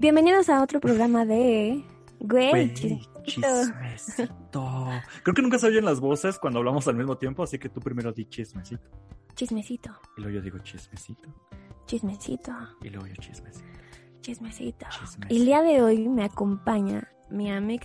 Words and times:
Bienvenidos 0.00 0.48
a 0.48 0.62
otro 0.62 0.80
programa 0.80 1.24
de 1.26 1.84
Güey, 2.20 2.72
chismecito. 2.74 3.22
chismecito. 3.22 4.88
Creo 5.22 5.34
que 5.34 5.42
nunca 5.42 5.58
se 5.58 5.66
oyen 5.66 5.84
las 5.84 6.00
voces 6.00 6.38
cuando 6.38 6.58
hablamos 6.58 6.88
al 6.88 6.96
mismo 6.96 7.18
tiempo, 7.18 7.42
así 7.42 7.58
que 7.58 7.68
tú 7.68 7.80
primero 7.80 8.10
di 8.12 8.24
chismecito. 8.24 8.82
Chismecito, 9.34 9.90
Y 10.16 10.22
luego 10.22 10.36
yo 10.36 10.42
digo 10.42 10.58
chismecito. 10.60 11.28
chismecito, 11.86 12.52
Y 12.82 12.88
luego 12.88 13.06
yo 13.08 13.14
chismecito. 13.16 13.66
chismecito. 14.22 14.86
Chismecito. 14.90 15.26
El 15.28 15.44
día 15.44 15.62
de 15.62 15.82
hoy 15.82 16.08
me 16.08 16.24
acompaña 16.24 17.08
mi 17.30 17.50
amigo 17.50 17.84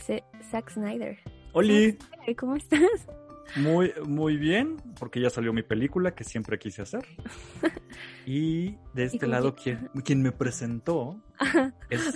Zack 0.52 0.70
Snyder. 0.71 1.20
Oli, 1.54 1.97
Zack, 2.25 2.36
¿Cómo 2.38 2.56
estás? 2.56 2.79
muy, 3.57 3.93
muy 4.07 4.38
bien, 4.38 4.78
porque 5.00 5.20
ya 5.20 5.29
salió 5.29 5.52
mi 5.54 5.64
película 5.64 6.16
que 6.16 6.24
siempre 6.24 6.57
quise 6.60 6.82
hacer. 6.82 7.06
Y 8.25 8.78
de 8.93 9.04
¿Y 9.04 9.06
este 9.06 9.28
lado, 9.28 9.56
quien, 9.56 9.89
quien 10.04 10.21
me 10.21 10.32
presentó 10.32 11.20
es 11.89 12.14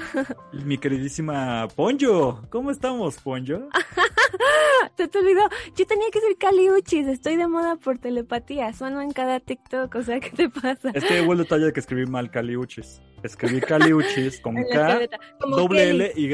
mi 0.51 0.77
queridísima 0.77 1.67
Ponyo. 1.75 2.41
¿Cómo 2.49 2.71
estamos, 2.71 3.17
Ponyo? 3.17 3.69
Se 4.99 5.07
te 5.07 5.17
olvidó. 5.19 5.41
Yo 5.77 5.87
tenía 5.87 6.09
que 6.11 6.19
ser 6.19 6.35
Caliuchis. 6.37 7.07
Estoy 7.07 7.37
de 7.37 7.47
moda 7.47 7.77
por 7.77 7.99
telepatía. 7.99 8.73
Sueno 8.73 9.01
en 9.01 9.11
cada 9.13 9.39
TikTok. 9.39 9.95
O 9.95 10.01
sea, 10.03 10.19
¿qué 10.19 10.29
te 10.29 10.49
pasa? 10.49 10.91
Es 10.93 11.05
que 11.05 11.21
hubo 11.21 11.31
el 11.31 11.39
detalle 11.39 11.67
de 11.67 11.71
que 11.73 11.79
escribí 11.79 12.05
mal 12.05 12.29
Caliuchis. 12.29 13.01
Escribí 13.23 13.61
Caliuchis 13.61 14.41
con 14.41 14.57
En 14.57 14.67
la 14.69 14.99
K, 15.07 15.17
doble. 15.49 15.89
L, 15.91 16.11
Y. 16.17 16.29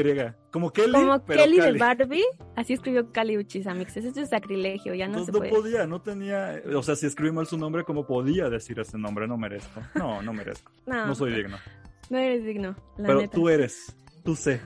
Como 0.50 0.72
Kelly, 0.72 0.92
Como 0.92 1.24
pero 1.24 1.42
Kelly 1.44 1.56
de 1.58 1.62
Cali. 1.62 1.78
Barbie, 1.78 2.24
así 2.56 2.72
escribió 2.72 3.12
Caliuchis, 3.12 3.66
amigos. 3.68 3.96
Eso 3.96 4.20
es 4.20 4.30
sacrilegio, 4.30 4.94
ya 4.94 5.06
no 5.06 5.18
Entonces 5.18 5.26
se 5.26 5.32
no 5.32 5.38
puede. 5.38 5.52
podía, 5.52 5.86
no 5.86 6.00
tenía, 6.02 6.60
o 6.74 6.82
sea, 6.82 6.96
si 6.96 7.06
escribí 7.06 7.30
mal 7.30 7.46
su 7.46 7.56
nombre, 7.58 7.84
¿cómo 7.84 8.04
podía 8.06 8.48
decir 8.50 8.80
ese 8.80 8.98
nombre? 8.98 9.28
No 9.28 9.36
merezco. 9.36 9.80
No, 9.94 10.22
no 10.22 10.32
merezco. 10.32 10.72
No, 10.86 11.06
No 11.06 11.14
soy 11.14 11.32
digno. 11.34 11.56
no 12.10 12.18
eres 12.18 12.44
digno, 12.44 12.74
la 12.96 13.06
Pero 13.06 13.20
neta. 13.20 13.34
tú 13.36 13.48
eres, 13.48 13.94
tú 14.24 14.34
sé. 14.34 14.60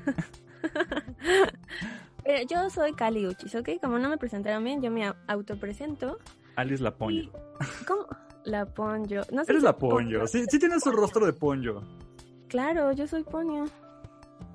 Eh, 2.30 2.46
yo 2.48 2.70
soy 2.70 2.92
Caliuchis, 2.92 3.54
¿ok? 3.56 3.70
Como 3.82 3.98
no 3.98 4.08
me 4.08 4.16
presentaron 4.18 4.62
bien, 4.62 4.80
yo 4.80 4.90
me 4.90 5.08
au- 5.08 5.16
autopresento. 5.26 6.18
Alice 6.56 6.82
la 6.82 6.90
Y- 6.90 6.92
Ponyo. 6.92 7.32
¿Cómo? 7.88 8.06
La 8.44 8.66
Ponyo. 8.66 9.22
No 9.32 9.44
sé 9.44 9.50
Eres 9.52 9.62
si 9.62 9.66
la 9.66 9.76
Ponyo. 9.76 10.26
Sí, 10.28 10.44
sí 10.48 10.58
tienes 10.60 10.86
un 10.86 10.92
rostro 10.92 11.26
de 11.26 11.32
Ponyo. 11.32 11.82
Claro, 12.48 12.92
yo 12.92 13.06
soy 13.08 13.24
Ponyo. 13.24 13.64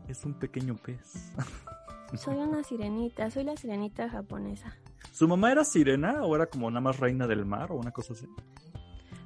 Es 0.08 0.24
un 0.24 0.34
pequeño 0.36 0.76
pez. 0.76 1.32
Soy 2.14 2.36
una 2.36 2.64
sirenita, 2.64 3.30
soy 3.32 3.44
la 3.44 3.58
sirenita 3.58 4.08
japonesa. 4.08 4.78
¿Su 5.12 5.28
mamá 5.28 5.52
era 5.52 5.64
sirena 5.66 6.24
o 6.24 6.36
era 6.36 6.46
como 6.46 6.70
nada 6.70 6.80
más 6.80 7.00
reina 7.00 7.28
del 7.28 7.46
mar 7.46 7.72
o 7.72 7.76
una 7.76 7.92
cosa 7.92 8.14
así? 8.14 8.28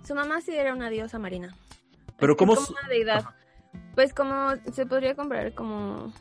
Su 0.03 0.15
mamá 0.15 0.41
sí 0.41 0.55
era 0.55 0.73
una 0.73 0.89
diosa 0.89 1.19
marina. 1.19 1.53
Pero 2.17 2.33
Es 2.33 2.37
¿cómo 2.39 2.55
como 2.55 2.65
su- 2.65 2.73
una 2.73 2.87
deidad. 2.87 3.25
Pues 3.93 4.13
como 4.13 4.53
se 4.71 4.85
podría 4.87 5.13
comprar 5.13 5.53
como 5.53 6.11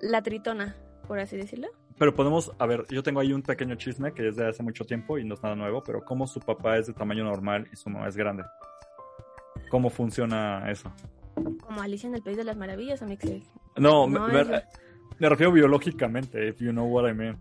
la 0.00 0.22
tritona, 0.22 0.76
por 1.06 1.18
así 1.18 1.36
decirlo. 1.36 1.68
Pero 1.98 2.14
podemos, 2.14 2.52
a 2.58 2.66
ver, 2.66 2.84
yo 2.90 3.02
tengo 3.02 3.18
ahí 3.20 3.32
un 3.32 3.42
pequeño 3.42 3.74
chisme 3.74 4.12
que 4.12 4.28
es 4.28 4.36
de 4.36 4.46
hace 4.48 4.62
mucho 4.62 4.84
tiempo 4.84 5.18
y 5.18 5.24
no 5.24 5.34
es 5.34 5.42
nada 5.42 5.56
nuevo, 5.56 5.82
pero 5.82 6.00
¿cómo 6.04 6.26
su 6.26 6.38
papá 6.40 6.76
es 6.78 6.86
de 6.86 6.92
tamaño 6.92 7.24
normal 7.24 7.66
y 7.72 7.76
su 7.76 7.90
mamá 7.90 8.06
es 8.08 8.16
grande? 8.16 8.44
¿Cómo 9.70 9.90
funciona 9.90 10.70
eso? 10.70 10.92
Como 11.60 11.82
Alicia 11.82 12.08
en 12.08 12.14
el 12.14 12.22
País 12.22 12.36
de 12.36 12.44
las 12.44 12.56
Maravillas, 12.56 13.02
amigos. 13.02 13.30
No, 13.76 14.06
No, 14.06 14.28
me, 14.28 14.44
me- 14.44 14.62
me 15.18 15.28
refiero 15.28 15.52
biológicamente, 15.52 16.48
if 16.48 16.58
you 16.60 16.70
know 16.70 16.86
what 16.86 17.08
I 17.08 17.14
mean. 17.14 17.36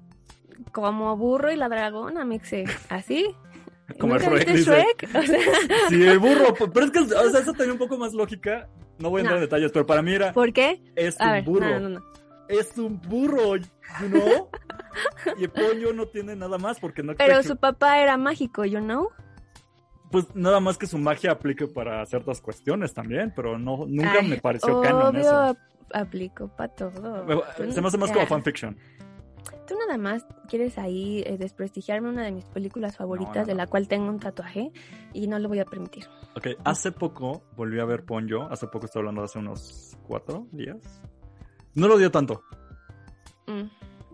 Como 0.72 1.16
burro 1.16 1.52
y 1.52 1.56
la 1.56 1.70
dragona, 1.70 2.26
mixe. 2.26 2.66
¿Así? 2.90 3.28
Como 4.00 4.16
el 4.16 4.22
¿Nunca 4.24 4.36
Shrek 4.36 4.48
viste 4.48 4.54
dice. 4.58 4.72
Shrek? 4.72 5.16
O 5.16 5.22
sea, 5.24 5.40
Sí, 5.90 6.04
el 6.04 6.20
burro, 6.20 6.54
pero 6.74 6.86
es 6.86 6.92
que, 6.92 7.00
o 7.00 7.30
sea, 7.30 7.40
eso 7.42 7.54
tenía 7.54 7.72
un 7.74 7.80
poco 7.80 7.98
más 7.98 8.14
lógica. 8.14 8.68
No 9.00 9.10
voy 9.12 9.20
a 9.20 9.22
entrar 9.22 9.38
No. 9.38 9.44
en 9.44 9.50
detalles, 9.50 9.72
pero 9.72 9.86
para 9.86 10.02
mí 10.02 10.14
era, 10.14 10.34
¿por 10.34 10.52
qué? 10.52 10.82
es 10.96 11.20
A 11.22 11.26
un 11.28 11.32
ver, 11.34 11.44
burro. 11.44 11.70
no, 11.70 11.80
no, 11.82 11.90
no. 11.90 12.04
Es 12.48 12.78
un 12.78 13.00
burro, 13.02 13.58
you 13.58 14.08
know? 14.08 14.50
Y 15.38 15.44
el 15.44 15.52
pollo 15.52 15.94
no 15.94 16.08
tiene 16.08 16.36
nada 16.36 16.58
más 16.58 16.80
porque 16.80 17.04
no 17.04 17.14
Pero 17.16 17.44
su 17.44 17.58
papá 17.58 18.00
era 18.00 18.18
mágico, 18.18 18.66
you 18.66 18.80
know? 18.80 19.10
Pues 20.12 20.26
nada 20.36 20.60
más 20.60 20.78
que 20.78 20.88
su 20.88 20.98
magia 20.98 21.32
aplique 21.32 21.68
para 21.68 22.06
ciertas 22.06 22.40
cuestiones 22.42 22.94
también, 22.94 23.34
pero 23.36 23.60
no, 23.60 23.86
nunca 23.86 24.20
Ay, 24.20 24.28
me 24.30 24.38
pareció 24.38 24.80
canon 24.82 25.16
eso. 25.18 25.36
ap- 25.38 25.58
aplico 25.94 26.48
para 26.48 26.74
todo. 26.74 27.26
Se 27.72 27.82
me 27.82 27.88
hace 27.90 27.98
más 27.98 28.12
como 28.12 28.26
fanfiction. 28.26 28.78
Tú 29.68 29.76
nada 29.78 29.98
más 29.98 30.26
quieres 30.48 30.78
ahí 30.78 31.24
eh, 31.26 31.38
desprestigiarme 31.38 32.08
una 32.10 32.24
de 32.24 32.32
mis 32.32 32.46
películas 32.46 32.96
favoritas, 32.96 33.36
No, 33.36 33.42
no, 33.42 33.48
de 33.48 33.56
la 33.56 33.68
cual 33.68 33.88
tengo 33.90 34.08
un 34.08 34.20
tatuaje, 34.20 34.72
y 35.14 35.28
no 35.28 35.40
lo 35.40 35.50
voy 35.50 35.60
a 35.60 35.66
permitir. 35.66 36.06
Ok, 36.38 36.48
hace 36.64 36.94
poco 36.94 37.44
volví 37.58 37.80
a 37.80 37.86
ver 37.86 38.06
Ponyo. 38.06 38.44
Hace 38.50 38.68
poco 38.68 38.86
estoy 38.86 39.02
hablando 39.02 39.22
de 39.22 39.26
hace 39.26 39.40
unos 39.40 39.98
cuatro 40.08 40.48
días. 40.52 40.78
No 41.78 41.88
lo 41.88 41.98
dio 41.98 42.10
tanto. 42.12 42.44
Mm. 43.46 43.62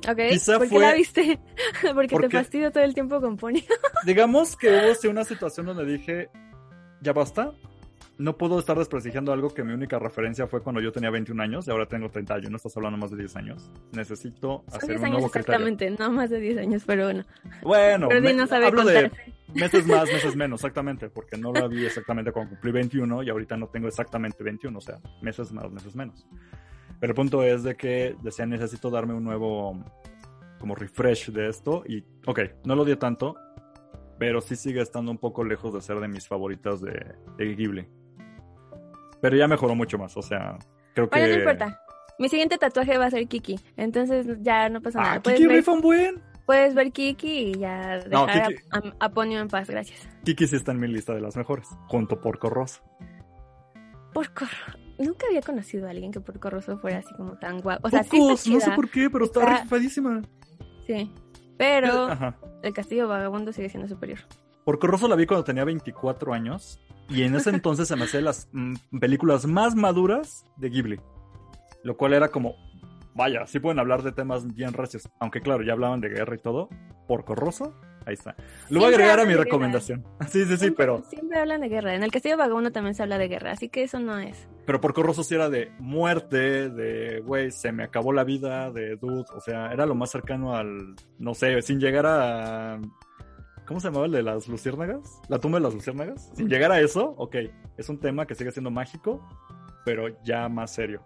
Ok, 0.09 0.17
Quizá 0.29 0.57
¿por 0.57 0.67
qué 0.67 0.75
fue- 0.75 0.81
la 0.81 0.93
viste? 0.93 1.39
Porque 1.93 2.15
te 2.19 2.29
fastidio 2.29 2.71
todo 2.71 2.83
el 2.83 2.93
tiempo 2.93 3.21
con 3.21 3.37
Pony. 3.37 3.63
Digamos 4.05 4.55
que 4.57 4.67
hubo 4.69 4.95
sí, 4.95 5.07
una 5.07 5.23
situación 5.23 5.65
donde 5.67 5.85
dije, 5.85 6.29
ya 7.01 7.13
basta. 7.13 7.53
No 8.17 8.37
puedo 8.37 8.59
estar 8.59 8.77
desprestigiando 8.77 9.33
algo 9.33 9.51
que 9.53 9.63
mi 9.63 9.73
única 9.73 9.97
referencia 9.97 10.45
fue 10.45 10.61
cuando 10.61 10.79
yo 10.81 10.91
tenía 10.91 11.09
21 11.09 11.41
años 11.41 11.67
y 11.67 11.71
ahora 11.71 11.87
tengo 11.87 12.09
31. 12.11 12.55
Estás 12.55 12.75
hablando 12.77 12.97
más 12.97 13.09
de 13.11 13.17
10 13.17 13.35
años. 13.37 13.71
Necesito 13.93 14.63
Son 14.67 14.75
hacer 14.77 14.89
10 14.89 14.99
un 14.99 15.05
años 15.05 15.17
nuevo 15.19 15.31
criterio. 15.31 15.53
exactamente, 15.67 15.89
no 16.03 16.11
más 16.11 16.29
de 16.29 16.39
10 16.39 16.57
años, 16.59 16.83
pero 16.85 17.05
bueno. 17.05 17.23
Bueno, 17.63 18.09
Pero 18.09 18.21
me- 18.21 18.33
no 18.33 18.45
sabe 18.45 18.67
hablo 18.67 18.83
de 18.85 19.09
meses 19.55 19.87
más, 19.87 20.03
meses 20.11 20.35
menos, 20.35 20.59
exactamente, 20.59 21.09
porque 21.09 21.37
no 21.37 21.51
la 21.53 21.67
vi 21.67 21.85
exactamente 21.85 22.31
cuando 22.31 22.51
cumplí 22.51 22.71
21 22.71 23.23
y 23.23 23.29
ahorita 23.31 23.57
no 23.57 23.67
tengo 23.67 23.87
exactamente 23.87 24.43
21, 24.43 24.77
o 24.77 24.81
sea, 24.81 24.99
meses 25.21 25.51
más, 25.51 25.71
meses 25.71 25.95
menos. 25.95 26.27
Pero 27.03 27.11
el 27.11 27.15
punto 27.15 27.43
es 27.43 27.63
de 27.63 27.75
que 27.75 28.15
decía, 28.21 28.45
necesito 28.45 28.89
darme 28.89 29.13
un 29.13 29.25
nuevo, 29.25 29.77
como 30.57 30.73
refresh 30.73 31.31
de 31.31 31.49
esto 31.49 31.83
y, 31.85 32.01
ok, 32.25 32.39
no 32.63 32.77
lo 32.77 32.85
dio 32.85 32.97
tanto, 32.97 33.35
pero 34.17 34.39
sí 34.39 34.55
sigue 34.55 34.79
estando 34.81 35.11
un 35.11 35.17
poco 35.17 35.43
lejos 35.43 35.73
de 35.73 35.81
ser 35.81 35.99
de 35.99 36.07
mis 36.07 36.25
favoritas 36.29 36.79
de, 36.79 36.93
de 37.37 37.55
Ghibli. 37.55 37.89
Pero 39.21 39.35
ya 39.35 39.49
mejoró 39.49 39.75
mucho 39.75 39.97
más, 39.97 40.15
o 40.15 40.21
sea, 40.21 40.57
creo 40.95 41.09
que... 41.09 41.19
Bueno, 41.19 41.33
no 41.35 41.39
importa. 41.41 41.81
Mi 42.19 42.29
siguiente 42.29 42.57
tatuaje 42.57 42.97
va 42.97 43.07
a 43.07 43.11
ser 43.11 43.27
Kiki, 43.27 43.59
entonces 43.75 44.25
ya 44.39 44.69
no 44.69 44.81
pasa 44.81 45.01
nada. 45.01 45.13
Ah, 45.15 45.21
Puedes 45.21 45.41
Kiki 45.41 45.53
ver, 45.53 45.63
un 45.67 45.81
buen. 45.81 46.21
puedes 46.45 46.73
ver 46.73 46.93
Kiki 46.93 47.37
y 47.49 47.53
ya 47.55 47.97
No, 48.09 48.27
dejar 48.27 48.53
Kiki- 48.53 48.63
a, 48.71 48.77
a, 48.77 49.05
a 49.07 49.09
Ponyo 49.09 49.41
en 49.41 49.49
paz, 49.49 49.69
gracias. 49.69 50.07
Kiki 50.23 50.47
sí 50.47 50.55
está 50.55 50.71
en 50.71 50.79
mi 50.79 50.87
lista 50.87 51.13
de 51.13 51.19
las 51.19 51.35
mejores, 51.35 51.67
junto 51.89 52.21
por 52.21 52.39
Rosso. 52.39 52.81
Porco. 54.13 54.45
Nunca 54.99 55.25
había 55.27 55.41
conocido 55.41 55.87
a 55.87 55.91
alguien 55.91 56.11
que 56.11 56.19
Porco 56.19 56.49
Rosso 56.49 56.77
fuera 56.77 56.99
así 56.99 57.13
como 57.15 57.37
tan 57.37 57.59
guapo. 57.61 57.87
O 57.87 57.89
sea, 57.89 58.03
sí 58.03 58.19
no 58.19 58.37
sé 58.59 58.71
por 58.75 58.89
qué, 58.89 59.09
pero 59.09 59.25
está, 59.25 59.41
Está- 59.41 59.61
rifadísima. 59.63 60.21
Sí. 60.85 61.11
Pero 61.57 62.05
Ajá. 62.07 62.35
el 62.61 62.73
castillo 62.73 63.07
vagabundo 63.07 63.51
sigue 63.53 63.69
siendo 63.69 63.87
superior. 63.87 64.19
Porque 64.65 64.87
Rosso 64.87 65.07
la 65.07 65.15
vi 65.15 65.25
cuando 65.25 65.43
tenía 65.43 65.63
24 65.65 66.33
años 66.33 66.79
y 67.09 67.23
en 67.23 67.35
ese 67.35 67.49
entonces 67.49 67.87
se 67.87 67.95
me 67.95 68.05
hacían 68.05 68.23
las 68.25 68.49
mm, 68.53 68.75
películas 68.99 69.45
más 69.45 69.75
maduras 69.75 70.45
de 70.57 70.69
Ghibli. 70.69 70.99
Lo 71.83 71.97
cual 71.97 72.13
era 72.13 72.29
como, 72.29 72.55
vaya, 73.13 73.45
sí 73.45 73.59
pueden 73.59 73.79
hablar 73.79 74.03
de 74.03 74.11
temas 74.13 74.53
bien 74.53 74.73
recios. 74.73 75.09
Aunque 75.19 75.41
claro, 75.41 75.63
ya 75.63 75.73
hablaban 75.73 75.99
de 76.01 76.09
guerra 76.09 76.35
y 76.35 76.39
todo. 76.39 76.69
Porco 77.07 77.35
Rosso, 77.35 77.73
ahí 78.05 78.13
está. 78.13 78.35
Lo 78.69 78.79
voy 78.79 78.91
a 78.91 78.95
agregar 78.95 79.19
a 79.19 79.23
mi 79.25 79.31
guerra. 79.31 79.43
recomendación. 79.43 80.05
Sí, 80.29 80.43
sí, 80.43 80.51
sí, 80.51 80.57
Siempre- 80.57 80.85
pero, 80.85 81.03
Siempre 81.09 81.39
hablan 81.39 81.61
de 81.61 81.69
guerra. 81.69 81.93
En 81.95 82.03
el 82.03 82.11
castillo 82.11 82.37
vagabundo 82.37 82.71
también 82.71 82.95
se 82.95 83.03
habla 83.03 83.17
de 83.17 83.27
guerra, 83.27 83.51
así 83.51 83.67
que 83.69 83.83
eso 83.83 83.99
no 83.99 84.17
es. 84.17 84.47
Pero 84.65 84.79
Porco 84.79 85.03
Rosso 85.03 85.23
sí 85.23 85.35
era 85.35 85.49
de 85.49 85.71
muerte, 85.79 86.69
de, 86.69 87.21
güey, 87.21 87.51
se 87.51 87.71
me 87.71 87.83
acabó 87.83 88.13
la 88.13 88.23
vida, 88.23 88.71
de 88.71 88.95
dude. 88.95 89.25
O 89.35 89.41
sea, 89.41 89.71
era 89.71 89.85
lo 89.85 89.95
más 89.95 90.11
cercano 90.11 90.55
al, 90.55 90.95
no 91.19 91.33
sé, 91.33 91.61
sin 91.61 91.79
llegar 91.79 92.05
a... 92.05 92.79
¿Cómo 93.65 93.79
se 93.79 93.87
llamaba 93.87 94.05
el 94.05 94.11
de 94.11 94.23
las 94.23 94.47
luciérnagas? 94.47 95.21
La 95.29 95.39
tumba 95.39 95.57
de 95.57 95.63
las 95.63 95.73
luciérnagas. 95.73 96.31
Sin 96.35 96.49
llegar 96.49 96.71
a 96.71 96.79
eso, 96.79 97.13
ok, 97.17 97.35
es 97.77 97.89
un 97.89 97.99
tema 97.99 98.25
que 98.25 98.35
sigue 98.35 98.51
siendo 98.51 98.71
mágico, 98.71 99.25
pero 99.85 100.21
ya 100.23 100.49
más 100.49 100.73
serio. 100.73 101.01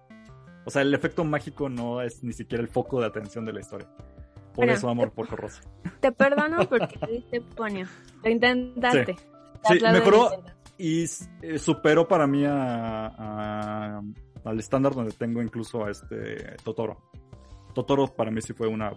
O 0.66 0.70
sea, 0.70 0.82
el 0.82 0.94
efecto 0.94 1.24
mágico 1.24 1.70
no 1.70 2.02
es 2.02 2.24
ni 2.24 2.34
siquiera 2.34 2.62
el 2.62 2.68
foco 2.68 3.00
de 3.00 3.08
atención 3.08 3.46
de 3.46 3.54
la 3.54 3.60
historia. 3.60 3.88
Por 3.88 4.66
Bueno, 4.66 4.74
eso 4.74 4.90
amo 4.90 5.10
Porco 5.12 5.36
Rosso. 5.36 5.62
Te 6.00 6.12
perdono 6.12 6.68
porque 6.68 7.00
diste 7.10 7.42
Ponyo. 7.42 7.86
Lo 8.24 8.30
intentaste. 8.30 9.16
Sí, 9.64 9.80
Te 9.80 9.86
el 9.86 9.94
mejoró. 9.94 10.32
Y 10.78 11.04
eh, 11.42 11.58
superó 11.60 12.08
para 12.08 12.28
mí 12.28 12.46
a, 12.46 13.08
a- 13.08 14.02
al 14.46 14.60
estándar 14.60 14.94
donde 14.96 15.12
tengo 15.12 15.42
incluso 15.42 15.86
a 15.86 15.92
este 15.92 16.56
Totoro. 16.64 17.10
Totoro 17.74 18.08
para 18.08 18.32
mí 18.32 18.42
sí 18.42 18.54
fue 18.54 18.68
una 18.68 18.92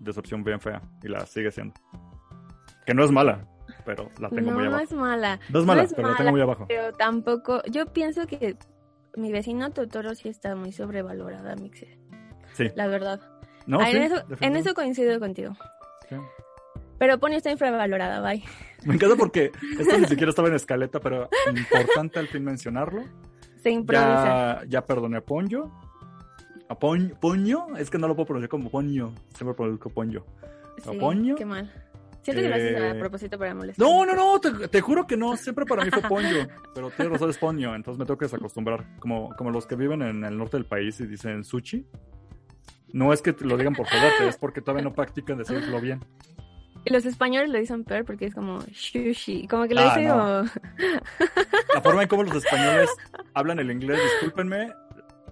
decepción 0.00 0.42
bien 0.42 0.60
fea 0.60 0.80
y 1.02 1.08
la 1.08 1.26
sigue 1.26 1.50
siendo. 1.50 1.74
Que 2.86 2.94
no 2.94 3.04
es 3.04 3.10
mala, 3.10 3.46
pero 3.84 4.10
la 4.18 4.28
tengo 4.30 4.50
muy 4.52 4.62
No 4.64 4.68
abajo. 4.70 4.84
es 4.84 4.92
mala. 4.92 5.40
No 5.50 5.60
es 5.60 5.66
mala, 5.66 5.82
es 5.82 5.94
pero 5.94 6.10
la 6.10 6.16
tengo 6.16 6.30
muy 6.30 6.40
abajo. 6.40 6.64
Pero 6.68 6.92
tampoco. 6.92 7.62
Yo 7.70 7.86
pienso 7.86 8.26
que 8.26 8.56
mi 9.16 9.32
vecino 9.32 9.70
Totoro 9.70 10.14
sí 10.14 10.28
está 10.28 10.54
muy 10.56 10.72
sobrevalorada, 10.72 11.54
Mixer. 11.56 11.96
Sí. 12.54 12.68
La 12.74 12.86
verdad. 12.88 13.20
No, 13.66 13.80
Ah, 13.80 13.86
sí, 13.90 13.96
en, 13.96 14.02
eso, 14.02 14.22
en 14.40 14.56
eso 14.56 14.74
coincido 14.74 15.18
contigo. 15.20 15.54
Sí. 16.08 16.16
Pero 16.98 17.18
Ponyo 17.18 17.36
está 17.36 17.50
infravalorada, 17.50 18.20
bye. 18.20 18.42
Me 18.84 18.94
encanta 18.94 19.16
porque 19.16 19.50
esto 19.78 19.98
ni 19.98 20.06
siquiera 20.06 20.30
estaba 20.30 20.48
en 20.48 20.54
escaleta, 20.54 21.00
pero 21.00 21.28
importante 21.48 22.18
al 22.18 22.28
fin 22.28 22.44
mencionarlo. 22.44 23.02
Se 23.62 23.70
improvisa. 23.70 24.60
Ya, 24.62 24.64
ya 24.68 24.86
perdoné 24.86 25.18
a 25.18 25.20
Ponyo. 25.24 25.70
A 26.68 26.78
Poñ- 26.78 27.18
Poño, 27.18 27.76
es 27.76 27.90
que 27.90 27.98
no 27.98 28.08
lo 28.08 28.14
puedo 28.14 28.26
pronunciar 28.26 28.48
como 28.50 28.70
Poño. 28.70 29.14
Siempre 29.34 29.54
pronuncio 29.54 29.90
Ponyo. 29.90 30.24
Sí, 30.82 30.96
Poño. 30.98 31.34
Qué 31.34 31.44
mal. 31.44 31.70
Siento 32.22 32.40
que 32.42 32.48
lo 32.48 32.54
haces 32.54 32.80
Eh, 32.80 32.90
a 32.90 32.98
propósito 32.98 33.38
para 33.38 33.54
molestar. 33.54 33.86
No, 33.86 34.06
no, 34.06 34.14
no, 34.14 34.40
te, 34.40 34.68
te 34.68 34.80
juro 34.80 35.06
que 35.06 35.16
no. 35.16 35.36
Siempre 35.36 35.66
para 35.66 35.84
mí 35.84 35.90
fue 35.90 36.02
Ponyo. 36.02 36.46
Pero 36.74 36.90
tienes 36.90 37.12
razón, 37.12 37.30
es 37.30 37.38
Poño. 37.38 37.74
Entonces 37.74 37.98
me 37.98 38.06
tengo 38.06 38.16
que 38.18 38.24
desacostumbrar. 38.26 38.98
Como, 38.98 39.30
como 39.36 39.50
los 39.50 39.66
que 39.66 39.76
viven 39.76 40.00
en 40.02 40.24
el 40.24 40.36
norte 40.38 40.56
del 40.56 40.64
país 40.66 40.98
y 41.00 41.06
dicen 41.06 41.44
sushi. 41.44 41.86
No 42.92 43.12
es 43.12 43.20
que 43.22 43.32
te 43.32 43.44
lo 43.44 43.56
digan 43.56 43.74
por 43.74 43.86
joderte, 43.90 44.28
es 44.28 44.36
porque 44.36 44.60
todavía 44.60 44.84
no 44.84 44.94
practican 44.94 45.36
decirlo 45.38 45.80
bien. 45.80 46.00
Y 46.86 46.92
los 46.92 47.06
españoles 47.06 47.50
lo 47.50 47.58
dicen 47.58 47.84
peor 47.84 48.04
porque 48.04 48.26
es 48.26 48.34
como 48.34 48.60
sushi. 48.72 49.46
Como 49.48 49.66
que 49.66 49.74
lo 49.74 49.80
Ah, 49.80 49.84
dicen 49.96 50.08
no. 50.08 50.14
como. 50.14 50.50
La 51.74 51.80
forma 51.82 52.02
en 52.02 52.08
cómo 52.08 52.22
los 52.24 52.34
españoles 52.44 52.90
hablan 53.32 53.58
el 53.58 53.70
inglés, 53.70 53.98
discúlpenme. 54.02 54.70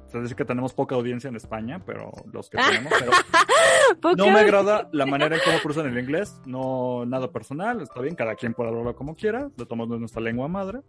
Se 0.08 0.20
dice 0.20 0.34
que 0.34 0.44
tenemos 0.44 0.74
poca 0.74 0.94
audiencia 0.94 1.28
en 1.28 1.36
España, 1.36 1.80
pero 1.86 2.10
los 2.32 2.50
que 2.50 2.58
tenemos. 2.58 2.92
Pero 4.00 4.14
no 4.16 4.30
me 4.30 4.40
agrada 4.40 4.88
la 4.92 5.06
manera 5.06 5.36
en 5.36 5.42
cómo 5.42 5.56
pronuncian 5.58 5.86
el 5.86 5.98
inglés. 6.02 6.38
No, 6.44 7.04
nada 7.06 7.30
personal, 7.32 7.80
está 7.80 8.00
bien, 8.02 8.14
cada 8.14 8.34
quien 8.34 8.52
puede 8.52 8.68
hablarlo 8.70 8.94
como 8.94 9.14
quiera. 9.16 9.48
Lo 9.56 9.66
tomamos 9.66 9.98
nuestra 9.98 10.20
lengua 10.20 10.48
madre. 10.48 10.80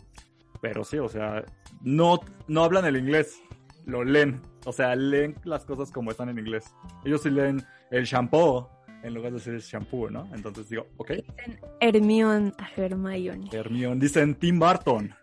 Pero 0.61 0.83
sí, 0.83 0.97
o 0.97 1.07
sea, 1.09 1.43
no, 1.81 2.19
no 2.47 2.63
hablan 2.63 2.85
el 2.85 2.97
inglés, 2.97 3.41
lo 3.85 4.03
leen. 4.03 4.41
O 4.65 4.71
sea, 4.73 4.93
leen 4.95 5.35
las 5.45 5.65
cosas 5.65 5.91
como 5.91 6.11
están 6.11 6.27
en 6.29 6.39
inglés. 6.39 6.73
Ellos 7.05 7.21
sí 7.21 7.29
leen 7.29 7.65
el 7.91 8.03
shampoo 8.05 8.69
en 9.03 9.13
lugar 9.13 9.31
de 9.33 9.37
decir 9.39 9.57
shampoo, 9.59 10.09
¿no? 10.09 10.27
Entonces 10.33 10.69
digo, 10.69 10.87
ok. 10.97 11.11
Dicen 11.11 11.59
Hermión 11.81 12.53
a 12.57 12.67
Hermione. 12.75 13.49
Hermione, 13.51 13.99
dicen 14.01 14.35
Tim 14.35 14.59
Burton. 14.59 15.13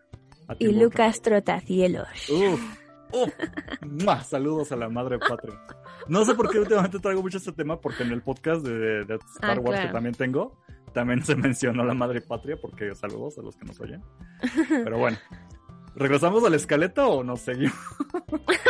a 0.48 0.54
Tim 0.54 0.68
Y 0.68 0.72
Burton. 0.72 0.82
Lucas 0.84 1.22
Trotacielos. 1.22 2.08
Uf, 2.30 2.60
uf. 3.12 3.32
¡Mua! 4.04 4.22
Saludos 4.22 4.70
a 4.72 4.76
la 4.76 4.88
madre 4.88 5.18
patria. 5.18 5.58
No 6.08 6.24
sé 6.24 6.34
por 6.34 6.50
qué 6.50 6.58
últimamente 6.58 6.98
traigo 6.98 7.22
mucho 7.22 7.38
este 7.38 7.52
tema, 7.52 7.80
porque 7.80 8.02
en 8.02 8.12
el 8.12 8.22
podcast 8.22 8.62
de, 8.64 9.04
de 9.04 9.14
Star 9.34 9.58
Ah, 9.58 9.60
Wars 9.60 9.70
claro. 9.72 9.88
que 9.88 9.92
también 9.92 10.14
tengo, 10.14 10.58
también 10.92 11.24
se 11.24 11.34
mencionó 11.36 11.84
la 11.84 11.94
madre 11.94 12.20
patria, 12.20 12.56
porque 12.60 12.94
saludos 12.94 13.38
a 13.38 13.42
los 13.42 13.56
que 13.56 13.64
nos 13.64 13.80
oyen. 13.80 14.02
Pero 14.68 14.98
bueno, 14.98 15.16
¿regresamos 15.94 16.44
a 16.44 16.50
la 16.50 16.56
escaleta 16.56 17.06
o 17.06 17.22
nos 17.24 17.40
seguimos? 17.40 17.74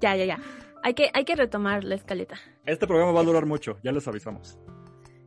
Ya, 0.00 0.16
ya, 0.16 0.24
ya. 0.24 0.38
Hay 0.82 0.94
que, 0.94 1.10
hay 1.12 1.24
que 1.24 1.36
retomar 1.36 1.84
la 1.84 1.94
escaleta. 1.94 2.36
Este 2.64 2.86
programa 2.86 3.12
va 3.12 3.20
a 3.20 3.24
durar 3.24 3.46
mucho, 3.46 3.78
ya 3.82 3.92
les 3.92 4.06
avisamos. 4.08 4.58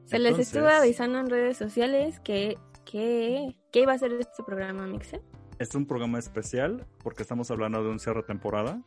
Se 0.05 0.19
les 0.19 0.38
estuvo 0.38 0.67
avisando 0.67 1.19
en 1.19 1.29
redes 1.29 1.57
sociales 1.57 2.19
que, 2.19 2.57
que, 2.85 3.55
que 3.71 3.81
iba 3.81 3.94
a 3.94 3.97
ser 3.97 4.13
este 4.13 4.44
programa, 4.44 4.85
Mixe. 4.88 5.21
Es 5.59 5.75
un 5.75 5.85
programa 5.85 6.19
especial 6.19 6.85
porque 7.03 7.23
estamos 7.23 7.50
hablando 7.51 7.83
de 7.83 7.89
un 7.89 8.00
cierre 8.00 8.21
de 8.21 8.27
temporada. 8.27 8.81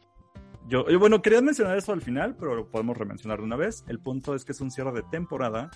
Yo, 0.68 0.88
yo, 0.88 0.98
bueno, 0.98 1.22
quería 1.22 1.40
mencionar 1.40 1.78
eso 1.78 1.92
al 1.92 2.02
final, 2.02 2.36
pero 2.36 2.54
lo 2.54 2.68
podemos 2.68 2.96
remencionar 2.96 3.38
de 3.38 3.44
una 3.44 3.56
vez. 3.56 3.84
El 3.88 4.00
punto 4.00 4.34
es 4.34 4.44
que 4.44 4.52
es 4.52 4.60
un 4.60 4.70
cierre 4.70 4.92
de 4.92 5.02
temporada 5.04 5.70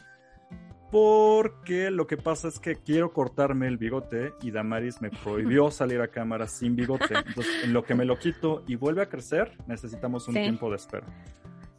porque 0.90 1.90
lo 1.90 2.06
que 2.06 2.16
pasa 2.16 2.48
es 2.48 2.58
que 2.58 2.76
quiero 2.76 3.12
cortarme 3.12 3.66
el 3.68 3.76
bigote 3.78 4.32
y 4.42 4.50
Damaris 4.50 5.00
me 5.00 5.10
prohibió 5.10 5.70
salir 5.70 6.00
a 6.00 6.08
cámara 6.08 6.46
sin 6.48 6.76
bigote. 6.76 7.14
Entonces, 7.14 7.64
en 7.64 7.72
lo 7.72 7.84
que 7.84 7.94
me 7.94 8.04
lo 8.04 8.18
quito 8.18 8.62
y 8.66 8.76
vuelve 8.76 9.02
a 9.02 9.08
crecer, 9.08 9.52
necesitamos 9.66 10.26
un 10.28 10.34
Sí. 10.34 10.40
tiempo 10.42 10.68
de 10.70 10.76
espera. 10.76 11.06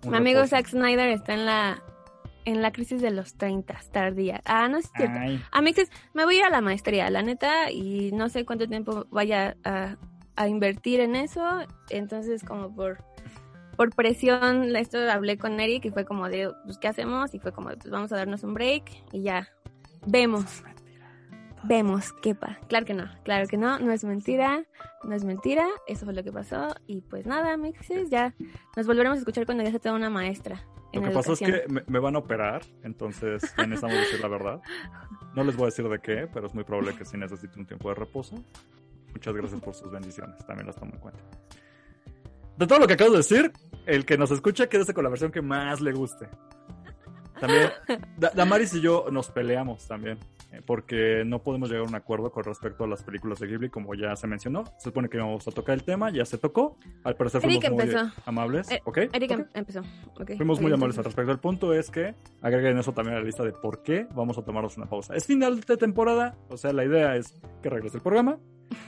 Un 0.04 0.12
Mi 0.12 0.18
amigo. 0.18 0.46
Zack 0.48 0.68
Snyder 0.68 1.10
está 1.10 1.34
en 1.34 1.46
la, 1.46 1.82
en 2.46 2.62
la 2.62 2.72
crisis 2.72 3.02
de 3.02 3.12
los 3.12 3.36
30, 3.36 3.78
tardía. 3.92 4.42
Ah, 4.46 4.68
no 4.68 4.78
es 4.78 4.90
cierto. 4.96 5.18
Ay, 5.20 5.42
A 5.52 5.62
Mixes, 5.62 5.90
me 6.14 6.26
voy 6.26 6.36
a 6.36 6.40
ir 6.40 6.44
a 6.46 6.50
la 6.50 6.62
maestría, 6.62 7.10
la 7.10 7.22
neta, 7.22 7.70
y 7.72 8.12
no 8.14 8.30
sé 8.30 8.46
cuánto 8.46 8.68
tiempo 8.68 9.06
vaya 9.12 9.58
a, 9.64 9.98
a 10.36 10.48
invertir 10.48 11.02
en 11.02 11.16
eso. 11.16 11.44
Entonces, 11.90 12.44
como 12.44 12.74
por, 12.74 13.04
por 13.82 13.96
presión, 13.96 14.76
esto 14.76 15.00
hablé 15.10 15.40
con 15.40 15.60
Eric 15.60 15.86
y 15.86 15.90
fue 15.90 16.06
como 16.06 16.30
de, 16.30 16.54
pues, 16.66 16.78
¿qué 16.78 16.88
hacemos? 16.88 17.34
Y 17.34 17.40
fue 17.40 17.52
como, 17.52 17.70
pues 17.70 17.90
vamos 17.90 18.12
a 18.12 18.16
darnos 18.16 18.44
un 18.44 18.54
break 18.54 18.84
y 19.12 19.24
ya. 19.24 19.50
Vemos, 20.06 20.62
vemos 21.64 22.14
qué 22.22 22.36
pasa. 22.36 22.60
Claro 22.68 22.86
que 22.86 22.94
no, 22.94 23.10
claro 23.24 23.48
que 23.48 23.58
no, 23.58 23.80
no 23.80 23.92
es 23.92 24.04
mentira, 24.04 24.64
no 25.04 25.16
es 25.16 25.24
mentira, 25.24 25.66
eso 25.88 26.06
fue 26.06 26.14
lo 26.14 26.24
que 26.24 26.32
pasó. 26.32 26.76
Y 26.86 27.02
pues 27.02 27.26
nada, 27.26 27.58
Mixes, 27.58 28.12
ya 28.12 28.36
nos 28.78 28.86
volveremos 28.86 29.16
a 29.16 29.20
escuchar 29.22 29.48
cuando 29.48 29.64
ya 29.64 29.72
se 29.72 29.80
tenga 29.80 29.96
una 29.96 30.12
maestra. 30.12 30.64
En 30.94 31.02
Lo 31.02 31.08
que 31.10 31.16
pasa 31.16 31.34
es 31.34 31.42
educación. 31.42 31.68
que 31.68 31.74
me, 31.74 31.84
me 31.88 31.98
van 31.98 32.16
a 32.16 32.20
operar, 32.20 32.62
entonces 32.84 33.42
necesitamos 33.58 33.98
decir 33.98 34.20
la 34.20 34.28
verdad. 34.28 34.62
No 35.34 35.44
les 35.44 35.56
voy 35.56 35.64
a 35.64 35.66
decir 35.70 35.90
de 35.90 35.98
qué, 35.98 36.28
pero 36.32 36.46
es 36.46 36.54
muy 36.54 36.66
probable 36.66 36.96
que 36.96 37.04
sí 37.04 37.18
necesite 37.18 37.58
un 37.58 37.66
tiempo 37.66 37.90
de 37.90 37.96
reposo. 37.96 38.36
Muchas 39.12 39.34
gracias 39.34 39.60
por 39.60 39.74
sus 39.74 39.92
bendiciones, 39.92 40.38
también 40.46 40.68
las 40.68 40.76
tomo 40.76 40.94
en 40.94 41.00
cuenta. 41.00 41.24
De 42.58 42.68
todo 42.68 42.78
lo 42.78 42.86
que 42.86 42.94
acabo 42.94 43.10
de 43.10 43.18
decir, 43.18 43.52
el 43.86 44.06
que 44.06 44.18
nos 44.18 44.32
escucha 44.32 44.68
quédese 44.68 44.94
con 44.94 45.04
la 45.04 45.10
versión 45.10 45.32
que 45.32 45.42
más 45.42 45.82
le 45.82 45.92
guste. 45.94 46.28
También, 47.40 47.70
Da- 48.18 48.32
Damaris 48.36 48.74
y 48.76 48.82
yo 48.82 49.08
nos 49.12 49.32
peleamos 49.32 49.88
también, 49.88 50.20
eh, 50.52 50.62
porque 50.64 51.24
no 51.26 51.42
podemos 51.42 51.70
llegar 51.70 51.86
a 51.86 51.90
un 51.90 51.96
acuerdo 51.96 52.32
con 52.32 52.44
respecto 52.44 52.84
a 52.84 52.88
las 52.88 53.02
películas 53.04 53.40
de 53.40 53.48
Ghibli, 53.48 53.70
como 53.72 53.96
ya 53.96 54.16
se 54.16 54.28
mencionó. 54.28 54.64
Se 54.78 54.90
supone 54.90 55.10
que 55.10 55.18
íbamos 55.18 55.48
a 55.48 55.52
tocar 55.52 55.74
el 55.74 55.84
tema, 55.84 56.12
ya 56.12 56.24
se 56.24 56.38
tocó. 56.38 56.78
Al 57.04 57.16
parecer 57.16 57.42
fuimos 57.42 57.64
Eric 57.64 57.74
muy 57.74 57.84
empezó. 57.84 58.12
amables. 58.28 58.70
Eh, 58.70 58.80
¿ok? 58.86 58.98
Eric 59.12 59.32
em- 59.32 59.48
empezó. 59.56 59.80
ok. 60.20 60.34
Fuimos 60.38 60.62
muy 60.62 60.72
amables 60.72 61.00
al 61.00 61.04
respecto. 61.06 61.32
El 61.32 61.40
punto 61.40 61.74
es 61.74 61.90
que 61.90 62.14
agreguen 62.44 62.78
eso 62.78 62.94
también 62.94 63.16
a 63.18 63.20
la 63.22 63.26
lista 63.26 63.44
de 63.44 63.54
por 63.54 63.82
qué 63.82 64.06
vamos 64.14 64.38
a 64.38 64.44
tomarnos 64.44 64.78
una 64.78 64.86
pausa. 64.88 65.16
Es 65.16 65.26
final 65.26 65.62
de 65.62 65.78
temporada, 65.78 66.36
o 66.50 66.58
sea, 66.58 66.74
la 66.74 66.86
idea 66.86 67.16
es 67.16 67.34
que 67.64 67.72
regrese 67.72 67.98
el 67.98 68.04
programa. 68.04 68.38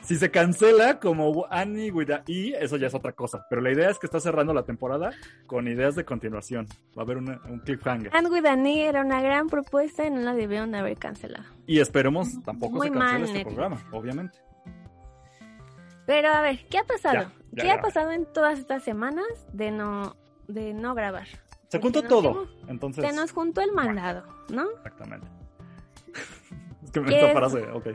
Si 0.03 0.15
se 0.17 0.31
cancela 0.31 0.99
como 0.99 1.45
Annie 1.49 1.91
with 1.91 2.09
a 2.11 2.23
E, 2.27 2.53
eso 2.59 2.77
ya 2.77 2.87
es 2.87 2.93
otra 2.93 3.13
cosa. 3.13 3.45
Pero 3.49 3.61
la 3.61 3.71
idea 3.71 3.89
es 3.89 3.99
que 3.99 4.05
está 4.05 4.19
cerrando 4.19 4.53
la 4.53 4.63
temporada 4.63 5.11
con 5.47 5.67
ideas 5.67 5.95
de 5.95 6.03
continuación. 6.05 6.67
Va 6.97 7.01
a 7.01 7.05
haber 7.05 7.17
una- 7.17 7.39
un 7.49 7.59
cliffhanger. 7.59 8.15
And 8.15 8.27
with 8.31 8.45
Annie 8.45 8.81
era 8.85 9.01
una 9.01 9.21
gran 9.21 9.47
propuesta 9.47 10.05
y 10.05 10.09
no 10.11 10.19
la 10.21 10.33
debieron 10.33 10.71
de 10.71 10.79
haber 10.79 10.97
cancelado. 10.97 11.45
Y 11.67 11.79
esperemos 11.79 12.27
tampoco 12.43 12.77
Muy 12.77 12.87
se 12.87 12.93
cancele 12.93 13.19
mal, 13.19 13.23
este 13.29 13.45
programa, 13.45 13.77
obviamente. 13.91 14.39
Pero 16.05 16.29
a 16.33 16.41
ver, 16.41 16.65
¿qué 16.69 16.79
ha 16.79 16.83
pasado? 16.83 17.13
Ya, 17.15 17.31
ya, 17.51 17.63
¿Qué 17.63 17.71
ha 17.71 17.81
pasado 17.81 18.11
en 18.11 18.25
todas 18.25 18.59
estas 18.59 18.83
semanas 18.83 19.25
de 19.53 19.71
no, 19.71 20.15
de 20.47 20.73
no 20.73 20.93
grabar? 20.95 21.27
Se 21.69 21.79
Porque 21.79 21.99
juntó 21.99 22.03
todo. 22.03 22.29
dimos- 22.45 22.49
Entonces, 22.67 23.05
Se 23.09 23.15
nos 23.15 23.31
juntó 23.31 23.61
el 23.61 23.71
mandado, 23.71 24.25
¿no? 24.49 24.69
exactamente. 24.71 25.27
es 26.83 26.91
que 26.91 26.99
me 26.99 27.07
¿Qué 27.07 27.15
esta 27.15 27.27
es? 27.27 27.33
frase, 27.37 27.71
ok. 27.71 27.87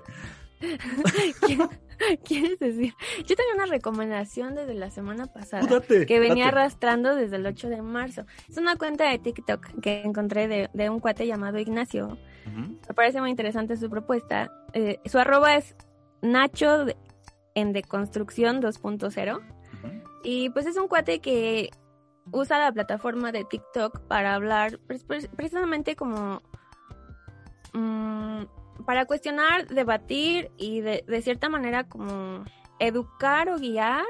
¿Qué- 1.46 2.18
¿Quieres 2.24 2.58
decir? 2.60 2.94
Yo 3.26 3.34
tenía 3.34 3.54
una 3.56 3.66
recomendación 3.66 4.54
desde 4.54 4.74
la 4.74 4.88
semana 4.90 5.26
pasada. 5.26 5.66
Date, 5.66 6.06
que 6.06 6.20
venía 6.20 6.44
date. 6.46 6.58
arrastrando 6.58 7.16
desde 7.16 7.36
el 7.36 7.46
8 7.46 7.68
de 7.68 7.82
marzo. 7.82 8.24
Es 8.48 8.56
una 8.56 8.76
cuenta 8.76 9.10
de 9.10 9.18
TikTok 9.18 9.80
que 9.80 10.02
encontré 10.02 10.46
de, 10.46 10.70
de 10.72 10.90
un 10.90 11.00
cuate 11.00 11.26
llamado 11.26 11.58
Ignacio. 11.58 12.16
Me 12.88 12.94
parece 12.94 13.20
muy 13.20 13.30
interesante 13.30 13.76
su 13.76 13.90
propuesta. 13.90 14.50
Eh, 14.72 15.00
su 15.06 15.18
arroba 15.18 15.56
es 15.56 15.74
Nacho 16.22 16.84
de- 16.84 16.96
en 17.54 17.72
Deconstrucción 17.72 18.62
2.0. 18.62 19.36
Ujú. 19.38 19.42
Y 20.22 20.50
pues 20.50 20.66
es 20.66 20.76
un 20.76 20.86
cuate 20.88 21.18
que 21.18 21.70
usa 22.30 22.58
la 22.60 22.70
plataforma 22.72 23.32
de 23.32 23.44
TikTok 23.44 24.00
para 24.06 24.34
hablar 24.34 24.78
pues, 24.86 25.04
precisamente 25.34 25.96
como 25.96 26.42
mm, 27.72 28.42
para 28.84 29.06
cuestionar, 29.06 29.66
debatir 29.68 30.50
y 30.56 30.80
de, 30.80 31.04
cierta 31.22 31.48
manera 31.48 31.84
como 31.84 32.44
educar 32.78 33.48
o 33.48 33.58
guiar 33.58 34.04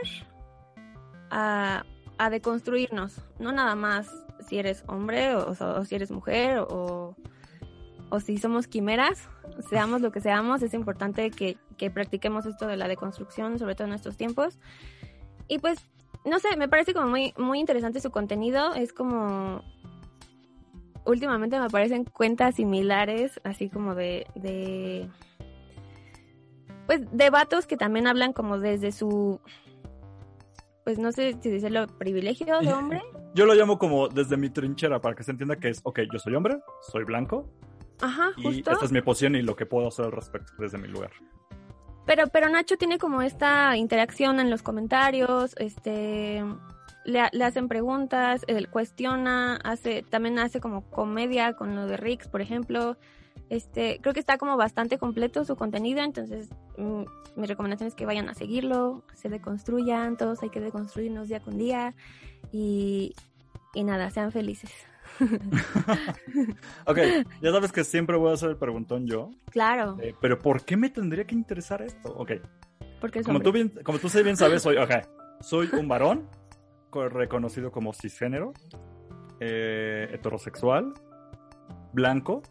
a, 1.30 1.84
deconstruirnos. 2.30 3.22
No 3.38 3.52
nada 3.52 3.74
más 3.74 4.08
si 4.46 4.58
eres 4.58 4.84
hombre 4.86 5.34
o, 5.34 5.84
si 5.84 5.94
eres 5.94 6.10
mujer 6.10 6.58
o, 6.68 7.16
si 8.20 8.38
somos 8.38 8.66
quimeras, 8.66 9.28
seamos 9.68 10.00
lo 10.00 10.12
que 10.12 10.20
seamos, 10.20 10.62
es 10.62 10.74
importante 10.74 11.30
que, 11.30 11.58
que 11.76 11.90
practiquemos 11.90 12.46
esto 12.46 12.66
de 12.66 12.76
la 12.76 12.88
deconstrucción, 12.88 13.58
sobre 13.58 13.74
todo 13.74 13.86
en 13.88 13.94
estos 13.94 14.16
tiempos. 14.16 14.58
Y 15.46 15.58
pues 15.58 15.78
no 16.24 16.38
sé, 16.38 16.56
me 16.56 16.68
parece 16.68 16.94
como 16.94 17.08
muy, 17.08 17.32
muy 17.36 17.58
interesante 17.58 18.00
su 18.00 18.10
contenido. 18.10 18.74
Es 18.74 18.92
como. 18.92 19.62
Últimamente 21.08 21.58
me 21.58 21.70
parecen 21.70 22.04
cuentas 22.04 22.56
similares, 22.56 23.40
así 23.42 23.70
como 23.70 23.94
de. 23.94 24.26
de 24.34 25.08
pues 26.86 27.00
de 27.10 27.30
vatos 27.30 27.66
que 27.66 27.78
también 27.78 28.06
hablan 28.06 28.34
como 28.34 28.58
desde 28.58 28.92
su. 28.92 29.40
Pues 30.84 30.98
no 30.98 31.10
sé 31.12 31.38
si 31.40 31.48
decirlo, 31.48 31.86
privilegio 31.86 32.60
de 32.60 32.72
hombre. 32.74 33.02
Yo 33.34 33.46
lo 33.46 33.54
llamo 33.54 33.78
como 33.78 34.08
desde 34.08 34.36
mi 34.36 34.50
trinchera 34.50 35.00
para 35.00 35.14
que 35.14 35.22
se 35.22 35.30
entienda 35.30 35.56
que 35.56 35.70
es, 35.70 35.80
ok, 35.82 36.00
yo 36.12 36.18
soy 36.18 36.34
hombre, 36.34 36.58
soy 36.82 37.04
blanco, 37.04 37.50
Ajá, 38.02 38.32
y 38.36 38.42
justo. 38.42 38.72
esta 38.72 38.84
es 38.84 38.92
mi 38.92 39.00
posición 39.00 39.34
y 39.34 39.40
lo 39.40 39.56
que 39.56 39.64
puedo 39.64 39.88
hacer 39.88 40.04
al 40.04 40.12
respecto 40.12 40.52
desde 40.58 40.76
mi 40.76 40.88
lugar. 40.88 41.10
Pero, 42.04 42.26
pero 42.26 42.50
Nacho 42.50 42.76
tiene 42.76 42.98
como 42.98 43.22
esta 43.22 43.78
interacción 43.78 44.40
en 44.40 44.50
los 44.50 44.62
comentarios, 44.62 45.54
este 45.58 46.44
le, 47.08 47.22
le 47.32 47.44
hacen 47.44 47.68
preguntas, 47.68 48.42
él 48.48 48.68
cuestiona, 48.68 49.56
hace, 49.64 50.02
también 50.02 50.38
hace 50.38 50.60
como 50.60 50.82
comedia 50.90 51.54
con 51.54 51.74
lo 51.74 51.86
de 51.86 51.96
Rix, 51.96 52.28
por 52.28 52.42
ejemplo. 52.42 52.98
Este, 53.48 53.98
creo 54.02 54.12
que 54.12 54.20
está 54.20 54.36
como 54.36 54.58
bastante 54.58 54.98
completo 54.98 55.42
su 55.46 55.56
contenido, 55.56 56.02
entonces 56.02 56.50
mm, 56.76 57.04
mi 57.36 57.46
recomendación 57.46 57.88
es 57.88 57.94
que 57.94 58.04
vayan 58.04 58.28
a 58.28 58.34
seguirlo, 58.34 59.04
se 59.14 59.30
deconstruyan, 59.30 60.18
todos 60.18 60.42
hay 60.42 60.50
que 60.50 60.60
deconstruirnos 60.60 61.28
día 61.28 61.40
con 61.40 61.56
día 61.56 61.94
y, 62.52 63.14
y 63.72 63.84
nada, 63.84 64.10
sean 64.10 64.30
felices. 64.30 64.70
ok, 66.84 66.98
ya 67.40 67.50
sabes 67.50 67.72
que 67.72 67.84
siempre 67.84 68.18
voy 68.18 68.32
a 68.32 68.34
hacer 68.34 68.50
el 68.50 68.58
preguntón 68.58 69.06
yo. 69.06 69.30
Claro. 69.50 69.96
Eh, 70.02 70.14
pero 70.20 70.38
¿por 70.38 70.62
qué 70.62 70.76
me 70.76 70.90
tendría 70.90 71.24
que 71.24 71.34
interesar 71.34 71.80
esto? 71.80 72.14
Ok. 72.18 72.32
Porque 73.00 73.22
como 73.22 73.40
tú, 73.40 73.50
bien, 73.50 73.72
como 73.82 73.98
tú 73.98 74.08
bien 74.22 74.36
sabes, 74.36 74.62
soy, 74.62 74.76
okay, 74.76 75.00
soy 75.40 75.70
un 75.72 75.88
varón 75.88 76.28
reconocido 76.92 77.70
como 77.70 77.92
cisgénero, 77.92 78.52
eh, 79.40 80.08
heterosexual, 80.12 80.94
blanco, 81.92 82.42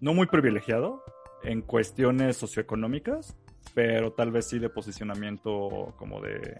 no 0.00 0.14
muy 0.14 0.26
privilegiado 0.26 1.02
en 1.42 1.62
cuestiones 1.62 2.36
socioeconómicas, 2.36 3.36
pero 3.74 4.12
tal 4.12 4.30
vez 4.30 4.46
sí 4.46 4.58
de 4.58 4.70
posicionamiento 4.70 5.94
como 5.96 6.20
de, 6.20 6.58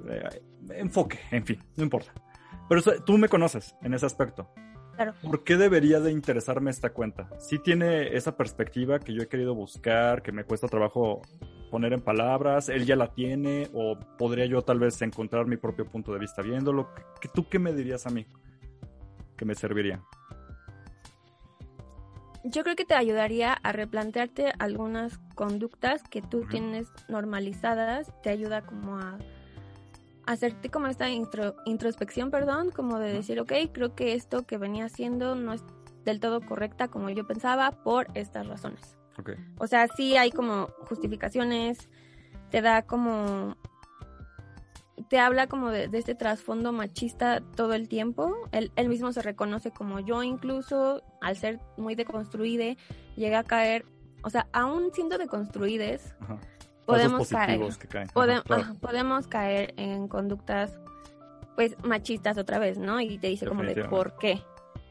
de 0.00 0.78
enfoque, 0.78 1.18
en 1.30 1.44
fin, 1.44 1.58
no 1.76 1.84
importa. 1.84 2.12
Pero 2.68 2.82
tú 3.04 3.16
me 3.18 3.28
conoces 3.28 3.76
en 3.82 3.94
ese 3.94 4.06
aspecto. 4.06 4.50
Claro. 4.94 5.14
¿Por 5.22 5.44
qué 5.44 5.56
debería 5.56 6.00
de 6.00 6.10
interesarme 6.10 6.70
esta 6.70 6.90
cuenta? 6.90 7.28
Si 7.38 7.58
tiene 7.58 8.16
esa 8.16 8.36
perspectiva 8.36 8.98
que 8.98 9.12
yo 9.12 9.22
he 9.22 9.28
querido 9.28 9.54
buscar, 9.54 10.22
que 10.22 10.32
me 10.32 10.44
cuesta 10.44 10.68
trabajo 10.68 11.20
poner 11.70 11.92
en 11.92 12.00
palabras, 12.00 12.68
él 12.68 12.86
ya 12.86 12.96
la 12.96 13.12
tiene, 13.12 13.68
o 13.72 13.98
podría 14.18 14.46
yo 14.46 14.62
tal 14.62 14.78
vez 14.78 15.00
encontrar 15.02 15.46
mi 15.46 15.56
propio 15.56 15.86
punto 15.86 16.12
de 16.12 16.18
vista 16.18 16.42
viéndolo. 16.42 16.88
¿Tú 17.34 17.48
qué 17.48 17.58
me 17.58 17.72
dirías 17.72 18.06
a 18.06 18.10
mí 18.10 18.26
que 19.36 19.44
me 19.44 19.54
serviría? 19.54 20.02
Yo 22.44 22.62
creo 22.62 22.76
que 22.76 22.84
te 22.84 22.94
ayudaría 22.94 23.52
a 23.52 23.72
replantearte 23.72 24.52
algunas 24.58 25.18
conductas 25.34 26.02
que 26.04 26.22
tú 26.22 26.46
tienes 26.48 26.88
normalizadas, 27.08 28.12
te 28.22 28.30
ayuda 28.30 28.62
como 28.62 28.98
a 28.98 29.18
hacerte 30.26 30.70
como 30.70 30.86
esta 30.86 31.08
introspección, 31.10 32.30
perdón, 32.30 32.70
como 32.70 32.98
de 32.98 33.12
decir, 33.12 33.40
ok, 33.40 33.52
creo 33.72 33.94
que 33.94 34.14
esto 34.14 34.46
que 34.46 34.58
venía 34.58 34.84
haciendo 34.84 35.34
no 35.34 35.52
es 35.52 35.64
del 36.04 36.20
todo 36.20 36.40
correcta 36.40 36.88
como 36.88 37.10
yo 37.10 37.26
pensaba 37.26 37.70
por 37.82 38.06
estas 38.14 38.46
razones. 38.46 38.96
O 39.58 39.66
sea, 39.66 39.88
sí 39.88 40.16
hay 40.16 40.30
como 40.30 40.68
justificaciones, 40.88 41.88
te 42.50 42.62
da 42.62 42.82
como 42.82 43.56
te 45.08 45.18
habla 45.18 45.46
como 45.46 45.70
de, 45.70 45.88
este 45.92 46.14
trasfondo 46.14 46.72
machista 46.72 47.40
todo 47.54 47.74
el 47.74 47.88
tiempo. 47.88 48.34
Él, 48.52 48.72
él, 48.76 48.88
mismo 48.88 49.12
se 49.12 49.22
reconoce 49.22 49.70
como 49.70 50.00
yo 50.00 50.22
incluso, 50.22 51.02
al 51.20 51.36
ser 51.36 51.60
muy 51.76 51.94
deconstruide, 51.94 52.76
llega 53.14 53.40
a 53.40 53.44
caer, 53.44 53.84
o 54.22 54.30
sea, 54.30 54.48
aún 54.52 54.90
siendo 54.92 55.18
deconstruides, 55.18 56.14
podemos 56.86 57.28
caer, 57.28 57.60
podemos 58.80 59.26
caer 59.26 59.74
en 59.76 60.08
conductas 60.08 60.78
pues 61.56 61.76
machistas 61.82 62.36
otra 62.38 62.58
vez, 62.58 62.78
¿no? 62.78 63.00
Y 63.00 63.18
te 63.18 63.28
dice 63.28 63.46
como 63.46 63.62
de 63.62 63.84
por 63.84 64.16
qué. 64.18 64.42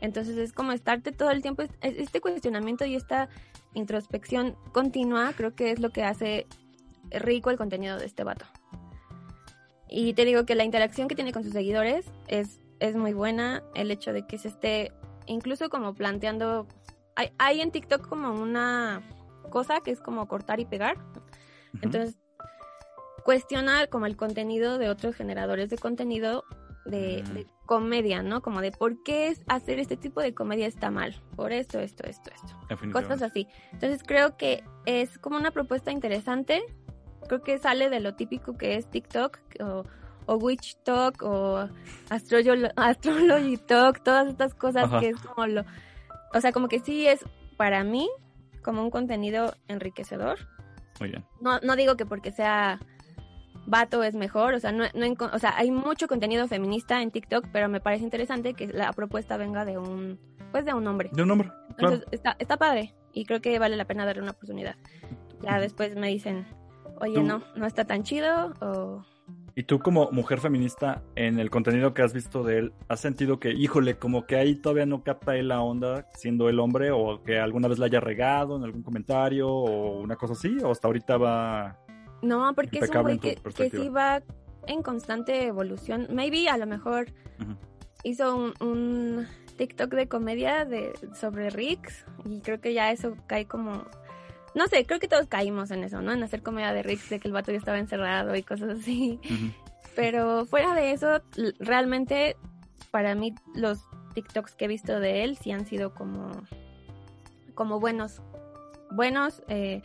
Entonces 0.02 0.38
es 0.38 0.52
como 0.52 0.72
estarte 0.72 1.12
todo 1.12 1.32
el 1.32 1.42
tiempo, 1.42 1.64
este 1.82 2.22
cuestionamiento 2.22 2.86
y 2.86 2.96
esta 2.96 3.30
introspección 3.76 4.56
continua 4.72 5.34
creo 5.36 5.56
que 5.56 5.72
es 5.72 5.80
lo 5.80 5.92
que 5.92 6.04
hace 6.04 6.48
rico 7.12 7.52
el 7.52 7.58
contenido 7.58 7.98
de 7.98 8.06
este 8.06 8.24
vato. 8.24 8.46
Y 9.88 10.14
te 10.14 10.26
digo 10.26 10.46
que 10.46 10.56
la 10.56 10.64
interacción 10.64 11.08
que 11.08 11.16
tiene 11.16 11.32
con 11.32 11.44
sus 11.44 11.54
seguidores 11.54 12.06
es, 12.28 12.60
es 12.80 12.96
muy 12.96 13.14
buena, 13.14 13.64
el 13.76 13.92
hecho 13.92 14.12
de 14.12 14.26
que 14.26 14.38
se 14.38 14.48
esté 14.48 14.92
incluso 15.28 15.70
como 15.70 15.94
planteando, 15.94 16.68
hay, 17.16 17.30
hay 17.38 17.62
en 17.62 17.72
TikTok 17.72 18.08
como 18.08 18.32
una 18.32 19.04
cosa 19.50 19.82
que 19.82 19.92
es 19.92 20.02
como 20.02 20.28
cortar 20.28 20.60
y 20.60 20.66
pegar, 20.66 20.98
entonces, 21.82 22.18
cuestionar 23.24 23.90
como 23.90 24.06
el 24.06 24.16
contenido 24.16 24.78
de 24.78 24.90
otros 24.90 25.16
generadores 25.16 25.70
de 25.70 25.78
contenido 25.78 26.44
de, 26.86 27.24
mm. 27.24 27.55
Comedia, 27.66 28.24
¿no? 28.24 28.42
Como 28.42 28.62
de 28.62 28.72
por 28.72 29.04
qué 29.04 29.36
hacer 29.48 29.80
este 29.80 29.98
tipo 29.98 30.22
de 30.22 30.34
comedia 30.34 30.68
está 30.68 30.92
mal, 30.92 31.22
por 31.36 31.52
esto, 31.52 31.80
esto, 31.80 32.06
esto, 32.06 32.32
esto. 32.34 32.92
Cosas 32.92 33.22
así. 33.22 33.48
Entonces 33.72 34.04
creo 34.06 34.38
que 34.38 34.64
es 34.86 35.18
como 35.20 35.38
una 35.38 35.52
propuesta 35.52 35.92
interesante. 35.92 36.64
Creo 37.28 37.42
que 37.42 37.58
sale 37.58 37.90
de 37.90 38.00
lo 38.00 38.16
típico 38.16 38.58
que 38.58 38.76
es 38.76 38.90
TikTok 38.90 39.40
o, 39.60 39.84
Witch 40.36 40.78
Talk 40.84 41.22
o 41.24 41.70
Astrology, 42.10 43.58
Talk, 43.58 44.04
todas 44.04 44.28
estas 44.28 44.54
cosas 44.54 44.90
que 45.00 45.10
es 45.10 45.18
como 45.18 45.48
lo... 45.48 45.66
O 46.34 46.42
sea, 46.42 46.52
como 46.52 46.68
que 46.68 46.80
sí 46.80 47.08
es 47.08 47.26
para 47.58 47.84
mí 47.84 48.10
como 48.62 48.82
un 48.82 48.90
contenido 48.90 49.54
enriquecedor 49.68 50.40
muy 51.00 51.10
bien. 51.10 51.26
No, 51.42 51.60
no 51.60 51.76
digo 51.76 51.96
que 51.96 52.06
porque 52.06 52.32
sea 52.32 52.80
vato 53.66 54.04
es 54.04 54.16
mejor, 54.16 54.54
o 54.54 54.60
sea, 54.60 54.72
no, 54.72 54.86
no, 54.94 55.16
o 55.34 55.40
sea, 55.40 55.58
hay 55.58 55.72
mucho 55.72 56.08
contenido 56.08 56.48
feminista 56.48 57.02
en 57.02 57.12
TikTok, 57.12 57.48
pero 57.52 57.70
me 57.70 57.80
parece 57.80 58.04
interesante 58.04 58.54
que 58.54 58.68
la 58.68 58.94
propuesta 58.94 59.38
venga 59.38 59.66
de 59.66 59.78
un, 59.78 60.20
pues 60.52 60.66
de 60.66 60.74
un 60.74 60.86
hombre. 60.88 61.10
De 61.14 61.24
un 61.24 61.32
hombre, 61.32 61.50
claro. 61.78 61.96
Entonces, 61.96 62.08
está, 62.12 62.36
está 62.40 62.58
padre 62.58 62.94
y 63.14 63.26
creo 63.26 63.42
que 63.42 63.58
vale 63.60 63.76
la 63.76 63.86
pena 63.86 64.06
darle 64.06 64.22
una 64.22 64.32
oportunidad. 64.32 64.76
Ya 65.42 65.60
después 65.60 65.96
me 65.96 66.08
dicen, 66.10 66.46
oye, 67.02 67.22
no, 67.24 67.44
no 67.56 67.66
está 67.66 67.86
tan 67.86 68.04
chido 68.04 68.54
o 68.62 69.04
y 69.58 69.64
tú 69.64 69.80
como 69.80 70.12
mujer 70.12 70.42
feminista, 70.42 71.02
en 71.16 71.40
el 71.40 71.50
contenido 71.50 71.94
que 71.94 72.02
has 72.02 72.14
visto 72.14 72.44
de 72.44 72.58
él, 72.58 72.74
¿has 72.90 73.00
sentido 73.00 73.40
que, 73.40 73.52
híjole, 73.52 73.98
como 73.98 74.26
que 74.26 74.36
ahí 74.36 74.56
todavía 74.56 74.86
no 74.86 75.02
capta 75.02 75.38
él 75.38 75.48
la 75.48 75.62
onda 75.62 76.10
siendo 76.14 76.50
el 76.50 76.60
hombre 76.60 76.92
o 76.92 77.24
que 77.24 77.40
alguna 77.40 77.70
vez 77.70 77.80
la 77.80 77.86
haya 77.86 78.02
regado 78.02 78.58
en 78.58 78.64
algún 78.64 78.84
comentario 78.84 79.48
o 79.48 80.02
una 80.02 80.18
cosa 80.18 80.34
así? 80.34 80.58
¿O 80.62 80.72
hasta 80.72 80.90
ahorita 80.90 81.18
va... 81.18 81.80
No, 82.26 82.54
porque 82.56 82.80
es 82.80 82.90
un 82.90 83.02
güey 83.02 83.20
que, 83.20 83.40
sí 83.70 83.90
va 83.90 84.22
en 84.68 84.82
constante 84.82 85.46
evolución. 85.46 86.08
Maybe 86.10 86.50
a 86.50 86.58
lo 86.58 86.66
mejor 86.66 87.08
hizo 88.04 88.36
un, 88.36 88.54
un, 88.60 89.28
TikTok 89.58 89.94
de 89.94 90.08
comedia 90.08 90.66
de 90.66 90.94
sobre 91.14 91.50
Rix 91.50 92.06
y 92.26 92.42
creo 92.42 92.60
que 92.60 92.74
ya 92.74 92.92
eso 92.92 93.16
cae 93.26 93.46
como 93.46 93.86
no 94.56 94.68
sé, 94.68 94.86
creo 94.86 95.00
que 95.00 95.10
todos 95.10 95.28
caímos 95.28 95.70
en 95.70 95.84
eso, 95.84 96.02
¿no? 96.02 96.14
En 96.14 96.24
hacer 96.24 96.42
comedia 96.42 96.72
de 96.72 96.82
Rick, 96.82 97.10
de 97.10 97.20
que 97.20 97.28
el 97.28 97.34
vato 97.34 97.52
ya 97.52 97.58
estaba 97.58 97.78
encerrado 97.78 98.36
y 98.36 98.42
cosas 98.42 98.80
así. 98.80 99.20
Pero 99.96 100.46
fuera 100.46 100.74
de 100.74 100.94
eso, 100.94 101.22
realmente 101.60 102.38
para 102.90 103.14
mí 103.16 103.36
los 103.54 103.80
TikToks 104.14 104.56
que 104.56 104.66
he 104.66 104.68
visto 104.70 105.00
de 105.02 105.26
él 105.26 105.38
sí 105.38 105.52
han 105.52 105.66
sido 105.66 105.94
como, 105.94 106.32
como 107.54 107.82
buenos. 107.82 108.22
Buenos, 108.92 109.44
eh, 109.50 109.82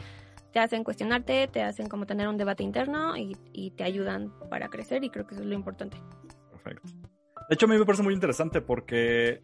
te 0.53 0.59
hacen 0.59 0.85
cuestionarte, 0.85 1.49
te 1.49 1.63
hacen 1.63 1.89
como 1.89 2.07
tener 2.07 2.29
un 2.29 2.37
debate 2.37 2.63
interno 2.63 3.17
y, 3.17 3.37
y 3.53 3.71
te 3.73 3.85
ayudan 3.85 4.33
para 4.49 4.69
crecer 4.69 5.05
y 5.05 5.11
creo 5.11 5.27
que 5.27 5.35
eso 5.35 5.43
es 5.43 5.49
lo 5.49 5.55
importante. 5.55 5.97
Perfecto. 6.51 6.89
De 7.49 7.55
hecho, 7.55 7.67
a 7.67 7.69
mí 7.69 7.79
me 7.79 7.85
parece 7.85 8.03
muy 8.03 8.15
interesante 8.15 8.61
porque 8.61 9.43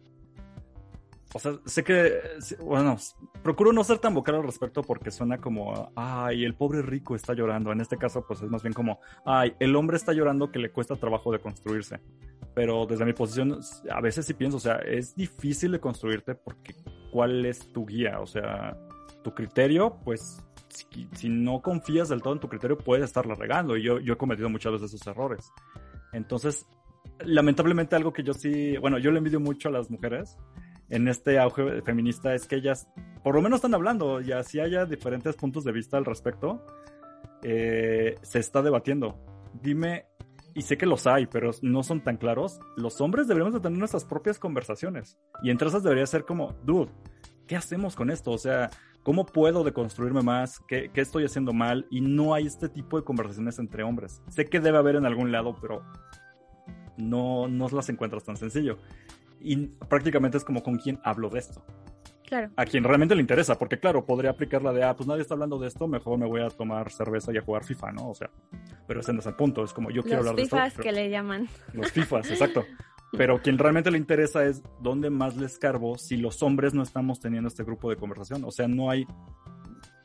o 1.33 1.39
sea, 1.39 1.59
sé 1.65 1.83
que, 1.83 2.21
bueno, 2.61 2.97
procuro 3.43 3.73
no 3.73 3.83
ser 3.83 3.99
tan 3.99 4.13
vocal 4.13 4.35
al 4.35 4.43
respecto 4.43 4.81
porque 4.81 5.11
suena 5.11 5.37
como, 5.39 5.91
ay, 5.95 6.45
el 6.45 6.55
pobre 6.55 6.81
rico 6.81 7.15
está 7.15 7.33
llorando. 7.33 7.71
En 7.71 7.81
este 7.81 7.97
caso, 7.97 8.25
pues 8.25 8.41
es 8.41 8.49
más 8.49 8.63
bien 8.63 8.73
como, 8.73 9.01
ay, 9.25 9.53
el 9.59 9.75
hombre 9.75 9.97
está 9.97 10.13
llorando 10.13 10.51
que 10.51 10.59
le 10.59 10.71
cuesta 10.71 10.95
trabajo 10.95 11.31
de 11.31 11.39
construirse. 11.39 11.99
Pero 12.55 12.85
desde 12.85 13.05
mi 13.05 13.13
posición, 13.13 13.59
a 13.91 14.01
veces 14.01 14.25
sí 14.25 14.33
pienso, 14.33 14.57
o 14.57 14.61
sea, 14.61 14.77
es 14.77 15.15
difícil 15.15 15.73
de 15.73 15.79
construirte 15.79 16.33
porque 16.33 16.75
¿cuál 17.11 17.45
es 17.45 17.71
tu 17.73 17.85
guía? 17.85 18.19
O 18.19 18.25
sea, 18.25 18.77
tu 19.21 19.33
criterio, 19.33 19.99
pues, 20.05 20.46
si, 20.69 21.29
no 21.29 21.61
confías 21.61 22.09
del 22.09 22.21
todo 22.21 22.33
en 22.33 22.39
tu 22.39 22.49
criterio, 22.49 22.77
puedes 22.77 23.05
estarla 23.05 23.35
regando. 23.35 23.77
Y 23.77 23.83
yo, 23.83 23.99
yo 23.99 24.13
he 24.13 24.17
cometido 24.17 24.49
muchas 24.49 24.73
veces 24.73 24.93
esos 24.93 25.07
errores. 25.07 25.51
Entonces, 26.13 26.65
lamentablemente 27.19 27.95
algo 27.95 28.13
que 28.13 28.23
yo 28.23 28.33
sí, 28.33 28.77
bueno, 28.77 28.97
yo 28.97 29.11
le 29.11 29.17
envidio 29.17 29.39
mucho 29.39 29.69
a 29.69 29.71
las 29.71 29.89
mujeres 29.89 30.37
en 30.89 31.07
este 31.07 31.37
auge 31.39 31.81
feminista 31.81 32.33
es 32.33 32.45
que 32.47 32.55
ellas 32.55 32.87
por 33.23 33.35
lo 33.35 33.41
menos 33.41 33.57
están 33.57 33.73
hablando 33.73 34.21
y 34.21 34.31
así 34.31 34.59
haya 34.59 34.85
diferentes 34.85 35.35
puntos 35.35 35.63
de 35.63 35.73
vista 35.73 35.97
al 35.97 36.05
respecto, 36.05 36.65
eh, 37.43 38.15
se 38.21 38.39
está 38.39 38.61
debatiendo. 38.61 39.19
Dime, 39.61 40.05
y 40.53 40.61
sé 40.61 40.77
que 40.77 40.85
los 40.85 41.07
hay, 41.07 41.25
pero 41.25 41.51
no 41.61 41.83
son 41.83 42.03
tan 42.03 42.17
claros, 42.17 42.59
los 42.77 43.01
hombres 43.01 43.27
deberíamos 43.27 43.53
de 43.53 43.59
tener 43.59 43.77
nuestras 43.77 44.05
propias 44.05 44.39
conversaciones. 44.39 45.17
Y 45.43 45.49
entre 45.49 45.67
esas 45.67 45.83
debería 45.83 46.05
ser 46.05 46.23
como, 46.23 46.53
dude, 46.63 46.91
¿qué 47.47 47.57
hacemos 47.57 47.95
con 47.95 48.09
esto? 48.09 48.31
O 48.31 48.37
sea, 48.37 48.69
¿cómo 49.07 49.25
puedo 49.25 49.63
deconstruirme 49.63 50.21
más? 50.21 50.59
¿Qué, 50.67 50.91
¿Qué, 50.93 50.99
estoy 50.99 51.23
haciendo 51.23 51.53
mal? 51.53 51.87
Y 51.89 52.01
no 52.01 52.33
hay 52.33 52.45
este 52.45 52.67
tipo 52.67 52.97
de 52.97 53.05
conversaciones 53.05 53.57
entre 53.57 53.81
hombres. 53.83 54.21
Sé 54.27 54.47
que 54.47 54.59
debe 54.59 54.77
haber 54.77 54.97
en 54.97 55.05
algún 55.05 55.31
lado, 55.31 55.55
pero 55.61 55.81
no, 56.97 57.47
no 57.47 57.69
las 57.69 57.87
encuentras 57.87 58.25
tan 58.25 58.35
sencillo 58.35 58.77
y 59.39 59.67
prácticamente 59.67 60.37
es 60.37 60.43
como 60.43 60.61
con 60.61 60.75
quien 60.75 60.99
hablo 61.05 61.29
de 61.29 61.39
esto. 61.39 61.63
Claro. 62.25 62.51
A 62.57 62.65
quien 62.65 62.83
realmente 62.83 63.15
le 63.15 63.21
interesa, 63.21 63.57
porque 63.57 63.79
claro, 63.79 64.05
podría 64.05 64.31
aplicar 64.31 64.61
la 64.61 64.73
de, 64.73 64.83
ah, 64.83 64.93
pues 64.93 65.07
nadie 65.07 65.21
está 65.21 65.35
hablando 65.35 65.57
de 65.57 65.69
esto, 65.69 65.87
mejor 65.87 66.17
me 66.17 66.25
voy 66.25 66.41
a 66.41 66.49
tomar 66.49 66.91
cerveza 66.91 67.31
y 67.31 67.37
a 67.37 67.41
jugar 67.41 67.63
FIFA, 67.63 67.93
¿no? 67.93 68.09
O 68.09 68.13
sea, 68.13 68.29
pero 68.87 68.99
ese 68.99 69.13
no 69.13 69.21
es 69.21 69.25
el 69.25 69.35
punto, 69.35 69.63
es 69.63 69.71
como 69.71 69.89
yo 69.89 70.03
quiero 70.03 70.19
hablar 70.19 70.35
de 70.35 70.41
esto. 70.41 70.57
Los 70.57 70.65
FIFAs 70.65 70.83
que 70.83 70.91
le 70.91 71.09
llaman. 71.09 71.47
Los 71.71 71.93
FIFAs, 71.93 72.29
exacto. 72.29 72.65
Pero 73.13 73.41
quien 73.41 73.57
realmente 73.57 73.89
le 73.89 73.97
interesa 73.97 74.45
es 74.45 74.61
dónde 74.81 75.09
más 75.09 75.37
le 75.37 75.45
escarbo 75.45 75.97
si 75.97 76.17
los 76.17 76.43
hombres 76.43 76.73
no 76.73 76.83
estamos 76.83 77.19
teniendo 77.19 77.47
este 77.47 77.63
grupo 77.63 77.89
de 77.89 77.95
conversación. 77.95 78.43
O 78.43 78.51
sea, 78.51 78.67
no 78.67 78.89
hay 78.89 79.05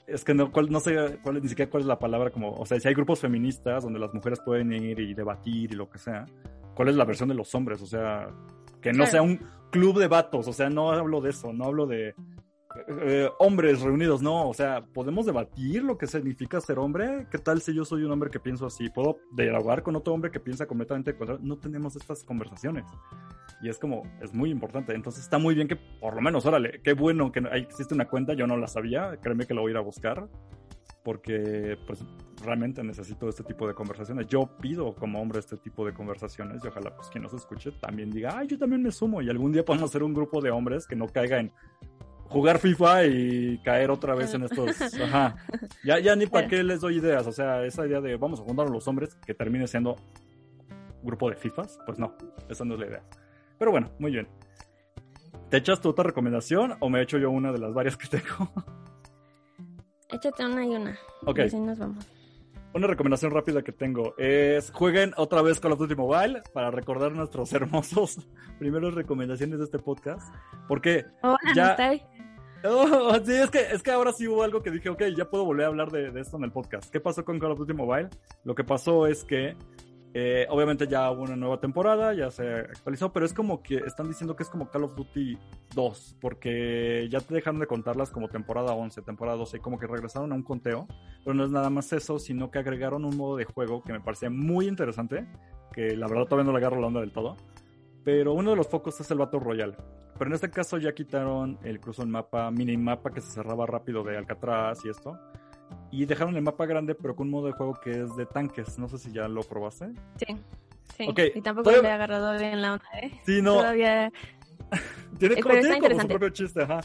es 0.06 0.24
que 0.24 0.34
no, 0.34 0.50
no 0.68 0.80
sé 0.80 1.18
cuál, 1.22 1.42
ni 1.42 1.48
siquiera 1.48 1.70
cuál 1.70 1.82
es 1.82 1.86
la 1.86 1.98
palabra, 1.98 2.30
como, 2.30 2.52
o 2.52 2.66
sea, 2.66 2.78
si 2.78 2.88
hay 2.88 2.94
grupos 2.94 3.20
feministas 3.20 3.84
donde 3.84 3.98
las 3.98 4.12
mujeres 4.12 4.40
pueden 4.44 4.72
ir 4.72 4.98
y 5.00 5.14
debatir 5.14 5.72
y 5.72 5.74
lo 5.74 5.88
que 5.88 5.98
sea, 5.98 6.26
¿cuál 6.74 6.88
es 6.88 6.96
la 6.96 7.04
versión 7.04 7.28
de 7.28 7.34
los 7.34 7.54
hombres? 7.54 7.80
O 7.80 7.86
sea, 7.86 8.28
que 8.80 8.92
no 8.92 9.06
sea 9.06 9.22
un 9.22 9.40
club 9.70 9.98
de 9.98 10.08
vatos, 10.08 10.48
o 10.48 10.52
sea, 10.52 10.68
no 10.68 10.90
hablo 10.90 11.20
de 11.20 11.30
eso, 11.30 11.52
no 11.52 11.64
hablo 11.64 11.86
de 11.86 12.14
eh, 12.88 13.28
hombres 13.38 13.80
reunidos, 13.80 14.22
no, 14.22 14.48
o 14.48 14.54
sea, 14.54 14.84
podemos 14.92 15.26
debatir 15.26 15.82
lo 15.82 15.98
que 15.98 16.06
significa 16.06 16.60
ser 16.60 16.78
hombre. 16.78 17.26
¿Qué 17.30 17.38
tal 17.38 17.60
si 17.60 17.74
yo 17.74 17.84
soy 17.84 18.04
un 18.04 18.12
hombre 18.12 18.30
que 18.30 18.40
pienso 18.40 18.66
así? 18.66 18.88
¿Puedo 18.88 19.18
dialogar 19.36 19.82
con 19.82 19.96
otro 19.96 20.12
hombre 20.14 20.30
que 20.30 20.40
piensa 20.40 20.66
completamente 20.66 21.14
contrario? 21.14 21.44
No 21.44 21.58
tenemos 21.58 21.96
estas 21.96 22.24
conversaciones. 22.24 22.84
Y 23.62 23.68
es 23.68 23.78
como, 23.78 24.02
es 24.20 24.32
muy 24.34 24.50
importante. 24.50 24.94
Entonces 24.94 25.22
está 25.22 25.38
muy 25.38 25.54
bien 25.54 25.68
que, 25.68 25.76
por 25.76 26.14
lo 26.14 26.20
menos, 26.20 26.46
órale, 26.46 26.80
qué 26.82 26.94
bueno 26.94 27.30
que 27.30 27.40
existe 27.54 27.94
una 27.94 28.08
cuenta, 28.08 28.34
yo 28.34 28.46
no 28.46 28.56
la 28.56 28.66
sabía, 28.66 29.18
créeme 29.20 29.46
que 29.46 29.54
lo 29.54 29.62
voy 29.62 29.70
a 29.70 29.72
ir 29.72 29.76
a 29.76 29.80
buscar, 29.80 30.28
porque 31.04 31.78
pues 31.86 32.04
realmente 32.44 32.82
necesito 32.82 33.28
este 33.28 33.44
tipo 33.44 33.66
de 33.66 33.74
conversaciones. 33.74 34.26
Yo 34.26 34.56
pido 34.60 34.94
como 34.94 35.20
hombre 35.20 35.40
este 35.40 35.56
tipo 35.56 35.84
de 35.84 35.92
conversaciones 35.92 36.64
y 36.64 36.68
ojalá 36.68 36.94
pues 36.94 37.08
quien 37.08 37.22
nos 37.22 37.34
escuche 37.34 37.72
también 37.72 38.10
diga, 38.10 38.36
ay, 38.36 38.48
yo 38.48 38.58
también 38.58 38.82
me 38.82 38.90
sumo 38.90 39.22
y 39.22 39.28
algún 39.28 39.52
día 39.52 39.64
podemos 39.64 39.90
hacer 39.90 40.02
un 40.02 40.14
grupo 40.14 40.40
de 40.40 40.50
hombres 40.50 40.86
que 40.86 40.96
no 40.96 41.06
caiga 41.06 41.38
en 41.38 41.52
jugar 42.32 42.58
FIFA 42.58 43.04
y 43.04 43.58
caer 43.58 43.90
otra 43.90 44.14
vez 44.14 44.34
en 44.34 44.44
estos. 44.44 44.80
Ajá. 45.00 45.36
Ya, 45.84 45.98
ya 45.98 46.16
ni 46.16 46.26
para 46.26 46.48
qué 46.48 46.62
les 46.64 46.80
doy 46.80 46.96
ideas. 46.96 47.26
O 47.26 47.32
sea, 47.32 47.64
esa 47.64 47.86
idea 47.86 48.00
de 48.00 48.16
vamos 48.16 48.40
a 48.40 48.42
juntar 48.42 48.66
a 48.66 48.70
los 48.70 48.88
hombres 48.88 49.14
que 49.26 49.34
termine 49.34 49.66
siendo 49.66 49.96
grupo 51.02 51.28
de 51.28 51.36
FIFAs, 51.36 51.78
pues 51.84 51.98
no, 51.98 52.16
esa 52.48 52.64
no 52.64 52.74
es 52.74 52.80
la 52.80 52.86
idea. 52.86 53.02
Pero 53.58 53.70
bueno, 53.70 53.90
muy 53.98 54.12
bien. 54.12 54.28
¿Te 55.50 55.58
echas 55.58 55.80
tu 55.80 55.90
otra 55.90 56.04
recomendación 56.04 56.76
o 56.80 56.88
me 56.88 57.02
echo 57.02 57.18
yo 57.18 57.30
una 57.30 57.52
de 57.52 57.58
las 57.58 57.74
varias 57.74 57.96
que 57.96 58.08
tengo? 58.08 58.50
Échate 60.08 60.44
una 60.44 60.64
y 60.64 60.70
una. 60.70 60.98
Ok. 61.26 61.38
Y 61.38 61.42
así 61.42 61.58
nos 61.58 61.78
vamos. 61.78 62.06
Una 62.74 62.86
recomendación 62.86 63.32
rápida 63.32 63.62
que 63.62 63.72
tengo 63.72 64.14
es 64.16 64.70
jueguen 64.70 65.12
otra 65.18 65.42
vez 65.42 65.60
Call 65.60 65.72
of 65.72 65.78
Duty 65.78 65.94
Mobile 65.94 66.42
para 66.54 66.70
recordar 66.70 67.12
nuestros 67.12 67.52
hermosos 67.54 68.18
primeros 68.58 68.94
recomendaciones 68.94 69.58
de 69.58 69.64
este 69.66 69.78
podcast. 69.78 70.32
Porque 70.68 71.04
Hola, 71.22 71.38
ya. 71.54 71.76
Oh, 72.64 73.16
sí, 73.24 73.32
es 73.32 73.50
que, 73.50 73.60
es 73.60 73.82
que 73.82 73.90
ahora 73.90 74.12
sí 74.12 74.28
hubo 74.28 74.44
algo 74.44 74.62
que 74.62 74.70
dije, 74.70 74.88
ok, 74.88 75.02
ya 75.16 75.28
puedo 75.28 75.44
volver 75.44 75.64
a 75.64 75.68
hablar 75.68 75.90
de, 75.90 76.12
de 76.12 76.20
esto 76.20 76.36
en 76.36 76.44
el 76.44 76.52
podcast. 76.52 76.92
¿Qué 76.92 77.00
pasó 77.00 77.24
con 77.24 77.40
Call 77.40 77.50
of 77.50 77.58
Duty 77.58 77.74
Mobile? 77.74 78.08
Lo 78.44 78.54
que 78.54 78.62
pasó 78.62 79.08
es 79.08 79.24
que, 79.24 79.56
eh, 80.14 80.46
obviamente 80.50 80.86
ya 80.86 81.10
hubo 81.10 81.22
una 81.22 81.36
nueva 81.36 81.58
temporada, 81.58 82.12
ya 82.12 82.30
se 82.30 82.46
actualizó, 82.46 83.12
pero 83.12 83.24
es 83.24 83.32
como 83.32 83.62
que 83.62 83.76
están 83.76 84.08
diciendo 84.08 84.36
que 84.36 84.42
es 84.42 84.50
como 84.50 84.68
Call 84.70 84.84
of 84.84 84.94
Duty 84.94 85.38
2, 85.74 86.16
porque 86.20 87.08
ya 87.10 87.20
te 87.20 87.34
dejaron 87.34 87.60
de 87.60 87.66
contarlas 87.66 88.10
como 88.10 88.28
temporada 88.28 88.74
11, 88.74 89.00
temporada 89.02 89.38
12, 89.38 89.56
y 89.56 89.60
como 89.60 89.78
que 89.78 89.86
regresaron 89.86 90.32
a 90.32 90.34
un 90.34 90.42
conteo, 90.42 90.86
pero 91.24 91.34
no 91.34 91.44
es 91.44 91.50
nada 91.50 91.70
más 91.70 91.92
eso, 91.94 92.18
sino 92.18 92.50
que 92.50 92.58
agregaron 92.58 93.04
un 93.06 93.16
modo 93.16 93.36
de 93.36 93.44
juego 93.44 93.82
que 93.82 93.92
me 93.92 94.00
parecía 94.00 94.28
muy 94.28 94.68
interesante, 94.68 95.26
que 95.72 95.96
la 95.96 96.08
verdad 96.08 96.24
todavía 96.24 96.44
no 96.44 96.52
le 96.52 96.58
agarro 96.58 96.80
la 96.80 96.88
onda 96.88 97.00
del 97.00 97.12
todo, 97.12 97.36
pero 98.04 98.34
uno 98.34 98.50
de 98.50 98.56
los 98.56 98.68
focos 98.68 99.00
es 99.00 99.10
el 99.10 99.18
Battle 99.18 99.40
Royale. 99.40 99.76
Pero 100.18 100.30
en 100.30 100.34
este 100.34 100.50
caso 100.50 100.76
ya 100.76 100.92
quitaron 100.92 101.58
el 101.64 101.80
cruzo 101.80 102.02
en 102.02 102.10
mapa, 102.10 102.50
mini 102.50 102.76
mapa 102.76 103.10
que 103.10 103.20
se 103.20 103.32
cerraba 103.32 103.66
rápido 103.66 104.04
de 104.04 104.16
Alcatraz 104.16 104.84
y 104.84 104.90
esto. 104.90 105.18
Y 105.90 106.04
dejaron 106.06 106.36
el 106.36 106.42
mapa 106.42 106.66
grande, 106.66 106.94
pero 106.94 107.14
con 107.16 107.26
un 107.26 107.32
modo 107.32 107.46
de 107.46 107.52
juego 107.52 107.74
que 107.74 108.02
es 108.02 108.16
de 108.16 108.26
tanques. 108.26 108.78
No 108.78 108.88
sé 108.88 108.98
si 108.98 109.12
ya 109.12 109.28
lo 109.28 109.42
probaste. 109.42 109.92
Sí. 110.16 110.36
Sí. 110.96 111.06
Ok, 111.08 111.20
Y 111.34 111.40
tampoco 111.40 111.70
todavía- 111.70 111.82
le 111.82 111.88
he 111.88 111.92
agarrado 111.92 112.38
bien 112.38 112.60
la 112.60 112.72
onda, 112.74 112.84
¿eh? 113.00 113.10
Sí, 113.24 113.40
no. 113.42 113.54
Todavía. 113.54 114.12
Tiene, 115.18 115.40
como, 115.40 115.54
tiene 115.60 115.78
como 115.80 116.00
su 116.00 116.08
propio 116.08 116.28
chiste, 116.30 116.62
ajá. 116.62 116.80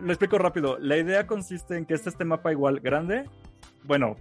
Lo 0.00 0.08
explico 0.12 0.38
rápido. 0.38 0.78
La 0.78 0.96
idea 0.96 1.26
consiste 1.26 1.76
en 1.76 1.86
que 1.86 1.94
este, 1.94 2.10
este 2.10 2.24
mapa 2.24 2.52
igual 2.52 2.80
grande, 2.80 3.24
bueno, 3.84 4.16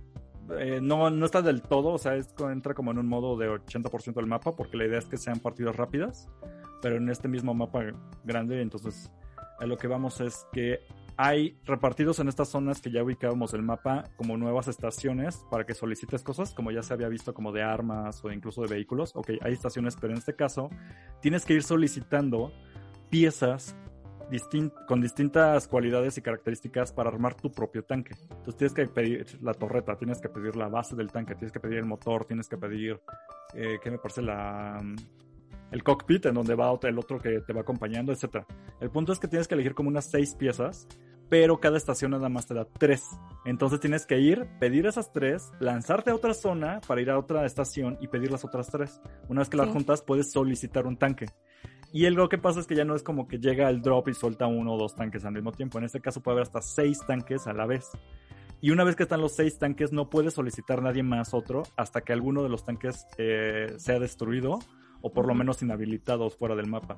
eh, 0.57 0.79
no, 0.81 1.09
no 1.09 1.25
está 1.25 1.41
del 1.41 1.61
todo, 1.61 1.89
o 1.89 1.97
sea, 1.97 2.15
es, 2.15 2.33
entra 2.39 2.73
como 2.73 2.91
en 2.91 2.97
un 2.99 3.07
modo 3.07 3.37
de 3.37 3.49
80% 3.49 4.13
del 4.13 4.27
mapa, 4.27 4.55
porque 4.55 4.77
la 4.77 4.85
idea 4.85 4.99
es 4.99 5.05
que 5.05 5.17
sean 5.17 5.39
partidas 5.39 5.75
rápidas, 5.75 6.29
pero 6.81 6.95
en 6.95 7.09
este 7.09 7.27
mismo 7.27 7.53
mapa 7.53 7.83
grande, 8.23 8.61
entonces 8.61 9.11
a 9.59 9.65
lo 9.65 9.77
que 9.77 9.87
vamos 9.87 10.21
es 10.21 10.47
que 10.53 10.79
hay 11.17 11.57
repartidos 11.65 12.19
en 12.19 12.27
estas 12.27 12.49
zonas 12.49 12.79
que 12.79 12.91
ya 12.91 13.03
ubicábamos 13.03 13.53
el 13.53 13.63
mapa 13.63 14.03
como 14.15 14.37
nuevas 14.37 14.67
estaciones 14.67 15.43
para 15.49 15.65
que 15.65 15.73
solicites 15.73 16.21
cosas, 16.21 16.53
como 16.53 16.71
ya 16.71 16.83
se 16.83 16.93
había 16.93 17.09
visto 17.09 17.33
como 17.33 17.51
de 17.51 17.63
armas 17.63 18.23
o 18.23 18.31
incluso 18.31 18.61
de 18.61 18.67
vehículos. 18.67 19.11
Ok, 19.15 19.31
hay 19.41 19.53
estaciones, 19.53 19.95
pero 19.99 20.13
en 20.13 20.19
este 20.19 20.35
caso 20.35 20.69
tienes 21.19 21.43
que 21.43 21.55
ir 21.55 21.63
solicitando 21.63 22.53
piezas 23.09 23.75
con 24.87 25.01
distintas 25.01 25.67
cualidades 25.67 26.17
y 26.17 26.21
características 26.21 26.91
para 26.91 27.09
armar 27.09 27.35
tu 27.35 27.51
propio 27.51 27.83
tanque. 27.83 28.13
Entonces 28.29 28.57
tienes 28.57 28.73
que 28.73 28.85
pedir 28.87 29.41
la 29.41 29.53
torreta, 29.53 29.95
tienes 29.97 30.19
que 30.19 30.29
pedir 30.29 30.55
la 30.55 30.67
base 30.67 30.95
del 30.95 31.11
tanque, 31.11 31.33
tienes 31.35 31.51
que 31.51 31.59
pedir 31.59 31.77
el 31.77 31.85
motor, 31.85 32.25
tienes 32.25 32.47
que 32.47 32.57
pedir, 32.57 32.99
eh, 33.53 33.79
¿qué 33.81 33.89
me 33.89 33.97
parece? 33.97 34.21
La, 34.21 34.83
el 35.71 35.83
cockpit 35.83 36.25
en 36.27 36.35
donde 36.35 36.55
va 36.55 36.77
el 36.83 36.99
otro 36.99 37.19
que 37.19 37.41
te 37.41 37.53
va 37.53 37.61
acompañando, 37.61 38.11
etc. 38.11 38.45
El 38.79 38.89
punto 38.89 39.11
es 39.13 39.19
que 39.19 39.27
tienes 39.27 39.47
que 39.47 39.55
elegir 39.55 39.73
como 39.73 39.89
unas 39.89 40.05
seis 40.05 40.35
piezas, 40.35 40.87
pero 41.29 41.59
cada 41.59 41.77
estación 41.77 42.11
nada 42.11 42.29
más 42.29 42.45
te 42.45 42.53
da 42.53 42.65
tres. 42.65 43.03
Entonces 43.45 43.79
tienes 43.79 44.05
que 44.05 44.19
ir, 44.19 44.47
pedir 44.59 44.85
esas 44.85 45.11
tres, 45.11 45.51
lanzarte 45.59 46.11
a 46.11 46.15
otra 46.15 46.33
zona 46.33 46.79
para 46.87 47.01
ir 47.01 47.09
a 47.09 47.19
otra 47.19 47.45
estación 47.45 47.97
y 47.99 48.07
pedir 48.07 48.31
las 48.31 48.45
otras 48.45 48.67
tres. 48.67 49.01
Una 49.27 49.41
vez 49.41 49.49
que 49.49 49.57
las 49.57 49.67
Sí. 49.67 49.73
juntas, 49.73 50.01
puedes 50.01 50.31
solicitar 50.31 50.87
un 50.87 50.97
tanque. 50.97 51.25
Y 51.91 52.05
el 52.05 52.15
lo 52.15 52.27
que 52.29 52.37
pasa 52.37 52.59
es 52.59 52.67
que 52.67 52.75
ya 52.75 52.85
no 52.85 52.95
es 52.95 53.03
como 53.03 53.27
que 53.27 53.39
llega 53.39 53.69
el 53.69 53.81
drop 53.81 54.09
y 54.09 54.13
suelta 54.13 54.47
uno 54.47 54.73
o 54.73 54.77
dos 54.77 54.95
tanques 54.95 55.23
al 55.25 55.33
mismo 55.33 55.51
tiempo. 55.51 55.77
En 55.77 55.85
este 55.85 56.01
caso 56.01 56.21
puede 56.21 56.35
haber 56.35 56.43
hasta 56.43 56.61
seis 56.61 56.99
tanques 57.05 57.47
a 57.47 57.53
la 57.53 57.65
vez. 57.65 57.91
Y 58.59 58.71
una 58.71 58.83
vez 58.83 58.95
que 58.95 59.03
están 59.03 59.21
los 59.21 59.35
seis 59.35 59.59
tanques, 59.59 59.91
no 59.93 60.09
puede 60.09 60.31
solicitar 60.31 60.81
nadie 60.81 61.03
más 61.03 61.33
otro 61.33 61.63
hasta 61.75 62.01
que 62.01 62.11
alguno 62.11 62.43
de 62.43 62.49
los 62.49 62.65
tanques 62.65 63.05
eh, 63.17 63.73
sea 63.77 63.99
destruido 63.99 64.59
o 65.01 65.11
por 65.11 65.27
lo 65.27 65.33
menos 65.33 65.61
inhabilitados 65.61 66.35
fuera 66.35 66.55
del 66.55 66.67
mapa. 66.67 66.97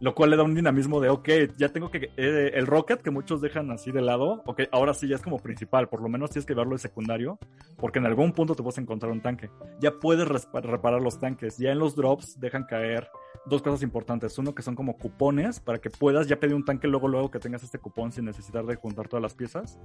Lo 0.00 0.14
cual 0.14 0.30
le 0.30 0.36
da 0.36 0.42
un 0.42 0.54
dinamismo 0.54 1.00
de, 1.00 1.08
ok, 1.08 1.28
ya 1.56 1.68
tengo 1.70 1.90
que... 1.90 2.10
eh, 2.16 2.50
el 2.54 2.66
Rocket 2.66 3.00
que 3.00 3.10
muchos 3.10 3.40
dejan 3.40 3.70
así 3.70 3.92
de 3.92 4.02
lado, 4.02 4.42
ok, 4.44 4.62
ahora 4.72 4.92
sí 4.92 5.08
ya 5.08 5.16
es 5.16 5.22
como 5.22 5.38
principal, 5.38 5.88
por 5.88 6.02
lo 6.02 6.08
menos 6.08 6.30
tienes 6.30 6.46
que 6.46 6.54
verlo 6.54 6.72
de 6.72 6.78
secundario, 6.78 7.38
porque 7.76 8.00
en 8.00 8.06
algún 8.06 8.32
punto 8.32 8.54
te 8.54 8.62
vas 8.62 8.76
a 8.76 8.80
encontrar 8.80 9.12
un 9.12 9.22
tanque. 9.22 9.50
Ya 9.80 9.92
puedes 9.92 10.28
reparar 10.28 11.00
los 11.00 11.18
tanques, 11.20 11.58
ya 11.58 11.70
en 11.70 11.78
los 11.78 11.94
drops 11.94 12.38
dejan 12.40 12.64
caer 12.64 13.08
dos 13.46 13.62
cosas 13.62 13.82
importantes. 13.82 14.36
Uno 14.38 14.54
que 14.54 14.62
son 14.62 14.74
como 14.74 14.96
cupones 14.96 15.60
para 15.60 15.78
que 15.78 15.90
puedas 15.90 16.26
ya 16.26 16.40
pedir 16.40 16.54
un 16.54 16.64
tanque 16.64 16.88
luego 16.88 17.08
luego 17.08 17.30
que 17.30 17.38
tengas 17.38 17.62
este 17.62 17.78
cupón 17.78 18.12
sin 18.12 18.24
necesitar 18.24 18.64
de 18.66 18.76
juntar 18.76 19.08
todas 19.08 19.22
las 19.22 19.34
piezas. 19.34 19.78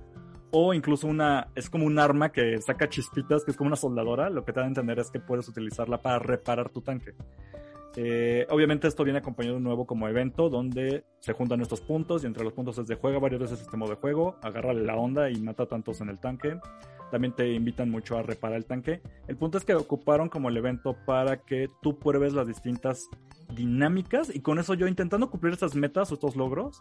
O 0.51 0.73
incluso 0.73 1.07
una, 1.07 1.49
es 1.55 1.69
como 1.69 1.85
un 1.85 1.99
arma 1.99 2.31
que 2.31 2.59
saca 2.61 2.89
chispitas, 2.89 3.43
que 3.43 3.51
es 3.51 3.57
como 3.57 3.67
una 3.67 3.75
soldadora. 3.75 4.29
Lo 4.29 4.43
que 4.43 4.53
te 4.53 4.59
da 4.59 4.65
a 4.65 4.69
entender 4.69 4.99
es 4.99 5.11
que 5.11 5.19
puedes 5.19 5.47
utilizarla 5.47 6.01
para 6.01 6.19
reparar 6.19 6.69
tu 6.69 6.81
tanque. 6.81 7.13
Eh, 8.01 8.47
obviamente 8.49 8.87
esto 8.87 9.03
viene 9.03 9.19
acompañado 9.19 9.55
de 9.55 9.57
un 9.57 9.65
nuevo 9.65 9.85
como 9.85 10.07
evento 10.07 10.49
donde 10.49 11.03
se 11.19 11.33
juntan 11.33 11.59
estos 11.59 11.81
puntos 11.81 12.23
y 12.23 12.27
entre 12.27 12.45
los 12.45 12.53
puntos 12.53 12.77
es 12.77 12.87
de 12.87 12.95
juega 12.95 13.19
varias 13.19 13.41
veces 13.41 13.59
este 13.59 13.75
modo 13.75 13.89
de 13.89 13.97
juego, 13.97 14.37
agarra 14.41 14.71
la 14.71 14.95
onda 14.95 15.29
y 15.29 15.35
mata 15.41 15.65
tantos 15.65 15.99
en 15.99 16.07
el 16.07 16.17
tanque. 16.17 16.57
También 17.11 17.35
te 17.35 17.51
invitan 17.51 17.91
mucho 17.91 18.17
a 18.17 18.21
reparar 18.21 18.55
el 18.55 18.63
tanque. 18.63 19.01
El 19.27 19.35
punto 19.35 19.57
es 19.57 19.65
que 19.65 19.73
ocuparon 19.73 20.29
como 20.29 20.47
el 20.47 20.55
evento 20.55 20.95
para 21.05 21.41
que 21.41 21.67
tú 21.81 21.99
pruebes 21.99 22.31
las 22.31 22.47
distintas 22.47 23.09
dinámicas 23.53 24.33
y 24.33 24.39
con 24.39 24.59
eso 24.59 24.75
yo 24.75 24.87
intentando 24.87 25.29
cumplir 25.29 25.51
estas 25.51 25.75
metas 25.75 26.09
o 26.11 26.13
estos 26.13 26.37
logros 26.37 26.79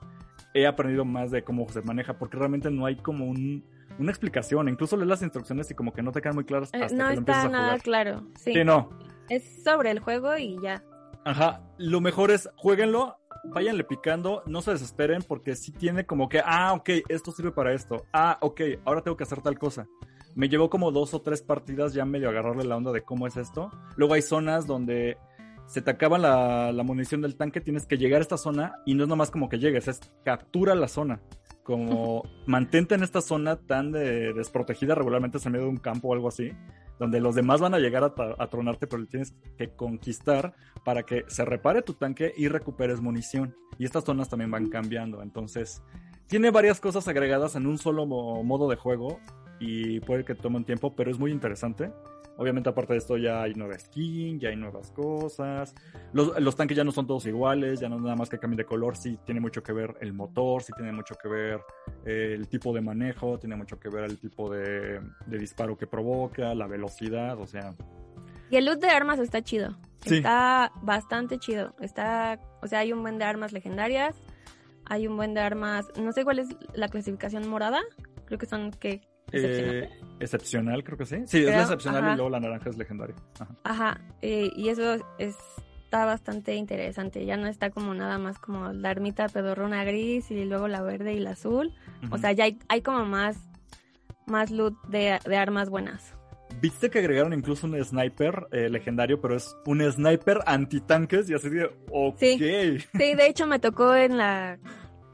he 0.54 0.68
aprendido 0.68 1.04
más 1.04 1.32
de 1.32 1.42
cómo 1.42 1.68
se 1.68 1.82
maneja 1.82 2.16
porque 2.16 2.36
realmente 2.36 2.70
no 2.70 2.86
hay 2.86 2.94
como 2.94 3.26
un, 3.26 3.64
una 3.98 4.12
explicación. 4.12 4.68
Incluso 4.68 4.96
lees 4.96 5.08
las 5.08 5.22
instrucciones 5.22 5.68
y 5.68 5.74
como 5.74 5.92
que 5.92 6.00
no 6.00 6.12
te 6.12 6.20
quedan 6.20 6.36
muy 6.36 6.44
claras 6.44 6.70
Eh, 6.74 6.78
no 6.78 6.86
que 6.88 6.94
lo 6.94 7.10
empiezas 7.10 7.44
está 7.46 7.48
nada 7.48 7.78
claro. 7.80 8.22
Sí. 8.36 8.52
Sí, 8.52 8.62
no. 8.62 8.90
Es 9.28 9.64
sobre 9.64 9.90
el 9.90 9.98
juego 9.98 10.36
y 10.38 10.56
ya. 10.62 10.84
Ajá, 11.28 11.60
lo 11.76 12.00
mejor 12.00 12.30
es 12.30 12.48
jueguenlo, 12.56 13.18
váyanle 13.44 13.84
picando, 13.84 14.42
no 14.46 14.62
se 14.62 14.70
desesperen 14.70 15.22
porque 15.22 15.56
sí 15.56 15.72
tiene 15.72 16.06
como 16.06 16.30
que, 16.30 16.40
ah, 16.42 16.72
ok, 16.72 16.88
esto 17.10 17.32
sirve 17.32 17.52
para 17.52 17.74
esto, 17.74 18.06
ah, 18.14 18.38
ok, 18.40 18.60
ahora 18.86 19.02
tengo 19.02 19.16
que 19.18 19.24
hacer 19.24 19.42
tal 19.42 19.58
cosa. 19.58 19.86
Me 20.34 20.48
llevó 20.48 20.70
como 20.70 20.90
dos 20.90 21.12
o 21.12 21.20
tres 21.20 21.42
partidas 21.42 21.92
ya 21.92 22.06
medio 22.06 22.30
agarrarle 22.30 22.64
la 22.64 22.76
onda 22.78 22.92
de 22.92 23.02
cómo 23.02 23.26
es 23.26 23.36
esto. 23.36 23.70
Luego 23.96 24.14
hay 24.14 24.22
zonas 24.22 24.66
donde 24.66 25.18
se 25.66 25.82
te 25.82 25.90
acaba 25.90 26.16
la, 26.16 26.72
la 26.72 26.82
munición 26.82 27.20
del 27.20 27.36
tanque, 27.36 27.60
tienes 27.60 27.84
que 27.84 27.98
llegar 27.98 28.20
a 28.20 28.22
esta 28.22 28.38
zona 28.38 28.76
y 28.86 28.94
no 28.94 29.02
es 29.02 29.08
nomás 29.10 29.30
como 29.30 29.50
que 29.50 29.58
llegues, 29.58 29.86
es 29.86 30.00
captura 30.24 30.74
la 30.74 30.88
zona. 30.88 31.20
Como 31.62 32.22
mantente 32.46 32.94
en 32.94 33.02
esta 33.02 33.20
zona 33.20 33.56
tan 33.56 33.92
de- 33.92 34.32
desprotegida 34.32 34.94
regularmente 34.94 35.36
es 35.36 35.44
en 35.44 35.52
medio 35.52 35.66
de 35.66 35.72
un 35.72 35.76
campo 35.76 36.08
o 36.08 36.14
algo 36.14 36.28
así, 36.28 36.52
donde 36.98 37.20
los 37.20 37.34
demás 37.34 37.60
van 37.60 37.74
a 37.74 37.78
llegar 37.78 38.02
a, 38.04 38.46
tronarte, 38.48 38.86
pero 38.86 39.06
tienes 39.06 39.34
que 39.56 39.68
conquistar 39.70 40.54
para 40.84 41.02
que 41.04 41.24
se 41.28 41.44
repare 41.44 41.82
tu 41.82 41.94
tanque 41.94 42.32
y 42.36 42.48
recuperes 42.48 43.00
munición. 43.00 43.54
Y 43.78 43.84
estas 43.84 44.04
zonas 44.04 44.28
también 44.28 44.50
van 44.50 44.68
cambiando. 44.68 45.22
Entonces, 45.22 45.82
tiene 46.26 46.50
varias 46.50 46.80
cosas 46.80 47.06
agregadas 47.08 47.54
en 47.56 47.66
un 47.66 47.78
solo 47.78 48.06
mo- 48.06 48.42
modo 48.44 48.68
de 48.68 48.76
juego. 48.76 49.20
y 49.60 49.98
puede 50.00 50.24
que 50.24 50.36
tome 50.36 50.56
un 50.58 50.64
tiempo, 50.64 50.94
pero 50.94 51.10
es 51.10 51.18
muy 51.18 51.32
interesante. 51.32 51.90
Obviamente, 52.38 52.70
aparte 52.70 52.92
de 52.92 53.00
esto, 53.00 53.16
ya 53.16 53.42
hay 53.42 53.54
nueva 53.54 53.76
skin, 53.76 54.38
ya 54.38 54.50
hay 54.50 54.56
nuevas 54.56 54.92
cosas. 54.92 55.74
Los, 56.12 56.40
los, 56.40 56.54
tanques 56.54 56.76
ya 56.76 56.84
no 56.84 56.92
son 56.92 57.04
todos 57.04 57.26
iguales, 57.26 57.80
ya 57.80 57.88
no 57.88 57.98
nada 57.98 58.14
más 58.14 58.28
que 58.28 58.38
cambien 58.38 58.58
de 58.58 58.64
color. 58.64 58.96
Sí, 58.96 59.18
tiene 59.26 59.40
mucho 59.40 59.60
que 59.60 59.72
ver 59.72 59.96
el 60.00 60.12
motor, 60.12 60.62
sí 60.62 60.72
tiene 60.76 60.92
mucho 60.92 61.16
que 61.16 61.28
ver 61.28 61.60
eh, 62.06 62.34
el 62.36 62.46
tipo 62.46 62.72
de 62.72 62.80
manejo, 62.80 63.40
tiene 63.40 63.56
mucho 63.56 63.80
que 63.80 63.88
ver 63.88 64.04
el 64.04 64.18
tipo 64.18 64.48
de, 64.48 65.00
de, 65.26 65.38
disparo 65.38 65.76
que 65.76 65.88
provoca, 65.88 66.54
la 66.54 66.68
velocidad, 66.68 67.36
o 67.40 67.46
sea. 67.46 67.74
Y 68.50 68.56
el 68.56 68.66
loot 68.66 68.78
de 68.78 68.88
armas 68.88 69.18
está 69.18 69.42
chido. 69.42 69.76
Sí. 70.06 70.18
Está 70.18 70.70
bastante 70.82 71.40
chido. 71.40 71.74
Está, 71.80 72.38
o 72.62 72.68
sea, 72.68 72.78
hay 72.78 72.92
un 72.92 73.02
buen 73.02 73.18
de 73.18 73.24
armas 73.24 73.52
legendarias, 73.52 74.14
hay 74.84 75.08
un 75.08 75.16
buen 75.16 75.34
de 75.34 75.40
armas, 75.40 75.88
no 76.00 76.12
sé 76.12 76.22
cuál 76.22 76.38
es 76.38 76.48
la 76.72 76.86
clasificación 76.86 77.48
morada. 77.48 77.80
Creo 78.26 78.38
que 78.38 78.46
son 78.46 78.70
que. 78.70 79.00
Eh, 79.32 79.88
excepcional, 80.20 80.84
creo 80.84 80.98
que 80.98 81.06
sí. 81.06 81.16
Sí, 81.26 81.38
es 81.38 81.46
la 81.46 81.62
excepcional 81.62 82.12
y 82.12 82.16
luego 82.16 82.30
la 82.30 82.40
naranja 82.40 82.70
es 82.70 82.76
legendaria. 82.76 83.16
Ajá, 83.40 83.54
ajá 83.64 84.00
eh, 84.22 84.50
y 84.56 84.68
eso 84.68 84.96
está 85.18 86.04
bastante 86.04 86.54
interesante. 86.54 87.24
Ya 87.24 87.36
no 87.36 87.46
está 87.46 87.70
como 87.70 87.94
nada 87.94 88.18
más 88.18 88.38
como 88.38 88.72
la 88.72 88.90
ermita 88.90 89.28
pedorrona 89.28 89.84
gris 89.84 90.30
y 90.30 90.44
luego 90.44 90.68
la 90.68 90.82
verde 90.82 91.14
y 91.14 91.20
la 91.20 91.30
azul. 91.30 91.72
O 92.10 92.18
sea, 92.18 92.32
ya 92.32 92.44
hay, 92.44 92.58
hay, 92.68 92.82
como 92.82 93.04
más, 93.04 93.38
más 94.26 94.50
loot 94.50 94.74
de, 94.88 95.18
de, 95.24 95.36
armas 95.36 95.70
buenas. 95.70 96.14
Viste 96.60 96.90
que 96.90 96.98
agregaron 96.98 97.32
incluso 97.32 97.66
un 97.66 97.82
sniper 97.82 98.48
eh, 98.52 98.68
legendario, 98.68 99.20
pero 99.20 99.36
es 99.36 99.56
un 99.64 99.80
sniper 99.90 100.40
antitanques 100.46 101.30
y 101.30 101.34
así 101.34 101.48
de, 101.48 101.70
ok. 101.90 102.18
Sí, 102.18 102.38
sí, 102.38 103.14
de 103.14 103.26
hecho 103.26 103.46
me 103.46 103.58
tocó 103.58 103.94
en 103.94 104.18
la 104.18 104.58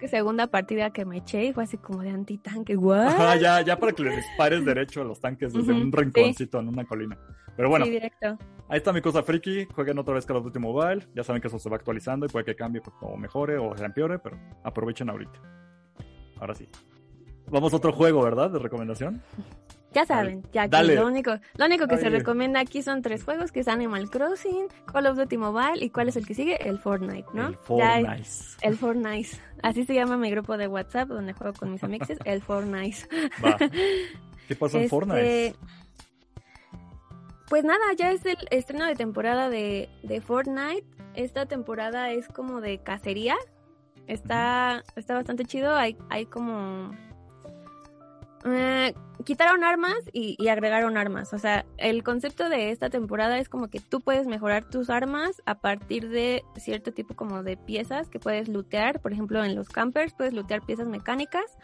segunda 0.09 0.47
partida 0.47 0.91
que 0.91 1.05
me 1.05 1.19
eché 1.19 1.45
y 1.47 1.53
fue 1.53 1.65
así 1.65 1.79
como 1.79 2.03
de 2.03 2.11
antitanque, 2.11 2.77
¿what? 2.77 3.39
ya, 3.41 3.61
ya 3.63 3.79
para 3.79 3.93
que 3.93 4.03
le 4.03 4.17
dispares 4.17 4.65
derecho 4.65 5.03
a 5.03 5.05
los 5.05 5.21
tanques 5.21 5.53
desde 5.53 5.73
un 5.73 5.93
rinconcito 5.93 6.61
en 6.61 6.69
una 6.69 6.85
colina. 6.85 7.19
Pero 7.57 7.69
bueno, 7.69 7.85
directo. 7.85 8.37
ahí 8.69 8.79
está 8.79 8.93
mi 8.93 9.01
cosa 9.01 9.23
friki. 9.23 9.67
Jueguen 9.67 9.99
otra 9.99 10.15
vez 10.15 10.27
Call 10.27 10.39
of 10.39 10.45
Duty 10.45 10.59
Mobile. 10.59 11.07
Ya 11.15 11.23
saben 11.23 11.41
que 11.41 11.49
eso 11.49 11.59
se 11.59 11.69
va 11.69 11.77
actualizando 11.77 12.27
y 12.27 12.29
puede 12.29 12.45
que 12.45 12.57
cambie 12.57 12.81
pues, 12.81 12.97
o 13.01 13.17
mejore 13.17 13.59
o 13.59 13.77
se 13.77 13.85
empeore, 13.85 14.19
pero 14.19 14.37
aprovechen 14.65 15.09
ahorita. 15.09 15.41
Ahora 16.41 16.55
sí. 16.55 16.69
Vamos 17.51 17.73
a 17.73 17.77
otro 17.77 17.93
juego, 17.93 18.23
¿verdad? 18.23 18.51
De 18.51 18.59
recomendación. 18.59 19.23
Ya 19.95 20.05
saben, 20.05 20.43
ya 20.53 20.69
que 20.69 20.83
lo 20.83 21.07
único, 21.07 21.39
lo 21.57 21.67
único 21.67 21.87
que 21.87 21.99
se 21.99 22.11
recomienda 22.11 22.59
aquí 22.59 22.83
son 22.83 23.01
tres 23.01 23.23
juegos, 23.23 23.53
que 23.53 23.61
es 23.61 23.69
Animal 23.69 24.11
Crossing, 24.11 24.67
Call 24.93 25.07
of 25.07 25.17
Duty 25.17 25.37
Mobile 25.37 25.85
y 25.85 25.91
cuál 25.91 26.09
es 26.09 26.17
el 26.17 26.27
que 26.27 26.35
sigue, 26.35 26.69
el 26.69 26.81
Fortnite, 26.81 27.29
¿no? 27.33 27.49
El 27.49 27.57
Fortnite. 27.57 28.29
el 28.63 28.77
Fortnite. 28.77 29.39
Así 29.63 29.85
se 29.85 29.95
llama 29.95 30.17
mi 30.17 30.31
grupo 30.33 30.57
de 30.57 30.67
WhatsApp 30.67 31.09
donde 31.09 31.33
juego 31.33 31.57
con 31.57 31.71
mis 31.71 31.85
amigos, 31.85 32.09
el 32.25 32.43
Fortnite. 32.43 33.09
Va. 33.45 33.57
¿Qué 34.49 34.57
pasa 34.57 34.79
en 34.79 34.85
este, 34.85 34.91
Fortnite? 34.91 35.55
Pues 37.49 37.63
nada, 37.63 37.85
ya 37.97 38.11
es 38.11 38.27
el 38.27 38.39
estreno 38.51 38.87
de 38.87 38.97
temporada 38.97 39.49
de, 39.49 39.89
de 40.03 40.21
Fortnite. 40.21 40.85
Esta 41.15 41.47
temporada 41.47 42.11
es 42.11 42.27
como 42.27 42.61
de 42.61 42.79
cacería. 42.79 43.37
Está, 44.09 44.83
está 44.97 45.15
bastante 45.15 45.45
chido. 45.45 45.77
Hay, 45.77 45.97
hay 46.11 46.27
como 46.27 46.91
eh, 48.45 48.95
quitaron 49.25 49.65
armas 49.65 49.97
y, 50.13 50.49
agregaron 50.49 50.97
armas. 50.97 51.33
O 51.33 51.39
sea, 51.39 51.65
el 51.79 52.03
concepto 52.03 52.49
de 52.49 52.71
esta 52.71 52.91
temporada 52.91 53.39
es 53.39 53.49
como 53.49 53.69
que 53.69 53.81
tú 53.81 54.01
puedes 54.01 54.27
mejorar 54.27 54.69
tus 54.69 54.91
armas 54.91 55.43
a 55.47 55.57
partir 55.57 56.09
de 56.11 56.43
cierto 56.57 56.93
tipo 56.93 57.15
como 57.15 57.43
de 57.43 57.57
piezas 57.57 58.09
que 58.09 58.19
puedes 58.19 58.49
lootear. 58.49 59.01
Por 59.01 59.13
ejemplo, 59.13 59.45
en 59.45 59.55
los 59.55 59.69
campers 59.69 60.13
puedes 60.15 60.35
lootear 60.35 60.63
piezas 60.63 60.87
mecánicas. 60.87 61.57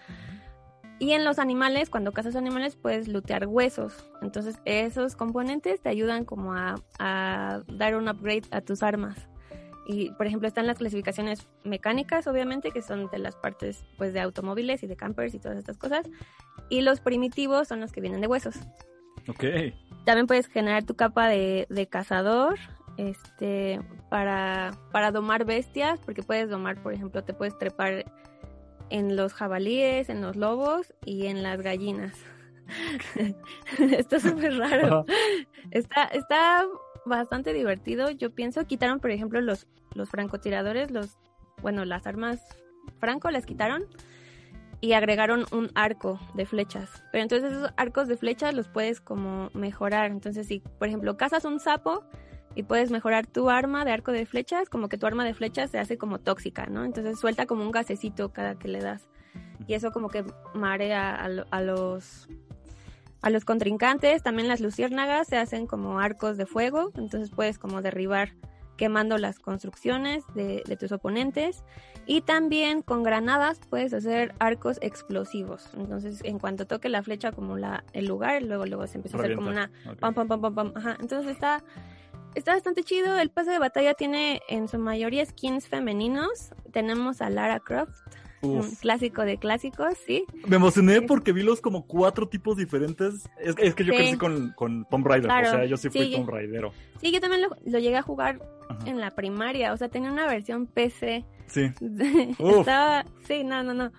Y 0.99 1.13
en 1.13 1.25
los 1.25 1.39
animales, 1.39 1.89
cuando 1.89 2.13
cazas 2.13 2.37
animales, 2.37 2.77
puedes 2.77 3.09
lootear 3.09 3.47
huesos. 3.47 4.11
Entonces, 4.21 4.61
esos 4.67 5.17
componentes 5.17 5.81
te 5.81 5.89
ayudan 5.89 6.25
como 6.25 6.55
a 6.55 7.63
dar 7.69 7.97
un 7.97 8.09
upgrade 8.09 8.45
a 8.51 8.61
tus 8.61 8.83
armas. 8.83 9.31
Y, 9.93 10.11
por 10.13 10.27
ejemplo, 10.29 10.47
están 10.47 10.69
las 10.69 10.79
clasificaciones 10.79 11.49
mecánicas, 11.65 12.29
obviamente, 12.29 12.71
que 12.71 12.81
son 12.81 13.11
de 13.11 13.19
las 13.19 13.35
partes 13.35 13.85
pues, 13.99 14.13
de 14.13 14.21
automóviles 14.21 14.85
y 14.85 14.87
de 14.87 14.95
campers 14.95 15.35
y 15.35 15.41
todas 15.41 15.59
estas 15.59 15.79
cosas. 15.79 16.09
Y 16.69 16.83
los 16.83 17.01
primitivos 17.01 17.67
son 17.67 17.81
los 17.81 17.91
que 17.91 18.01
vienen 18.01 18.21
de 18.21 18.29
huesos. 18.29 18.55
Ok. 19.29 19.45
También 20.05 20.29
puedes 20.29 20.47
generar 20.47 20.85
tu 20.85 20.95
capa 20.95 21.27
de, 21.27 21.67
de 21.71 21.89
cazador 21.89 22.57
este, 22.99 23.81
para, 24.11 24.71
para 24.93 25.11
domar 25.11 25.45
bestias, 25.45 25.99
porque 26.05 26.23
puedes 26.23 26.49
domar, 26.49 26.81
por 26.81 26.95
ejemplo, 26.95 27.25
te 27.25 27.35
puedes 27.35 27.59
trepar 27.59 28.05
en 28.91 29.17
los 29.17 29.35
jabalíes, 29.35 30.09
en 30.09 30.21
los 30.21 30.37
lobos 30.37 30.95
y 31.05 31.27
en 31.27 31.43
las 31.43 31.63
gallinas. 31.63 32.15
está 33.79 34.21
súper 34.21 34.57
raro. 34.57 35.05
Está, 35.73 36.05
está 36.05 36.65
bastante 37.07 37.53
divertido. 37.53 38.11
Yo 38.11 38.31
pienso, 38.31 38.65
quitaron, 38.67 39.01
por 39.01 39.11
ejemplo, 39.11 39.41
los, 39.41 39.67
los 39.95 40.09
francotiradores, 40.09 40.91
los, 40.91 41.19
bueno, 41.63 41.85
las 41.85 42.07
armas 42.07 42.41
franco 42.99 43.31
las 43.31 43.47
quitaron 43.47 43.85
y 44.81 44.93
agregaron 44.93 45.45
un 45.53 45.71
arco 45.75 46.19
de 46.35 46.47
flechas. 46.47 47.05
Pero 47.13 47.23
entonces 47.23 47.53
esos 47.53 47.73
arcos 47.77 48.09
de 48.09 48.17
flechas 48.17 48.55
los 48.55 48.69
puedes 48.69 49.01
como 49.01 49.51
mejorar. 49.53 50.11
Entonces, 50.11 50.47
si, 50.47 50.61
por 50.61 50.89
ejemplo, 50.89 51.17
cazas 51.17 51.45
un 51.45 51.61
sapo 51.61 52.05
y 52.55 52.63
puedes 52.63 52.91
mejorar 52.91 53.27
tu 53.27 53.51
arma 53.51 53.85
de 53.85 53.93
arco 53.93 54.13
de 54.13 54.27
flechas, 54.27 54.69
como 54.69 54.89
que 54.89 54.99
tu 54.99 55.07
arma 55.07 55.25
de 55.25 55.35
flechas 55.35 55.71
se 55.71 55.79
hace 55.79 55.99
como 55.99 56.19
tóxica, 56.19 56.67
¿no? 56.67 56.85
Entonces 56.85 57.19
suelta 57.21 57.47
como 57.47 57.63
un 57.63 57.71
gasecito 57.71 58.33
cada 58.33 58.59
que 58.59 58.69
le 58.69 58.81
das. 58.81 59.09
Y 59.67 59.75
eso 59.75 59.93
como 59.93 60.09
que 60.09 60.25
marea 60.55 61.15
a, 61.15 61.27
a 61.51 61.61
los 61.63 62.29
a 63.23 63.31
los 63.31 63.45
contrincantes. 63.45 64.23
También 64.23 64.49
las 64.49 64.61
luciérnagas 64.61 65.29
se 65.29 65.37
hacen 65.37 65.67
como 65.67 65.99
arcos 65.99 66.37
de 66.37 66.47
fuego, 66.47 66.91
entonces 66.97 67.31
puedes 67.31 67.59
como 67.59 67.83
derribar 67.83 68.33
quemando 68.77 69.19
las 69.19 69.39
construcciones 69.39 70.25
de, 70.35 70.63
tus 70.81 70.91
oponentes. 70.91 71.65
Y 72.07 72.23
también 72.23 72.81
con 72.81 73.03
granadas 73.03 73.61
puedes 73.69 73.93
hacer 73.93 74.35
arcos 74.39 74.79
explosivos. 74.81 75.69
Entonces, 75.77 76.23
en 76.25 76.39
cuanto 76.39 76.67
toque 76.67 76.89
la 76.89 77.03
flecha 77.03 77.31
como 77.31 77.59
la, 77.59 77.85
el 77.93 78.07
lugar, 78.07 78.43
luego 78.43 78.65
luego 78.65 78.87
se 78.87 78.97
empieza 78.97 79.19
a 79.19 79.21
hacer 79.21 79.37
como 79.37 79.51
una 79.51 79.71
pam 80.01 80.15
pam 80.15 80.27
pam 80.27 80.41
pam 80.41 80.55
pam. 80.55 80.73
Ajá. 80.75 80.97
Entonces 80.99 81.31
está 81.31 81.63
está 82.35 82.55
bastante 82.55 82.83
chido. 82.83 83.19
El 83.19 83.31
pase 83.31 83.51
de 83.51 83.59
batalla 83.59 83.95
tiene 83.95 84.41
en 84.49 84.69
su 84.69 84.79
mayoría 84.79 85.25
skins 85.27 85.69
femeninos. 85.69 86.55
Tenemos 86.73 87.21
a 87.21 87.31
Lara 87.31 87.61
Croft, 87.61 88.01
un 88.43 88.71
clásico 88.77 89.23
de 89.23 89.39
clásicos, 89.39 89.95
sí. 90.07 90.25
Me 90.47 90.57
emocioné 90.57 91.03
porque 91.03 91.33
vi 91.33 91.43
los 91.43 91.61
como 91.61 91.87
cuatro 91.87 92.29
tipos 92.29 92.57
diferentes. 92.57 93.29
Es, 93.39 93.55
que 93.75 93.85
yo 93.85 93.93
crecí 93.93 94.17
con, 94.17 94.53
con 94.53 94.85
Tomb 94.87 95.07
Raider, 95.07 95.31
o 95.31 95.51
sea, 95.51 95.65
yo 95.67 95.77
sí 95.77 95.91
fui 95.91 96.13
Tomb 96.13 96.29
Raidero. 96.29 96.73
Sí, 97.01 97.13
yo 97.13 97.21
también 97.21 97.43
lo, 97.43 97.79
llegué 97.79 97.97
a 97.97 98.03
jugar 98.03 98.41
en 98.87 99.01
la 99.01 99.11
primaria, 99.11 99.73
o 99.73 99.77
sea, 99.77 99.89
tenía 99.89 100.11
una 100.11 100.27
versión 100.27 100.67
PC. 100.67 101.25
Sí. 101.47 101.71
Estaba, 102.39 103.05
sí, 103.27 103.45
no, 103.45 103.63
no, 103.63 103.75
no. 103.75 103.93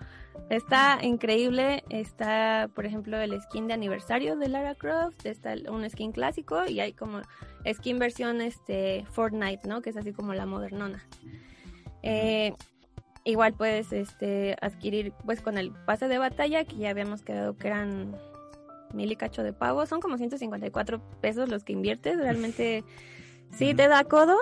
Está 0.50 0.98
increíble, 1.02 1.84
está, 1.88 2.68
por 2.74 2.84
ejemplo, 2.84 3.18
el 3.18 3.40
skin 3.40 3.68
de 3.68 3.74
aniversario 3.74 4.36
de 4.36 4.48
Lara 4.48 4.74
Croft, 4.74 5.24
está 5.24 5.54
un 5.70 5.88
skin 5.88 6.12
clásico 6.12 6.66
y 6.66 6.80
hay 6.80 6.92
como 6.92 7.22
skin 7.72 7.98
versión 7.98 8.40
este 8.40 9.06
Fortnite, 9.12 9.66
¿no? 9.66 9.82
Que 9.82 9.90
es 9.90 9.96
así 9.96 10.12
como 10.12 10.34
la 10.34 10.44
modernona. 10.44 11.06
Eh, 12.02 12.54
Igual 13.24 13.54
puedes 13.54 13.92
este, 13.92 14.56
adquirir 14.60 15.12
pues 15.24 15.40
con 15.40 15.56
el 15.58 15.70
pase 15.70 16.08
de 16.08 16.18
batalla, 16.18 16.64
que 16.64 16.76
ya 16.76 16.90
habíamos 16.90 17.22
quedado 17.22 17.56
que 17.56 17.68
eran 17.68 18.16
mil 18.92 19.12
y 19.12 19.16
cacho 19.16 19.42
de 19.42 19.52
pavo. 19.52 19.86
Son 19.86 20.00
como 20.00 20.18
154 20.18 21.00
pesos 21.20 21.48
los 21.48 21.62
que 21.64 21.72
inviertes. 21.72 22.18
Realmente 22.18 22.84
sí 23.52 23.74
te 23.74 23.88
da 23.88 24.04
codo. 24.04 24.36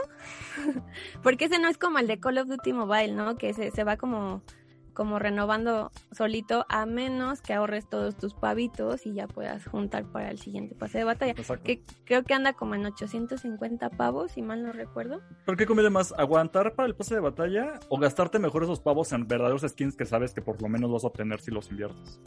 Porque 1.22 1.46
ese 1.46 1.58
no 1.58 1.68
es 1.68 1.78
como 1.78 1.98
el 1.98 2.06
de 2.06 2.18
Call 2.18 2.38
of 2.38 2.48
Duty 2.48 2.72
Mobile, 2.72 3.12
¿no? 3.12 3.36
Que 3.36 3.52
se, 3.52 3.70
se 3.70 3.84
va 3.84 3.96
como 3.96 4.42
como 5.00 5.18
renovando 5.18 5.90
solito 6.12 6.66
a 6.68 6.84
menos 6.84 7.40
que 7.40 7.54
ahorres 7.54 7.88
todos 7.88 8.18
tus 8.18 8.34
pavitos 8.34 9.06
y 9.06 9.14
ya 9.14 9.26
puedas 9.26 9.64
juntar 9.64 10.04
para 10.04 10.30
el 10.30 10.38
siguiente 10.38 10.74
pase 10.74 10.98
de 10.98 11.04
batalla. 11.04 11.32
Que 11.64 11.82
creo 12.04 12.22
que 12.22 12.34
anda 12.34 12.52
como 12.52 12.74
en 12.74 12.84
850 12.84 13.88
pavos, 13.88 14.32
si 14.32 14.42
mal 14.42 14.62
no 14.62 14.72
recuerdo. 14.72 15.22
¿Pero 15.46 15.56
qué 15.56 15.64
conviene 15.64 15.88
más? 15.88 16.12
¿Aguantar 16.18 16.74
para 16.74 16.86
el 16.86 16.94
pase 16.94 17.14
de 17.14 17.22
batalla 17.22 17.80
o 17.88 17.98
gastarte 17.98 18.38
mejor 18.38 18.64
esos 18.64 18.80
pavos 18.80 19.10
en 19.14 19.26
verdaderos 19.26 19.62
skins 19.62 19.96
que 19.96 20.04
sabes 20.04 20.34
que 20.34 20.42
por 20.42 20.60
lo 20.60 20.68
menos 20.68 20.92
vas 20.92 21.02
a 21.04 21.06
obtener 21.06 21.40
si 21.40 21.50
los 21.50 21.70
inviertes? 21.70 22.20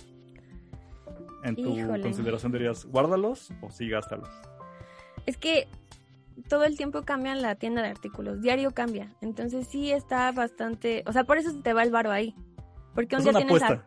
En 1.44 1.56
tu 1.56 1.76
consideración 2.02 2.54
dirías, 2.54 2.86
¿guárdalos 2.86 3.52
o 3.62 3.70
sí 3.70 3.88
gástalos? 3.88 4.30
Es 5.28 5.38
que 5.38 5.68
todo 6.50 6.64
el 6.64 6.76
tiempo 6.76 7.04
cambian 7.04 7.44
la 7.44 7.54
tienda 7.54 7.84
de 7.84 7.90
artículos, 7.90 8.42
diario 8.42 8.72
cambia. 8.72 9.14
Entonces 9.22 9.68
sí 9.68 9.92
está 9.92 10.32
bastante, 10.32 11.04
o 11.06 11.14
sea, 11.14 11.24
por 11.24 11.38
eso 11.38 11.54
te 11.62 11.74
va 11.74 11.84
el 11.84 11.92
varo 11.92 12.10
ahí. 12.10 12.36
Porque 12.96 13.16
un 13.16 13.24
día, 13.24 13.34
tienes 13.34 13.64
a, 13.64 13.84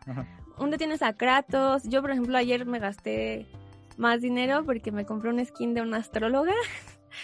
un 0.57 0.69
día 0.69 0.77
tienes 0.77 1.01
a 1.01 1.13
Kratos. 1.13 1.83
Yo, 1.83 2.01
por 2.01 2.11
ejemplo, 2.11 2.37
ayer 2.37 2.65
me 2.65 2.79
gasté 2.79 3.45
más 3.97 4.21
dinero 4.21 4.63
porque 4.65 4.91
me 4.91 5.05
compré 5.05 5.31
un 5.31 5.43
skin 5.43 5.73
de 5.73 5.81
una 5.81 5.97
astróloga 5.97 6.53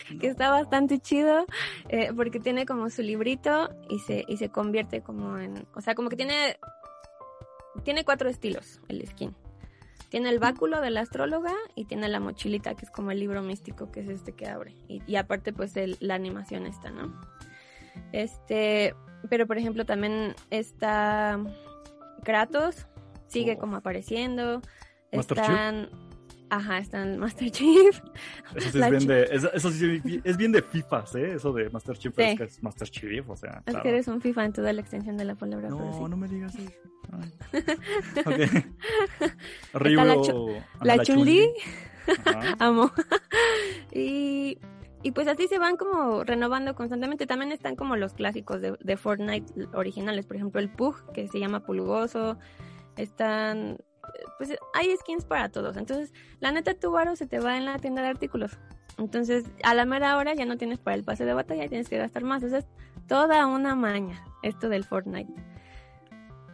que 0.20 0.28
está 0.28 0.50
bastante 0.50 1.00
chido 1.00 1.46
eh, 1.90 2.12
porque 2.16 2.40
tiene 2.40 2.66
como 2.66 2.90
su 2.90 3.02
librito 3.02 3.70
y 3.90 4.00
se, 4.00 4.26
y 4.28 4.38
se 4.38 4.50
convierte 4.50 5.02
como 5.02 5.38
en, 5.38 5.68
o 5.76 5.82
sea, 5.82 5.94
como 5.94 6.10
que 6.10 6.16
tiene, 6.16 6.58
tiene 7.84 8.04
cuatro 8.04 8.30
estilos 8.30 8.82
el 8.88 9.06
skin. 9.08 9.36
Tiene 10.10 10.30
el 10.30 10.38
báculo 10.38 10.80
de 10.80 10.92
la 10.92 11.02
astróloga 11.02 11.54
y 11.74 11.86
tiene 11.86 12.08
la 12.08 12.20
mochilita, 12.20 12.76
que 12.76 12.86
es 12.86 12.92
como 12.92 13.10
el 13.10 13.20
libro 13.20 13.42
místico, 13.42 13.92
que 13.92 14.02
es 14.02 14.10
este 14.10 14.34
que 14.34 14.48
abre. 14.48 14.76
Y, 14.88 15.16
aparte, 15.16 15.54
pues 15.54 15.76
el, 15.76 15.98
la 16.02 16.14
animación 16.14 16.68
está, 16.68 16.92
¿no? 16.92 17.20
Este, 18.12 18.94
pero 19.30 19.48
por 19.48 19.58
ejemplo 19.58 19.86
también 19.86 20.36
está 20.50 21.40
Kratos, 22.24 22.88
sigue 23.28 23.54
oh. 23.54 23.60
como 23.60 23.78
apareciendo. 23.78 24.62
Están, 25.12 25.90
Ajá, 26.50 26.78
está 26.78 27.02
el 27.04 27.18
Master 27.18 27.50
Chief. 27.50 28.00
Eso 28.56 28.72
sí, 28.72 28.80
es 28.80 28.90
bien, 28.92 29.08
de, 29.08 29.24
eso, 29.32 29.72
sí 29.72 30.22
es 30.24 30.38
bien 30.38 30.52
de 30.52 30.62
FIFAs, 30.62 31.16
¿eh? 31.16 31.34
Eso 31.34 31.52
de 31.52 31.70
Master 31.70 31.98
Chief 31.98 32.14
es 32.20 32.38
que 32.38 32.44
es 32.44 32.62
Master 32.62 32.88
Chief, 32.90 33.28
o 33.28 33.36
sea. 33.36 33.64
Es 33.66 33.76
que 33.78 33.90
eres 33.90 34.08
un 34.08 34.22
FIFA 34.22 34.46
en 34.46 34.54
toda 34.54 34.72
la 34.72 34.82
extensión 34.82 35.18
de 35.18 35.26
la 35.26 35.36
palabra. 35.36 35.70
No, 35.70 36.08
no 36.08 36.16
me 36.16 36.28
digas 36.28 36.56
eso. 36.56 36.72
Arriba. 39.74 40.06
La, 40.82 40.96
la 40.96 41.04
Chun-Li. 41.04 41.50
Amo. 42.60 42.92
y, 43.92 44.58
y 45.04 45.12
pues 45.12 45.28
así 45.28 45.48
se 45.48 45.60
van 45.60 45.76
como 45.76 46.24
renovando 46.24 46.74
constantemente. 46.76 47.28
También 47.28 47.52
están 47.52 47.76
como 47.76 47.98
los 47.98 48.14
clásicos 48.14 48.62
de, 48.62 48.98
Fortnite 48.98 49.68
originales. 49.74 50.26
Por 50.26 50.38
ejemplo, 50.38 50.62
el 50.62 50.70
Pug, 50.70 51.12
que 51.14 51.28
se 51.28 51.40
llama 51.40 51.60
Pulgoso. 51.60 52.38
Están 52.96 53.78
pues 54.38 54.58
hay 54.74 54.96
skins 54.98 55.26
para 55.26 55.50
todos. 55.50 55.78
Entonces, 55.78 56.14
la 56.40 56.52
neta, 56.52 56.74
tu 56.74 56.92
varo 56.92 57.16
se 57.16 57.28
te 57.28 57.40
va 57.40 57.58
en 57.58 57.66
la 57.66 57.80
tienda 57.80 58.02
de 58.02 58.10
artículos. 58.10 58.58
Entonces, 58.98 59.46
a 59.64 59.74
la 59.74 59.86
mera 59.86 60.18
hora 60.18 60.34
ya 60.34 60.46
no 60.46 60.58
tienes 60.58 60.80
para 60.80 60.96
el 60.96 61.04
pase 61.04 61.26
de 61.26 61.34
batalla 61.34 61.66
y 61.66 61.70
tienes 61.70 61.90
que 61.90 61.98
gastar 61.98 62.24
más. 62.24 62.44
O 62.44 62.48
es 62.48 62.66
toda 63.08 63.46
una 63.48 63.76
maña 63.76 64.24
esto 64.42 64.70
del 64.70 64.84
Fortnite. 64.84 65.34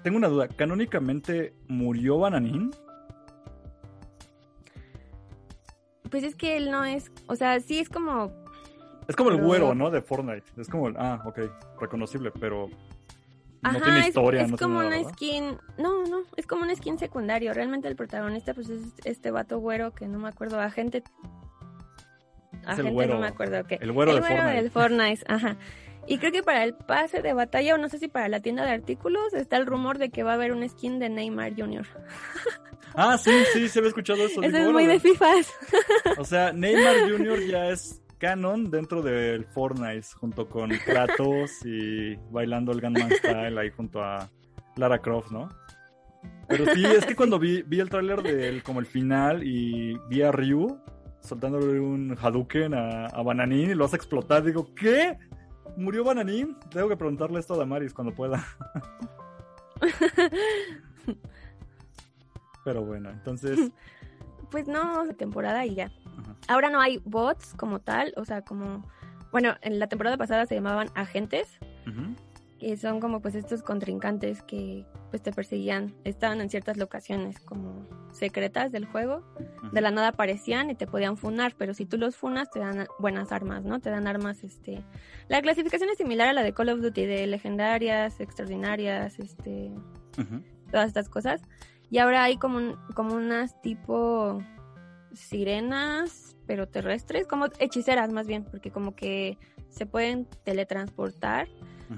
Tengo 0.03 0.17
una 0.17 0.27
duda. 0.27 0.47
¿Canónicamente 0.47 1.53
murió 1.67 2.17
Bananín? 2.17 2.71
Pues 6.09 6.23
es 6.23 6.35
que 6.35 6.57
él 6.57 6.71
no 6.71 6.85
es. 6.85 7.11
O 7.27 7.35
sea, 7.35 7.59
sí 7.59 7.79
es 7.79 7.89
como. 7.89 8.31
Es 9.07 9.15
como 9.15 9.31
el 9.31 9.37
güero, 9.37 9.73
¿no? 9.73 9.89
De 9.89 10.01
Fortnite. 10.01 10.43
Es 10.57 10.69
como 10.69 10.87
el. 10.87 10.95
Ah, 10.97 11.21
ok. 11.25 11.39
Reconocible, 11.79 12.31
pero 12.31 12.69
Ajá, 13.61 14.07
es, 14.07 14.13
como 14.57 14.79
una 14.79 15.03
skin, 15.03 15.57
no, 15.77 16.05
no, 16.05 16.21
es 16.37 16.47
como 16.47 16.63
una 16.63 16.75
skin 16.75 16.97
secundario. 16.97 17.53
Realmente 17.53 17.87
el 17.89 17.95
protagonista 17.95 18.53
pues 18.53 18.69
es 18.69 18.93
este 19.03 19.31
vato 19.31 19.59
güero 19.59 19.91
que 19.91 20.07
no 20.07 20.17
me 20.17 20.29
acuerdo, 20.29 20.61
agente 20.61 21.03
agente 22.65 23.07
no 23.07 23.19
me 23.19 23.27
acuerdo 23.27 23.65
qué. 23.67 23.77
El 23.81 23.91
güero, 23.91 24.11
el 24.11 24.21
güero 24.21 24.45
del 24.45 24.71
Fortnite, 24.71 25.23
ajá. 25.27 25.57
Y 26.07 26.17
creo 26.19 26.31
que 26.31 26.41
para 26.41 26.63
el 26.63 26.73
pase 26.73 27.21
de 27.21 27.33
batalla, 27.33 27.75
o 27.75 27.77
no 27.77 27.89
sé 27.89 27.99
si 27.99 28.07
para 28.07 28.29
la 28.29 28.39
tienda 28.39 28.65
de 28.65 28.71
artículos, 28.71 29.33
está 29.33 29.57
el 29.57 29.65
rumor 29.65 29.97
de 29.97 30.09
que 30.09 30.23
va 30.23 30.31
a 30.31 30.35
haber 30.35 30.53
un 30.53 30.67
skin 30.67 30.97
de 30.97 31.09
Neymar 31.09 31.53
Jr. 31.55 31.85
Ah, 32.95 33.17
sí, 33.17 33.31
sí, 33.53 33.67
se 33.69 33.79
había 33.79 33.89
escuchado 33.89 34.23
eso. 34.23 34.41
Eso 34.41 34.57
es 34.57 34.71
muy 34.71 34.85
de 34.85 34.99
FIFAs. 34.99 35.53
O 36.17 36.25
sea, 36.25 36.51
Neymar 36.51 37.09
Jr. 37.09 37.39
ya 37.47 37.69
es 37.69 38.01
canon 38.17 38.69
dentro 38.69 39.01
del 39.01 39.45
Fortnite, 39.45 40.07
junto 40.19 40.47
con 40.47 40.69
Kratos 40.85 41.65
y 41.65 42.15
bailando 42.31 42.71
el 42.71 42.81
Gunman 42.81 43.11
Style 43.11 43.57
ahí 43.57 43.71
junto 43.71 44.03
a 44.03 44.29
Lara 44.75 44.99
Croft, 44.99 45.31
¿no? 45.31 45.49
Pero 46.47 46.65
sí, 46.73 46.83
es 46.85 47.05
que 47.05 47.15
cuando 47.15 47.39
vi, 47.39 47.61
vi 47.61 47.79
el 47.79 47.89
tráiler 47.89 48.21
del 48.21 48.63
como 48.63 48.79
el 48.79 48.85
final 48.85 49.43
y 49.43 49.97
vi 50.09 50.21
a 50.21 50.31
Ryu 50.31 50.79
soltándole 51.21 51.79
un 51.79 52.17
Hadouken 52.19 52.73
a, 52.73 53.05
a 53.05 53.21
Bananín 53.21 53.71
y 53.71 53.75
lo 53.75 53.85
hace 53.85 53.95
explotar, 53.95 54.43
digo, 54.43 54.73
¿qué? 54.73 55.17
¿Murió 55.77 56.03
Bananín? 56.03 56.57
Tengo 56.71 56.89
que 56.89 56.97
preguntarle 56.97 57.39
esto 57.39 57.53
a 57.53 57.57
Damaris 57.57 57.93
cuando 57.93 58.13
pueda. 58.13 58.45
Pero 62.63 62.83
bueno, 62.83 63.09
entonces... 63.09 63.71
Pues 64.51 64.67
no, 64.67 65.07
temporada 65.13 65.63
y 65.67 65.75
ya. 65.75 65.91
Ahora 66.47 66.71
no 66.71 66.81
hay 66.81 66.99
bots 67.05 67.53
como 67.53 67.81
tal, 67.81 68.13
o 68.17 68.25
sea, 68.25 68.41
como, 68.41 68.83
bueno, 69.31 69.53
en 69.61 69.77
la 69.77 69.85
temporada 69.85 70.17
pasada 70.17 70.47
se 70.47 70.55
llamaban 70.55 70.89
agentes, 70.95 71.59
y 72.59 72.75
son 72.77 72.99
como 72.99 73.21
pues 73.21 73.35
estos 73.35 73.63
contrincantes 73.63 74.43
que 74.43 74.85
pues 75.09 75.21
te 75.21 75.31
perseguían, 75.31 75.93
estaban 76.03 76.41
en 76.41 76.49
ciertas 76.49 76.77
locaciones 76.77 77.39
como 77.39 77.87
secretas 78.11 78.71
del 78.71 78.85
juego, 78.85 79.23
de 79.71 79.81
la 79.81 79.91
nada 79.91 80.09
aparecían 80.09 80.69
y 80.69 80.75
te 80.75 80.85
podían 80.85 81.17
funar, 81.17 81.55
pero 81.57 81.73
si 81.73 81.85
tú 81.85 81.97
los 81.97 82.15
funas 82.15 82.51
te 82.51 82.59
dan 82.59 82.87
buenas 82.99 83.31
armas, 83.31 83.63
¿no? 83.63 83.79
Te 83.79 83.89
dan 83.89 84.07
armas, 84.07 84.43
este, 84.43 84.83
la 85.29 85.41
clasificación 85.41 85.89
es 85.89 85.97
similar 85.97 86.27
a 86.27 86.33
la 86.33 86.43
de 86.43 86.53
Call 86.53 86.69
of 86.69 86.81
Duty, 86.81 87.05
de 87.05 87.27
legendarias, 87.27 88.19
extraordinarias, 88.19 89.19
este, 89.19 89.71
todas 90.69 90.87
estas 90.87 91.09
cosas. 91.09 91.41
Y 91.89 91.97
ahora 91.97 92.23
hay 92.23 92.37
como, 92.37 92.77
como 92.93 93.15
unas 93.15 93.59
tipo 93.61 94.43
sirenas, 95.13 96.35
pero 96.45 96.67
terrestres, 96.67 97.27
como 97.27 97.47
hechiceras 97.59 98.11
más 98.11 98.27
bien, 98.27 98.45
porque 98.45 98.71
como 98.71 98.95
que 98.95 99.37
se 99.69 99.85
pueden 99.85 100.25
teletransportar 100.43 101.47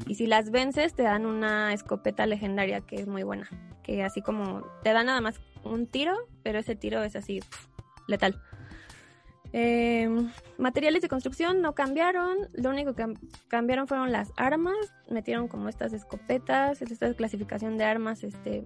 y 0.08 0.16
si 0.16 0.26
las 0.26 0.52
vences 0.52 0.94
te 0.94 1.04
dan 1.04 1.26
una 1.26 1.74
escopeta 1.74 2.26
legendaria 2.26 2.82
que 2.82 2.96
es 2.96 3.08
muy 3.08 3.24
buena, 3.24 3.50
que 3.84 4.04
así 4.04 4.22
como 4.22 4.62
te 4.84 4.94
dan 4.94 5.08
nada 5.08 5.20
más 5.20 5.42
un 5.64 5.86
tiro, 5.88 6.16
pero 6.44 6.60
ese 6.60 6.76
tiro 6.76 7.04
es 7.04 7.16
así 7.16 7.42
letal. 8.08 8.42
Em, 9.54 10.32
materiales 10.58 11.02
de 11.02 11.10
construcción 11.10 11.62
no 11.62 11.76
cambiaron, 11.76 12.38
lo 12.54 12.70
único 12.70 12.96
que 12.96 13.06
cambiaron 13.50 13.86
fueron 13.86 14.14
las 14.14 14.32
armas, 14.38 14.78
metieron 15.10 15.50
como 15.50 15.68
estas 15.68 15.92
escopetas, 15.92 16.82
esta 16.82 17.14
clasificación 17.14 17.78
de 17.78 17.84
armas 17.84 18.24
este, 18.24 18.66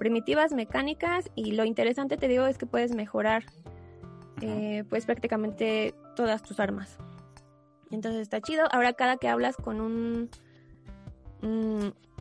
primitivas, 0.00 0.52
mecánicas 0.52 1.30
y 1.34 1.52
lo 1.52 1.66
interesante 1.66 2.16
te 2.16 2.26
digo 2.26 2.46
es 2.46 2.56
que 2.56 2.64
puedes 2.64 2.94
mejorar 2.94 3.44
eh, 4.40 4.82
pues 4.88 5.04
prácticamente 5.04 5.94
todas 6.16 6.42
tus 6.42 6.58
armas. 6.58 6.96
Entonces 7.90 8.22
está 8.22 8.40
chido. 8.40 8.64
Ahora 8.72 8.94
cada 8.94 9.18
que 9.18 9.28
hablas 9.28 9.56
con 9.56 9.80
un... 9.82 10.30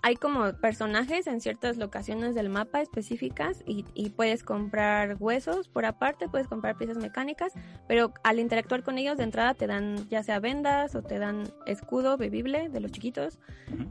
hay 0.02 0.16
como 0.18 0.52
personajes 0.54 1.26
en 1.28 1.40
ciertas 1.40 1.78
locaciones 1.78 2.36
del 2.36 2.50
mapa 2.50 2.82
específicas 2.82 3.64
y, 3.66 3.86
y, 3.94 4.10
puedes 4.10 4.44
comprar 4.44 5.16
huesos 5.18 5.70
por 5.70 5.86
aparte, 5.86 6.28
puedes 6.28 6.48
comprar 6.48 6.78
piezas 6.78 6.98
mecánicas, 6.98 7.54
pero 7.88 8.14
al 8.26 8.40
interactuar 8.40 8.84
con 8.84 8.98
ellos 8.98 9.16
de 9.16 9.24
entrada 9.24 9.54
te 9.54 9.68
dan 9.68 10.10
ya 10.10 10.22
sea 10.22 10.42
vendas 10.42 10.96
o 10.96 11.02
te 11.02 11.18
dan 11.18 11.44
escudo 11.66 12.18
bebible 12.18 12.68
de 12.68 12.80
los 12.82 12.92
chiquitos. 12.92 13.40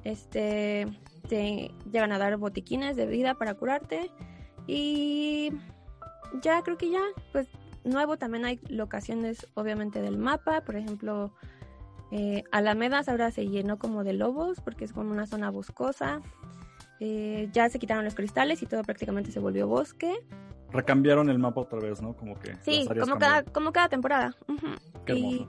Este 0.05 0.87
te 1.29 1.73
llegan 1.91 2.13
a 2.13 2.19
dar 2.19 2.37
botiquines 2.37 2.97
de 2.97 3.07
vida 3.07 3.35
para 3.35 3.55
curarte. 3.55 4.11
Y 4.67 5.53
ya 6.43 6.63
creo 6.63 6.77
que 6.77 6.91
ya, 6.91 7.03
pues 7.33 7.49
nuevo 7.85 8.17
también 8.17 8.45
hay 8.45 8.61
locaciones 8.69 9.47
obviamente 9.55 10.03
del 10.03 10.19
mapa, 10.19 10.63
por 10.63 10.77
ejemplo, 10.77 11.33
eh, 12.11 12.45
Alamedas 12.51 13.09
ahora 13.09 13.31
se 13.31 13.49
llenó 13.49 13.79
como 13.79 14.05
de 14.05 14.15
lobos 14.15 14.61
porque 14.61 14.85
es 14.85 14.93
como 14.93 15.11
una 15.11 15.27
zona 15.27 15.51
boscosa. 15.51 16.21
Eh, 17.01 17.49
ya 17.53 17.69
se 17.69 17.79
quitaron 17.79 18.05
los 18.05 18.15
cristales 18.15 18.63
y 18.63 18.67
todo 18.67 18.83
prácticamente 18.83 19.31
se 19.31 19.41
volvió 19.41 19.69
bosque. 19.69 20.19
Recambiaron 20.71 21.31
el 21.31 21.39
mapa 21.39 21.61
otra 21.61 21.79
vez, 21.79 22.03
¿no? 22.03 22.15
Como 22.15 22.39
que. 22.39 22.57
Sí, 22.63 22.87
como 23.01 23.19
cada, 23.19 23.45
como 23.45 23.73
cada 23.73 23.89
temporada. 23.89 24.37
y, 25.07 25.47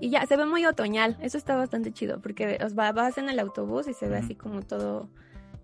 y, 0.00 0.10
ya, 0.10 0.26
se 0.26 0.36
ve 0.36 0.46
muy 0.46 0.64
otoñal. 0.66 1.16
Eso 1.20 1.38
está 1.38 1.56
bastante 1.56 1.92
chido 1.92 2.20
porque 2.20 2.58
os 2.64 2.74
vas 2.74 3.18
en 3.18 3.28
el 3.28 3.38
autobús 3.38 3.88
y 3.88 3.94
se 3.94 4.08
ve 4.08 4.18
así 4.18 4.34
como 4.34 4.62
todo 4.62 5.08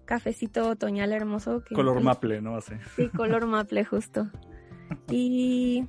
cafecito 0.04 0.68
otoñal 0.68 1.12
hermoso. 1.12 1.62
color 1.74 2.00
maple, 2.02 2.40
¿no? 2.40 2.56
Así. 2.56 2.74
Sí, 2.96 3.08
color 3.08 3.46
maple, 3.46 3.84
justo. 3.84 4.28
Y, 5.08 5.86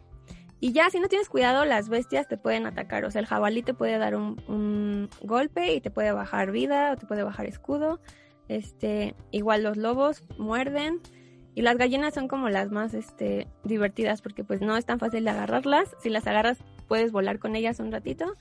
y 0.60 0.72
ya, 0.72 0.90
si 0.90 1.00
no 1.00 1.08
tienes 1.08 1.30
cuidado, 1.30 1.66
las 1.66 1.90
bestias 1.90 2.28
te 2.28 2.38
pueden 2.38 2.66
atacar. 2.66 3.06
O 3.06 3.12
sea, 3.12 3.20
el 3.20 3.28
jabalí 3.28 3.64
te 3.64 3.74
puede 3.74 3.98
dar 3.98 4.16
un, 4.16 4.42
un 4.48 5.10
golpe 5.22 5.74
y 5.74 5.82
te 5.82 5.92
puede 5.92 6.12
bajar 6.12 6.52
vida 6.52 6.94
o 6.94 6.98
te 6.98 7.06
puede 7.06 7.24
bajar 7.24 7.46
escudo. 7.46 8.00
Este, 8.48 9.16
igual 9.32 9.64
los 9.64 9.78
lobos 9.78 10.24
muerden. 10.38 11.02
Y 11.56 11.62
las 11.62 11.78
gallinas 11.78 12.14
son 12.14 12.28
como 12.28 12.50
las 12.50 12.72
más 12.72 12.94
este, 12.94 13.48
divertidas 13.64 14.22
porque 14.22 14.44
pues 14.44 14.62
no 14.62 14.76
es 14.76 14.86
tan 14.86 15.00
fácil 15.00 15.24
de 15.24 15.30
agarrarlas. 15.30 15.96
Si 16.00 16.10
las 16.10 16.26
agarras 16.26 16.58
puedes 16.88 17.12
volar 17.12 17.40
con 17.40 17.56
ellas 17.56 17.80
un 17.80 17.92
ratito. 17.92 18.36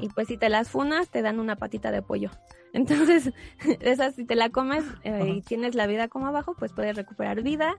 Y 0.00 0.08
pues 0.08 0.28
si 0.28 0.36
te 0.36 0.48
las 0.48 0.70
funas 0.70 1.10
te 1.10 1.22
dan 1.22 1.40
una 1.40 1.56
patita 1.56 1.90
de 1.90 2.02
pollo. 2.02 2.30
Entonces, 2.72 3.32
esas 3.80 4.14
si 4.14 4.24
te 4.24 4.34
la 4.34 4.50
comes 4.50 4.84
eh, 5.04 5.34
y 5.36 5.42
tienes 5.42 5.74
la 5.74 5.86
vida 5.86 6.08
como 6.08 6.26
abajo, 6.26 6.54
pues 6.58 6.72
puedes 6.72 6.96
recuperar 6.96 7.42
vida. 7.42 7.76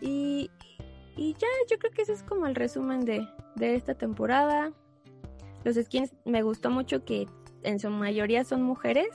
Y, 0.00 0.50
y 1.16 1.34
ya, 1.34 1.48
yo 1.70 1.78
creo 1.78 1.92
que 1.92 2.02
ese 2.02 2.12
es 2.12 2.22
como 2.22 2.46
el 2.46 2.54
resumen 2.54 3.04
de, 3.04 3.26
esta 3.60 3.94
temporada. 3.94 4.72
Los 5.62 5.76
skins 5.76 6.14
me 6.24 6.42
gustó 6.42 6.70
mucho 6.70 7.04
que 7.04 7.26
en 7.62 7.78
su 7.78 7.88
mayoría 7.90 8.44
son 8.44 8.62
mujeres. 8.62 9.08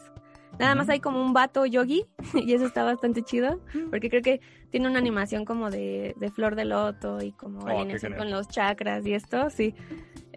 Nada 0.58 0.73
más 0.73 0.89
hay 0.89 0.99
como 0.99 1.21
un 1.21 1.32
vato 1.32 1.65
yogi 1.65 2.06
y 2.34 2.54
eso 2.54 2.65
está 2.65 2.84
bastante 2.84 3.21
chido 3.21 3.60
porque 3.91 4.10
creo 4.10 4.23
que 4.23 4.41
tiene 4.71 4.88
una 4.88 4.97
animación 4.97 5.45
como 5.45 5.69
de, 5.69 6.15
flor 6.34 6.56
de 6.56 6.65
loto 6.65 7.21
y 7.21 7.32
como 7.34 7.60
oh, 7.60 7.67
alineación 7.67 8.15
con 8.15 8.32
los 8.32 8.47
chakras 8.47 9.06
y 9.06 9.13
esto, 9.13 9.49
sí. 9.52 9.75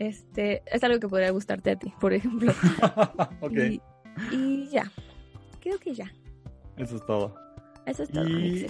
Este, 0.03 0.62
es 0.67 0.83
algo 0.83 0.99
que 0.99 1.07
podría 1.07 1.31
gustarte 1.31 1.71
a 1.71 1.77
ti, 1.77 1.93
por 2.01 2.12
ejemplo. 2.12 2.53
y, 3.53 3.81
y, 4.33 4.69
ya, 4.69 4.91
creo 5.61 5.79
que 5.79 5.95
ya. 5.95 6.12
Eso 6.77 6.97
es 6.97 7.07
todo. 7.07 7.37
Eso 7.87 8.03
es 8.03 8.11
todo, 8.11 8.29
y 8.29 8.67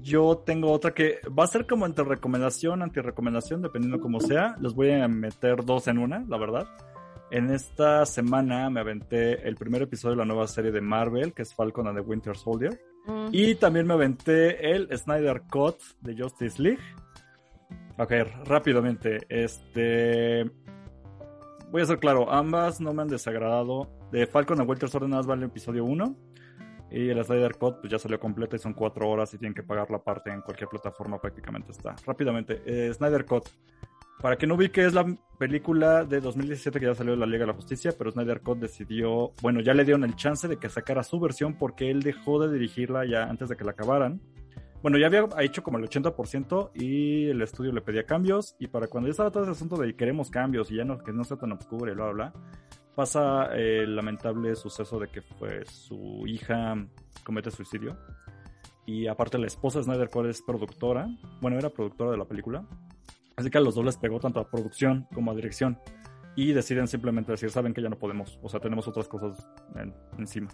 yo 0.00 0.38
tengo 0.46 0.72
otra 0.72 0.94
que 0.94 1.20
va 1.38 1.44
a 1.44 1.46
ser 1.46 1.66
como 1.66 1.84
entre 1.84 2.04
recomendación, 2.04 2.82
anti-recomendación, 2.82 3.60
dependiendo 3.60 4.00
cómo 4.00 4.20
sea. 4.20 4.56
Les 4.60 4.72
voy 4.72 4.92
a 4.92 5.06
meter 5.08 5.62
dos 5.62 5.88
en 5.88 5.98
una, 5.98 6.24
la 6.26 6.38
verdad. 6.38 6.66
En 7.30 7.50
esta 7.50 8.06
semana 8.06 8.70
me 8.70 8.80
aventé 8.80 9.46
el 9.46 9.56
primer 9.56 9.82
episodio 9.82 10.16
de 10.16 10.20
la 10.20 10.24
nueva 10.24 10.46
serie 10.46 10.72
de 10.72 10.80
Marvel, 10.80 11.34
que 11.34 11.42
es 11.42 11.54
Falcon 11.54 11.86
and 11.86 11.98
the 11.98 12.02
Winter 12.02 12.34
Soldier. 12.34 12.80
Mm. 13.06 13.26
Y 13.32 13.54
también 13.56 13.86
me 13.86 13.92
aventé 13.92 14.72
el 14.72 14.88
Snyder 14.96 15.42
Cut 15.50 15.76
de 16.00 16.16
Justice 16.16 16.62
League. 16.62 16.82
Ok, 17.98 18.12
rápidamente. 18.46 19.18
Este. 19.28 20.50
Voy 21.72 21.80
a 21.80 21.86
ser 21.86 21.98
claro, 21.98 22.30
ambas 22.30 22.82
no 22.82 22.92
me 22.92 23.00
han 23.00 23.08
desagradado. 23.08 23.88
De 24.10 24.26
Falcon 24.26 24.58
Soldier 24.58 25.08
nada 25.08 25.20
más 25.20 25.26
vale 25.26 25.44
el 25.44 25.48
episodio 25.48 25.86
1. 25.86 26.16
Y 26.90 27.08
el 27.08 27.24
Snyder 27.24 27.56
Cut 27.56 27.80
pues 27.80 27.90
ya 27.90 27.98
salió 27.98 28.20
completo 28.20 28.56
y 28.56 28.58
son 28.58 28.74
4 28.74 29.08
horas 29.08 29.32
y 29.32 29.38
tienen 29.38 29.54
que 29.54 29.62
pagar 29.62 29.90
la 29.90 30.04
parte 30.04 30.30
en 30.30 30.42
cualquier 30.42 30.68
plataforma 30.68 31.18
prácticamente 31.18 31.72
está. 31.72 31.96
Rápidamente, 32.04 32.60
eh, 32.66 32.92
Snyder 32.92 33.24
Cut. 33.24 33.48
Para 34.20 34.36
que 34.36 34.46
no 34.46 34.58
vi 34.58 34.68
que 34.68 34.84
es 34.84 34.92
la 34.92 35.16
película 35.38 36.04
de 36.04 36.20
2017 36.20 36.78
que 36.78 36.84
ya 36.84 36.94
salió 36.94 37.12
de 37.14 37.18
la 37.18 37.24
Liga 37.24 37.40
de 37.40 37.46
la 37.46 37.54
Justicia, 37.54 37.94
pero 37.96 38.10
Snyder 38.10 38.42
Cut 38.42 38.58
decidió, 38.58 39.32
bueno, 39.40 39.60
ya 39.60 39.72
le 39.72 39.86
dieron 39.86 40.04
el 40.04 40.14
chance 40.14 40.46
de 40.48 40.58
que 40.58 40.68
sacara 40.68 41.02
su 41.02 41.18
versión 41.20 41.56
porque 41.56 41.90
él 41.90 42.02
dejó 42.02 42.38
de 42.38 42.52
dirigirla 42.52 43.06
ya 43.06 43.22
antes 43.22 43.48
de 43.48 43.56
que 43.56 43.64
la 43.64 43.70
acabaran. 43.70 44.20
Bueno, 44.82 44.98
ya 44.98 45.06
había 45.06 45.28
hecho 45.40 45.62
como 45.62 45.78
el 45.78 45.84
80% 45.88 46.70
y 46.74 47.26
el 47.28 47.40
estudio 47.40 47.70
le 47.72 47.80
pedía 47.82 48.04
cambios 48.04 48.56
y 48.58 48.66
para 48.66 48.88
cuando 48.88 49.06
ya 49.08 49.12
estaba 49.12 49.30
todo 49.30 49.44
ese 49.44 49.52
asunto 49.52 49.76
de 49.76 49.94
queremos 49.94 50.28
cambios 50.30 50.70
y 50.72 50.76
ya 50.76 50.84
no, 50.84 50.98
que 50.98 51.12
no 51.12 51.22
sea 51.22 51.36
tan 51.36 51.52
oscuro 51.52 51.90
y 51.90 51.94
bla, 51.94 52.06
bla, 52.10 52.12
bla, 52.12 52.32
pasa 52.96 53.54
el 53.54 53.94
lamentable 53.94 54.56
suceso 54.56 54.98
de 54.98 55.06
que 55.08 55.22
fue 55.22 55.64
su 55.66 56.24
hija 56.26 56.74
comete 57.24 57.50
suicidio. 57.52 57.96
Y 58.84 59.06
aparte 59.06 59.38
la 59.38 59.46
esposa 59.46 59.78
de 59.78 59.84
Snyder 59.84 60.10
Cut 60.10 60.26
es 60.26 60.42
productora, 60.42 61.06
bueno, 61.40 61.56
era 61.58 61.70
productora 61.70 62.10
de 62.10 62.16
la 62.16 62.24
película. 62.24 62.66
Así 63.36 63.48
que 63.50 63.58
a 63.58 63.60
los 63.60 63.76
dos 63.76 63.84
les 63.84 63.96
pegó 63.96 64.18
tanto 64.18 64.40
a 64.40 64.50
producción 64.50 65.06
como 65.14 65.30
a 65.30 65.34
dirección. 65.36 65.78
Y 66.34 66.52
deciden 66.52 66.88
simplemente 66.88 67.30
decir, 67.30 67.50
saben 67.50 67.72
que 67.72 67.82
ya 67.82 67.88
no 67.88 67.98
podemos, 67.98 68.40
o 68.42 68.48
sea, 68.48 68.58
tenemos 68.58 68.88
otras 68.88 69.06
cosas 69.06 69.48
en- 69.76 69.94
encima. 70.18 70.48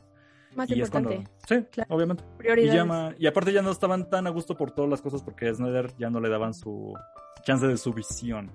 Más 0.57 0.69
y 0.71 0.75
es 0.75 0.79
importante. 0.89 1.15
cuando... 1.17 1.31
Sí, 1.49 1.69
Claro. 1.71 1.95
obviamente. 1.95 2.25
Y, 2.63 2.67
llama- 2.67 3.15
y 3.19 3.27
aparte 3.27 3.53
ya 3.53 3.63
no 3.63 3.71
estaban 3.71 4.09
tan 4.11 4.27
a 4.27 4.31
gusto 4.31 4.57
por 4.57 4.71
todas 4.73 4.91
las 4.91 5.01
cosas 5.03 5.23
porque 5.23 5.49
a 5.49 5.55
Snyder 5.55 5.93
ya 5.99 6.11
no 6.11 6.21
le 6.21 6.29
daban 6.29 6.55
su 6.55 6.95
chance 7.45 7.67
de 7.67 7.77
su 7.77 7.93
visión. 7.93 8.51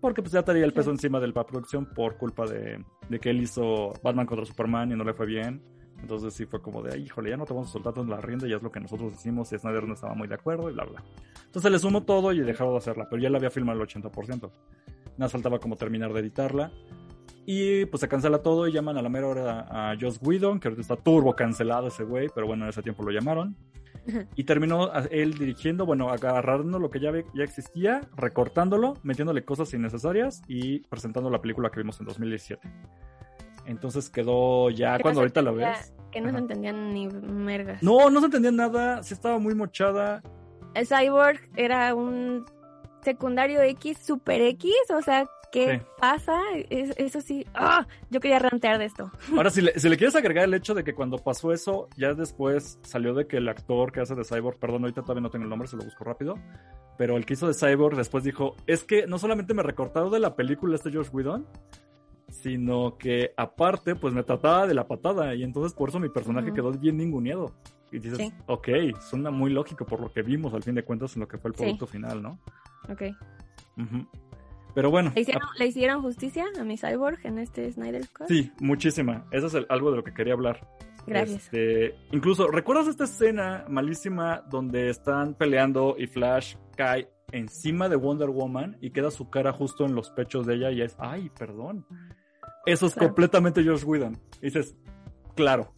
Porque 0.00 0.20
pues 0.20 0.32
ya 0.32 0.42
tenía 0.42 0.64
el 0.64 0.72
peso 0.72 0.84
Claro. 0.86 0.94
encima 0.96 1.20
de 1.20 1.28
la 1.28 1.46
producción 1.46 1.86
por 1.94 2.18
culpa 2.18 2.44
de, 2.46 2.84
de 3.08 3.18
que 3.20 3.30
él 3.30 3.40
hizo 3.40 3.92
Batman 4.02 4.26
contra 4.26 4.44
Superman 4.44 4.92
y 4.92 4.96
no 4.96 5.04
le 5.04 5.14
fue 5.14 5.24
bien. 5.26 5.62
Entonces 6.00 6.34
sí 6.34 6.44
fue 6.44 6.60
como 6.60 6.82
de, 6.82 6.92
"Ay, 6.92 7.04
híjole, 7.04 7.30
ya 7.30 7.38
no 7.38 7.46
te 7.46 7.54
vamos 7.54 7.70
a 7.70 7.72
soltar 7.72 7.94
tanto 7.94 8.10
la 8.10 8.20
rienda, 8.20 8.46
ya 8.46 8.56
es 8.56 8.62
lo 8.62 8.70
que 8.70 8.80
nosotros 8.80 9.12
decimos 9.12 9.50
y 9.52 9.58
Snyder 9.58 9.88
no 9.88 9.94
estaba 9.94 10.14
muy 10.14 10.28
de 10.28 10.34
acuerdo 10.34 10.68
y 10.68 10.74
bla, 10.74 10.84
bla. 10.84 11.02
Entonces 11.46 11.70
le 11.72 11.78
sumó 11.78 12.02
todo 12.02 12.32
y 12.32 12.40
dejaron 12.40 12.74
de 12.74 12.78
hacerla, 12.78 13.06
pero 13.08 13.22
ya 13.22 13.30
la 13.30 13.38
había 13.38 13.50
filmado 13.50 13.80
el 13.80 13.86
80%. 13.88 14.50
Nada 15.16 15.30
faltaba 15.30 15.58
como 15.58 15.76
terminar 15.76 16.12
de 16.12 16.20
editarla. 16.20 16.70
Y 17.46 17.84
pues 17.86 18.00
se 18.00 18.08
cancela 18.08 18.38
todo 18.38 18.66
y 18.66 18.72
llaman 18.72 18.96
a 18.96 19.02
la 19.02 19.08
mera 19.08 19.26
hora 19.26 19.66
a 19.70 19.96
Joss 20.00 20.18
Whedon, 20.22 20.60
que 20.60 20.68
ahorita 20.68 20.80
está 20.80 20.96
turbo 20.96 21.34
cancelado 21.34 21.88
ese 21.88 22.04
güey, 22.04 22.28
pero 22.34 22.46
bueno, 22.46 22.64
en 22.64 22.70
ese 22.70 22.82
tiempo 22.82 23.02
lo 23.02 23.10
llamaron. 23.10 23.56
Y 24.34 24.44
terminó 24.44 24.90
él 25.10 25.34
dirigiendo, 25.34 25.86
bueno, 25.86 26.10
agarrando 26.10 26.78
lo 26.78 26.90
que 26.90 27.00
ya, 27.00 27.10
ya 27.34 27.44
existía, 27.44 28.02
recortándolo, 28.16 28.94
metiéndole 29.02 29.44
cosas 29.44 29.72
innecesarias 29.72 30.42
y 30.46 30.80
presentando 30.80 31.30
la 31.30 31.40
película 31.40 31.70
que 31.70 31.80
vimos 31.80 31.98
en 32.00 32.06
2017. 32.06 32.68
Entonces 33.66 34.10
quedó 34.10 34.68
ya 34.68 34.98
cuando 34.98 35.08
no 35.08 35.14
se 35.14 35.20
ahorita 35.20 35.42
la 35.42 35.50
ves. 35.52 35.94
Que 36.12 36.20
no 36.20 36.30
se 36.30 36.38
entendían 36.38 36.92
ni 36.92 37.08
mergas. 37.08 37.82
No, 37.82 38.10
no 38.10 38.20
se 38.20 38.26
entendía 38.26 38.52
nada, 38.52 39.02
sí 39.02 39.14
estaba 39.14 39.38
muy 39.38 39.54
mochada. 39.54 40.22
El 40.74 40.86
Cyborg 40.86 41.40
era 41.56 41.94
un 41.94 42.44
secundario 43.02 43.62
X, 43.62 43.98
super 44.04 44.40
X, 44.42 44.72
o 44.90 45.00
sea, 45.00 45.26
¿qué 45.54 45.78
Sí. 45.78 45.86
pasa? 46.00 46.38
Es- 46.68 46.94
eso 46.98 47.20
sí. 47.20 47.46
¡Ah! 47.54 47.86
Yo 48.10 48.20
quería 48.20 48.38
rantear 48.40 48.78
de 48.78 48.84
esto. 48.86 49.10
Ahora, 49.38 49.50
si 49.50 49.60
le, 49.62 49.78
si 49.78 49.88
le 49.88 49.96
quieres 49.96 50.14
agregar 50.16 50.44
el 50.44 50.52
hecho 50.54 50.74
de 50.74 50.82
que 50.84 50.94
cuando 50.94 51.16
pasó 51.18 51.52
eso, 51.52 51.88
ya 51.96 52.12
después 52.14 52.78
salió 52.82 53.14
de 53.14 53.26
que 53.26 53.36
el 53.38 53.48
actor 53.48 53.92
que 53.92 54.00
hace 54.00 54.14
de 54.14 54.24
Cyborg, 54.24 54.58
perdón, 54.58 54.82
ahorita 54.82 55.02
todavía 55.02 55.22
no 55.22 55.30
tengo 55.30 55.44
el 55.44 55.48
nombre, 55.50 55.68
se 55.68 55.76
lo 55.76 55.84
busco 55.84 56.02
rápido, 56.04 56.34
pero 56.98 57.16
el 57.16 57.24
que 57.24 57.34
hizo 57.34 57.46
de 57.46 57.54
Cyborg 57.54 57.96
después 57.96 58.24
dijo, 58.24 58.56
es 58.66 58.84
que 58.84 59.06
no 59.06 59.18
solamente 59.18 59.54
me 59.54 59.62
recortaron 59.62 60.10
de 60.10 60.18
la 60.20 60.34
película 60.36 60.74
este 60.74 60.92
Josh 60.92 61.08
Whedon, 61.12 61.46
sino 62.28 62.96
que 62.98 63.32
aparte, 63.36 63.94
pues 63.94 64.12
me 64.12 64.22
trataba 64.24 64.66
de 64.66 64.74
la 64.74 64.86
patada, 64.88 65.34
y 65.34 65.42
entonces 65.44 65.72
por 65.72 65.88
eso 65.88 66.00
mi 66.00 66.08
personaje 66.08 66.52
quedó 66.52 66.72
bien 66.72 66.96
ninguneado. 66.96 67.52
Y 67.92 68.00
dices, 68.00 68.18
Sí. 68.18 68.32
ok, 68.46 68.68
suena 69.00 69.30
muy 69.30 69.52
lógico 69.52 69.86
por 69.86 70.00
lo 70.00 70.12
que 70.12 70.22
vimos 70.22 70.52
al 70.52 70.64
fin 70.64 70.74
de 70.74 70.82
cuentas 70.82 71.14
en 71.14 71.20
lo 71.20 71.28
que 71.28 71.38
fue 71.38 71.50
el 71.50 71.54
Sí. 71.56 71.62
producto 71.62 71.86
final, 71.86 72.20
¿no? 72.22 72.40
Ok. 72.88 73.02
Pero 74.74 74.90
bueno. 74.90 75.12
¿Le 75.14 75.20
hicieron, 75.22 75.48
¿Le 75.58 75.66
hicieron 75.66 76.02
justicia 76.02 76.44
a 76.58 76.64
mi 76.64 76.76
Cyborg 76.76 77.18
en 77.24 77.38
este 77.38 77.70
Snyder 77.72 78.08
Cut? 78.16 78.26
Sí, 78.28 78.50
muchísima. 78.60 79.26
Eso 79.30 79.46
es 79.46 79.54
el- 79.54 79.66
algo 79.68 79.90
de 79.90 79.98
lo 79.98 80.04
que 80.04 80.12
quería 80.12 80.32
hablar. 80.34 80.66
Gracias. 81.06 81.44
Este, 81.44 81.94
incluso, 82.12 82.48
¿recuerdas 82.48 82.86
esta 82.88 83.04
escena 83.04 83.64
malísima 83.68 84.42
donde 84.50 84.88
están 84.88 85.34
peleando 85.34 85.96
y 85.98 86.06
Flash 86.06 86.56
cae 86.76 87.08
encima 87.30 87.88
de 87.88 87.96
Wonder 87.96 88.30
Woman 88.30 88.78
y 88.80 88.90
queda 88.90 89.10
su 89.10 89.28
cara 89.28 89.52
justo 89.52 89.84
en 89.84 89.94
los 89.94 90.10
pechos 90.10 90.46
de 90.46 90.54
ella 90.54 90.70
y 90.70 90.82
es, 90.82 90.96
ay, 90.98 91.30
perdón. 91.38 91.86
Eso 92.66 92.86
es 92.86 92.94
Claro. 92.94 93.08
completamente 93.08 93.62
Josh 93.64 93.84
Whedon. 93.84 94.16
Y 94.40 94.46
dices, 94.46 94.74
claro, 95.36 95.72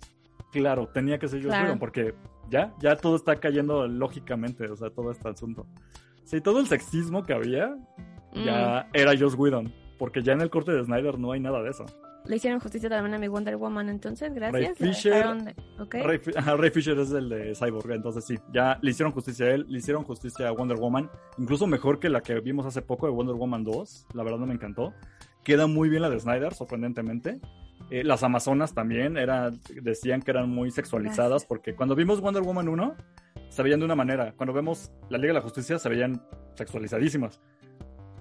claro, 0.53 0.89
tenía 0.89 1.19
que 1.19 1.27
ser 1.29 1.41
Josh 1.41 1.49
Claro. 1.49 1.65
Whedon 1.65 1.79
porque 1.81 2.15
ya, 2.49 2.73
ya 2.81 2.97
todo 2.97 3.17
está 3.17 3.37
cayendo 3.37 3.87
lógicamente, 3.89 4.71
o 4.71 4.77
sea, 4.77 4.91
todo 4.91 5.11
este 5.11 5.29
asunto. 5.29 5.67
Sí, 6.25 6.41
todo 6.41 6.61
el 6.61 6.67
sexismo 6.69 7.25
que 7.25 7.33
había 7.33 7.77
Mm. 8.37 8.45
ya 8.45 8.89
era 8.93 9.13
Josh 9.19 9.35
Whedon, 9.37 9.73
porque 9.99 10.23
ya 10.23 10.33
en 10.33 10.41
el 10.43 10.51
corte 10.51 10.73
de 10.73 10.85
Snyder 10.85 11.19
no 11.19 11.33
hay 11.33 11.41
nada 11.41 11.63
de 11.63 11.71
eso. 11.71 11.87
Le 12.27 12.37
hicieron 12.37 12.59
justicia 12.59 12.89
también 12.89 13.15
a 13.15 13.19
mi 13.19 13.29
Wonder 13.29 13.57
Woman, 13.57 13.89
entonces, 13.89 14.35
gracias. 14.35 14.79
Ray 14.81 14.89
Fisher. 14.93 15.13
dejaron 15.15 15.45
de- 15.45 15.55
ok. 15.79 15.95
Ray, 16.05 16.19
Ray 16.59 16.71
Fisher 16.71 16.99
es 16.99 17.13
el 17.13 17.29
de 17.29 17.55
Cyborg, 17.55 17.93
entonces 17.93 18.25
sí, 18.25 18.35
ya 18.53 18.79
le 18.83 18.91
hicieron 18.91 19.13
justicia 19.13 19.47
a 19.47 19.51
él, 19.51 19.65
le 19.69 19.79
hicieron 19.79 20.03
justicia 20.03 20.49
a 20.49 20.51
Wonder 20.53 20.77
Woman, 20.77 21.09
incluso 21.39 21.69
mejor 21.69 22.01
que 22.01 22.09
la 22.09 22.23
que 22.23 22.41
vimos 22.41 22.67
hace 22.67 22.83
poco 22.83 23.07
de 23.07 23.13
Wonder 23.13 23.37
Woman 23.37 23.63
2, 23.63 24.07
la 24.15 24.25
verdad 24.25 24.39
no 24.41 24.47
me 24.47 24.55
encantó. 24.55 24.93
Queda 25.45 25.69
muy 25.69 25.89
bien 25.89 26.03
la 26.03 26.11
de 26.11 26.19
Snyder, 26.19 26.53
sorprendentemente. 26.53 27.41
Eh, 27.91 28.03
las 28.03 28.25
Amazonas 28.25 28.75
también 28.75 29.17
era, 29.17 29.53
decían 29.81 30.21
que 30.21 30.33
eran 30.33 30.51
muy 30.51 30.73
sexualizadas, 30.73 31.29
Gracias. 31.31 31.49
porque 31.49 31.77
cuando 31.77 31.95
vimos 31.95 32.21
Wonder 32.21 32.43
Woman 32.43 32.69
1, 32.69 32.97
se 33.51 33.63
veían 33.63 33.79
de 33.79 33.85
una 33.87 33.95
manera, 33.95 34.33
cuando 34.37 34.53
vemos 34.53 34.91
la 35.11 35.19
Liga 35.19 35.29
de 35.29 35.35
la 35.35 35.43
Justicia, 35.43 35.79
se 35.79 35.89
veían 35.89 36.21
sexualizadísimas. 36.55 37.41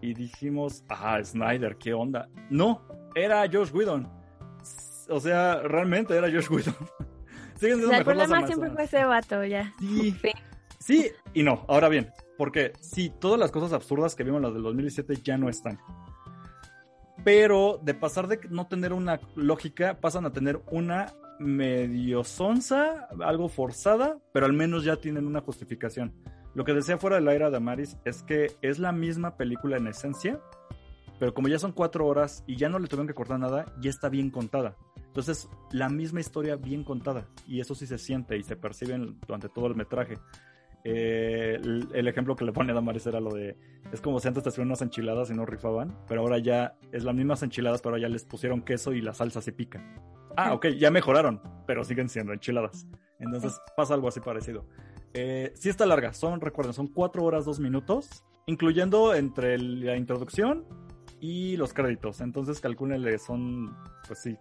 Y 0.06 0.13
dijimos, 0.13 0.84
ah, 0.89 1.20
Snyder, 1.24 1.78
¿qué 1.78 1.91
onda? 1.94 2.30
No, 2.52 2.88
era 3.15 3.44
Josh 3.52 3.72
Whedon. 3.74 4.08
O 5.10 5.20
sea, 5.20 5.62
realmente 5.63 6.15
era 6.15 6.30
Josh 6.30 6.50
Whedon. 6.50 6.76
O 7.56 7.58
sea, 7.58 8.00
el 8.00 8.04
problema 8.04 8.46
siempre 8.46 8.70
fue 8.70 8.84
ese 8.84 9.06
vato, 9.06 9.46
ya. 9.46 9.74
Sí, 9.80 10.13
sí 10.78 11.12
y 11.34 11.41
no. 11.41 11.63
Ahora 11.70 11.88
bien, 11.88 12.12
porque 12.38 12.74
sí, 12.82 13.13
todas 13.18 13.39
las 13.39 13.50
cosas 13.50 13.72
absurdas 13.72 14.13
que 14.13 14.26
vimos 14.26 14.39
en 14.39 14.44
las 14.44 14.54
del 14.54 14.63
2017 14.63 15.22
ya 15.24 15.38
no 15.38 15.48
están. 15.48 15.80
Pero 17.24 17.80
de 17.82 17.94
pasar 17.94 18.28
de 18.28 18.41
no 18.50 18.68
tener 18.68 18.91
una 18.91 19.22
lógica, 19.36 20.02
pasan 20.02 20.26
a 20.26 20.34
tener 20.34 20.62
una 20.70 21.13
medio 21.39 22.26
sonsa, 22.26 23.08
algo 23.24 23.48
forzada, 23.48 24.18
pero 24.34 24.46
al 24.46 24.54
menos 24.54 24.84
ya 24.84 24.98
tienen 24.98 25.26
una 25.26 25.39
justificación. 25.39 26.13
Lo 26.56 26.63
que 26.65 26.74
decía 26.74 26.98
fuera 26.98 27.18
de 27.18 27.22
la 27.22 27.34
era 27.36 27.50
de 27.52 27.58
Amaris 27.58 27.98
es 28.06 28.24
que 28.24 28.48
es 28.62 28.80
la 28.80 28.91
misma 28.91 29.36
película 29.38 29.78
en 29.78 29.88
esencia, 29.88 30.39
pero 31.20 31.34
como 31.34 31.48
ya 31.50 31.60
son 31.60 31.72
cuatro 31.74 32.08
horas 32.08 32.44
y 32.48 32.56
ya 32.56 32.70
no 32.70 32.80
le 32.80 32.88
tuvieron 32.88 33.08
que 33.08 33.13
cortar 33.13 33.39
nada, 33.39 33.65
ya 33.82 33.89
está 33.89 34.10
bien 34.10 34.30
contada. 34.32 34.76
Entonces, 35.08 35.50
la 35.72 35.88
misma 35.89 36.20
historia 36.22 36.56
bien 36.58 36.84
contada. 36.84 37.28
Y 37.48 37.60
eso 37.62 37.76
sí 37.76 37.86
se 37.88 37.98
siente 37.98 38.38
y 38.38 38.44
se 38.44 38.56
percibe 38.58 38.96
en- 38.96 39.20
durante 39.28 39.48
todo 39.50 39.68
el 39.68 39.76
metraje. 39.76 40.15
Eh, 40.84 41.56
el, 41.56 41.88
el 41.94 42.08
ejemplo 42.08 42.36
que 42.36 42.46
le 42.46 42.52
pone 42.54 42.72
a 42.72 42.76
Damaris 42.76 43.08
era 43.08 43.20
lo 43.20 43.34
de, 43.34 43.58
es 43.91 44.02
como 44.02 44.20
si 44.20 44.28
antes 44.28 44.44
te 44.44 44.50
hacían 44.50 44.68
unas 44.68 44.82
enchiladas 44.82 45.30
y 45.32 45.34
no 45.34 45.46
rifaban, 45.46 45.98
pero 46.08 46.22
ahora 46.22 46.38
ya 46.38 46.76
es 46.91 47.04
las 47.04 47.15
mismas 47.15 47.41
enchiladas, 47.44 47.82
pero 47.82 47.96
ahora 47.96 48.04
ya 48.04 48.10
les 48.10 48.24
pusieron 48.24 48.62
queso 48.62 48.93
y 48.93 49.01
la 49.01 49.14
salsa 49.14 49.41
se 49.41 49.51
pica. 49.51 49.84
Ah, 50.38 50.53
ok, 50.53 50.68
ya 50.78 50.91
mejoraron, 50.91 51.41
pero 51.66 51.84
siguen 51.84 52.08
siendo 52.10 52.34
enchiladas. 52.34 52.86
Entonces 53.20 53.60
pasa 53.76 53.93
algo 53.93 54.10
así 54.10 54.20
parecido. 54.20 54.68
Eh, 55.18 55.53
sí 55.55 55.70
está 55.70 55.86
larga, 55.86 56.13
son, 56.13 56.41
recuerden, 56.41 56.74
son 56.74 56.88
cuatro 56.88 57.24
horas, 57.24 57.45
dos 57.45 57.59
minutos, 57.59 58.26
incluyendo 58.47 59.16
entre 59.16 59.57
la 59.57 59.95
introducción 59.95 60.66
y 61.22 61.55
los 61.55 61.74
créditos. 61.74 62.20
Entonces 62.20 62.59
calcúlenle, 62.59 63.18
son, 63.18 63.76
pues 64.07 64.20
sí, 64.22 64.38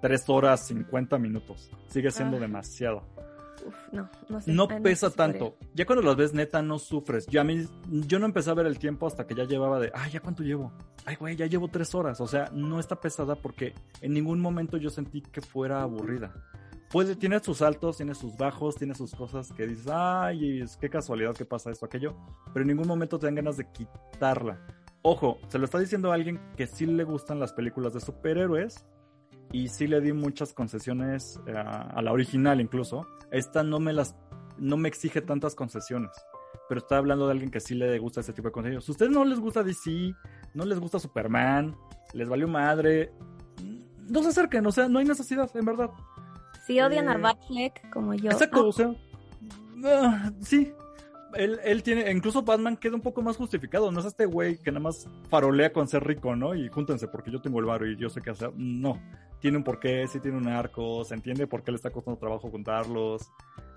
tres 0.00 0.24
horas, 0.28 0.66
50 0.66 1.18
minutos. 1.18 1.70
Sigue 1.88 2.10
siendo 2.10 2.38
Ah. 2.38 2.40
demasiado. 2.40 3.02
Uf, 3.66 3.74
no, 3.92 4.10
no 4.28 4.40
sé. 4.40 4.52
No 4.52 4.66
pesa 4.82 5.10
tanto. 5.10 5.56
Ya 5.74 5.86
cuando 5.86 6.02
las 6.02 6.16
ves 6.16 6.32
neta 6.34 6.60
no 6.62 6.78
sufres. 6.78 7.26
Yo, 7.28 7.40
a 7.40 7.44
mí, 7.44 7.66
yo 7.90 8.18
no 8.18 8.26
empecé 8.26 8.50
a 8.50 8.54
ver 8.54 8.66
el 8.66 8.78
tiempo 8.78 9.06
hasta 9.06 9.26
que 9.26 9.34
ya 9.34 9.44
llevaba 9.44 9.78
de, 9.78 9.90
ay, 9.94 10.10
¿ya 10.12 10.20
cuánto 10.20 10.42
llevo? 10.42 10.72
Ay, 11.06 11.16
güey, 11.16 11.36
ya 11.36 11.46
llevo 11.46 11.68
tres 11.68 11.94
horas. 11.94 12.20
O 12.20 12.26
sea, 12.26 12.50
no 12.52 12.80
está 12.80 13.00
pesada 13.00 13.36
porque 13.36 13.72
en 14.00 14.12
ningún 14.14 14.40
momento 14.40 14.76
yo 14.78 14.88
sentí 14.90 15.20
que 15.22 15.40
fuera 15.40 15.82
aburrida. 15.82 16.34
Puede, 16.94 17.16
tiene 17.16 17.40
sus 17.40 17.60
altos, 17.60 17.96
tiene 17.96 18.14
sus 18.14 18.36
bajos, 18.36 18.76
tiene 18.76 18.94
sus 18.94 19.16
cosas 19.16 19.52
que 19.52 19.66
dices, 19.66 19.88
ay, 19.92 20.64
qué 20.80 20.88
casualidad 20.88 21.34
que 21.34 21.44
pasa 21.44 21.72
esto, 21.72 21.86
aquello, 21.86 22.14
pero 22.52 22.62
en 22.62 22.68
ningún 22.68 22.86
momento 22.86 23.18
te 23.18 23.28
ganas 23.32 23.56
de 23.56 23.66
quitarla. 23.72 24.64
Ojo, 25.02 25.38
se 25.48 25.58
lo 25.58 25.64
está 25.64 25.80
diciendo 25.80 26.12
a 26.12 26.14
alguien 26.14 26.40
que 26.56 26.68
sí 26.68 26.86
le 26.86 27.02
gustan 27.02 27.40
las 27.40 27.52
películas 27.52 27.94
de 27.94 28.00
superhéroes 28.00 28.86
y 29.50 29.66
sí 29.66 29.88
le 29.88 30.00
di 30.00 30.12
muchas 30.12 30.52
concesiones 30.52 31.40
eh, 31.48 31.52
a 31.56 32.00
la 32.00 32.12
original 32.12 32.60
incluso. 32.60 33.08
Esta 33.32 33.64
no 33.64 33.80
me 33.80 33.92
las, 33.92 34.14
no 34.56 34.76
me 34.76 34.88
exige 34.88 35.20
tantas 35.20 35.56
concesiones 35.56 36.12
pero 36.68 36.78
está 36.78 36.96
hablando 36.96 37.26
de 37.26 37.32
alguien 37.32 37.50
que 37.50 37.58
sí 37.58 37.74
le 37.74 37.98
gusta 37.98 38.20
ese 38.20 38.32
tipo 38.32 38.48
de 38.48 38.52
contenido. 38.52 38.80
Si 38.80 38.90
a 38.90 38.92
ustedes 38.92 39.10
no 39.10 39.24
les 39.24 39.40
gusta 39.40 39.64
DC, 39.64 40.14
no 40.54 40.64
les 40.64 40.78
gusta 40.78 41.00
Superman, 41.00 41.76
les 42.12 42.28
valió 42.28 42.46
madre, 42.46 43.12
no 44.08 44.22
se 44.22 44.28
acerquen, 44.28 44.64
o 44.64 44.72
sea, 44.72 44.88
no 44.88 45.00
hay 45.00 45.04
necesidad, 45.04 45.50
en 45.56 45.64
verdad. 45.64 45.90
Si 46.66 46.80
odian 46.80 47.08
a 47.08 47.14
eh, 47.14 47.18
Batfleck 47.18 47.90
como 47.90 48.14
yo. 48.14 48.30
Exacto, 48.30 48.68
o 48.68 48.72
sea, 48.72 48.94
ah, 49.84 50.30
sí. 50.40 50.72
Él, 51.34 51.58
él, 51.64 51.82
tiene, 51.82 52.10
incluso 52.12 52.42
Batman 52.42 52.76
queda 52.76 52.94
un 52.94 53.00
poco 53.00 53.20
más 53.20 53.36
justificado, 53.36 53.90
no 53.90 53.98
es 53.98 54.06
este 54.06 54.24
güey 54.24 54.56
que 54.56 54.70
nada 54.70 54.84
más 54.84 55.08
farolea 55.28 55.72
con 55.72 55.88
ser 55.88 56.04
rico, 56.04 56.36
¿no? 56.36 56.54
Y 56.54 56.68
júntense 56.68 57.08
porque 57.08 57.32
yo 57.32 57.40
tengo 57.42 57.58
el 57.58 57.64
varo 57.64 57.90
y 57.90 57.96
yo 57.96 58.08
sé 58.08 58.20
qué 58.20 58.30
hacer. 58.30 58.52
No, 58.54 59.00
tiene 59.40 59.56
un 59.56 59.64
porqué, 59.64 60.06
sí 60.06 60.20
tiene 60.20 60.38
un 60.38 60.46
arco, 60.46 61.04
se 61.04 61.14
entiende 61.14 61.48
por 61.48 61.64
qué 61.64 61.72
le 61.72 61.76
está 61.76 61.90
costando 61.90 62.20
trabajo 62.20 62.50
juntarlos 62.50 63.28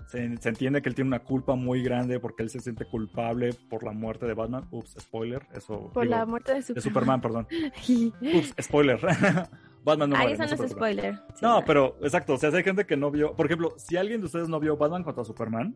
se, 0.07 0.23
entiende 0.23 0.81
que 0.81 0.89
él 0.89 0.95
tiene 0.95 1.09
una 1.09 1.19
culpa 1.19 1.55
muy 1.55 1.83
grande 1.83 2.19
porque 2.19 2.43
él 2.43 2.49
se 2.49 2.59
siente 2.59 2.85
culpable 2.85 3.53
por 3.69 3.83
la 3.83 3.91
muerte 3.91 4.25
de 4.25 4.33
Batman. 4.33 4.65
Ups, 4.71 4.95
spoiler, 4.99 5.45
eso. 5.53 5.91
Por 5.93 6.07
la 6.07 6.25
muerte 6.25 6.53
de 6.53 6.81
Superman. 6.81 7.19
perdón. 7.19 7.47
Ups, 8.33 8.53
spoiler. 8.61 8.99
Batman 9.87 10.09
no 10.09 10.15
Ahí 10.17 10.35
muere. 10.35 10.55
no 10.55 10.63
es 10.65 10.71
spoiler. 10.71 11.19
no, 11.41 11.63
pero 11.65 11.97
exacto, 12.01 12.33
o 12.33 12.37
sea, 12.37 12.49
hay 12.49 12.63
gente 12.63 12.85
que 12.85 12.97
no 12.97 13.09
vio, 13.09 13.33
por 13.35 13.45
ejemplo, 13.45 13.73
si 13.77 13.95
alguien 13.95 14.19
de 14.19 14.25
ustedes 14.25 14.49
no 14.49 14.59
vio 14.59 14.75
Batman 14.75 15.03
contra 15.03 15.23
Superman, 15.23 15.75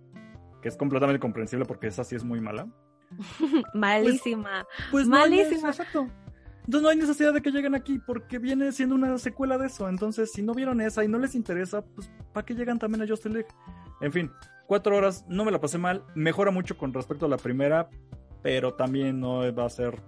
que 0.61 0.67
es 0.67 0.75
completamente 0.75 1.19
comprensible 1.19 1.65
porque 1.65 1.87
esa 1.87 2.03
sí 2.03 2.15
es 2.15 2.23
muy 2.23 2.41
mala. 2.41 2.67
Malísima. 3.73 4.65
Pues, 4.91 4.91
pues 4.91 5.07
Malísima. 5.07 5.69
exacto. 5.69 6.07
Entonces 6.65 6.81
no 6.83 6.89
hay 6.89 6.97
necesidad 6.97 7.33
de 7.33 7.41
que 7.41 7.51
lleguen 7.51 7.73
aquí 7.73 7.99
porque 8.05 8.37
viene 8.37 8.71
siendo 8.71 8.95
una 8.95 9.17
secuela 9.17 9.57
de 9.57 9.67
eso. 9.67 9.89
Entonces, 9.89 10.31
si 10.31 10.43
no 10.43 10.53
vieron 10.53 10.79
esa 10.81 11.03
y 11.03 11.07
no 11.07 11.17
les 11.17 11.33
interesa, 11.33 11.81
pues 11.81 12.11
¿para 12.33 12.45
qué 12.45 12.53
llegan 12.53 12.77
también 12.77 13.01
a 13.01 13.07
Justin 13.07 13.33
League? 13.33 13.47
En 14.01 14.11
fin, 14.11 14.29
cuatro 14.67 14.95
horas, 14.95 15.25
no 15.27 15.43
me 15.43 15.51
la 15.51 15.59
pasé 15.59 15.77
mal. 15.77 16.03
Mejora 16.15 16.51
mucho 16.51 16.77
con 16.77 16.93
respecto 16.93 17.25
a 17.25 17.29
la 17.29 17.37
primera, 17.37 17.89
pero 18.43 18.73
también 18.75 19.19
no 19.19 19.53
va 19.55 19.65
a 19.65 19.69
ser 19.69 19.99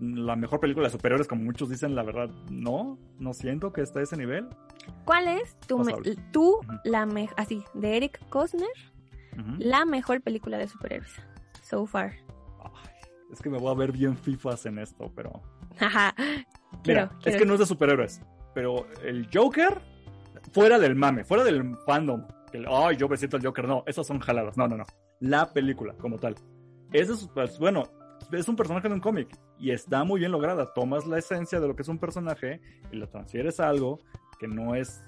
la 0.00 0.36
mejor 0.36 0.60
película 0.60 0.86
de 0.86 0.92
superhéroes, 0.92 1.28
como 1.28 1.44
muchos 1.44 1.68
dicen. 1.70 1.94
La 1.94 2.02
verdad, 2.02 2.30
no, 2.50 2.98
no 3.18 3.32
siento 3.34 3.72
que 3.72 3.82
esté 3.82 4.00
a 4.00 4.02
ese 4.02 4.16
nivel. 4.16 4.48
¿Cuál 5.04 5.28
es 5.28 5.58
tu, 5.60 5.82
tú, 6.32 6.60
la 6.84 7.06
mejor, 7.06 7.34
así, 7.38 7.64
de 7.74 7.96
Eric 7.96 8.20
Cosner, 8.28 8.68
la 9.58 9.84
mejor 9.84 10.22
película 10.22 10.58
de 10.58 10.68
superhéroes 10.68 11.12
so 11.62 11.86
far? 11.86 12.14
es 13.32 13.40
que 13.40 13.50
me 13.50 13.58
voy 13.58 13.70
a 13.70 13.74
ver 13.74 13.92
bien 13.92 14.16
FIFAs 14.16 14.66
en 14.66 14.78
esto, 14.78 15.10
pero 15.14 15.42
Ajá. 15.80 16.14
Mira, 16.86 17.10
es 17.24 17.36
que 17.36 17.44
no 17.44 17.54
es 17.54 17.60
de 17.60 17.66
superhéroes, 17.66 18.20
pero 18.54 18.86
el 19.02 19.28
Joker, 19.32 19.80
fuera 20.52 20.78
del 20.78 20.94
mame, 20.94 21.24
fuera 21.24 21.44
del 21.44 21.76
fandom, 21.84 22.24
ay, 22.68 22.96
yo 22.96 23.08
me 23.08 23.16
siento 23.16 23.36
el 23.36 23.44
Joker, 23.44 23.66
no, 23.66 23.82
esas 23.86 24.06
son 24.06 24.20
jaladas, 24.20 24.56
no, 24.56 24.68
no, 24.68 24.76
no. 24.76 24.84
La 25.20 25.52
película, 25.52 25.94
como 25.94 26.18
tal. 26.18 26.34
Es, 26.92 27.28
pues, 27.34 27.58
bueno, 27.58 27.84
es 28.32 28.48
un 28.48 28.56
personaje 28.56 28.88
de 28.88 28.94
un 28.94 29.00
cómic 29.00 29.28
y 29.58 29.70
está 29.70 30.04
muy 30.04 30.20
bien 30.20 30.32
lograda. 30.32 30.72
Tomas 30.72 31.06
la 31.06 31.18
esencia 31.18 31.60
de 31.60 31.68
lo 31.68 31.76
que 31.76 31.82
es 31.82 31.88
un 31.88 31.98
personaje 31.98 32.60
y 32.92 32.96
lo 32.96 33.08
transfieres 33.08 33.60
a 33.60 33.68
algo 33.68 34.00
que 34.38 34.48
no 34.48 34.74
es 34.74 35.02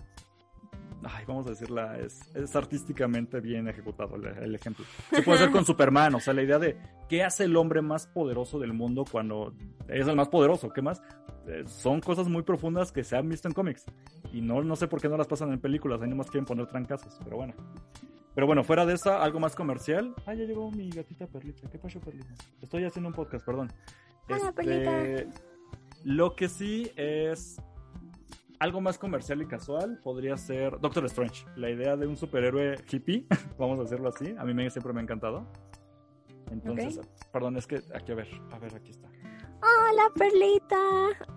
ay, 1.04 1.24
vamos 1.26 1.46
a 1.46 1.50
decirla, 1.50 1.98
es, 1.98 2.20
es 2.34 2.54
artísticamente 2.56 3.40
bien 3.40 3.68
ejecutado 3.68 4.16
el, 4.16 4.54
ejemplo. 4.54 4.84
Se 5.10 5.22
puede 5.22 5.38
hacer 5.38 5.50
con 5.52 5.64
Superman, 5.64 6.14
o 6.14 6.20
sea, 6.20 6.34
la 6.34 6.42
idea 6.42 6.58
de 6.58 6.76
qué 7.08 7.22
hace 7.22 7.44
el 7.44 7.56
hombre 7.56 7.82
más 7.82 8.06
poderoso 8.06 8.58
del 8.58 8.72
mundo 8.72 9.04
cuando 9.10 9.54
es 9.88 10.06
el 10.06 10.16
más 10.16 10.28
poderoso, 10.28 10.70
¿qué 10.70 10.82
más? 10.82 11.02
Eh, 11.46 11.64
son 11.66 12.00
cosas 12.00 12.28
muy 12.28 12.42
profundas 12.42 12.92
que 12.92 13.04
se 13.04 13.16
han 13.16 13.28
visto 13.28 13.48
en 13.48 13.54
cómics 13.54 13.84
y 14.32 14.40
no, 14.40 14.62
no 14.62 14.76
sé 14.76 14.88
por 14.88 15.00
qué 15.00 15.08
no 15.08 15.16
las 15.16 15.26
pasan 15.26 15.52
en 15.52 15.60
películas, 15.60 16.00
ahí 16.02 16.08
nomás 16.08 16.30
quieren 16.30 16.44
poner 16.44 16.66
trancazos, 16.66 17.18
pero 17.24 17.36
bueno. 17.36 17.54
Pero 18.34 18.46
bueno, 18.46 18.62
fuera 18.62 18.86
de 18.86 18.94
esa, 18.94 19.20
algo 19.20 19.40
más 19.40 19.56
comercial. 19.56 20.14
Ah, 20.24 20.32
ya 20.32 20.44
llegó 20.44 20.70
mi 20.70 20.90
gatita 20.90 21.26
Perlita. 21.26 21.68
¿Qué 21.68 21.76
pasó, 21.76 21.98
Perlita? 21.98 22.32
Estoy 22.62 22.84
haciendo 22.84 23.08
un 23.08 23.14
podcast, 23.14 23.44
perdón. 23.44 23.72
Hola. 24.28 24.52
Este, 24.58 25.28
lo 26.04 26.36
que 26.36 26.48
sí 26.48 26.90
es 26.96 27.60
algo 28.58 28.80
más 28.80 28.98
comercial 28.98 29.40
y 29.42 29.46
casual 29.46 29.98
podría 30.02 30.36
ser 30.36 30.78
Doctor 30.80 31.04
Strange. 31.06 31.46
La 31.56 31.70
idea 31.70 31.96
de 31.96 32.06
un 32.06 32.16
superhéroe 32.16 32.76
hippie, 32.90 33.26
vamos 33.58 33.78
a 33.78 33.82
decirlo 33.82 34.08
así, 34.08 34.34
a 34.36 34.44
mí 34.44 34.54
me, 34.54 34.68
siempre 34.70 34.92
me 34.92 35.00
ha 35.00 35.02
encantado. 35.02 35.46
Entonces, 36.50 37.00
perdón, 37.32 37.56
es 37.56 37.66
que 37.66 37.82
aquí 37.94 38.12
a 38.12 38.14
ver, 38.14 38.28
a 38.52 38.58
ver, 38.58 38.74
aquí 38.74 38.90
está. 38.90 39.08
¡Hola, 39.60 40.10
Perlita! 40.14 40.76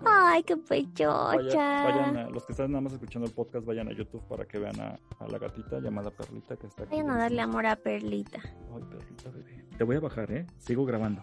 ¡Ay, 0.04 0.42
qué 0.44 0.56
pechocha! 0.56 1.84
vayan 1.84 2.32
los 2.32 2.44
que 2.46 2.52
están 2.52 2.70
nada 2.70 2.80
más 2.80 2.92
escuchando 2.92 3.26
el 3.26 3.34
podcast, 3.34 3.66
vayan 3.66 3.88
a 3.88 3.92
YouTube 3.92 4.22
para 4.28 4.44
que 4.44 4.58
vean 4.58 4.80
a, 4.80 4.98
la 5.28 5.38
gatita 5.38 5.80
llamada 5.80 6.10
Perlita 6.10 6.56
que 6.56 6.68
está 6.68 6.84
aquí. 6.84 6.92
Vayan 6.92 7.10
a 7.10 7.18
darle 7.18 7.40
amor 7.40 7.66
a 7.66 7.74
Perlita. 7.74 8.38
Ay, 8.40 8.82
Perlita, 8.90 9.30
bebé. 9.30 9.64
Te 9.76 9.84
voy 9.84 9.96
a 9.96 10.00
bajar, 10.00 10.30
¿eh? 10.30 10.46
Sigo 10.58 10.84
grabando. 10.84 11.20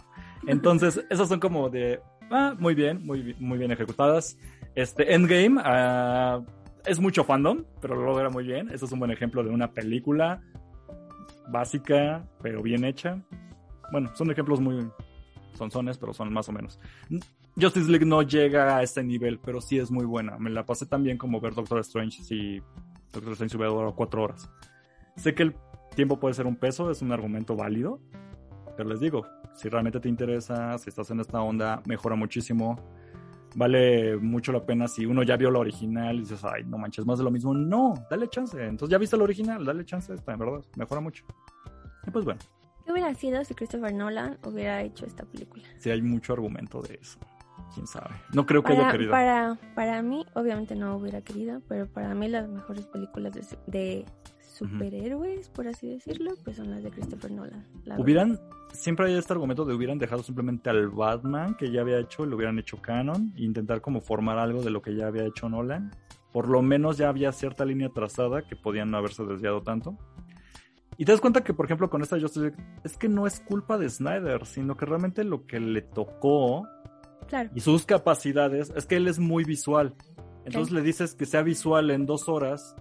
Entonces, 0.47 1.05
esas 1.09 1.29
son 1.29 1.39
como 1.39 1.69
de... 1.69 2.01
Ah, 2.29 2.55
muy 2.59 2.75
bien, 2.75 3.05
muy, 3.05 3.35
muy 3.39 3.57
bien 3.57 3.71
ejecutadas. 3.71 4.37
Este 4.75 5.13
Endgame 5.13 5.61
uh, 5.61 6.45
es 6.85 6.99
mucho 6.99 7.23
fandom, 7.23 7.63
pero 7.81 7.95
lo 7.95 8.05
logra 8.05 8.29
muy 8.29 8.43
bien. 8.43 8.69
Eso 8.71 8.85
es 8.85 8.91
un 8.91 8.99
buen 8.99 9.11
ejemplo 9.11 9.43
de 9.43 9.49
una 9.49 9.71
película 9.71 10.41
básica, 11.47 12.27
pero 12.41 12.61
bien 12.61 12.83
hecha. 12.83 13.21
Bueno, 13.91 14.11
son 14.15 14.29
ejemplos 14.31 14.59
muy 14.59 14.87
sonsones, 15.59 15.97
pero 15.97 16.13
son 16.13 16.33
más 16.33 16.49
o 16.49 16.51
menos. 16.51 16.79
Justice 17.55 17.89
League 17.89 18.05
no 18.05 18.23
llega 18.23 18.77
a 18.77 18.83
ese 18.83 19.03
nivel, 19.03 19.39
pero 19.39 19.61
sí 19.61 19.77
es 19.77 19.91
muy 19.91 20.05
buena. 20.05 20.37
Me 20.39 20.49
la 20.49 20.65
pasé 20.65 20.87
tan 20.87 21.03
bien 21.03 21.17
como 21.17 21.39
ver 21.39 21.53
Doctor 21.53 21.79
Strange 21.81 22.23
si 22.23 22.59
Doctor 23.13 23.33
Strange 23.33 23.57
hubiera 23.57 23.71
durado 23.71 23.95
cuatro 23.95 24.23
horas. 24.23 24.49
Sé 25.15 25.35
que 25.35 25.43
el 25.43 25.55
tiempo 25.95 26.19
puede 26.19 26.33
ser 26.33 26.47
un 26.47 26.55
peso, 26.55 26.89
es 26.89 27.01
un 27.01 27.11
argumento 27.11 27.55
válido, 27.55 27.99
pero 28.75 28.89
les 28.89 28.99
digo, 28.99 29.25
si 29.53 29.69
realmente 29.69 29.99
te 29.99 30.09
interesa, 30.09 30.77
si 30.77 30.89
estás 30.89 31.11
en 31.11 31.19
esta 31.19 31.41
onda, 31.41 31.83
mejora 31.85 32.15
muchísimo 32.15 32.77
vale 33.55 34.17
mucho 34.17 34.51
la 34.51 34.65
pena 34.65 34.87
si 34.87 35.05
uno 35.05 35.23
ya 35.23 35.37
vio 35.37 35.51
la 35.51 35.59
original 35.59 36.17
y 36.17 36.19
dices, 36.19 36.43
ay, 36.43 36.63
no 36.65 36.77
manches, 36.77 37.05
más 37.05 37.17
de 37.17 37.23
lo 37.23 37.31
mismo. 37.31 37.53
No, 37.53 37.93
dale 38.09 38.27
chance. 38.29 38.61
Entonces 38.63 38.91
ya 38.91 38.97
viste 38.97 39.17
la 39.17 39.23
original, 39.23 39.65
dale 39.65 39.85
chance 39.85 40.13
esta, 40.13 40.33
en 40.33 40.39
verdad, 40.39 40.61
mejora 40.75 41.01
mucho. 41.01 41.25
Y 42.05 42.11
pues 42.11 42.25
bueno. 42.25 42.39
¿Qué 42.89 42.93
hubiera 42.93 43.13
sido 43.13 43.45
si 43.45 43.53
Christopher 43.53 43.93
Nolan 43.93 44.39
hubiera 44.43 44.81
hecho 44.81 45.05
esta 45.05 45.23
película? 45.23 45.63
Sí, 45.77 45.91
hay 45.91 46.01
mucho 46.01 46.33
argumento 46.33 46.81
de 46.81 46.97
eso. 46.99 47.19
Quién 47.71 47.85
sabe. 47.85 48.15
No 48.33 48.47
creo 48.47 48.63
que 48.63 48.73
haya 48.73 48.89
querido. 48.89 49.11
Para, 49.11 49.59
para 49.75 50.01
mí, 50.01 50.25
obviamente 50.33 50.75
no 50.75 50.95
hubiera 50.95 51.21
querido, 51.21 51.61
pero 51.67 51.85
para 51.85 52.15
mí 52.15 52.27
las 52.27 52.49
mejores 52.49 52.87
películas 52.87 53.31
de 53.67 54.05
superhéroes, 54.41 55.49
por 55.49 55.67
así 55.67 55.87
decirlo, 55.87 56.31
pues 56.43 56.57
son 56.57 56.71
las 56.71 56.81
de 56.81 56.89
Christopher 56.89 57.29
Nolan. 57.29 57.63
Hubieran, 57.95 58.39
siempre 58.73 59.05
hay 59.05 59.13
este 59.13 59.33
argumento 59.33 59.65
de 59.65 59.75
hubieran 59.75 59.99
dejado 59.99 60.23
simplemente 60.23 60.71
al 60.71 60.89
Batman 60.89 61.55
que 61.57 61.71
ya 61.71 61.81
había 61.81 61.99
hecho, 61.99 62.25
lo 62.25 62.37
hubieran 62.37 62.57
hecho 62.57 62.81
canon, 62.81 63.35
e 63.37 63.43
intentar 63.43 63.81
como 63.81 64.01
formar 64.01 64.39
algo 64.39 64.63
de 64.63 64.71
lo 64.71 64.81
que 64.81 64.95
ya 64.95 65.05
había 65.05 65.25
hecho 65.25 65.47
Nolan. 65.47 65.91
Por 66.33 66.47
lo 66.47 66.63
menos 66.63 66.97
ya 66.97 67.09
había 67.09 67.31
cierta 67.33 67.65
línea 67.65 67.89
trazada 67.89 68.47
que 68.47 68.55
podían 68.55 68.89
no 68.89 68.97
haberse 68.97 69.23
desviado 69.25 69.61
tanto. 69.61 69.95
Y 70.99 71.05
te 71.05 71.13
das 71.13 71.21
cuenta 71.21 71.45
que, 71.45 71.53
por 71.53 71.63
ejemplo, 71.63 71.89
con 71.89 72.01
esta 72.01 72.19
Justice 72.19 72.51
es 72.83 72.97
que 72.97 73.07
no 73.07 73.25
es 73.25 73.39
culpa 73.39 73.77
de 73.77 73.89
Snyder, 73.89 74.45
sino 74.45 74.75
que 74.75 74.85
realmente 74.85 75.23
lo 75.23 75.45
que 75.47 75.57
le 75.57 75.81
tocó 75.81 76.67
y 77.55 77.61
sus 77.61 77.85
capacidades 77.85 78.73
es 78.75 78.85
que 78.85 78.97
él 78.97 79.07
es 79.07 79.17
muy 79.17 79.45
visual. 79.45 79.95
Entonces 80.43 80.73
le 80.73 80.81
dices 80.81 81.15
que 81.15 81.25
sea 81.25 81.41
visual 81.41 81.89
en 81.91 82.05
dos 82.05 82.27
horas 82.27 82.75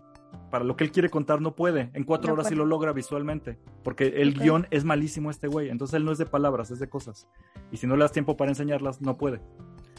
para 0.51 0.65
lo 0.65 0.75
que 0.75 0.83
él 0.83 0.91
quiere 0.91 1.11
contar 1.11 1.41
no 1.41 1.55
puede. 1.55 1.91
En 1.95 2.03
cuatro 2.03 2.33
horas 2.33 2.49
sí 2.49 2.57
lo 2.57 2.67
logra 2.67 2.93
visualmente. 2.93 3.57
Porque 3.85 4.09
el 4.09 4.35
guion 4.35 4.67
es 4.73 4.85
malísimo 4.85 5.31
este 5.31 5.47
güey. 5.47 5.69
Entonces 5.69 5.95
él 5.95 6.05
no 6.05 6.11
es 6.11 6.19
de 6.19 6.27
palabras, 6.27 6.73
es 6.73 6.81
de 6.81 6.89
cosas. 6.89 7.29
Y 7.71 7.77
si 7.77 7.87
no 7.87 7.95
le 7.95 8.03
das 8.03 8.11
tiempo 8.11 8.37
para 8.37 8.51
enseñarlas, 8.51 9.01
no 9.01 9.17
puede. 9.17 9.41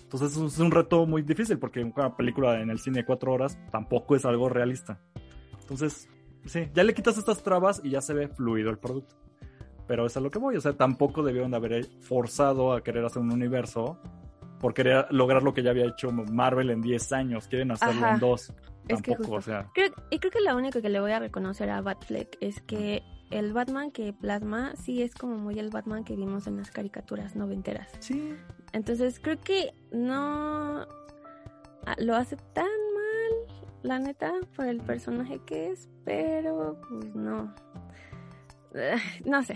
Entonces 0.04 0.36
es 0.36 0.60
un 0.60 0.72
reto 0.72 1.06
muy 1.06 1.22
difícil 1.22 1.58
porque 1.58 1.86
una 1.86 2.18
película 2.18 2.60
en 2.60 2.70
el 2.70 2.80
cine 2.80 2.98
de 2.98 3.06
cuatro 3.06 3.32
horas 3.32 3.58
tampoco 3.72 4.18
es 4.18 4.26
algo 4.26 4.50
realista. 4.50 5.00
Entonces, 5.62 6.10
sí, 6.46 6.70
ya 6.74 6.84
le 6.84 6.94
quitas 6.94 7.18
estas 7.18 7.44
trabas 7.44 7.82
y 7.84 7.90
ya 7.90 8.02
se 8.02 8.14
ve 8.14 8.28
fluido 8.28 8.70
el 8.70 8.78
producto. 8.78 9.16
Pero 9.88 10.06
es 10.06 10.16
a 10.18 10.20
lo 10.20 10.30
que 10.30 10.40
voy. 10.40 10.56
O 10.56 10.62
sea, 10.62 10.74
tampoco 10.74 11.24
debieron 11.24 11.52
de 11.52 11.58
haber 11.58 11.86
forzado 12.02 12.74
a 12.74 12.84
querer 12.84 13.06
hacer 13.06 13.22
un 13.22 13.32
universo 13.32 14.00
por 14.60 14.74
querer 14.74 15.08
lograr 15.10 15.42
lo 15.42 15.54
que 15.54 15.64
ya 15.64 15.72
había 15.72 15.86
hecho 15.86 16.12
Marvel 16.12 16.70
en 16.70 16.82
10 16.82 17.12
años. 17.14 17.48
Quieren 17.48 17.72
hacerlo 17.72 18.08
en 18.08 18.20
dos 18.20 18.54
tampoco, 18.90 19.36
o 19.36 19.42
sea. 19.42 19.70
y 20.10 20.20
creo 20.20 20.32
que 20.32 20.42
lo 20.42 20.56
único 20.56 20.82
que 20.82 20.90
le 20.90 21.00
voy 21.00 21.12
a 21.12 21.20
reconocer 21.20 21.70
a 21.70 21.82
Batfleck 21.82 22.38
es 22.42 22.62
que 22.62 23.04
el 23.30 23.54
Batman 23.54 23.92
que 23.92 24.14
plasma 24.14 24.74
sí 24.76 25.04
es 25.04 25.14
como 25.14 25.38
muy 25.38 25.60
el 25.60 25.70
Batman 25.70 26.04
que 26.04 26.16
vimos 26.16 26.48
en 26.48 26.58
las 26.58 26.72
caricaturas 26.72 27.36
noventeras. 27.36 27.92
Sí. 28.00 28.36
Entonces 28.74 29.20
creo 29.20 29.40
que 29.40 29.74
no 29.92 30.88
ah, 31.86 31.96
lo 32.00 32.16
hace 32.16 32.38
tan 32.54 32.68
la 33.84 34.00
neta, 34.00 34.34
por 34.56 34.66
el 34.66 34.82
personaje 34.82 35.40
que 35.46 35.72
es, 35.72 35.90
pero 36.06 36.80
pues 36.90 37.16
no. 37.16 37.54
Eh, 38.76 38.96
no 39.26 39.42
sé, 39.44 39.56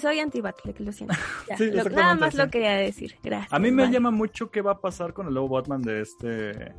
soy 0.00 0.20
anti-Batfleck, 0.20 0.78
lo 0.80 0.92
siento. 0.92 1.14
Ya, 1.48 1.56
Sí, 1.56 1.70
lo- 1.70 1.82
nada 1.84 2.14
más 2.14 2.32
sí. 2.32 2.38
lo 2.38 2.48
quería 2.48 2.72
decir, 2.76 3.16
gracias. 3.22 3.52
A 3.52 3.58
mí 3.58 3.70
me 3.72 3.90
llama 3.90 4.10
mucho 4.12 4.50
qué 4.50 4.60
va 4.62 4.72
a 4.72 4.80
pasar 4.80 5.12
con 5.12 5.26
el 5.26 5.34
nuevo 5.34 5.48
Batman 5.48 5.82
de 5.82 6.00
este 6.02 6.72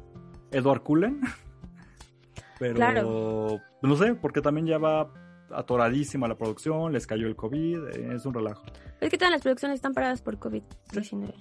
Edward 0.52 0.82
Cullen. 0.84 1.20
Pero 2.60 2.76
Claro. 2.76 3.60
no 3.82 3.96
sé, 3.98 4.16
porque 4.16 4.40
también 4.42 4.66
ya 4.68 4.78
va 4.78 5.12
atoradísima 5.52 6.28
la 6.28 6.36
producción, 6.38 6.94
les 6.94 7.06
cayó 7.06 7.28
el 7.28 7.36
COVID, 7.36 7.88
eh, 7.90 8.14
es 8.16 8.26
un 8.26 8.34
relajo. 8.34 8.64
Es 9.02 9.10
que 9.10 9.18
todas 9.18 9.32
las 9.32 9.42
producciones 9.42 9.76
están 9.76 9.94
paradas 9.94 10.22
por 10.22 10.40
COVID-19. 10.40 11.34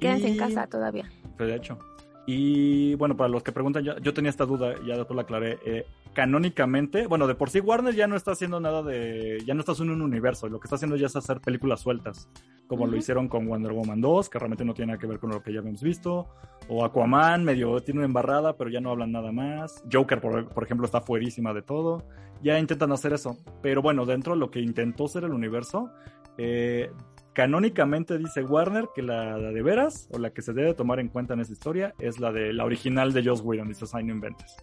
Quédense 0.00 0.28
Y- 0.28 0.32
en 0.32 0.38
casa 0.38 0.66
todavía. 0.66 1.10
Pues, 1.38 1.48
de 1.48 1.56
hecho. 1.56 1.78
Y 2.26 2.94
bueno, 2.96 3.16
para 3.16 3.28
los 3.28 3.42
que 3.42 3.52
preguntan, 3.52 3.84
ya- 3.84 3.98
yo 4.00 4.12
tenía 4.12 4.30
esta 4.30 4.44
duda, 4.46 4.74
ya 4.84 4.96
después 4.96 5.14
la 5.16 5.22
aclaré. 5.22 5.58
eh, 5.64 5.86
canónicamente, 6.12 7.06
bueno, 7.06 7.26
de 7.26 7.34
por 7.34 7.50
sí 7.50 7.60
Warner 7.60 7.94
ya 7.94 8.06
no 8.06 8.16
está 8.16 8.32
haciendo 8.32 8.58
nada 8.58 8.82
de. 8.82 9.38
Ya 9.46 9.54
no 9.54 9.60
está 9.60 9.72
haciendo 9.72 9.92
un 9.94 10.00
universo, 10.02 10.48
lo 10.48 10.58
que 10.58 10.64
está 10.66 10.76
haciendo 10.76 10.96
ya 10.96 11.06
es 11.06 11.14
hacer 11.16 11.40
películas 11.40 11.80
sueltas, 11.80 12.28
como 12.66 12.86
lo 12.86 12.96
hicieron 12.96 13.28
con 13.28 13.46
Wonder 13.46 13.72
Woman 13.72 14.00
2, 14.00 14.28
que 14.30 14.38
realmente 14.38 14.64
no 14.64 14.72
tiene 14.74 14.92
nada 14.92 14.98
que 14.98 15.06
ver 15.06 15.18
con 15.18 15.30
lo 15.30 15.42
que 15.42 15.52
ya 15.52 15.60
habíamos 15.60 15.82
visto. 15.82 16.26
O 16.68 16.84
Aquaman, 16.84 17.44
medio 17.44 17.80
tiene 17.80 18.00
una 18.00 18.06
embarrada, 18.06 18.56
pero 18.56 18.70
ya 18.70 18.80
no 18.80 18.90
hablan 18.90 19.12
nada 19.12 19.30
más. 19.30 19.84
Joker, 19.92 20.20
por, 20.20 20.48
por 20.48 20.64
ejemplo, 20.64 20.84
está 20.86 21.00
fuerísima 21.00 21.52
de 21.54 21.62
todo. 21.62 22.02
Ya 22.42 22.58
intentan 22.58 22.90
hacer 22.92 23.12
eso. 23.12 23.36
Pero 23.62 23.82
bueno, 23.82 24.04
dentro 24.06 24.32
de 24.34 24.40
lo 24.40 24.50
que 24.50 24.60
intentó 24.60 25.06
ser 25.08 25.24
el 25.24 25.32
universo, 25.32 25.90
eh, 26.38 26.90
canónicamente 27.36 28.16
dice 28.16 28.42
Warner 28.42 28.88
que 28.94 29.02
la, 29.02 29.36
la 29.36 29.50
de 29.52 29.62
veras, 29.62 30.08
o 30.10 30.18
la 30.18 30.30
que 30.30 30.40
se 30.40 30.54
debe 30.54 30.72
tomar 30.72 31.00
en 31.00 31.08
cuenta 31.08 31.34
en 31.34 31.40
esta 31.40 31.52
historia, 31.52 31.94
es 31.98 32.18
la 32.18 32.32
de 32.32 32.54
la 32.54 32.64
original 32.64 33.12
de 33.12 33.22
Joss 33.22 33.42
Whedon, 33.42 33.68
dice 33.68 33.84
no 34.02 34.10
inventes. 34.12 34.56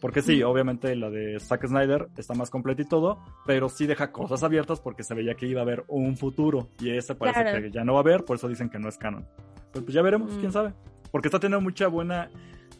Porque 0.00 0.22
sí, 0.22 0.42
Mm. 0.42 0.46
obviamente 0.46 0.96
la 0.96 1.10
de 1.10 1.38
Zack 1.38 1.66
Snyder 1.66 2.08
está 2.16 2.32
más 2.32 2.48
completa 2.48 2.80
y 2.80 2.86
todo, 2.88 3.18
pero 3.44 3.68
sí 3.68 3.86
deja 3.86 4.12
cosas 4.12 4.42
abiertas 4.42 4.80
porque 4.80 5.02
se 5.02 5.14
veía 5.14 5.34
que 5.34 5.46
iba 5.46 5.60
a 5.60 5.64
haber 5.64 5.84
un 5.88 6.16
futuro 6.16 6.70
y 6.80 6.88
ese 6.90 7.14
parece 7.14 7.42
Claro. 7.42 7.60
que 7.62 7.70
ya 7.70 7.84
no 7.84 7.92
va 7.92 7.98
a 7.98 8.02
haber, 8.02 8.24
por 8.24 8.36
eso 8.36 8.48
dicen 8.48 8.70
que 8.70 8.78
no 8.78 8.88
es 8.88 8.96
canon. 8.96 9.26
Pues, 9.72 9.84
pues 9.84 9.94
ya 9.94 10.00
veremos, 10.00 10.34
Mm. 10.34 10.40
quién 10.40 10.52
sabe. 10.52 10.72
Porque 11.12 11.28
está 11.28 11.38
teniendo 11.38 11.60
mucha 11.62 11.86
buena 11.88 12.30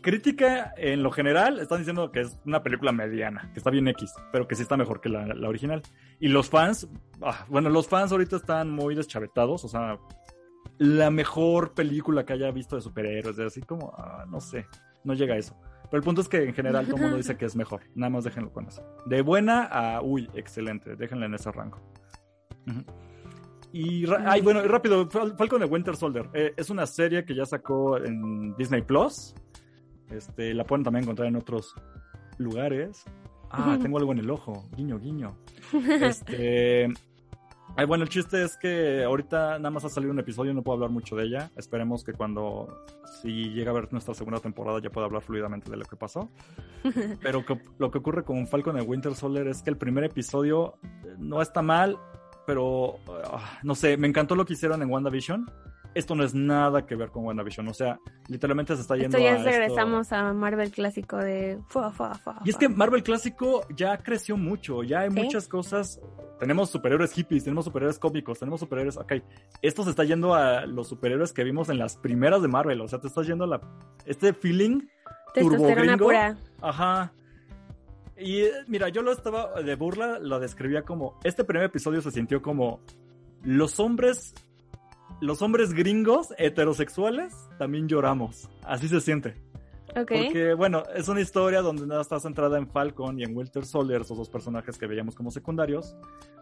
crítica 0.07 0.73
en 0.77 1.03
lo 1.03 1.11
general. 1.11 1.59
Están 1.59 1.79
diciendo 1.79 2.13
que 2.13 2.21
es 2.21 2.39
una 2.47 2.63
película 2.63 2.93
mediana, 2.93 3.51
que 3.53 3.59
está 3.59 3.71
bien 3.71 3.89
X, 3.89 4.15
pero 4.31 4.47
que 4.47 4.55
sí 4.55 4.63
está 4.63 4.77
mejor 4.77 5.01
que 5.01 5.09
la, 5.09 5.27
la 5.27 5.49
original. 5.49 5.83
Y 6.21 6.29
los 6.29 6.49
fans, 6.49 6.89
ah, 7.23 7.45
bueno, 7.49 7.69
los 7.71 7.89
fans 7.89 8.13
ahorita 8.13 8.37
están 8.37 8.71
muy 8.71 8.95
deschavetados, 8.95 9.65
o 9.65 9.69
sea, 9.69 9.99
la 10.79 11.11
mejor 11.11 11.75
película 11.75 12.25
que 12.25 12.35
haya 12.35 12.51
visto 12.53 12.77
de 12.77 12.83
superhéroes, 12.83 13.37
de 13.37 13.47
así 13.47 13.61
como, 13.63 13.93
ah, 13.99 14.25
no 14.29 14.41
sé, 14.41 14.67
no 15.03 15.15
llega 15.15 15.35
a 15.35 15.39
eso. 15.39 15.59
Pero 15.91 15.99
el 15.99 16.05
punto 16.05 16.21
es 16.21 16.29
que 16.29 16.45
en 16.45 16.55
general 16.55 16.87
todo 16.87 16.97
el 16.97 17.03
mundo 17.03 17.17
dice 17.17 17.37
que 17.39 17.45
es 17.45 17.57
mejor. 17.57 17.81
Nada 17.97 18.11
más 18.11 18.23
déjenlo 18.25 18.53
con 18.53 18.67
eso. 18.69 18.83
De 19.07 19.23
buena 19.23 19.65
a, 19.65 20.03
uy, 20.03 20.31
excelente. 20.35 20.95
Déjenla 20.97 21.27
en 21.27 21.35
ese 21.35 21.51
rango. 21.51 21.81
Y, 23.73 24.05
ay, 24.25 24.41
bueno, 24.41 24.63
rápido, 24.63 25.09
Fal- 25.09 25.37
Falcon 25.37 25.61
de 25.61 25.67
Winter 25.67 25.97
Soldier. 25.97 26.29
Eh, 26.33 26.55
es 26.57 26.71
una 26.71 26.87
serie 26.87 27.25
que 27.25 27.35
ya 27.35 27.45
sacó 27.45 27.99
en 27.99 28.55
Disney 28.57 28.83
Plus. 28.83 29.35
Este, 30.11 30.55
la 30.55 30.65
pueden 30.65 30.85
también 30.85 31.05
encontrar 31.05 31.29
en 31.29 31.37
otros 31.37 31.75
lugares. 32.39 33.05
Ah, 33.51 33.79
tengo 33.81 33.99
algo 33.99 34.13
en 34.13 34.19
el 34.19 34.31
ojo. 34.31 34.69
Guiño, 34.77 34.99
guiño. 34.99 35.37
Este. 36.03 36.89
Ay, 37.79 37.85
bueno, 37.85 38.05
el 38.05 38.09
chiste 38.11 38.43
es 38.43 38.57
que 38.57 39.05
ahorita 39.05 39.59
nada 39.59 39.71
más 39.71 39.85
ha 39.85 39.89
salido 39.91 40.11
un 40.13 40.19
episodio, 40.19 40.55
no 40.55 40.63
puedo 40.63 40.77
hablar 40.77 40.91
mucho 40.91 41.15
de 41.15 41.25
ella. 41.25 41.51
Esperemos 41.57 42.05
que 42.05 42.13
cuando, 42.15 42.85
si 43.21 43.51
llega 43.51 43.71
a 43.71 43.75
ver 43.75 43.93
nuestra 43.93 44.15
segunda 44.15 44.41
temporada, 44.41 44.81
ya 44.81 44.89
pueda 44.89 45.07
hablar 45.07 45.21
fluidamente 45.23 45.71
de 45.71 45.77
lo 45.77 45.85
que 45.85 45.97
pasó. 45.97 46.31
Pero 47.21 47.45
que- 47.45 47.61
lo 47.79 47.91
que 47.91 47.99
ocurre 47.99 48.25
con 48.25 48.47
Falcon 48.47 48.79
and 48.79 48.89
Winter 48.89 49.15
Soldier 49.15 49.49
es 49.49 49.63
que 49.63 49.71
el 49.71 49.77
primer 49.77 50.05
episodio 50.05 50.79
eh, 50.83 51.17
no 51.19 51.43
está 51.43 51.61
mal, 51.61 51.99
pero 52.47 52.97
ah, 53.33 53.59
no 53.65 53.75
sé, 53.75 53.97
me 53.97 54.07
encantó 54.07 54.37
lo 54.37 54.47
que 54.47 54.53
hicieron 54.55 54.81
en 54.81 54.89
WandaVision. 54.91 55.51
Esto 55.97 56.15
no 56.15 56.25
es 56.25 56.35
nada 56.35 56.85
que 56.87 56.95
ver 56.95 57.11
con 57.11 57.25
WandaVision, 57.25 57.67
o 57.69 57.75
sea, 57.75 57.99
literalmente 58.29 58.75
se 58.77 58.83
está 58.83 58.97
yendo 58.97 59.17
Esto 59.17 59.29
ya 59.29 59.35
a 59.35 59.39
esto- 59.39 59.51
regresamos 59.51 60.13
a 60.13 60.33
Marvel 60.33 60.71
clásico 60.71 61.17
de 61.17 61.59
fua, 61.69 61.91
fua, 61.91 62.15
fua, 62.15 62.41
y 62.45 62.51
es 62.51 62.57
que 62.57 62.69
Marvel 62.69 63.03
clásico 63.03 63.67
ya 63.75 63.97
creció 63.99 64.37
mucho, 64.37 64.83
ya 64.83 65.01
hay 65.01 65.11
Sí. 65.11 65.21
muchas 65.23 65.49
cosas. 65.49 66.01
Tenemos 66.39 66.69
superhéroes 66.71 67.13
hippies, 67.13 67.45
tenemos 67.45 67.65
superhéroes 67.65 67.99
cómicos, 67.99 68.39
tenemos 68.39 68.61
superhéroes. 68.61 68.99
Ok, 68.99 69.15
esto 69.63 69.85
se 69.85 69.91
está 69.91 70.05
yendo 70.05 70.35
a 70.35 70.67
los 70.67 70.87
superhéroes 70.89 71.33
que 71.33 71.43
vimos 71.45 71.71
en 71.71 71.79
las 71.79 71.97
primeras 71.97 72.43
de 72.43 72.49
Marvel, 72.49 72.81
o 72.83 72.89
sea, 72.89 73.01
te 73.01 73.07
estás 73.09 73.27
yendo 73.27 73.45
a 73.45 73.47
la. 73.47 73.61
Este 74.05 74.35
feeling, 74.35 74.83
Testosterona 75.33 75.97
pura. 75.97 76.37
ajá. 76.61 77.13
Y 78.19 78.43
eh, 78.43 78.53
mira, 78.67 78.89
yo 78.91 79.03
lo 79.03 79.13
estaba 79.13 79.63
de 79.63 79.75
burla, 79.77 80.19
lo 80.19 80.39
describía 80.41 80.83
como. 80.83 81.19
Este 81.25 81.43
primer 81.45 81.65
episodio 81.65 82.01
se 82.03 82.11
sintió 82.11 82.43
como. 82.43 82.81
Los 83.43 83.79
hombres. 83.81 84.35
Los 85.21 85.41
hombres 85.41 85.73
gringos 85.73 86.35
heterosexuales 86.37 87.35
también 87.59 87.89
lloramos. 87.89 88.51
Así 88.63 88.89
se 88.89 89.01
siente. 89.01 89.35
Ok. 89.91 90.13
Porque, 90.25 90.53
bueno, 90.55 90.83
es 90.95 91.09
una 91.09 91.23
historia 91.23 91.63
donde 91.63 91.87
nada 91.87 92.03
está 92.03 92.21
centrada 92.21 92.59
en 92.59 92.67
Falcon 92.69 93.19
y 93.19 93.23
en 93.23 93.35
Winter 93.35 93.65
Soldier, 93.65 94.03
esos 94.03 94.19
dos 94.19 94.29
personajes 94.29 94.77
que 94.77 94.87
veíamos 94.87 95.15
como 95.15 95.31
secundarios. 95.31 95.97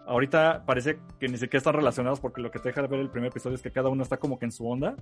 Ahorita 0.07 0.65
parece 0.67 0.99
que 1.21 1.29
ni 1.29 1.39
siquiera 1.39 1.59
están 1.59 1.75
relacionados 1.75 2.19
porque 2.19 2.43
lo 2.43 2.51
que 2.51 2.59
te 2.59 2.71
deja 2.71 2.83
de 2.83 2.89
ver 2.89 3.01
el 3.01 3.11
primer 3.11 3.31
episodio 3.31 3.55
es 3.55 3.63
que 3.63 3.71
cada 3.71 3.89
uno 3.91 4.03
está 4.03 4.17
como 4.17 4.39
que 4.39 4.47
en 4.47 4.53
su 4.53 4.69
onda. 4.69 4.97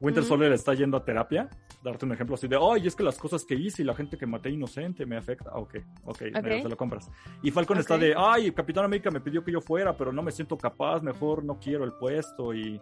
Winter 0.00 0.22
Ujú. 0.22 0.28
Soldier 0.28 0.52
está 0.52 0.74
yendo 0.74 0.98
a 0.98 1.04
terapia. 1.04 1.48
Darte 1.82 2.04
un 2.04 2.12
ejemplo 2.12 2.34
así 2.34 2.46
de, 2.46 2.58
ay, 2.60 2.86
es 2.86 2.94
que 2.94 3.02
las 3.02 3.16
cosas 3.16 3.44
que 3.44 3.54
hice 3.54 3.82
y 3.82 3.84
la 3.86 3.94
gente 3.94 4.18
que 4.18 4.26
maté 4.26 4.50
inocente 4.50 5.06
me 5.06 5.16
afecta. 5.16 5.50
Ah, 5.52 5.60
ok, 5.60 5.76
ok, 6.04 6.22
mira, 6.42 6.60
se 6.60 6.68
lo 6.68 6.76
compras. 6.76 7.10
Y 7.42 7.50
Falcon 7.50 7.78
está 7.78 7.96
de, 7.96 8.14
ay, 8.16 8.52
Capitán 8.52 8.84
América 8.84 9.10
me 9.10 9.20
pidió 9.20 9.42
que 9.42 9.50
yo 9.50 9.62
fuera, 9.62 9.96
pero 9.96 10.12
no 10.12 10.22
me 10.22 10.30
siento 10.30 10.58
capaz, 10.58 11.00
mejor 11.00 11.42
no 11.42 11.58
quiero 11.58 11.84
el 11.84 11.92
puesto 11.92 12.52
y... 12.52 12.78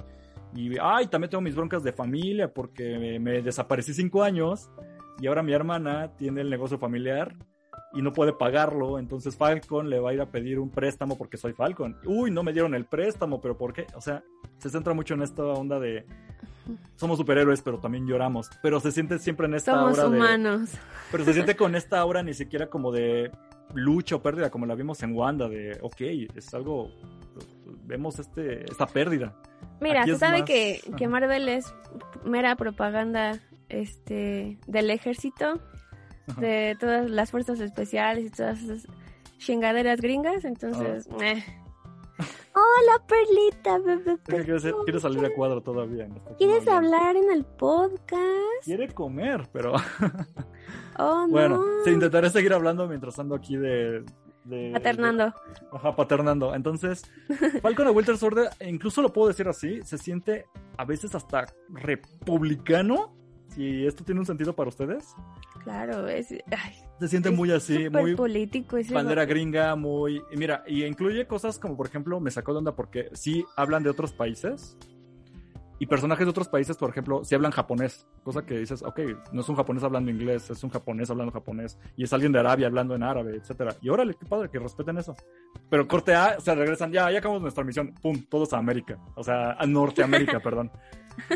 Y, 0.55 0.76
ay, 0.80 1.07
también 1.07 1.30
tengo 1.30 1.40
mis 1.40 1.55
broncas 1.55 1.82
de 1.82 1.92
familia 1.92 2.53
porque 2.53 2.98
me, 2.98 3.18
me 3.18 3.42
desaparecí 3.42 3.94
cinco 3.94 4.22
años 4.22 4.70
y 5.20 5.26
ahora 5.26 5.42
mi 5.42 5.53
hermana 5.53 6.12
tiene 6.16 6.40
el 6.42 6.50
negocio 6.50 6.78
familiar 6.78 7.34
y 7.94 8.03
no 8.03 8.12
puede 8.12 8.32
pagarlo, 8.32 8.98
entonces 8.98 9.36
Falcon 9.36 9.90
le 9.90 10.00
va 10.00 10.11
a 10.11 10.14
ir 10.14 10.20
a 10.20 10.30
pedir 10.30 10.59
un 10.59 10.70
préstamo 10.70 11.18
porque 11.18 11.36
soy 11.36 11.53
Falcon. 11.53 11.96
Uy, 12.05 12.30
no 12.30 12.42
me 12.42 12.53
dieron 12.53 12.74
el 12.74 12.86
préstamo, 12.86 13.40
pero 13.40 13.57
¿por 13.59 13.72
qué? 13.72 13.86
O 13.94 14.00
sea, 14.00 14.24
se 14.59 14.70
centra 14.70 14.94
mucho 14.94 15.14
en 15.14 15.22
esta 15.22 15.42
onda 15.44 15.78
de 15.78 16.07
somos 16.96 17.18
superhéroes, 17.18 17.61
pero 17.61 17.78
también 17.78 18.07
lloramos, 18.07 18.48
pero 18.62 18.80
se 18.80 18.92
siente 18.92 19.18
siempre 19.18 19.46
en 19.46 19.55
esta 19.55 19.72
Somos 19.72 19.98
aura 19.98 20.11
de 20.11 20.16
humanos. 20.16 20.70
pero 21.11 21.24
se 21.24 21.34
siente 21.34 21.57
con 21.57 21.74
esta 21.74 21.98
aura 22.00 22.22
ni 22.22 22.34
siquiera 22.34 22.68
como 22.68 22.92
de 22.92 23.30
lucha 23.74 24.16
o 24.16 24.22
pérdida 24.22 24.50
como 24.50 24.66
la 24.66 24.74
vimos 24.74 25.03
en 25.03 25.14
Wanda 25.14 25.48
de, 25.48 25.78
ok, 25.82 26.00
es 26.34 26.55
algo 26.55 26.90
vemos 27.84 28.18
este 28.18 28.64
esta 28.70 28.86
pérdida. 28.86 29.36
Mira, 29.82 30.04
se 30.04 30.16
sabe 30.16 30.38
más- 30.40 30.46
que, 30.48 30.80
que. 30.96 31.08
Marvel 31.08 31.48
es 31.48 31.74
mera 32.24 32.56
propaganda 32.56 33.40
este 33.68 34.58
del 34.66 34.90
ejército, 34.90 35.60
Ajá. 36.28 36.40
de 36.40 36.76
todas 36.78 37.10
las 37.10 37.30
fuerzas 37.30 37.60
especiales 37.60 38.26
y 38.26 38.30
todas 38.30 38.62
esas 38.62 38.86
chingaderas 39.38 40.00
gringas, 40.00 40.44
entonces... 40.44 41.08
Ah. 41.12 41.24
eh. 41.24 41.44
Hola, 42.54 43.02
Perlita, 43.08 43.78
bebé. 43.78 44.18
Ser- 44.60 44.74
quiere 44.84 45.00
salir 45.00 45.24
a 45.24 45.34
cuadro 45.34 45.62
todavía. 45.62 46.06
no 46.06 46.16
¿Quieres 46.36 46.68
hablar 46.68 47.16
en 47.16 47.30
el 47.32 47.44
podcast? 47.46 48.20
Quiere 48.64 48.88
comer, 48.92 49.48
pero 49.52 49.72
Oh, 50.98 51.26
bueno, 51.30 51.56
no. 51.56 51.84
se 51.84 51.90
intentaré 51.92 52.28
seguir 52.28 52.52
hablando 52.52 52.86
mientras 52.86 53.18
ando 53.18 53.34
aquí 53.34 53.56
de... 53.56 54.04
de- 54.45 54.70
Paternando. 54.72 55.26
de- 55.26 55.32
ajá, 55.72 55.95
paternando. 55.97 56.55
Entonces, 56.55 57.03
Falcon 57.62 57.86
de 57.86 57.93
Winter 57.93 58.16
Soldier, 58.16 58.49
incluso 58.66 59.03
lo 59.03 59.12
puedo 59.12 59.28
decir 59.28 59.49
así, 59.49 59.80
se 59.82 59.99
siente 59.99 60.47
a 60.76 60.84
veces 60.84 61.14
hasta 61.14 61.47
republicano, 61.70 63.14
si 63.49 63.86
esto 63.86 64.05
tiene 64.05 64.20
un 64.20 64.26
sentido 64.26 64.55
para 64.55 64.68
ustedes. 64.68 65.14
Claro, 65.64 66.09
es, 66.09 66.32
ay, 66.32 66.74
Se 66.99 67.07
siente 67.09 67.28
es 67.28 67.36
muy 67.36 67.53
así, 67.53 67.88
muy 67.88 68.16
político. 68.16 68.76
ese 68.78 68.93
bandera 68.93 69.24
gringa, 69.26 69.76
muy... 69.76 70.20
y 70.32 70.36
mira, 70.36 70.64
y 70.66 70.84
incluye 70.84 71.26
cosas 71.26 71.59
como, 71.59 71.76
por 71.76 71.86
ejemplo, 71.86 72.18
me 72.18 72.30
sacó 72.30 72.53
de 72.53 72.59
onda 72.59 72.74
porque 72.74 73.11
sí 73.12 73.45
hablan 73.57 73.82
de 73.84 73.90
otros 73.90 74.12
países 74.12 74.76
y 75.82 75.86
personajes 75.86 76.24
de 76.24 76.30
otros 76.30 76.46
países, 76.46 76.76
por 76.76 76.90
ejemplo, 76.90 77.24
sí 77.24 77.34
hablan 77.34 77.50
japonés, 77.50 78.06
cosa 78.22 78.46
que 78.46 78.56
dices, 78.56 78.84
ok, 78.84 79.00
no 79.32 79.40
es 79.40 79.48
un 79.48 79.56
japonés 79.56 79.82
hablando 79.82 80.12
inglés, 80.12 80.48
es 80.48 80.62
un 80.62 80.70
japonés 80.70 81.10
hablando 81.10 81.32
japonés 81.32 81.76
y 81.96 82.04
es 82.04 82.12
alguien 82.12 82.30
de 82.30 82.38
Arabia 82.38 82.68
hablando 82.68 82.94
en 82.94 83.02
árabe, 83.02 83.34
etcétera. 83.34 83.74
Y 83.80 83.88
órale, 83.88 84.14
qué 84.14 84.24
padre 84.24 84.48
que 84.48 84.60
respeten 84.60 84.98
eso. 84.98 85.16
Pero 85.68 85.88
corte 85.88 86.14
A, 86.14 86.36
o 86.38 86.40
sea, 86.40 86.54
regresan, 86.54 86.92
ya, 86.92 87.10
ya 87.10 87.18
acabamos 87.18 87.42
nuestra 87.42 87.64
misión, 87.64 87.94
pum, 88.00 88.16
todos 88.30 88.52
a 88.52 88.58
América, 88.58 88.96
o 89.16 89.24
sea, 89.24 89.54
a 89.54 89.66
Norteamérica, 89.66 90.38
perdón. 90.44 90.70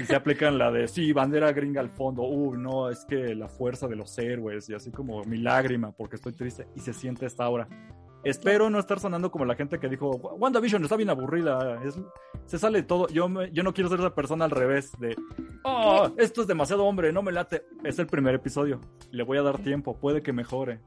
Y 0.00 0.04
se 0.04 0.14
aplican 0.14 0.58
la 0.58 0.70
de, 0.70 0.86
sí, 0.86 1.12
bandera 1.12 1.50
gringa 1.50 1.80
al 1.80 1.90
fondo, 1.90 2.22
uy, 2.22 2.56
no, 2.56 2.88
es 2.88 3.04
que 3.04 3.34
la 3.34 3.48
fuerza 3.48 3.88
de 3.88 3.96
los 3.96 4.16
héroes 4.16 4.68
y 4.68 4.74
así 4.74 4.92
como 4.92 5.24
mi 5.24 5.38
lágrima 5.38 5.90
porque 5.90 6.14
estoy 6.14 6.34
triste 6.34 6.68
y 6.76 6.80
se 6.82 6.92
siente 6.92 7.26
esta 7.26 7.48
hora. 7.48 7.66
Espero 8.28 8.70
no 8.70 8.78
estar 8.78 8.98
sonando 8.98 9.30
como 9.30 9.44
la 9.44 9.54
gente 9.54 9.78
que 9.78 9.88
dijo, 9.88 10.10
WandaVision 10.10 10.82
está 10.82 10.96
bien 10.96 11.10
aburrida, 11.10 11.80
es- 11.84 11.98
se 12.46 12.58
sale 12.58 12.82
todo. 12.82 13.06
Yo, 13.08 13.28
me- 13.28 13.50
yo 13.52 13.62
no 13.62 13.72
quiero 13.72 13.88
ser 13.88 14.00
esa 14.00 14.14
persona 14.14 14.44
al 14.44 14.50
revés 14.50 14.92
de, 14.98 15.16
oh, 15.64 16.10
esto 16.16 16.42
es 16.42 16.46
demasiado 16.48 16.84
hombre, 16.84 17.12
no 17.12 17.22
me 17.22 17.30
late. 17.32 17.64
Es 17.84 17.98
el 17.98 18.06
primer 18.06 18.34
episodio, 18.34 18.80
le 19.10 19.22
voy 19.22 19.38
a 19.38 19.42
dar 19.42 19.58
tiempo, 19.58 19.96
puede 19.96 20.22
que 20.22 20.32
mejore. 20.32 20.80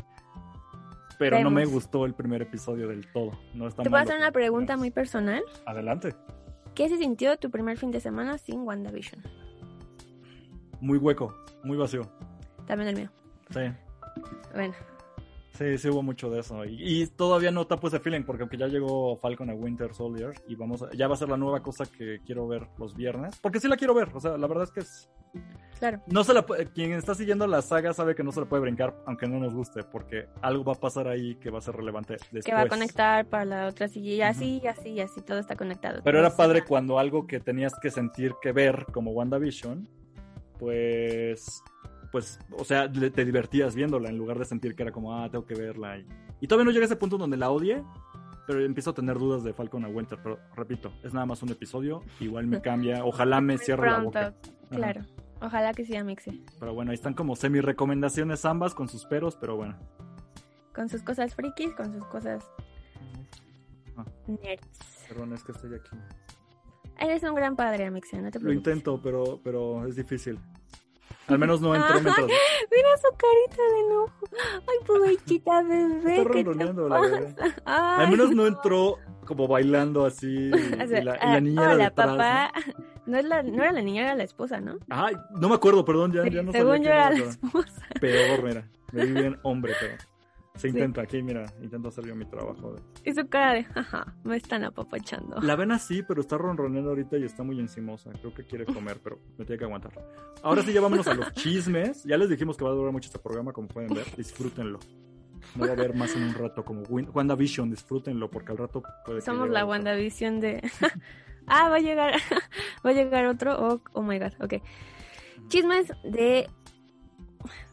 Pero 1.17 1.39
no 1.41 1.49
me 1.49 1.65
gustó 1.65 2.05
el 2.05 2.13
primer 2.13 2.41
episodio 2.41 2.87
del 2.87 3.11
todo. 3.11 3.31
No 3.53 3.67
está 3.67 3.83
Te 3.83 3.89
voy 3.89 3.99
a 3.99 4.03
hacer 4.03 4.15
una 4.17 4.31
pregunta 4.31 4.77
muy 4.77 4.89
personal. 4.89 5.43
Adelante. 5.65 6.15
¿Qué 6.75 6.87
se 6.87 6.97
sintió 6.97 7.37
tu 7.37 7.49
primer 7.51 7.77
fin 7.77 7.91
de 7.91 7.99
semana 7.99 8.37
sin 8.37 8.61
WandaVision? 8.61 9.21
Muy 10.79 10.97
hueco, 10.97 11.35
muy 11.63 11.75
vacío. 11.77 12.03
También 12.67 12.89
el 12.89 12.95
mío. 12.95 13.09
Sí. 13.49 13.59
Bueno, 14.53 14.73
Sí, 15.59 15.77
sí 15.77 15.89
hubo 15.89 16.01
mucho 16.01 16.29
de 16.29 16.39
eso. 16.39 16.63
Y, 16.63 17.01
y 17.01 17.07
todavía 17.07 17.51
no 17.51 17.67
tapo 17.67 17.89
ese 17.89 17.99
feeling, 17.99 18.23
porque 18.23 18.43
aunque 18.43 18.55
ya 18.55 18.67
llegó 18.67 19.17
Falcon 19.17 19.49
a 19.49 19.53
Winter 19.53 19.93
Soldier 19.93 20.31
y 20.47 20.55
vamos 20.55 20.83
a- 20.83 20.89
ya 20.93 21.09
va 21.09 21.15
a 21.15 21.17
ser 21.17 21.27
la 21.27 21.35
nueva 21.35 21.61
cosa 21.61 21.85
que 21.85 22.21
quiero 22.25 22.47
ver 22.47 22.65
los 22.77 22.95
viernes. 22.95 23.37
Porque 23.41 23.59
sí 23.59 23.67
la 23.67 23.75
quiero 23.75 23.93
ver, 23.93 24.09
o 24.13 24.21
sea, 24.21 24.37
la 24.37 24.47
verdad 24.47 24.63
es 24.63 24.71
que 24.71 24.79
es, 24.79 25.09
claro. 25.77 26.01
no 26.07 26.23
se 26.23 26.33
la 26.33 26.45
quien 26.73 26.93
está 26.93 27.13
siguiendo 27.13 27.45
la 27.45 27.61
saga 27.61 27.93
sabe 27.93 28.15
que 28.15 28.23
no 28.23 28.31
se 28.31 28.39
la 28.39 28.45
puede 28.47 28.61
brincar, 28.61 28.95
aunque 29.05 29.27
no 29.27 29.37
nos 29.37 29.53
guste, 29.53 29.83
porque 29.83 30.27
algo 30.41 30.63
va 30.63 30.71
a 30.73 30.79
pasar 30.79 31.09
ahí 31.09 31.35
que 31.35 31.49
va 31.49 31.57
a 31.59 31.61
ser 31.61 31.75
relevante 31.75 32.13
después. 32.13 32.45
Que 32.45 32.53
va 32.53 32.61
a 32.61 32.67
conectar 32.69 33.25
para 33.25 33.43
la 33.43 33.67
otra 33.67 33.87
y 33.93 34.21
así, 34.21 34.61
y 34.63 34.67
así, 34.67 34.91
y 34.91 35.01
así, 35.01 35.21
todo 35.21 35.39
está 35.39 35.57
conectado. 35.57 35.99
Pero 36.05 36.19
era 36.19 36.33
padre 36.37 36.63
cuando 36.63 36.99
algo 36.99 37.27
que 37.27 37.41
tenías 37.41 37.73
que 37.81 37.91
sentir 37.91 38.33
que 38.41 38.53
ver, 38.53 38.85
como 38.93 39.11
WandaVision, 39.11 39.89
pues, 40.57 41.61
pues, 42.11 42.39
o 42.57 42.63
sea, 42.63 42.91
te 42.91 43.25
divertías 43.25 43.75
viéndola 43.75 44.09
en 44.09 44.17
lugar 44.17 44.39
de 44.39 44.45
sentir 44.45 44.75
que 44.75 44.83
era 44.83 44.91
como, 44.91 45.15
ah, 45.15 45.29
tengo 45.29 45.45
que 45.45 45.55
verla. 45.55 45.97
Y, 45.97 46.07
y 46.41 46.47
todavía 46.47 46.65
no 46.65 46.71
llega 46.71 46.83
a 46.83 46.87
ese 46.87 46.95
punto 46.95 47.17
donde 47.17 47.37
la 47.37 47.49
odie, 47.51 47.83
pero 48.47 48.61
empiezo 48.63 48.89
a 48.91 48.93
tener 48.93 49.17
dudas 49.19 49.43
de 49.43 49.53
Falcon 49.53 49.85
a 49.85 49.89
Winter. 49.89 50.17
Pero 50.23 50.39
repito, 50.55 50.91
es 51.03 51.13
nada 51.13 51.25
más 51.25 51.41
un 51.43 51.49
episodio, 51.49 52.01
igual 52.19 52.47
me 52.47 52.61
cambia, 52.61 53.03
ojalá 53.05 53.41
me 53.41 53.57
cierre 53.57 53.89
la 53.91 53.99
boca. 53.99 54.19
Ajá. 54.27 54.33
Claro. 54.69 55.01
Ojalá 55.41 55.73
que 55.73 55.85
sí, 55.85 55.95
Amixe. 55.95 56.37
Pero 56.59 56.73
bueno, 56.73 56.91
ahí 56.91 56.95
están 56.95 57.13
como 57.13 57.35
semi 57.35 57.61
recomendaciones 57.61 58.43
ambas 58.45 58.75
con 58.75 58.89
sus 58.89 59.05
peros, 59.05 59.37
pero 59.39 59.55
bueno. 59.55 59.77
Con 60.75 60.89
sus 60.89 61.01
cosas 61.01 61.33
frikis, 61.33 61.73
con 61.75 61.93
sus 61.93 62.05
cosas 62.07 62.43
Ah. 63.97 64.05
nerds. 64.27 65.05
Perdón, 65.07 65.33
es 65.33 65.43
que 65.43 65.51
estoy 65.51 65.73
aquí. 65.75 65.97
Eres 66.99 67.23
un 67.23 67.33
gran 67.35 67.55
padre, 67.55 67.85
Amixe, 67.85 68.21
no 68.21 68.29
te 68.31 68.39
Lo 68.39 68.43
preocupes. 68.45 68.55
intento, 68.57 69.01
pero, 69.01 69.39
pero 69.43 69.85
es 69.87 69.95
difícil. 69.95 70.37
Al 71.29 71.39
menos 71.39 71.61
no 71.61 71.71
mientras... 71.71 72.01
Mira 72.01 72.89
su 72.97 73.15
carita 73.17 73.63
de 73.71 73.79
enojo. 73.85 74.29
Ay, 74.67 74.77
pobrecita 74.85 75.61
bebé. 75.67 76.17
Está 76.17 76.29
¿qué 76.31 76.37
te 76.39 76.43
ronroneando 76.43 76.89
la 76.89 77.01
bebé. 77.01 77.35
Ay, 77.65 78.05
Al 78.05 78.11
menos 78.11 78.31
no 78.31 78.47
entró 78.47 78.97
como 79.25 79.47
bailando 79.47 80.05
así. 80.05 80.51
O 80.83 80.87
sea, 80.87 81.01
y 81.01 81.03
la, 81.03 81.15
y 81.15 81.17
ah, 81.21 81.33
la 81.33 81.39
niña 81.39 81.61
hola, 81.61 81.83
detrás, 81.85 82.07
papá. 82.07 82.51
¿no? 83.05 83.17
es 83.17 83.25
la, 83.25 83.43
no 83.43 83.61
era 83.63 83.71
la 83.71 83.81
niña, 83.81 84.01
era 84.03 84.15
la 84.15 84.23
esposa, 84.23 84.59
¿no? 84.59 84.77
Ay, 84.89 85.15
no 85.39 85.49
me 85.49 85.55
acuerdo, 85.55 85.85
perdón, 85.85 86.11
ya, 86.11 86.27
ya 86.27 86.41
no 86.41 86.51
Según 86.51 86.83
yo 86.83 86.89
era 86.89 87.11
la 87.11 87.25
esposa. 87.25 87.87
Peor, 87.99 88.43
mira. 88.43 88.67
Me 88.91 89.05
vi 89.05 89.11
bien 89.13 89.39
hombre, 89.43 89.73
pero 89.79 89.95
se 90.59 90.67
Sí. 90.69 90.75
intenta. 90.75 91.01
Aquí, 91.01 91.21
mira, 91.23 91.45
intento 91.61 91.87
hacer 91.87 92.05
yo 92.05 92.15
mi 92.15 92.25
trabajo. 92.25 92.75
Y 93.05 93.13
su 93.13 93.27
cara 93.27 93.53
de, 93.53 93.63
jaja, 93.63 94.13
me 94.23 94.35
están 94.35 94.63
apapachando. 94.63 95.39
La 95.41 95.55
ven 95.55 95.71
así, 95.71 96.03
pero 96.03 96.21
está 96.21 96.37
ronroneando 96.37 96.89
ahorita 96.91 97.17
y 97.17 97.23
está 97.23 97.43
muy 97.43 97.59
encimosa. 97.59 98.11
Creo 98.19 98.33
que 98.33 98.43
quiere 98.45 98.65
comer, 98.65 98.99
pero 99.03 99.19
me 99.37 99.45
tiene 99.45 99.57
que 99.57 99.65
aguantar. 99.65 99.91
Ahora 100.43 100.61
sí, 100.63 100.73
ya 100.73 100.81
vámonos 100.81 101.07
a 101.07 101.13
los 101.13 101.31
chismes. 101.33 102.03
Ya 102.03 102.17
les 102.17 102.29
dijimos 102.29 102.57
que 102.57 102.63
va 102.65 102.71
a 102.71 102.73
durar 102.73 102.91
mucho 102.91 103.07
este 103.07 103.19
programa, 103.19 103.53
como 103.53 103.67
pueden 103.67 103.93
ver. 103.93 104.05
Disfrútenlo. 104.17 104.79
No 105.55 105.63
va 105.65 105.69
a 105.69 105.73
haber 105.73 105.95
más 105.95 106.15
en 106.15 106.23
un 106.23 106.33
rato, 106.33 106.63
como 106.65 106.81
WandaVision, 106.83 107.69
disfrútenlo, 107.71 108.29
porque 108.29 108.51
al 108.51 108.57
rato 108.57 108.83
puede 109.05 109.21
Somos 109.21 109.49
la 109.49 109.61
otro. 109.61 109.69
WandaVision 109.71 110.39
de... 110.41 110.61
ah, 111.47 111.69
va 111.69 111.77
a 111.77 111.79
llegar, 111.79 112.13
va 112.85 112.89
a 112.89 112.93
llegar 112.93 113.25
otro. 113.25 113.55
Oh, 113.57 113.81
oh 113.93 114.03
my 114.03 114.19
god, 114.19 114.33
ok. 114.41 114.55
Chismes 115.47 115.91
de... 116.03 116.47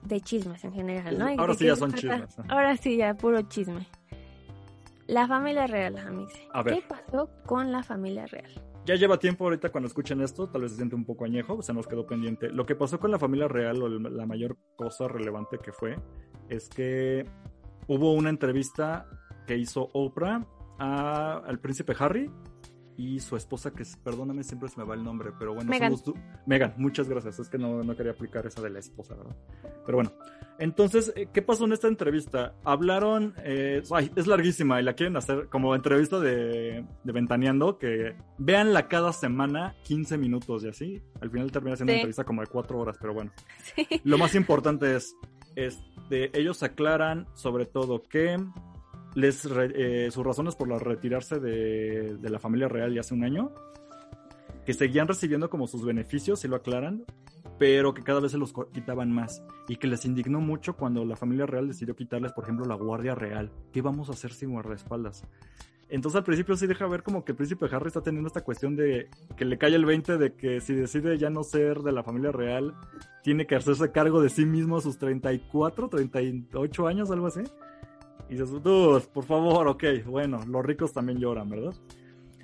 De 0.03 0.21
chismes 0.21 0.65
en 0.65 0.73
general, 0.73 1.19
¿no? 1.19 1.31
¿Y 1.33 1.37
Ahora 1.39 1.55
sí 1.55 1.67
ya 1.67 1.77
son 1.77 1.93
chismes. 1.93 2.37
Ahora 2.49 2.77
sí 2.77 2.97
ya, 2.97 3.15
puro 3.15 3.43
chisme. 3.43 3.87
La 5.07 5.27
familia 5.29 5.67
real, 5.67 5.99
amigos. 5.99 6.33
A 6.53 6.63
ver. 6.63 6.75
¿Qué 6.75 6.83
pasó 6.89 7.31
con 7.45 7.71
la 7.73 7.83
familia 7.83 8.27
real? 8.27 8.51
Ya 8.85 8.95
lleva 8.95 9.19
tiempo 9.19 9.45
ahorita 9.45 9.71
cuando 9.71 9.89
escuchen 9.89 10.21
esto, 10.21 10.49
tal 10.49 10.63
vez 10.63 10.71
se 10.73 10.77
siente 10.77 10.95
un 10.95 11.05
poco 11.05 11.25
añejo, 11.25 11.61
se 11.63 11.73
nos 11.73 11.87
quedó 11.89 12.07
pendiente. 12.07 12.51
Lo 12.51 12.67
que 12.67 12.75
pasó 12.77 13.01
con 13.01 13.11
la 13.11 13.19
familia 13.19 13.49
real, 13.49 13.83
o 13.83 13.89
la 13.89 14.27
mayor 14.27 14.57
cosa 14.77 15.09
relevante 15.09 15.59
que 15.59 15.73
fue, 15.73 15.97
es 16.49 16.69
que 16.69 17.25
hubo 17.89 18.13
una 18.15 18.31
entrevista 18.31 19.07
que 19.47 19.57
hizo 19.57 19.89
Oprah 19.93 20.45
a- 20.79 21.39
al 21.45 21.59
príncipe 21.59 21.95
Harry 21.99 22.31
y 22.97 23.21
su 23.21 23.37
esposa, 23.37 23.73
que 23.73 23.85
perdóname, 24.03 24.43
siempre 24.43 24.69
se 24.69 24.79
me 24.81 24.85
va 24.87 24.95
el 24.95 25.05
nombre, 25.05 25.31
pero 25.39 25.55
bueno, 25.55 25.69
Meghan. 25.71 25.97
somos 25.97 26.19
Meghan, 26.47 26.75
muchas 26.79 27.09
gracias. 27.09 27.39
Es 27.39 27.49
que 27.49 27.59
no, 27.59 27.83
no 27.83 27.97
quería 27.97 28.13
aplicar 28.13 28.47
esa 28.47 28.63
de 28.63 28.71
la 28.71 28.79
esposa, 28.79 29.15
¿verdad? 29.15 29.37
Pero 29.85 29.99
bueno, 29.99 30.13
entonces, 30.59 31.13
eh, 31.15 31.29
¿qué 31.33 31.43
pasó 31.43 31.65
en 31.67 31.73
esta 31.73 31.89
entrevista? 31.89 32.55
Hablaron, 32.65 33.35
eh, 33.45 33.83
ay, 33.93 34.11
es 34.17 34.27
larguísima 34.27 34.81
y 34.81 34.85
la 34.85 34.95
quieren 34.95 35.17
hacer 35.17 35.49
como 35.49 35.75
entrevista 35.75 36.19
de, 36.19 36.85
de 37.05 37.13
Ventaneando, 37.13 37.79
que 37.79 38.17
véanla 38.39 38.89
cada 38.89 39.13
semana 39.13 39.75
15 39.85 40.17
minutos 40.19 40.65
y 40.65 40.69
así. 40.69 41.03
Al 41.21 41.31
final 41.31 41.53
termina 41.53 41.77
siendo 41.77 41.91
Sí. 41.93 41.97
una 41.97 42.01
entrevista 42.01 42.25
como 42.25 42.41
de 42.41 42.47
4 42.49 42.79
horas, 42.79 42.97
pero 43.01 43.13
bueno. 43.15 43.33
Sí. 43.75 43.87
Lo 44.05 44.17
más 44.19 44.35
importante 44.35 44.97
es, 44.97 45.15
este, 45.55 46.37
ellos 46.39 46.63
aclaran 46.63 47.27
sobre 47.35 47.67
todo 47.67 48.03
que 48.03 48.37
les 49.17 49.45
re- 49.51 49.73
eh, 50.07 50.11
sus 50.13 50.25
razones 50.25 50.55
por 50.55 50.69
la 50.69 50.79
retirarse 50.79 51.41
de, 51.41 52.17
de 52.19 52.31
la 52.31 52.39
familia 52.39 52.69
real 52.69 52.95
ya 52.95 53.01
hace 53.01 53.15
un 53.15 53.25
año, 53.25 53.51
que 54.65 54.75
seguían 54.75 55.09
recibiendo 55.09 55.51
como 55.51 55.67
sus 55.67 55.85
beneficios, 55.85 56.41
si 56.41 56.49
lo 56.49 56.57
aclaran, 56.57 57.05
pero 57.59 57.95
que 57.95 58.03
cada 58.03 58.21
vez 58.21 58.33
se 58.33 58.39
los 58.39 58.53
quitaban 58.73 59.11
más 59.11 59.43
y 59.69 59.77
que 59.77 59.87
les 59.87 60.05
indignó 60.05 60.41
mucho 60.41 60.77
cuando 60.77 61.05
la 61.05 61.17
familia 61.17 61.47
real 61.47 61.67
decidió 61.69 61.97
quitarles, 61.97 62.33
por 62.33 62.45
ejemplo, 62.45 62.67
la 62.67 62.75
guardia 62.75 63.15
real. 63.15 63.51
¿Qué 63.73 63.81
vamos 63.81 64.09
a 64.11 64.13
hacer 64.13 64.33
sin 64.33 64.53
guardaespaldas? 64.53 65.25
Entonces 65.89 66.17
al 66.19 66.25
principio 66.25 66.57
sí 66.57 66.67
deja 66.67 66.87
ver 66.89 67.05
como 67.05 67.25
que 67.25 67.31
el 67.33 67.37
príncipe 67.37 67.67
Harry 67.71 67.87
está 67.87 68.03
teniendo 68.03 68.27
esta 68.27 68.43
cuestión 68.43 68.75
de 68.77 69.09
que 69.37 69.45
le 69.45 69.57
cae 69.57 69.73
el 69.77 69.85
20 69.87 70.19
de 70.19 70.35
que 70.35 70.61
si 70.61 70.75
decide 70.75 71.17
ya 71.17 71.31
no 71.31 71.45
ser 71.45 71.79
de 71.79 71.93
la 71.93 72.03
familia 72.03 72.33
real, 72.33 72.75
tiene 73.23 73.47
que 73.47 73.55
hacerse 73.55 73.93
cargo 73.93 74.21
de 74.21 74.29
sí 74.29 74.45
mismo 74.45 74.79
a 74.79 74.81
sus 74.81 74.99
34, 74.99 75.89
38 75.89 76.87
años, 76.89 77.11
algo 77.13 77.29
así. 77.29 77.41
Y 78.29 78.33
dices, 78.35 78.51
"Dude, 78.63 79.01
por 79.13 79.25
favor, 79.25 79.69
ok, 79.69 79.85
bueno, 80.07 80.41
los 80.47 80.65
ricos 80.65 80.93
también 80.93 81.19
lloran, 81.19 81.49
¿verdad? 81.49 81.75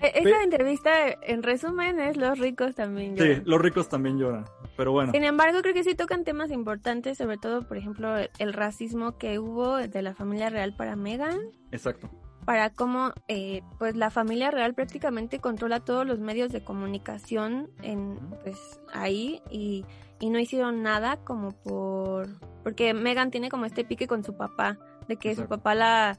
E- 0.01 0.23
Pe- 0.23 0.43
entrevista, 0.43 0.91
en 1.23 1.45
resumen, 1.45 2.01
es 2.01 2.17
los 2.17 2.37
ricos 2.39 2.75
también. 2.75 3.17
Sí, 3.17 3.23
lloran. 3.25 3.43
los 3.47 3.61
ricos 3.63 3.89
también 3.89 4.19
lloran, 4.19 4.45
pero 4.77 4.91
bueno. 4.91 5.13
Sin 5.13 5.23
embargo, 5.23 5.61
creo 5.63 5.75
que 5.75 5.85
sí 5.85 5.95
tocan 5.95 6.25
temas 6.25 6.51
importantes, 6.51 7.19
sobre 7.19 7.37
todo, 7.39 7.67
por 7.69 7.77
ejemplo, 7.77 8.17
el, 8.39 8.53
racismo 8.53 9.17
que 9.17 9.39
hubo 9.39 9.77
de 9.77 10.03
la 10.03 10.15
familia 10.15 10.51
real 10.51 10.75
para 10.75 10.97
Meghan, 10.97 11.39
Exacto. 11.71 12.11
para 12.45 12.71
cómo, 12.71 13.13
eh, 13.29 13.63
pues, 13.79 13.95
la 13.95 14.11
familia 14.11 14.51
real 14.51 14.75
prácticamente 14.75 15.39
controla 15.39 15.79
todos 15.81 16.05
los 16.05 16.19
medios 16.19 16.51
de 16.51 16.65
comunicación 16.65 17.71
en, 17.83 18.19
pues, 18.43 18.81
ahí 18.93 19.41
y, 19.51 19.85
y 20.19 20.31
no 20.31 20.41
hicieron 20.41 20.83
nada 20.83 21.19
como 21.19 21.53
por, 21.53 22.27
porque 22.65 22.93
Meghan 22.93 23.31
tiene 23.31 23.51
como 23.51 23.67
este 23.67 23.85
pique 23.85 24.09
con 24.09 24.25
su 24.25 24.37
papá, 24.37 24.79
de 25.09 25.17
que 25.17 25.35
su 25.35 25.47
papá 25.47 25.75
la, 25.75 26.19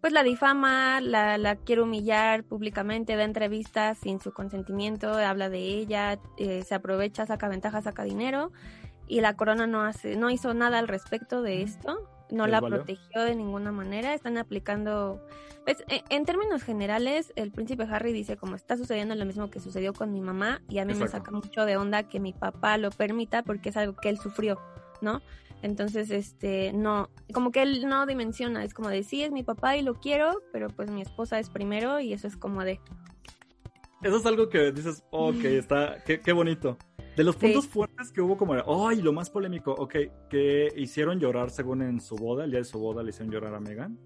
pues, 0.00 0.12
la 0.12 0.22
difama, 0.22 1.00
la, 1.00 1.38
la 1.38 1.56
quiere 1.56 1.82
humillar 1.82 2.44
públicamente, 2.44 3.16
da 3.16 3.24
entrevistas 3.24 3.98
sin 3.98 4.20
su 4.20 4.32
consentimiento, 4.32 5.12
habla 5.14 5.48
de 5.48 5.58
ella, 5.60 6.18
eh, 6.38 6.62
se 6.64 6.74
aprovecha, 6.74 7.26
saca 7.26 7.48
ventaja, 7.48 7.82
saca 7.82 8.02
dinero 8.04 8.52
y 9.06 9.20
la 9.20 9.34
corona 9.36 9.66
no 9.66 9.82
hace, 9.82 10.16
no 10.16 10.30
hizo 10.30 10.54
nada 10.54 10.78
al 10.78 10.88
respecto 10.88 11.42
de 11.42 11.62
esto, 11.62 12.08
no 12.30 12.44
¿Les 12.44 12.52
la 12.52 12.60
valió? 12.60 12.78
protegió 12.78 13.22
de 13.22 13.34
ninguna 13.34 13.72
manera, 13.72 14.14
están 14.14 14.38
aplicando, 14.38 15.20
pues, 15.64 15.84
e- 15.88 16.04
en 16.10 16.24
términos 16.24 16.62
generales, 16.62 17.32
el 17.34 17.50
príncipe 17.50 17.88
Harry 17.90 18.12
dice 18.12 18.36
como 18.36 18.54
está 18.54 18.76
sucediendo 18.76 19.16
lo 19.16 19.24
mismo 19.26 19.50
que 19.50 19.58
sucedió 19.58 19.92
con 19.94 20.12
mi 20.12 20.20
mamá 20.20 20.62
y 20.68 20.78
a 20.78 20.84
mí 20.84 20.94
me 20.94 21.08
saca 21.08 21.32
mucho 21.32 21.64
de 21.66 21.76
onda 21.76 22.04
que 22.04 22.20
mi 22.20 22.32
papá 22.32 22.78
lo 22.78 22.90
permita 22.90 23.42
porque 23.42 23.70
es 23.70 23.76
algo 23.76 23.96
que 23.96 24.10
él 24.10 24.18
sufrió, 24.18 24.60
¿no? 25.00 25.20
Entonces, 25.62 26.10
este, 26.10 26.72
no, 26.72 27.10
como 27.34 27.50
que 27.52 27.62
él 27.62 27.86
no 27.86 28.06
dimensiona, 28.06 28.64
es 28.64 28.72
como 28.74 28.88
de 28.88 29.02
sí, 29.02 29.22
es 29.22 29.30
mi 29.30 29.42
papá 29.42 29.76
y 29.76 29.82
lo 29.82 29.94
quiero, 29.94 30.42
pero 30.52 30.68
pues 30.68 30.90
mi 30.90 31.02
esposa 31.02 31.38
es 31.38 31.50
primero 31.50 32.00
y 32.00 32.12
eso 32.14 32.26
es 32.26 32.36
como 32.36 32.64
de, 32.64 32.80
Eso 34.02 34.16
es 34.16 34.24
algo 34.26 34.48
que 34.48 34.72
dices, 34.72 35.04
ok, 35.10 35.34
está, 35.44 36.02
qué, 36.04 36.20
qué 36.20 36.32
bonito. 36.32 36.78
De 37.16 37.24
los 37.24 37.34
Sí. 37.34 37.40
puntos 37.42 37.66
fuertes 37.66 38.12
que 38.12 38.22
hubo 38.22 38.36
como, 38.38 38.54
ay, 38.88 39.02
lo 39.02 39.12
más 39.12 39.28
polémico, 39.28 39.72
ok, 39.72 39.94
que 40.30 40.68
hicieron 40.76 41.18
llorar 41.20 41.50
según 41.50 41.82
en 41.82 42.00
su 42.00 42.16
boda, 42.16 42.44
el 42.44 42.50
día 42.50 42.60
de 42.60 42.64
su 42.64 42.78
boda 42.78 43.02
le 43.02 43.10
hicieron 43.10 43.30
llorar 43.32 43.54
a 43.54 43.60
Megan. 43.60 43.98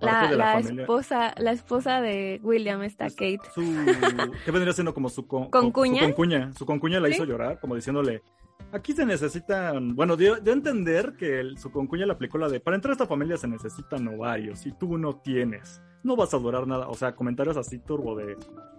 la, 0.00 0.30
la, 0.32 0.58
esposa, 0.60 1.34
la 1.38 1.52
esposa 1.52 2.00
de 2.00 2.40
William 2.42 2.82
está 2.84 3.06
Es- 3.06 3.14
Kate. 3.16 3.40
Su, 3.54 3.62
¿Qué 4.44 4.50
vendría 4.50 4.72
siendo 4.72 4.94
como 4.94 5.08
su, 5.08 5.26
con- 5.26 5.50
¿Concuña? 5.50 6.00
Su 6.02 6.06
concuña, 6.06 6.52
su 6.54 6.64
concuña 6.66 7.00
la 7.00 7.08
¿Sí? 7.08 7.14
hizo 7.14 7.24
llorar, 7.24 7.58
como 7.60 7.74
diciéndole, 7.74 8.22
Aquí 8.72 8.92
se 8.92 9.04
necesitan, 9.04 9.96
bueno, 9.96 10.16
dio, 10.16 10.36
dio 10.36 10.52
a 10.52 10.56
entender 10.56 11.14
que 11.16 11.40
el- 11.40 11.58
su 11.58 11.70
concuña 11.72 12.06
le 12.06 12.12
aplicó 12.12 12.38
la 12.38 12.48
de, 12.48 12.60
para 12.60 12.76
entrar 12.76 12.90
a 12.90 12.94
esta 12.94 13.06
familia 13.06 13.36
se 13.36 13.48
necesitan 13.48 14.06
ovarios 14.08 14.64
y 14.66 14.72
tú 14.72 14.96
no 14.96 15.16
tienes, 15.16 15.82
no 16.04 16.14
vas 16.16 16.32
a 16.34 16.38
durar 16.38 16.66
nada, 16.66 16.88
o 16.88 16.94
sea, 16.94 17.14
comentarios 17.16 17.56
así 17.56 17.78
turbo 17.80 18.14
de... 18.16 18.36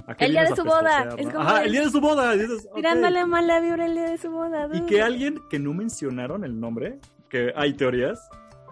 ¿a 0.07 0.15
qué 0.15 0.25
El 0.25 0.31
día 0.31 0.45
de 0.45 0.55
su 0.55 0.63
boda, 0.63 1.09
es 1.17 1.27
como 1.27 1.39
Ajá, 1.41 1.59
el- 1.59 1.65
el 1.67 1.71
día 1.73 1.81
de 1.81 1.89
su 1.89 1.99
boda, 2.01 2.33
dices. 2.35 2.67
Tirándole 2.73 3.25
mala 3.25 3.59
vibra 3.59 3.85
el 3.85 3.93
día 3.93 4.09
de 4.09 4.17
su 4.17 4.31
boda. 4.31 4.69
Y 4.73 4.81
que 4.85 5.01
alguien 5.01 5.39
que 5.49 5.59
no 5.59 5.73
mencionaron 5.73 6.43
el 6.45 6.59
nombre, 6.59 6.99
que 7.29 7.51
hay 7.55 7.73
teorías, 7.73 8.29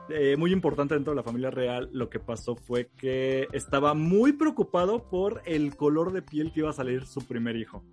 eh, 0.09 0.35
muy 0.37 0.51
importante 0.53 0.95
dentro 0.95 1.11
de 1.11 1.17
la 1.17 1.23
familia 1.23 1.51
real, 1.51 1.89
lo 1.91 2.09
que 2.09 2.19
pasó 2.19 2.55
fue 2.55 2.89
que 2.97 3.47
estaba 3.53 3.93
muy 3.93 4.31
preocupado 4.33 5.07
por 5.09 5.41
el 5.45 5.75
color 5.75 6.13
de 6.13 6.21
piel 6.23 6.51
que 6.51 6.61
iba 6.61 6.69
a 6.71 6.73
salir 6.73 7.05
su 7.05 7.27
primer 7.27 7.55
hijo. 7.57 7.83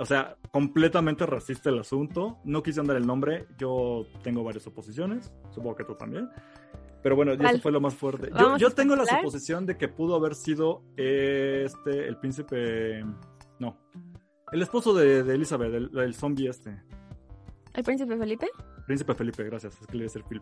O 0.00 0.04
sea, 0.04 0.36
completamente 0.50 1.24
racista 1.26 1.70
el 1.70 1.78
asunto. 1.78 2.38
No 2.44 2.62
quise 2.62 2.80
andar 2.80 2.96
el 2.96 3.06
nombre. 3.06 3.46
Yo 3.58 4.06
tengo 4.22 4.44
varias 4.44 4.64
suposiciones. 4.64 5.32
Supongo 5.50 5.76
que 5.76 5.84
tú 5.84 5.94
también. 5.94 6.28
Pero 7.02 7.16
bueno, 7.16 7.32
y 7.34 7.44
eso 7.44 7.60
fue 7.60 7.72
lo 7.72 7.80
más 7.80 7.94
fuerte. 7.94 8.28
Yo, 8.30 8.34
¿Vamos 8.34 8.60
yo 8.60 8.70
tengo 8.70 8.96
la 8.96 9.06
suposición 9.06 9.66
de 9.66 9.76
que 9.76 9.88
pudo 9.88 10.16
haber 10.16 10.34
sido 10.34 10.82
este, 10.96 12.08
el 12.08 12.16
príncipe. 12.16 13.04
No. 13.58 13.78
El 14.50 14.62
esposo 14.62 14.94
de, 14.94 15.22
de 15.22 15.34
Elizabeth, 15.34 15.72
el, 15.72 15.96
el 15.96 16.14
zombie 16.14 16.48
este. 16.48 16.82
¿El 17.74 17.84
príncipe 17.84 18.16
Felipe? 18.16 18.48
Príncipe 18.86 19.14
Felipe, 19.14 19.44
gracias. 19.44 19.80
Es 19.80 19.86
que 19.86 19.92
le 19.92 20.04
iba 20.04 20.10
a 20.10 20.12
decir 20.12 20.24
Phil, 20.28 20.40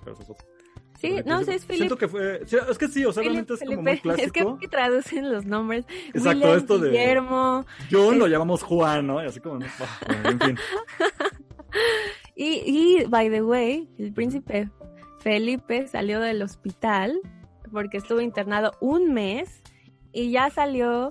Sí, 1.01 1.17
no, 1.27 1.41
sí 1.41 1.45
príncipe- 1.47 1.55
es 1.55 1.65
Felipe. 1.67 1.77
Siento 1.77 1.99
que 1.99 2.09
fue. 2.09 2.43
es 2.71 2.79
que 2.79 2.89
sí, 2.89 3.05
o 3.05 3.13
sea, 3.13 3.23
realmente 3.23 3.55
es 3.55 3.61
como 3.61 3.83
muy 3.83 3.99
clásico. 3.99 4.27
Es 4.27 4.33
que, 4.33 4.47
que 4.61 4.69
traducen 4.69 5.31
los 5.33 5.45
nombres. 5.45 5.85
Exacto, 6.09 6.29
William, 6.31 6.59
esto 6.59 6.79
de- 6.79 6.91
Guillermo. 6.91 7.67
John 7.91 8.19
lo 8.19 8.27
llamamos 8.27 8.63
Juan, 8.63 9.07
¿no? 9.07 9.23
Y 9.23 9.27
así 9.27 9.41
como. 9.41 9.59
¿no? 9.59 9.67
Bueno, 10.07 10.29
en 10.31 10.41
fin. 10.41 10.59
Y, 12.35 12.63
y, 12.67 13.05
by 13.07 13.31
the 13.31 13.43
way, 13.43 13.89
el 13.99 14.13
príncipe 14.13 14.71
Felipe 15.21 15.89
salió 15.89 16.21
del 16.21 16.43
hospital 16.43 17.19
porque 17.73 17.97
estuvo 17.99 18.21
internado 18.21 18.73
un 18.81 19.13
mes 19.15 19.63
y 20.13 20.31
ya 20.31 20.51
salió 20.51 21.11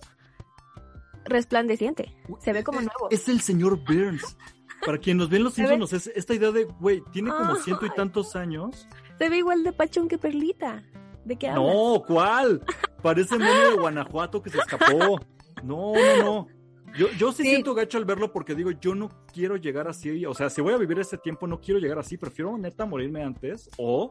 resplandeciente. 1.26 2.16
Se 2.42 2.54
ve 2.54 2.64
como 2.64 2.80
nuevo. 2.80 3.10
Es 3.12 3.28
el 3.28 3.42
señor 3.42 3.78
Burns. 3.86 4.38
Para 4.86 5.00
quien 5.00 5.18
nos 5.18 5.30
ve 5.30 5.38
en 5.38 5.44
los 5.46 5.54
Simpsons, 5.56 5.94
es 5.94 6.08
esta 6.16 6.36
idea 6.36 6.52
de, 6.52 6.66
güey, 6.66 7.02
tiene 7.12 7.32
como 7.32 7.56
ciento 7.56 7.86
y 7.88 7.90
tantos 7.90 8.36
años. 8.36 8.88
Se 9.18 9.30
ve 9.30 9.38
igual 9.38 9.64
de 9.64 9.74
pachón 9.74 10.08
que 10.08 10.18
Perlita. 10.18 10.84
¿De 11.24 11.36
qué 11.38 11.48
hablas? 11.50 11.64
No, 11.74 12.04
¿cuál? 12.06 12.62
Parece 13.02 13.38
medio 13.38 13.72
de 13.72 13.78
Guanajuato 13.78 14.42
que 14.42 14.50
se 14.50 14.58
escapó. 14.60 15.20
No, 15.64 15.94
no, 15.94 16.24
no. 16.24 16.48
Yo, 16.98 17.08
yo 17.18 17.32
sí, 17.32 17.44
Sí. 17.44 17.50
siento 17.50 17.74
gacho 17.74 17.98
al 17.98 18.06
verlo 18.06 18.32
porque 18.32 18.56
digo, 18.56 18.72
yo 18.72 18.94
no 18.96 19.10
quiero 19.34 19.56
llegar 19.58 19.88
así. 19.88 20.26
O 20.26 20.34
sea, 20.34 20.50
si 20.50 20.62
voy 20.62 20.74
a 20.74 20.78
vivir 20.78 21.00
ese 21.00 21.18
tiempo, 21.18 21.48
no 21.48 21.60
quiero 21.60 21.80
llegar 21.80 21.98
así. 22.00 22.18
Prefiero 22.18 22.58
neta 22.58 22.86
morirme 22.86 23.24
antes 23.24 23.70
o, 23.78 24.10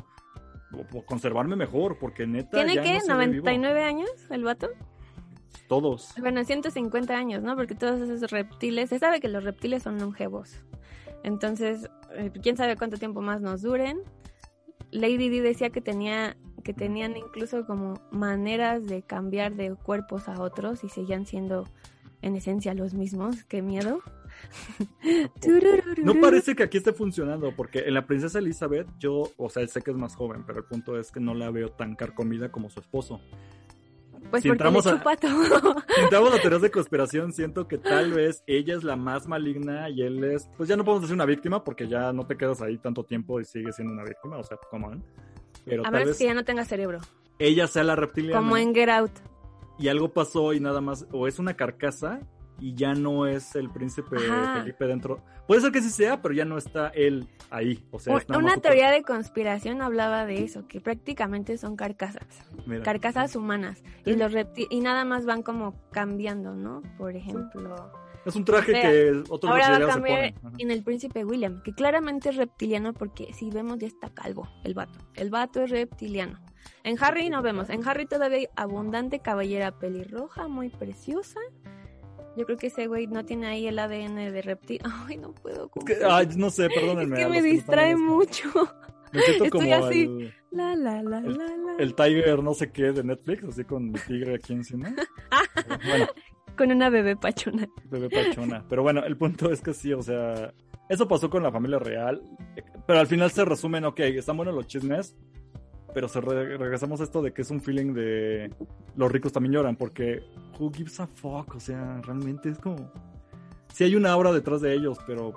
o- 0.72 0.98
o 0.98 1.04
conservarme 1.06 1.54
mejor 1.56 1.98
porque 1.98 2.26
neta. 2.26 2.50
¿Tiene 2.50 2.74
ya 2.74 2.82
qué? 2.82 2.94
no 2.98 3.04
se 3.04 3.14
ve 3.14 3.26
vivo. 3.28 3.46
¿99 3.46 3.82
años 3.84 4.10
el 4.30 4.44
vato? 4.44 4.68
Todos. 5.68 6.12
Bueno, 6.18 6.44
150 6.44 7.16
años, 7.16 7.42
¿no? 7.42 7.56
Porque 7.56 7.74
todos 7.74 8.00
esos 8.00 8.30
reptiles, 8.30 8.90
se 8.90 8.98
sabe 8.98 9.20
que 9.20 9.28
los 9.28 9.44
reptiles 9.44 9.82
son 9.82 9.98
longevos. 9.98 10.52
Entonces, 11.22 11.88
eh, 12.16 12.30
quién 12.42 12.56
sabe 12.56 12.76
cuánto 12.76 12.98
tiempo 12.98 13.22
más 13.22 13.40
nos 13.40 13.62
duren. 13.62 14.00
Lady 14.90 15.28
Di 15.28 15.40
decía 15.40 15.70
que 15.70 15.80
tenía 15.80 16.36
que 16.64 16.72
tenían 16.72 17.16
incluso 17.16 17.66
como 17.66 18.00
maneras 18.10 18.86
de 18.86 19.02
cambiar 19.02 19.54
de 19.54 19.74
cuerpos 19.74 20.28
a 20.28 20.40
otros 20.40 20.82
y 20.82 20.88
seguían 20.88 21.26
siendo 21.26 21.68
en 22.22 22.34
esencia 22.36 22.74
los 22.74 22.94
mismos. 22.94 23.44
Qué 23.44 23.62
miedo. 23.62 24.00
No 26.02 26.20
parece 26.20 26.56
que 26.56 26.64
aquí 26.64 26.78
esté 26.78 26.92
funcionando, 26.92 27.54
porque 27.54 27.80
en 27.80 27.94
la 27.94 28.06
princesa 28.06 28.40
Elizabeth, 28.40 28.88
yo, 28.98 29.30
o 29.36 29.48
sea, 29.48 29.66
sé 29.66 29.80
que 29.80 29.90
es 29.90 29.96
más 29.96 30.16
joven, 30.16 30.44
pero 30.44 30.58
el 30.58 30.64
punto 30.64 30.98
es 30.98 31.12
que 31.12 31.20
no 31.20 31.34
la 31.34 31.50
veo 31.50 31.70
tan 31.70 31.94
carcomida 31.94 32.50
como 32.50 32.68
su 32.68 32.80
esposo. 32.80 33.20
Pues 34.30 34.42
si 34.42 34.48
porque 34.48 34.64
le 34.64 34.68
entramos 34.78 34.86
a- 34.86 34.92
chupa 34.98 35.16
todo. 35.16 35.76
Si 35.94 36.00
entramos 36.00 36.34
a 36.34 36.40
teorías 36.40 36.62
de 36.62 36.70
conspiración, 36.70 37.32
siento 37.32 37.68
que 37.68 37.78
tal 37.78 38.12
vez 38.12 38.42
ella 38.46 38.74
es 38.74 38.82
la 38.84 38.96
más 38.96 39.28
maligna 39.28 39.88
y 39.90 40.02
él 40.02 40.24
es, 40.24 40.48
pues 40.56 40.68
ya 40.68 40.76
no 40.76 40.84
podemos 40.84 41.02
decir 41.02 41.14
una 41.14 41.24
víctima, 41.26 41.62
porque 41.62 41.86
ya 41.88 42.12
no 42.12 42.26
te 42.26 42.36
quedas 42.36 42.60
ahí 42.62 42.78
tanto 42.78 43.04
tiempo 43.04 43.40
y 43.40 43.44
sigues 43.44 43.76
siendo 43.76 43.92
una 43.94 44.02
víctima, 44.04 44.38
o 44.38 44.42
sea, 44.44 44.56
come 44.70 44.86
on. 44.86 45.04
Pero 45.64 45.86
A 45.86 45.90
tal 45.90 46.04
vez 46.06 46.18
que 46.18 46.24
ya 46.24 46.34
no 46.34 46.44
tenga 46.44 46.64
cerebro. 46.64 47.00
ella 47.38 47.66
sea 47.68 47.84
la 47.84 47.96
reptiliana 47.96 48.38
Como 48.38 48.56
en 48.56 48.74
Get 48.74 48.88
Out. 48.90 49.12
y 49.78 49.88
algo 49.88 50.12
pasó 50.12 50.52
y 50.52 50.60
nada 50.60 50.80
más, 50.80 51.06
o 51.12 51.26
es 51.28 51.38
una 51.38 51.54
carcasa 51.54 52.20
y 52.60 52.74
ya 52.74 52.94
no 52.94 53.26
es 53.26 53.54
el 53.56 53.70
príncipe 53.70 54.16
Ajá. 54.16 54.60
Felipe 54.60 54.86
dentro. 54.86 55.22
Puede 55.46 55.60
ser 55.60 55.72
que 55.72 55.82
sí 55.82 55.90
sea, 55.90 56.22
pero 56.22 56.34
ya 56.34 56.44
no 56.44 56.56
está 56.56 56.88
él 56.88 57.28
ahí. 57.50 57.84
O 57.90 57.98
sea, 57.98 58.18
Una 58.36 58.56
teoría 58.58 58.90
de 58.90 59.02
conspiración 59.02 59.82
hablaba 59.82 60.24
de 60.24 60.42
eso, 60.42 60.66
que 60.66 60.80
prácticamente 60.80 61.58
son 61.58 61.76
carcasas. 61.76 62.26
Mira. 62.66 62.82
carcasas 62.82 63.36
humanas 63.36 63.82
y 64.04 64.14
los 64.14 64.32
y 64.56 64.80
nada 64.80 65.04
más 65.04 65.26
van 65.26 65.42
como 65.42 65.74
cambiando, 65.90 66.54
¿no? 66.54 66.82
Por 66.96 67.14
ejemplo, 67.16 67.92
Es 68.24 68.36
un 68.36 68.44
traje 68.44 68.72
O 68.72 68.74
sea, 68.74 68.90
que 68.90 69.22
otros 69.28 69.52
ahora 69.52 69.78
va 69.78 69.84
a 69.84 69.88
cambiar 69.88 70.34
en 70.58 70.70
el 70.70 70.82
príncipe 70.82 71.24
William, 71.24 71.62
que 71.62 71.74
claramente 71.74 72.30
es 72.30 72.36
reptiliano 72.36 72.94
porque 72.94 73.32
si 73.34 73.50
vemos 73.50 73.78
ya 73.78 73.86
está 73.86 74.08
calvo 74.10 74.48
el 74.64 74.74
vato. 74.74 74.98
El 75.14 75.30
vato 75.30 75.62
es 75.62 75.70
reptiliano. 75.70 76.38
En 76.82 76.96
Harry 77.02 77.28
no 77.28 77.42
vemos, 77.42 77.68
en 77.68 77.86
Harry 77.86 78.06
todavía 78.06 78.38
hay 78.38 78.48
abundante 78.56 79.20
cabellera 79.20 79.78
pelirroja, 79.78 80.48
muy 80.48 80.70
preciosa. 80.70 81.40
Yo 82.36 82.44
creo 82.46 82.56
que 82.58 82.66
ese 82.68 82.86
güey 82.86 83.06
no 83.06 83.24
tiene 83.24 83.46
ahí 83.46 83.66
el 83.66 83.78
ADN 83.78 84.16
de 84.16 84.42
reptil. 84.42 84.80
Ay, 85.08 85.16
no 85.16 85.32
puedo. 85.32 85.70
Es 85.76 85.84
que, 85.84 86.04
ay, 86.04 86.28
no 86.36 86.50
sé, 86.50 86.66
Es 86.66 86.74
perdónenme. 86.74 87.16
que 87.16 87.22
a 87.24 87.28
me 87.28 87.36
que 87.42 87.42
distrae 87.48 87.96
mucho. 87.96 88.48
Me 89.12 89.20
siento 89.22 89.44
Estoy 89.44 89.50
como 89.50 89.74
así. 89.86 90.02
el, 90.02 90.34
La 90.50 90.74
la 90.74 91.02
la 91.02 91.20
la 91.20 91.46
la. 91.56 91.76
el 91.78 91.94
Tiger 91.94 92.42
no 92.42 92.54
sé 92.54 92.70
qué 92.72 92.92
de 92.92 93.04
Netflix, 93.04 93.44
así 93.44 93.64
con 93.64 93.86
mi 93.92 93.98
tigre 94.00 94.34
aquí 94.34 94.52
encima. 94.52 94.92
bueno, 95.88 96.06
Con 96.56 96.70
una 96.72 96.88
bebé 96.90 97.16
pachona. 97.16 97.68
bebé 97.90 98.08
pachona. 98.10 98.64
Pero 98.68 98.82
bueno, 98.82 99.04
el 99.04 99.16
punto 99.16 99.50
es 99.52 99.60
que 99.60 99.72
sí, 99.72 99.92
o 99.92 100.02
sea, 100.02 100.52
eso 100.88 101.06
pasó 101.08 101.30
con 101.30 101.42
la 101.42 101.52
familia 101.52 101.78
real. 101.78 102.22
Pero 102.86 102.98
al 102.98 103.06
final 103.06 103.30
se 103.30 103.44
resumen, 103.44 103.84
ok, 103.84 104.00
están 104.00 104.36
buenos 104.36 104.54
los 104.54 104.66
chismes, 104.66 105.16
pero 105.94 106.08
se 106.08 106.20
re- 106.20 106.56
regresamos 106.58 107.00
a 107.00 107.04
esto 107.04 107.22
de 107.22 107.32
que 107.32 107.42
es 107.42 107.50
un 107.50 107.60
feeling 107.60 107.94
de 107.94 108.50
los 108.96 109.10
ricos 109.10 109.32
también 109.32 109.52
lloran, 109.54 109.76
porque 109.76 110.22
who 110.58 110.70
gives 110.72 110.98
a 111.00 111.06
fuck, 111.06 111.54
o 111.54 111.60
sea, 111.60 112.00
realmente 112.02 112.50
es 112.50 112.58
como... 112.58 112.90
Sí 113.72 113.84
hay 113.84 113.96
una 113.96 114.16
obra 114.16 114.32
detrás 114.32 114.60
de 114.60 114.72
ellos, 114.74 114.98
pero 115.06 115.34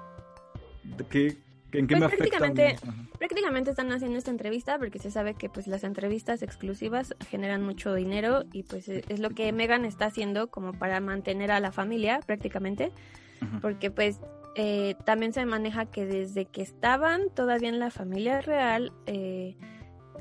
¿de 0.83 1.03
qué, 1.05 1.37
¿en 1.71 1.87
qué 1.87 1.95
Pues 1.95 1.99
me 1.99 2.05
afecta? 2.05 2.37
prácticamente- 2.39 2.75
Ajá. 2.81 2.93
prácticamente 3.17 3.69
están 3.71 3.91
haciendo 3.91 4.17
esta 4.19 4.29
entrevista 4.31 4.77
porque 4.77 4.99
se 4.99 5.09
sabe 5.11 5.33
que 5.33 5.49
pues 5.49 5.65
las 5.67 5.83
entrevistas 5.83 6.41
exclusivas 6.43 7.15
generan 7.29 7.63
mucho 7.63 7.93
dinero 7.95 8.43
y 8.53 8.63
pues 8.63 8.87
e- 8.89 9.03
es 9.09 9.19
lo 9.19 9.31
que 9.31 9.51
Megan 9.51 9.85
está 9.85 10.05
haciendo 10.05 10.47
como 10.51 10.73
para 10.73 10.99
mantener 10.99 11.51
a 11.51 11.59
la 11.59 11.71
familia 11.71 12.19
prácticamente 12.25 12.91
porque 13.61 13.89
pues 13.91 14.19
eh, 14.55 14.95
también 15.05 15.33
se 15.33 15.45
maneja 15.45 15.85
que 15.85 16.05
desde 16.07 16.45
que 16.45 16.61
estaban 16.63 17.29
todavía 17.35 17.69
en 17.69 17.77
la 17.79 17.89
familia 17.91 18.41
real 18.41 18.91
eh, 19.07 19.55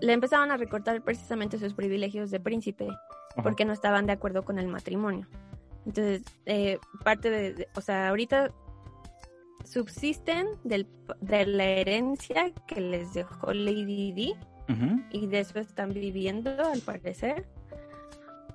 le 0.01 0.13
empezaban 0.13 0.51
a 0.51 0.57
recortar 0.57 1.03
precisamente 1.03 1.59
sus 1.59 1.75
privilegios 1.75 2.31
de 2.31 2.41
príncipe 2.41 2.89
Ajá. 2.89 3.43
porque 3.43 3.65
no 3.65 3.73
estaban 3.73 4.07
de 4.07 4.13
acuerdo 4.13 4.45
con 4.45 4.59
el 4.59 4.69
matrimonio. 4.69 5.27
Entonces, 5.87 6.23
eh, 6.47 6.79
parte 7.05 7.31
de, 7.31 7.55
de- 7.55 7.69
o 7.77 7.81
sea, 7.81 8.09
ahorita 8.09 8.53
subsisten 9.65 10.47
del, 10.65 10.87
de 11.21 11.47
la 11.47 11.65
herencia 11.65 12.53
que 12.67 12.81
les 12.81 13.15
dejó 13.15 13.53
Lady 13.53 14.13
Di 14.13 14.35
y 15.11 15.27
de 15.29 15.41
eso 15.41 15.59
están 15.61 15.93
viviendo 15.93 16.51
al 16.65 16.81
parecer. 16.81 17.47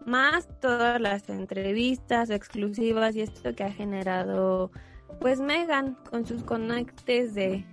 Más 0.06 0.48
todas 0.60 1.00
las 1.00 1.30
entrevistas 1.30 2.30
exclusivas 2.30 3.16
y 3.16 3.22
esto 3.22 3.54
que 3.56 3.64
ha 3.64 3.72
generado 3.72 4.72
pues 5.20 5.40
Megan 5.40 5.96
con 6.10 6.26
sus 6.26 6.44
conectes 6.44 7.34
de, 7.36 7.66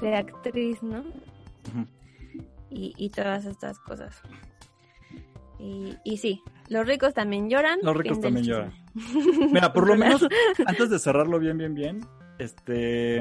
de 0.00 0.14
actriz, 0.14 0.82
¿no? 0.82 1.00
Ujú. 1.00 1.86
Y, 2.72 2.94
y 2.96 3.10
todas 3.10 3.44
estas 3.44 3.78
cosas. 3.78 4.22
Y, 5.58 5.94
y 6.04 6.16
sí, 6.16 6.42
los 6.68 6.86
ricos 6.86 7.14
también 7.14 7.48
lloran. 7.48 7.78
Los 7.82 7.96
ricos 7.96 8.20
también 8.20 8.44
chisme. 8.44 8.72
Mira, 9.52 9.72
por 9.72 9.86
lo 9.86 9.96
menos, 9.96 10.26
antes 10.66 10.90
de 10.90 10.98
cerrarlo 10.98 11.38
bien, 11.38 11.56
bien, 11.58 11.74
bien, 11.74 12.00
este... 12.38 13.20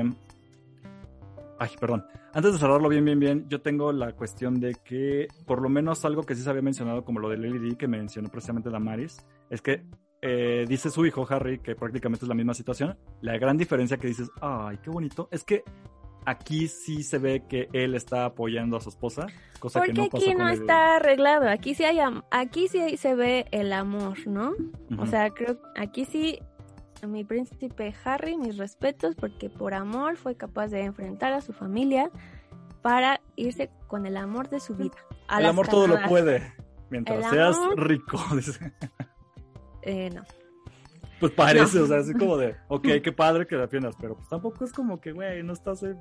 Ay, 1.60 1.70
perdón. 1.80 2.06
Antes 2.34 2.54
de 2.54 2.60
cerrarlo 2.60 2.90
bien, 2.90 3.06
bien, 3.06 3.20
bien, 3.20 3.46
yo 3.50 3.62
tengo 3.62 3.92
la 3.92 4.14
cuestión 4.14 4.60
de 4.60 4.76
que, 4.84 5.28
por 5.46 5.62
lo 5.62 5.70
menos 5.70 6.04
algo 6.06 6.24
que 6.24 6.34
sí 6.34 6.42
se 6.42 6.50
había 6.50 6.62
mencionado, 6.62 7.04
como 7.04 7.20
lo 7.20 7.30
de 7.30 7.38
Lily 7.38 7.76
que 7.76 7.88
mencionó 7.88 8.30
precisamente 8.30 8.70
Damaris, 8.70 9.24
es 9.50 9.62
que 9.62 9.84
eh, 10.22 10.66
dice 10.68 10.90
su 10.90 11.06
hijo 11.06 11.28
Harry, 11.30 11.60
que 11.60 11.76
prácticamente 11.76 12.26
es 12.26 12.30
la 12.30 12.36
misma 12.36 12.54
situación. 12.54 12.98
La 13.22 13.38
gran 13.38 13.58
diferencia 13.58 13.98
que 13.98 14.08
dices, 14.08 14.32
ay, 14.42 14.80
qué 14.82 14.90
bonito, 14.90 15.28
es 15.30 15.44
que 15.44 15.64
aquí 16.26 16.68
sí 16.68 17.04
se 17.04 17.18
ve 17.18 17.44
que 17.48 17.68
él 17.74 17.96
está 17.96 18.26
apoyando 18.26 18.78
a 18.78 18.82
su 18.82 18.90
esposa, 18.90 19.28
cosa 19.60 19.82
que 19.82 19.88
Porque 19.88 20.02
no 20.02 20.10
pasa 20.10 20.26
aquí 20.26 20.36
no 20.36 20.50
está 20.50 20.96
arreglado, 20.96 21.50
aquí 21.50 21.76
sí 21.76 21.84
hay 21.84 22.00
aquí 22.32 22.68
sí 22.68 22.98
se 22.98 23.16
ve 23.16 23.46
el 23.52 23.74
amor, 23.74 24.28
¿no? 24.28 24.54
O 24.98 25.06
sea, 25.06 25.30
creo 25.32 25.60
aquí 25.76 26.06
sí 26.06 26.40
mi 27.08 27.24
príncipe 27.24 27.96
Harry 28.04 28.38
mis 28.38 28.58
respetos 28.58 29.16
porque 29.16 29.50
por 29.50 29.74
amor 29.74 30.18
fue 30.18 30.36
capaz 30.36 30.68
de 30.68 30.82
enfrentar 30.82 31.34
a 31.34 31.42
su 31.42 31.54
familia 31.54 32.12
para 32.82 33.22
irse 33.36 33.70
con 33.88 34.06
el 34.06 34.18
amor 34.18 34.50
de 34.50 34.60
su 34.60 34.76
vida. 34.76 34.96
El 35.38 35.46
amor 35.46 35.68
todo 35.68 35.88
lo 35.88 36.02
puede. 36.08 36.54
Mientras 36.90 37.24
El 37.26 37.32
seas 37.32 37.58
amor- 37.58 37.88
rico. 37.88 38.20
dice. 38.36 38.74
Eh, 39.84 40.10
no. 40.14 40.24
Pues 41.22 41.32
parece, 41.32 41.78
No. 41.78 41.84
o 41.86 41.88
sea, 41.88 42.00
así 42.00 42.14
como 42.14 42.36
de, 42.36 42.56
ok, 42.68 42.88
qué 43.02 43.12
padre 43.14 43.48
que 43.48 43.56
defiendas, 43.56 43.96
pero 44.02 44.16
pues 44.18 44.28
tampoco 44.28 44.66
es 44.66 44.74
como 44.74 45.00
que, 45.00 45.14
güey, 45.14 45.42
no 45.44 45.54
estás 45.54 45.84
eh, 45.84 45.96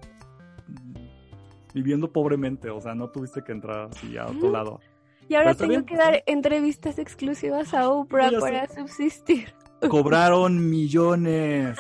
viviendo 1.75 2.13
pobremente, 2.13 2.71
o 2.71 2.81
sea, 2.81 2.95
no 2.95 3.11
tuviste 3.11 3.43
que 3.45 3.53
entrar 3.53 3.89
así 3.93 4.17
a 4.17 4.25
otro 4.27 4.39
Ujú. 4.39 4.51
lado. 4.53 4.81
Y 5.29 5.37
ahora 5.37 5.55
tengo 5.55 5.69
bien, 5.71 5.85
que 5.85 5.97
dar 5.97 6.25
entrevistas 6.27 6.99
exclusivas 6.99 7.73
a 7.73 7.89
Oprah 7.89 8.31
sé. 8.31 8.41
para 8.41 8.67
subsistir. 8.67 9.55
Cobraron 9.89 10.69
millones, 10.69 11.79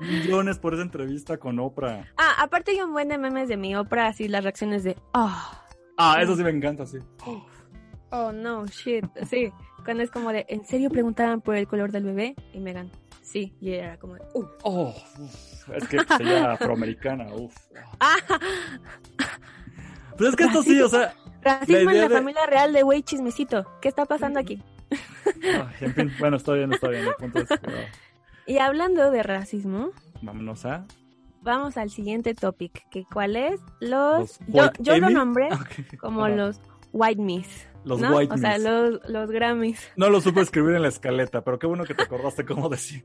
millones 0.00 0.58
por 0.58 0.74
esa 0.74 0.82
entrevista 0.84 1.36
con 1.36 1.58
Oprah. 1.58 2.06
Ah, 2.16 2.36
aparte 2.42 2.70
hay 2.70 2.80
un 2.80 2.92
buen 2.92 3.08
de 3.08 3.18
memes 3.18 3.48
de 3.48 3.56
mi 3.56 3.74
Oprah, 3.74 4.06
así 4.08 4.28
las 4.28 4.44
reacciones 4.44 4.84
de, 4.84 4.96
ah, 5.14 5.58
Ah, 5.98 6.18
eso 6.22 6.34
sí 6.36 6.42
me 6.44 6.50
encanta, 6.50 6.86
sí. 6.86 6.98
oh 8.10 8.32
no, 8.32 8.66
shit. 8.66 9.04
Sí, 9.28 9.50
cuando 9.84 10.02
es 10.02 10.10
como 10.10 10.32
de, 10.32 10.44
¿en 10.48 10.64
serio 10.64 10.90
preguntaban 10.90 11.40
por 11.40 11.56
el 11.56 11.66
color 11.66 11.92
del 11.92 12.04
bebé? 12.04 12.34
Y 12.52 12.60
Megan, 12.60 12.90
sí, 13.22 13.54
y 13.60 13.72
era 13.72 13.98
como 13.98 14.14
de. 14.14 14.22
Oh, 14.34 14.94
uf, 15.18 15.68
es 15.74 15.88
que 15.88 15.98
ella 16.20 16.52
afroamericana, 16.52 17.26
uff. 17.34 17.54
Ah, 18.00 18.16
Pero 20.16 20.30
es 20.30 20.36
que 20.36 20.44
esto 20.44 20.62
sí, 20.62 20.80
o 20.80 20.88
sea, 20.88 21.14
racismo 21.42 21.90
en 21.90 21.96
idea 21.96 22.02
la 22.02 22.08
de- 22.08 22.14
familia 22.16 22.46
real 22.46 22.72
de 22.72 22.82
güey 22.82 23.02
chismecito. 23.02 23.66
¿Qué 23.80 23.88
está 23.88 24.04
pasando 24.04 24.38
aquí? 24.40 24.62
ay, 24.90 25.74
en 25.80 25.94
fin, 25.94 26.12
bueno, 26.18 26.36
está 26.36 26.52
bien, 26.52 26.72
está 26.72 26.88
bien, 26.88 27.06
el 27.06 27.14
punto 27.14 27.38
es, 27.40 27.48
pero 27.48 27.76
Y 28.46 28.58
hablando 28.58 29.10
de 29.10 29.22
racismo, 29.22 29.90
vámonos 30.20 30.64
a 30.66 30.84
vamos 31.40 31.76
al 31.76 31.90
siguiente 31.90 32.34
topic, 32.34 32.88
que 32.90 33.04
cuál 33.04 33.34
es 33.36 33.58
los... 33.80 34.38
Los 34.40 34.40
yo 34.48 34.70
yo 34.78 34.98
lo 34.98 35.10
nombré 35.10 35.48
Ok. 35.52 35.96
como 35.98 36.28
los 36.28 36.60
white 36.92 37.20
miss. 37.20 37.66
Los 37.84 38.00
¿no? 38.00 38.16
white 38.16 38.34
O 38.34 38.36
sea, 38.38 38.58
los, 38.58 39.00
los 39.08 39.30
Grammys. 39.30 39.90
No 39.96 40.08
lo 40.10 40.20
supe 40.20 40.40
escribir 40.42 40.74
en 40.76 40.82
la 40.82 40.88
escaleta, 40.88 41.42
pero 41.42 41.58
qué 41.58 41.66
bueno 41.66 41.84
que 41.84 41.94
te 41.94 42.02
acordaste 42.04 42.44
cómo 42.44 42.68
decir. 42.68 43.04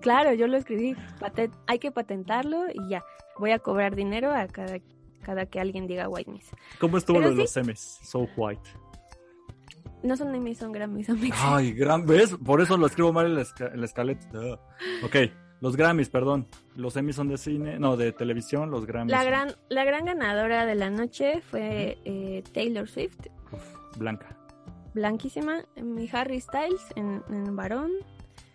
Claro, 0.00 0.32
yo 0.34 0.46
lo 0.46 0.56
escribí. 0.56 0.94
Paten- 1.20 1.52
hay 1.66 1.78
que 1.78 1.90
patentarlo 1.90 2.64
y 2.72 2.88
ya. 2.88 3.02
Voy 3.38 3.50
a 3.50 3.58
cobrar 3.58 3.96
dinero 3.96 4.32
a 4.32 4.46
cada, 4.46 4.78
cada 5.22 5.46
que 5.46 5.58
alguien 5.60 5.86
diga 5.86 6.08
white 6.08 6.30
miss. 6.30 6.50
¿Cómo 6.78 6.96
estuvo 6.98 7.18
Pero 7.18 7.30
lo 7.30 7.36
de 7.36 7.42
sí. 7.42 7.42
los 7.42 7.56
Emmys? 7.56 7.98
So 8.04 8.28
white. 8.36 8.62
No 10.02 10.16
son 10.16 10.34
Emmys, 10.34 10.58
son 10.58 10.72
Grammys, 10.72 11.08
amigos. 11.10 11.38
Ay, 11.42 11.72
gran, 11.72 12.04
¿ves? 12.06 12.34
Por 12.44 12.60
eso 12.60 12.76
lo 12.76 12.86
escribo 12.86 13.12
mal 13.12 13.26
en 13.26 13.36
la, 13.36 13.42
esca- 13.42 13.72
en 13.72 13.80
la 13.80 13.86
escaleta. 13.86 14.26
Duh. 14.32 14.58
Ok, 15.04 15.16
los 15.60 15.76
Grammys, 15.76 16.08
perdón. 16.08 16.48
Los 16.74 16.96
Emmys 16.96 17.14
son 17.16 17.28
de 17.28 17.38
cine, 17.38 17.78
no, 17.78 17.96
de 17.96 18.10
televisión, 18.12 18.70
los 18.70 18.84
Grammys. 18.84 19.12
La 19.12 19.18
son- 19.22 19.26
gran, 19.28 19.54
la 19.68 19.84
gran 19.84 20.04
ganadora 20.06 20.66
de 20.66 20.74
la 20.74 20.90
noche 20.90 21.40
fue 21.40 21.98
eh, 22.04 22.42
Taylor 22.52 22.88
Swift, 22.88 23.26
Uf, 23.52 23.98
blanca. 23.98 24.36
blanquísima. 24.94 25.64
Mi 25.76 26.08
Harry 26.12 26.40
Styles 26.40 26.82
en, 26.96 27.22
en 27.28 27.54
varón. 27.56 27.90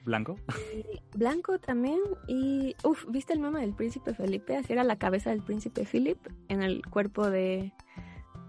¿Blanco? 0.05 0.37
y 0.73 1.17
blanco 1.17 1.59
también. 1.59 1.99
Y, 2.27 2.75
uff, 2.83 3.05
¿viste 3.09 3.33
el 3.33 3.39
meme 3.39 3.59
del 3.61 3.73
príncipe 3.73 4.13
Felipe? 4.13 4.55
Así 4.55 4.71
era 4.73 4.83
la 4.83 4.97
cabeza 4.97 5.31
del 5.31 5.41
príncipe 5.43 5.85
Philip 5.85 6.17
en 6.47 6.63
el 6.63 6.81
cuerpo 6.85 7.29
de, 7.29 7.73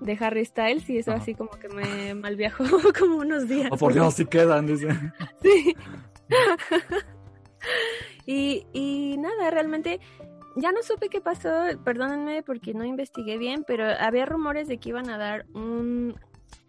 de 0.00 0.18
Harry 0.20 0.44
Styles. 0.44 0.88
Y 0.88 0.98
eso 0.98 1.10
Ajá. 1.10 1.20
así 1.20 1.34
como 1.34 1.50
que 1.50 1.68
me 1.68 2.14
malviajó 2.14 2.64
como 2.98 3.16
unos 3.16 3.48
días. 3.48 3.68
Oh, 3.72 3.76
por 3.76 3.92
Dios, 3.92 4.14
sí 4.14 4.26
quedan, 4.26 4.66
dice. 4.66 4.88
Sí. 5.42 5.74
y, 8.26 8.66
y 8.72 9.16
nada, 9.18 9.50
realmente 9.50 10.00
ya 10.56 10.72
no 10.72 10.82
supe 10.82 11.08
qué 11.08 11.20
pasó, 11.20 11.50
perdónenme 11.84 12.42
porque 12.42 12.74
no 12.74 12.84
investigué 12.84 13.38
bien, 13.38 13.64
pero 13.66 13.84
había 13.98 14.26
rumores 14.26 14.68
de 14.68 14.78
que 14.78 14.90
iban 14.90 15.08
a 15.08 15.18
dar 15.18 15.46
un... 15.54 16.14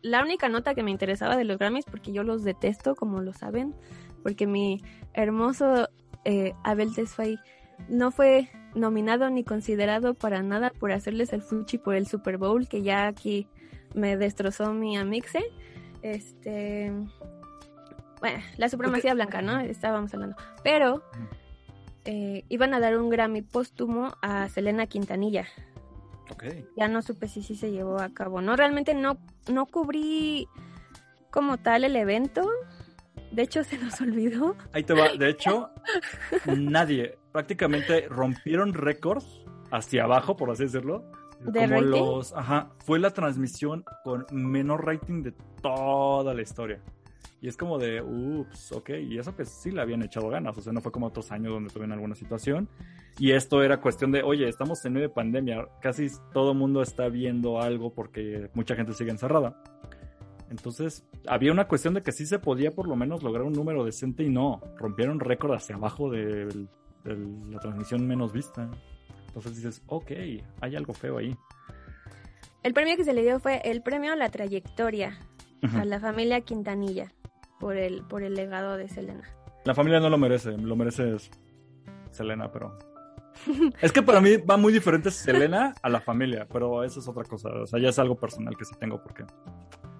La 0.01 0.23
única 0.23 0.49
nota 0.49 0.75
que 0.75 0.83
me 0.83 0.91
interesaba 0.91 1.35
de 1.35 1.43
los 1.43 1.57
Grammys, 1.57 1.85
porque 1.85 2.11
yo 2.11 2.23
los 2.23 2.43
detesto, 2.43 2.95
como 2.95 3.21
lo 3.21 3.33
saben, 3.33 3.75
porque 4.23 4.47
mi 4.47 4.81
hermoso 5.13 5.89
eh, 6.25 6.53
Abel 6.63 6.93
Tesfaye 6.93 7.39
no 7.87 8.11
fue 8.11 8.49
nominado 8.75 9.29
ni 9.29 9.43
considerado 9.43 10.13
para 10.13 10.43
nada 10.43 10.71
por 10.71 10.91
hacerles 10.91 11.33
el 11.33 11.41
fuchi 11.41 11.77
por 11.77 11.95
el 11.95 12.07
Super 12.07 12.37
Bowl, 12.37 12.67
que 12.67 12.81
ya 12.81 13.07
aquí 13.07 13.47
me 13.93 14.17
destrozó 14.17 14.73
mi 14.73 14.97
amixe. 14.97 15.43
Este... 16.01 16.91
Bueno, 18.19 18.39
la 18.57 18.67
supremacía 18.67 19.13
blanca, 19.13 19.41
¿no? 19.41 19.59
Estábamos 19.59 20.13
hablando. 20.13 20.35
Pero 20.61 21.03
eh, 22.03 22.43
iban 22.49 22.73
a 22.73 22.79
dar 22.79 22.97
un 22.97 23.09
Grammy 23.09 23.41
póstumo 23.41 24.13
a 24.21 24.49
Selena 24.49 24.87
Quintanilla. 24.87 25.45
Ya 26.77 26.87
no 26.87 27.01
supe 27.01 27.27
si 27.27 27.43
sí 27.43 27.55
se 27.55 27.71
llevó 27.71 27.99
a 27.99 28.09
cabo, 28.09 28.41
¿no? 28.41 28.55
Realmente 28.55 28.93
no, 28.93 29.17
no 29.51 29.65
cubrí 29.65 30.47
como 31.31 31.57
tal 31.57 31.83
el 31.83 31.95
evento. 31.95 32.49
De 33.31 33.43
hecho, 33.43 33.63
se 33.65 33.77
nos 33.77 33.99
olvidó. 34.01 34.55
Ahí 34.73 34.83
te 34.83 34.93
va. 34.93 35.09
De 35.15 35.29
hecho, 35.29 35.69
nadie, 36.45 37.17
prácticamente 37.31 38.07
rompieron 38.09 38.73
récords 38.73 39.43
hacia 39.71 40.03
abajo, 40.03 40.35
por 40.35 40.51
así 40.51 40.63
decirlo. 40.63 41.03
¿De 41.39 41.61
como 41.61 41.75
rating? 41.75 41.89
los, 41.89 42.33
ajá, 42.33 42.69
fue 42.79 42.99
la 42.99 43.11
transmisión 43.11 43.85
con 44.03 44.25
menor 44.31 44.85
rating 44.85 45.23
de 45.23 45.33
toda 45.61 46.33
la 46.33 46.41
historia. 46.41 46.81
Y 47.41 47.47
es 47.47 47.55
como 47.55 47.77
de, 47.77 48.01
ups, 48.01 48.73
ok, 48.73 48.89
y 49.01 49.17
eso 49.17 49.33
que 49.33 49.45
sí 49.45 49.71
le 49.71 49.81
habían 49.81 50.01
echado 50.03 50.27
ganas, 50.29 50.57
o 50.57 50.61
sea, 50.61 50.73
no 50.73 50.81
fue 50.81 50.91
como 50.91 51.07
otros 51.07 51.31
años 51.31 51.53
donde 51.53 51.69
tuvieron 51.69 51.93
alguna 51.93 52.15
situación. 52.15 52.67
Y 53.17 53.31
esto 53.31 53.63
era 53.63 53.79
cuestión 53.79 54.11
de, 54.11 54.23
oye, 54.23 54.49
estamos 54.49 54.83
en 54.83 54.93
medio 54.93 55.07
de 55.07 55.13
pandemia, 55.13 55.67
casi 55.81 56.07
todo 56.33 56.53
mundo 56.53 56.81
está 56.81 57.07
viendo 57.07 57.61
algo 57.61 57.93
porque 57.93 58.49
mucha 58.53 58.75
gente 58.75 58.93
sigue 58.93 59.11
encerrada. 59.11 59.63
Entonces, 60.49 61.05
había 61.27 61.51
una 61.53 61.67
cuestión 61.67 61.93
de 61.93 62.01
que 62.01 62.11
sí 62.11 62.25
se 62.25 62.39
podía 62.39 62.71
por 62.71 62.87
lo 62.87 62.95
menos 62.97 63.23
lograr 63.23 63.45
un 63.45 63.53
número 63.53 63.85
decente 63.85 64.23
y 64.23 64.29
no, 64.29 64.61
rompieron 64.77 65.19
récord 65.21 65.53
hacia 65.53 65.75
abajo 65.75 66.09
de, 66.09 66.45
de 66.45 67.17
la 67.49 67.59
transmisión 67.59 68.05
menos 68.05 68.33
vista. 68.33 68.69
Entonces 69.27 69.55
dices, 69.55 69.81
ok, 69.87 70.11
hay 70.59 70.75
algo 70.75 70.93
feo 70.93 71.19
ahí. 71.19 71.37
El 72.63 72.73
premio 72.73 72.97
que 72.97 73.05
se 73.05 73.13
le 73.13 73.21
dio 73.21 73.39
fue 73.39 73.61
el 73.63 73.81
premio 73.81 74.15
la 74.15 74.29
trayectoria 74.29 75.17
a 75.61 75.85
la 75.85 75.99
familia 75.99 76.41
Quintanilla 76.41 77.11
por 77.59 77.75
el, 77.77 78.03
por 78.03 78.23
el 78.23 78.33
legado 78.35 78.77
de 78.77 78.87
Selena. 78.87 79.23
La 79.65 79.75
familia 79.75 79.99
no 79.99 80.09
lo 80.09 80.17
merece, 80.17 80.57
lo 80.57 80.75
merece 80.75 81.15
Selena, 82.11 82.51
pero... 82.51 82.77
Es 83.81 83.91
que 83.91 84.01
para 84.01 84.19
mí 84.21 84.37
va 84.37 84.57
muy 84.57 84.73
diferente 84.73 85.11
Selena 85.11 85.73
a 85.81 85.89
la 85.89 86.01
familia, 86.01 86.47
pero 86.51 86.83
eso 86.83 86.99
es 86.99 87.07
otra 87.07 87.23
cosa. 87.23 87.49
O 87.49 87.65
sea, 87.65 87.79
ya 87.79 87.89
es 87.89 87.99
algo 87.99 88.15
personal 88.15 88.55
que 88.57 88.65
sí 88.65 88.73
tengo 88.79 89.01
porque... 89.03 89.23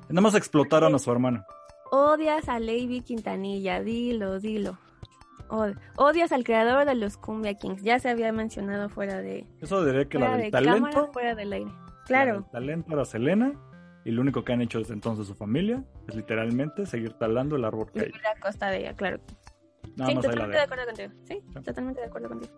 Nada 0.09 0.21
más 0.21 0.35
explotaron 0.35 0.93
a 0.95 0.99
su 0.99 1.11
hermano. 1.11 1.45
Odias 1.91 2.49
a 2.49 2.59
Lady 2.59 3.01
Quintanilla, 3.01 3.81
dilo, 3.81 4.39
dilo. 4.39 4.77
Od- 5.49 5.75
odias 5.97 6.31
al 6.31 6.43
creador 6.43 6.85
de 6.85 6.95
los 6.95 7.17
Cumbia 7.17 7.53
Kings. 7.55 7.81
Ya 7.83 7.99
se 7.99 8.09
había 8.09 8.31
mencionado 8.31 8.89
fuera 8.89 9.21
de, 9.21 9.45
Eso 9.61 9.83
diría 9.85 10.05
que 10.07 10.19
la 10.19 10.35
de 10.37 10.43
del 10.43 10.51
cámara, 10.51 10.79
talento... 10.81 11.11
fuera 11.13 11.35
del 11.35 11.53
aire. 11.53 11.71
la 11.71 12.03
Claro. 12.05 12.33
del 12.41 12.49
talento 12.51 12.93
era 12.93 13.05
Selena 13.05 13.53
y 14.09 14.11
lo 14.11 14.21
único 14.21 14.43
que 14.43 14.53
han 14.53 14.61
hecho 14.61 14.79
desde 14.79 14.95
entonces 14.95 15.27
su 15.27 15.35
familia 15.35 15.83
es 16.07 16.15
literalmente 16.15 16.87
seguir 16.87 17.13
talando 17.13 17.55
el 17.55 17.63
árbol 17.63 17.91
que 17.91 17.99
hay. 17.99 18.11
A 18.35 18.39
costa 18.39 18.71
de 18.71 18.79
ella, 18.79 18.95
claro. 18.95 19.19
Nada 19.95 20.09
sí, 20.09 20.15
más 20.15 20.23
totalmente 20.25 20.57
de 20.57 20.63
acuerdo 20.63 20.85
contigo. 20.85 21.09
Sí, 21.25 21.33
Sí. 21.53 21.61
totalmente 21.63 22.01
de 22.01 22.07
acuerdo 22.07 22.29
contigo. 22.29 22.53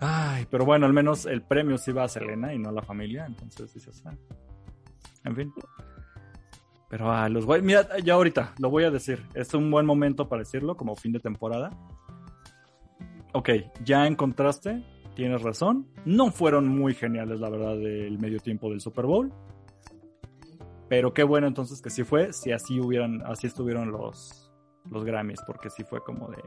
Ay, 0.00 0.46
pero 0.48 0.64
bueno, 0.64 0.86
al 0.86 0.92
menos 0.92 1.26
el 1.26 1.42
premio 1.42 1.78
sí 1.78 1.90
va 1.90 2.04
a 2.04 2.08
Selena 2.08 2.54
y 2.54 2.58
no 2.60 2.68
a 2.68 2.72
la 2.72 2.82
familia, 2.82 3.26
entonces 3.26 3.74
dices, 3.74 4.00
ah. 4.06 4.14
En 5.24 5.34
fin. 5.34 5.52
Pero 6.88 7.10
ah, 7.10 7.28
los 7.28 7.44
güey, 7.44 7.60
mira, 7.60 7.98
ya 7.98 8.14
ahorita 8.14 8.54
lo 8.60 8.70
voy 8.70 8.84
a 8.84 8.90
decir. 8.92 9.26
Es 9.34 9.52
un 9.54 9.70
buen 9.72 9.84
momento 9.84 10.28
para 10.28 10.42
decirlo, 10.42 10.76
como 10.76 10.94
fin 10.94 11.10
de 11.10 11.18
temporada. 11.18 11.70
Ok, 13.32 13.50
ya 13.84 14.06
encontraste, 14.06 14.84
tienes 15.16 15.42
razón. 15.42 15.88
No 16.04 16.30
fueron 16.30 16.68
muy 16.68 16.94
geniales, 16.94 17.40
la 17.40 17.50
verdad, 17.50 17.76
del 17.76 18.16
medio 18.20 18.38
tiempo 18.38 18.70
del 18.70 18.80
Super 18.80 19.06
Bowl. 19.06 19.32
Pero 20.88 21.12
qué 21.12 21.22
bueno 21.22 21.46
entonces 21.46 21.80
que 21.82 21.90
sí 21.90 22.02
fue, 22.04 22.32
si 22.32 22.52
así 22.52 22.80
hubieran, 22.80 23.22
así 23.26 23.46
estuvieron 23.46 23.90
los, 23.92 24.50
los 24.90 25.04
Grammys, 25.04 25.40
porque 25.46 25.68
sí 25.70 25.84
fue 25.84 26.02
como 26.02 26.28
de. 26.28 26.42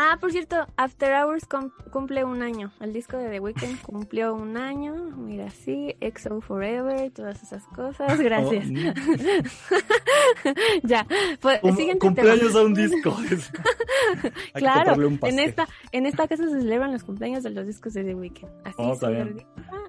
Ah, 0.00 0.16
por 0.20 0.30
cierto, 0.30 0.64
After 0.76 1.12
Hours 1.12 1.44
cum- 1.46 1.72
cumple 1.90 2.22
un 2.22 2.40
año. 2.40 2.70
El 2.80 2.92
disco 2.92 3.16
de 3.16 3.30
The 3.30 3.40
Weeknd 3.40 3.82
cumplió 3.82 4.32
un 4.32 4.56
año. 4.56 4.94
Mira, 5.16 5.50
sí, 5.50 5.96
EXO 6.00 6.40
Forever, 6.40 7.10
todas 7.10 7.42
esas 7.42 7.64
cosas. 7.74 8.16
Gracias. 8.20 8.64
Oh, 8.68 8.72
mm. 8.72 8.92
ya, 10.84 11.04
pues, 11.40 11.60
siguiente 11.74 11.98
cumpleaños 11.98 12.48
tema. 12.52 12.60
a 12.60 12.64
un 12.64 12.74
disco. 12.74 13.16
Hay 14.54 14.62
Claro, 14.62 14.94
un 15.08 15.18
en 15.24 15.40
esta, 15.40 15.66
en 15.90 16.06
esta 16.06 16.28
casa 16.28 16.44
se 16.44 16.60
celebran 16.60 16.92
los 16.92 17.02
cumpleaños 17.02 17.42
de 17.42 17.50
los 17.50 17.66
discos 17.66 17.92
de 17.94 18.04
The 18.04 18.14
Weeknd. 18.14 18.48
Así 18.64 18.76
Oh, 18.78 18.92
está 18.92 19.08
bien. 19.10 19.44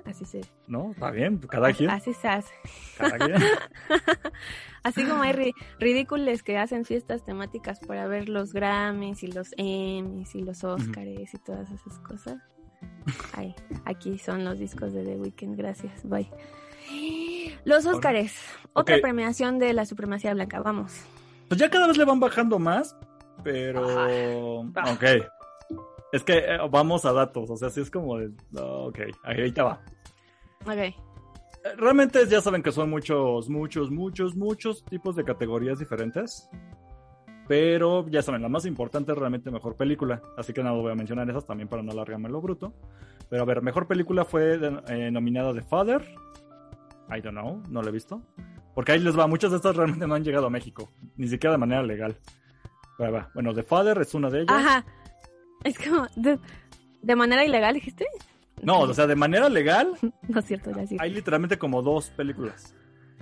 Así 0.06 0.26
se. 0.26 0.42
¿No? 0.68 0.92
Está 0.92 1.12
bien, 1.12 1.38
cada 1.40 1.72
quien. 1.74 1.90
Así 1.90 2.14
se 2.14 2.28
hace. 2.28 2.54
Cada 2.98 3.18
quien. 3.18 3.36
Así 4.84 5.06
como 5.06 5.22
hay 5.24 5.34
ri- 5.34 5.54
ridículos 5.80 6.42
que 6.42 6.58
hacen 6.58 6.86
fiestas 6.86 7.24
temáticas 7.26 7.80
para 7.80 8.08
ver 8.08 8.30
los 8.30 8.54
Grammys 8.54 9.24
y 9.24 9.28
los 9.32 9.54
Emmys 9.58 10.34
y 10.36 10.42
los 10.42 10.64
Oscars 10.64 11.34
y 11.34 11.38
todas 11.40 11.70
esas 11.70 12.00
cosas. 12.00 12.38
Ay, 13.34 13.54
aquí 13.86 14.18
son 14.20 14.46
los 14.46 14.58
discos 14.58 14.94
de 14.94 15.04
The 15.04 15.18
Weeknd, 15.18 15.58
gracias, 15.58 16.08
bye. 16.08 16.30
Los 17.66 17.86
Oscars, 17.86 18.34
otra 18.74 18.96
premiación 19.02 19.60
de 19.60 19.74
la 19.74 19.86
supremacía 19.86 20.34
blanca, 20.34 20.62
vamos. 20.62 20.94
Pues 21.50 21.60
ya 21.60 21.70
cada 21.70 21.88
vez 21.88 21.98
le 21.98 22.06
van 22.06 22.20
bajando 22.20 22.58
más, 22.58 22.96
pero... 23.44 23.86
Ah. 24.76 24.94
Ok. 24.94 25.04
Es 26.12 26.24
que 26.24 26.38
eh, 26.40 26.58
vamos 26.72 27.06
a 27.06 27.14
datos, 27.14 27.50
o 27.50 27.56
sea, 27.58 27.70
sí 27.70 27.82
es 27.82 27.92
como 27.92 28.18
de... 28.18 28.32
no, 28.52 28.86
ok, 28.86 29.00
ahí 29.24 29.52
te 29.52 29.62
va. 29.62 29.82
Ok, 30.66 30.72
Eh, 30.78 30.96
Realmente 31.78 32.26
ya 32.28 32.42
saben 32.42 32.64
que 32.64 32.72
son 32.72 32.90
muchos, 32.90 33.50
muchos, 33.50 33.92
muchos, 33.92 34.36
muchos 34.36 34.84
tipos 34.86 35.16
de 35.16 35.24
categorías 35.24 35.78
diferentes. 35.80 36.50
Pero 37.48 38.08
ya 38.08 38.22
saben, 38.22 38.42
la 38.44 38.50
más 38.50 38.66
importante 38.66 39.12
es 39.12 39.18
realmente 39.18 39.50
mejor 39.50 39.76
película. 39.76 40.22
Así 40.38 40.54
que 40.54 40.62
nada, 40.64 40.76
voy 40.78 40.92
a 40.92 40.96
mencionar 40.96 41.28
esas 41.30 41.46
también 41.48 41.68
para 41.68 41.82
no 41.82 41.92
alargarme 41.92 42.30
lo 42.30 42.42
bruto. 42.42 42.74
Pero 43.30 43.42
a 43.42 43.46
ver, 43.46 43.62
mejor 43.64 43.88
película 43.88 44.24
fue 44.24 44.58
de- 44.60 44.82
eh, 44.88 45.10
nominada 45.12 45.54
The 45.54 45.64
Father. 45.64 46.02
I 47.10 47.22
don't 47.22 47.32
know, 47.38 47.64
no 47.70 47.82
la 47.82 47.90
he 47.90 47.92
visto. 47.92 48.22
Porque 48.76 48.92
ahí 48.92 49.00
les 49.00 49.18
va, 49.18 49.26
muchas 49.26 49.50
de 49.50 49.58
estas 49.58 49.76
realmente 49.76 50.06
no 50.06 50.14
han 50.14 50.24
llegado 50.24 50.46
a 50.46 50.50
México. 50.52 50.92
Ni 51.18 51.28
siquiera 51.28 51.54
de 51.54 51.58
manera 51.58 51.82
legal. 51.82 52.16
Pero 53.00 53.12
va, 53.14 53.30
Bueno, 53.34 53.54
The 53.54 53.64
Father 53.64 53.98
es 54.00 54.14
una 54.14 54.30
de 54.30 54.42
ellas. 54.42 54.56
Ajá. 54.56 54.86
Es 55.64 55.78
como, 55.78 56.08
de, 56.16 56.40
de 57.02 57.16
manera 57.16 57.46
ilegal, 57.46 57.76
dijiste? 57.76 58.06
No, 58.62 58.82
o 58.82 58.94
sea, 58.94 59.08
de 59.08 59.16
manera 59.16 59.50
legal 59.50 59.94
No 60.28 60.40
es 60.40 60.46
cierto, 60.46 60.72
ya 60.72 60.86
sí. 60.86 60.98
hay 61.00 61.14
literalmente 61.14 61.58
como 61.58 61.82
dos 61.82 62.10
películas. 62.12 62.76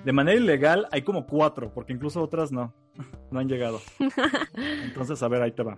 De 0.04 0.14
manera 0.14 0.40
ilegal 0.40 0.88
hay 0.92 1.02
como 1.02 1.26
cuatro, 1.26 1.72
porque 1.74 1.94
incluso 1.94 2.22
otras 2.22 2.52
no, 2.52 2.74
no 3.32 3.40
han 3.40 3.48
llegado. 3.48 3.82
Entonces, 4.84 5.22
a 5.22 5.28
ver, 5.28 5.42
ahí 5.42 5.52
te 5.52 5.64
va. 5.64 5.78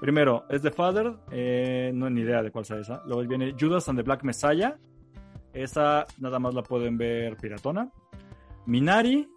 Primero, 0.00 0.46
es 0.48 0.62
The 0.62 0.70
Father, 0.70 1.14
eh, 1.30 1.90
no 1.94 2.08
ni 2.08 2.22
idea 2.22 2.42
de 2.42 2.50
cuál 2.50 2.64
sea 2.64 2.78
esa. 2.78 3.02
Luego 3.06 3.26
viene 3.26 3.54
Judas 3.58 3.88
and 3.88 3.98
the 3.98 4.02
Black 4.02 4.24
Messiah. 4.24 4.78
Esa 5.52 6.06
nada 6.18 6.38
más 6.38 6.54
la 6.54 6.62
pueden 6.62 6.96
ver 6.96 7.36
piratona. 7.36 7.90
Minari, 8.66 9.28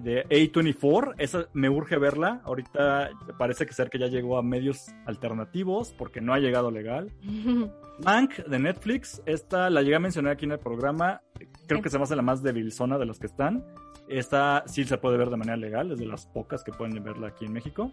de 0.00 0.24
A24. 0.28 1.14
Esa 1.18 1.48
me 1.52 1.68
urge 1.68 1.98
verla. 1.98 2.40
Ahorita 2.44 3.10
parece 3.38 3.66
que 3.66 3.72
ser 3.72 3.90
que 3.90 3.98
ya 3.98 4.06
llegó 4.06 4.38
a 4.38 4.42
medios 4.42 4.86
alternativos, 5.06 5.92
porque 5.96 6.20
no 6.20 6.32
ha 6.34 6.38
llegado 6.38 6.70
legal. 6.70 7.10
Mank 8.04 8.36
de 8.46 8.58
Netflix, 8.58 9.20
esta 9.26 9.70
la 9.70 9.82
llegué 9.82 9.96
a 9.96 10.00
mencionar 10.00 10.32
aquí 10.34 10.44
en 10.44 10.52
el 10.52 10.58
programa. 10.60 11.20
Creo 11.66 11.82
que 11.82 11.90
se 11.90 11.98
me 11.98 12.04
hace 12.04 12.14
la 12.16 12.22
más 12.22 12.42
debilzona 12.42 12.96
de 12.98 13.06
las 13.06 13.18
que 13.18 13.26
están. 13.26 13.64
Esta 14.08 14.62
sí 14.66 14.84
se 14.84 14.96
puede 14.98 15.16
ver 15.18 15.28
de 15.30 15.36
manera 15.36 15.56
legal, 15.56 15.90
es 15.92 15.98
de 15.98 16.06
las 16.06 16.26
pocas 16.26 16.62
que 16.64 16.72
pueden 16.72 17.02
verla 17.02 17.28
aquí 17.28 17.44
en 17.44 17.52
México. 17.52 17.92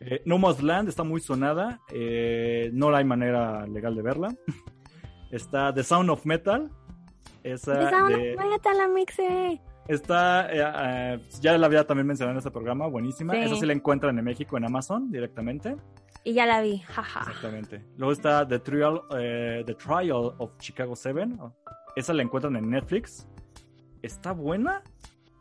Eh, 0.00 0.22
no 0.24 0.38
Man's 0.38 0.62
Land 0.62 0.88
está 0.88 1.04
muy 1.04 1.20
sonada, 1.20 1.80
eh, 1.92 2.70
no 2.72 2.94
hay 2.94 3.04
manera 3.04 3.66
legal 3.66 3.94
de 3.94 4.02
verla. 4.02 4.34
Está 5.30 5.72
The 5.74 5.82
Sound 5.82 6.10
of 6.10 6.24
Metal. 6.26 6.70
Esa 7.42 7.88
Esa 7.88 8.04
una 8.04 8.16
de- 8.16 8.36
meta 8.36 8.44
la. 8.74 8.88
Está, 9.88 10.50
eh, 10.50 11.14
eh, 11.14 11.20
ya 11.40 11.58
la 11.58 11.66
había 11.66 11.86
también 11.86 12.06
mencionado 12.06 12.32
en 12.32 12.38
este 12.38 12.50
programa, 12.50 12.86
buenísima. 12.86 13.34
Sí. 13.34 13.40
Esa 13.40 13.56
sí 13.56 13.66
la 13.66 13.72
encuentran 13.74 14.18
en 14.18 14.24
México, 14.24 14.56
en 14.56 14.64
Amazon, 14.64 15.10
directamente. 15.10 15.76
Y 16.24 16.32
ya 16.32 16.46
la 16.46 16.62
vi, 16.62 16.78
jaja. 16.78 17.20
Exactamente. 17.20 17.84
Luego 17.98 18.12
está 18.12 18.48
The 18.48 18.58
Trial, 18.60 19.02
eh, 19.18 19.62
The 19.66 19.74
Trial 19.74 20.32
of 20.38 20.56
Chicago 20.58 20.96
7. 20.96 21.28
Esa 21.96 22.14
la 22.14 22.22
encuentran 22.22 22.56
en 22.56 22.70
Netflix. 22.70 23.26
Está 24.00 24.32
buena, 24.32 24.82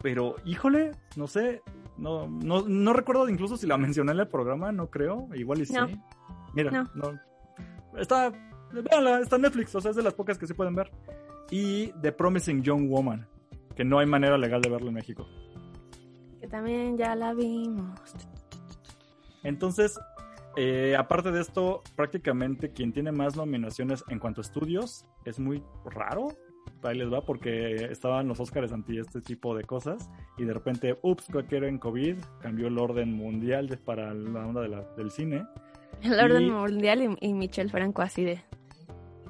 pero 0.02 0.36
híjole, 0.46 0.92
no 1.16 1.28
sé. 1.28 1.62
No, 1.98 2.28
no, 2.28 2.64
no 2.68 2.92
recuerdo 2.92 3.30
incluso 3.30 3.56
si 3.56 3.66
la 3.68 3.78
mencioné 3.78 4.12
en 4.12 4.20
el 4.20 4.28
programa, 4.28 4.72
no 4.74 4.90
creo. 4.90 5.30
Igual 5.36 5.62
y 5.62 5.66
sí. 5.66 5.74
No. 5.74 5.88
Mira, 6.54 6.72
No. 6.72 6.90
no. 6.96 7.20
Está, 7.98 8.32
véanla, 8.74 9.20
está 9.20 9.36
en 9.38 9.44
Netflix, 9.44 9.74
o 9.76 9.80
sea, 9.82 9.92
es 9.92 9.98
de 9.98 10.04
las 10.04 10.14
pocas 10.16 10.38
que 10.38 10.48
sí 10.48 10.54
pueden 10.54 10.76
ver. 10.76 10.92
Y 11.52 11.92
The 12.02 12.12
Promising 12.12 12.62
Young 12.64 12.90
Woman, 12.90 13.26
que 13.76 13.84
no 13.84 14.00
hay 14.00 14.06
manera 14.06 14.38
legal 14.38 14.62
de 14.62 14.70
verlo 14.70 14.88
en 14.90 14.94
México. 14.96 15.28
Que 16.40 16.48
también 16.48 16.98
ya 16.98 17.16
la 17.16 17.34
vimos. 17.34 18.00
Entonces, 19.44 20.00
eh, 20.56 20.96
aparte 20.98 21.32
de 21.32 21.42
esto, 21.42 21.82
prácticamente 21.96 22.72
quien 22.72 22.94
tiene 22.94 23.12
más 23.12 23.36
nominaciones 23.36 24.04
en 24.10 24.20
cuanto 24.20 24.42
a 24.42 24.44
estudios 24.44 25.06
es 25.26 25.40
muy 25.40 25.64
raro. 25.86 26.28
Ahí 26.84 26.98
les 26.98 27.12
va, 27.12 27.22
porque 27.26 27.76
estaban 27.92 28.28
los 28.28 28.40
Oscars 28.40 28.72
anti 28.72 28.98
este 29.00 29.22
tipo 29.22 29.56
de 29.56 29.64
cosas 29.64 30.10
y 30.38 30.44
de 30.44 30.54
repente, 30.54 30.98
ups, 31.02 31.28
que 31.50 31.56
era 31.58 31.68
en 31.68 31.78
COVID, 31.78 32.18
cambió 32.42 32.68
el 32.68 32.78
orden 32.78 33.14
mundial 33.14 33.80
para 33.86 34.14
la 34.14 34.46
onda 34.46 34.62
de 34.62 34.68
la- 34.70 34.84
del 34.96 35.12
cine. 35.12 35.46
El 36.02 36.20
orden 36.20 36.44
Y- 36.44 36.52
mundial 36.52 37.18
y, 37.22 37.28
y 37.30 37.34
Michelle 37.34 37.70
Franco 37.70 38.02
así 38.02 38.24
de. 38.26 38.42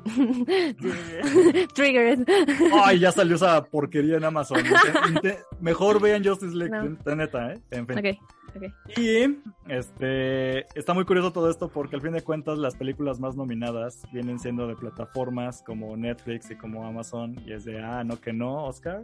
Triggered. 1.74 2.28
Ay, 2.84 3.00
ya 3.00 3.12
salió 3.12 3.36
esa 3.36 3.64
porquería 3.64 4.18
en 4.18 4.24
Amazon. 4.26 4.60
Mejor 5.62 6.02
vean 6.02 6.24
Justice 6.24 6.56
League, 6.56 6.72
No. 6.72 6.84
está 6.98 7.16
neta, 7.16 7.54
¿eh? 7.54 7.60
En 7.72 7.88
fin. 7.88 8.18
Y 8.98 9.40
este 9.68 10.60
está 10.78 10.94
muy 10.94 11.06
curioso 11.06 11.32
todo 11.32 11.50
esto 11.50 11.70
porque 11.70 11.96
al 11.96 12.02
fin 12.04 12.12
de 12.12 12.22
cuentas 12.22 12.60
las 12.60 12.76
películas 12.76 13.20
más 13.20 13.36
nominadas 13.36 14.04
vienen 14.12 14.38
siendo 14.40 14.68
de 14.68 14.76
plataformas 14.76 15.64
como 15.66 15.98
Netflix 15.98 16.52
y 16.52 16.56
como 16.56 16.86
Amazon 16.86 17.36
y 17.48 17.54
es 17.54 17.66
de 17.66 17.82
ah 17.82 18.04
no 18.04 18.22
que 18.22 18.32
no 18.32 18.66
Oscar 18.66 19.02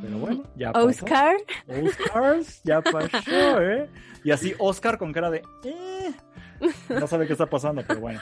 pero 0.00 0.16
bueno 0.16 0.44
ya 0.56 0.72
pasó. 0.72 0.86
Oscar. 0.86 1.36
Oscars 1.68 2.62
ya 2.64 2.80
pasó 2.80 3.60
eh 3.60 3.86
y 4.24 4.30
así 4.30 4.54
Oscar 4.58 4.96
con 4.96 5.12
cara 5.12 5.30
de 5.30 5.42
eh, 5.64 6.14
no 6.88 7.06
sabe 7.06 7.26
qué 7.26 7.32
está 7.32 7.46
pasando 7.46 7.82
pero 7.86 8.00
bueno 8.00 8.20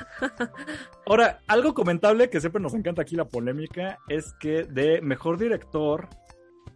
ahora 1.06 1.40
algo 1.46 1.74
comentable 1.74 2.30
que 2.30 2.40
siempre 2.40 2.62
nos 2.62 2.74
encanta 2.74 3.02
aquí 3.02 3.16
la 3.16 3.24
polémica 3.24 3.98
es 4.08 4.34
que 4.40 4.64
de 4.64 5.00
mejor 5.00 5.38
director 5.38 6.08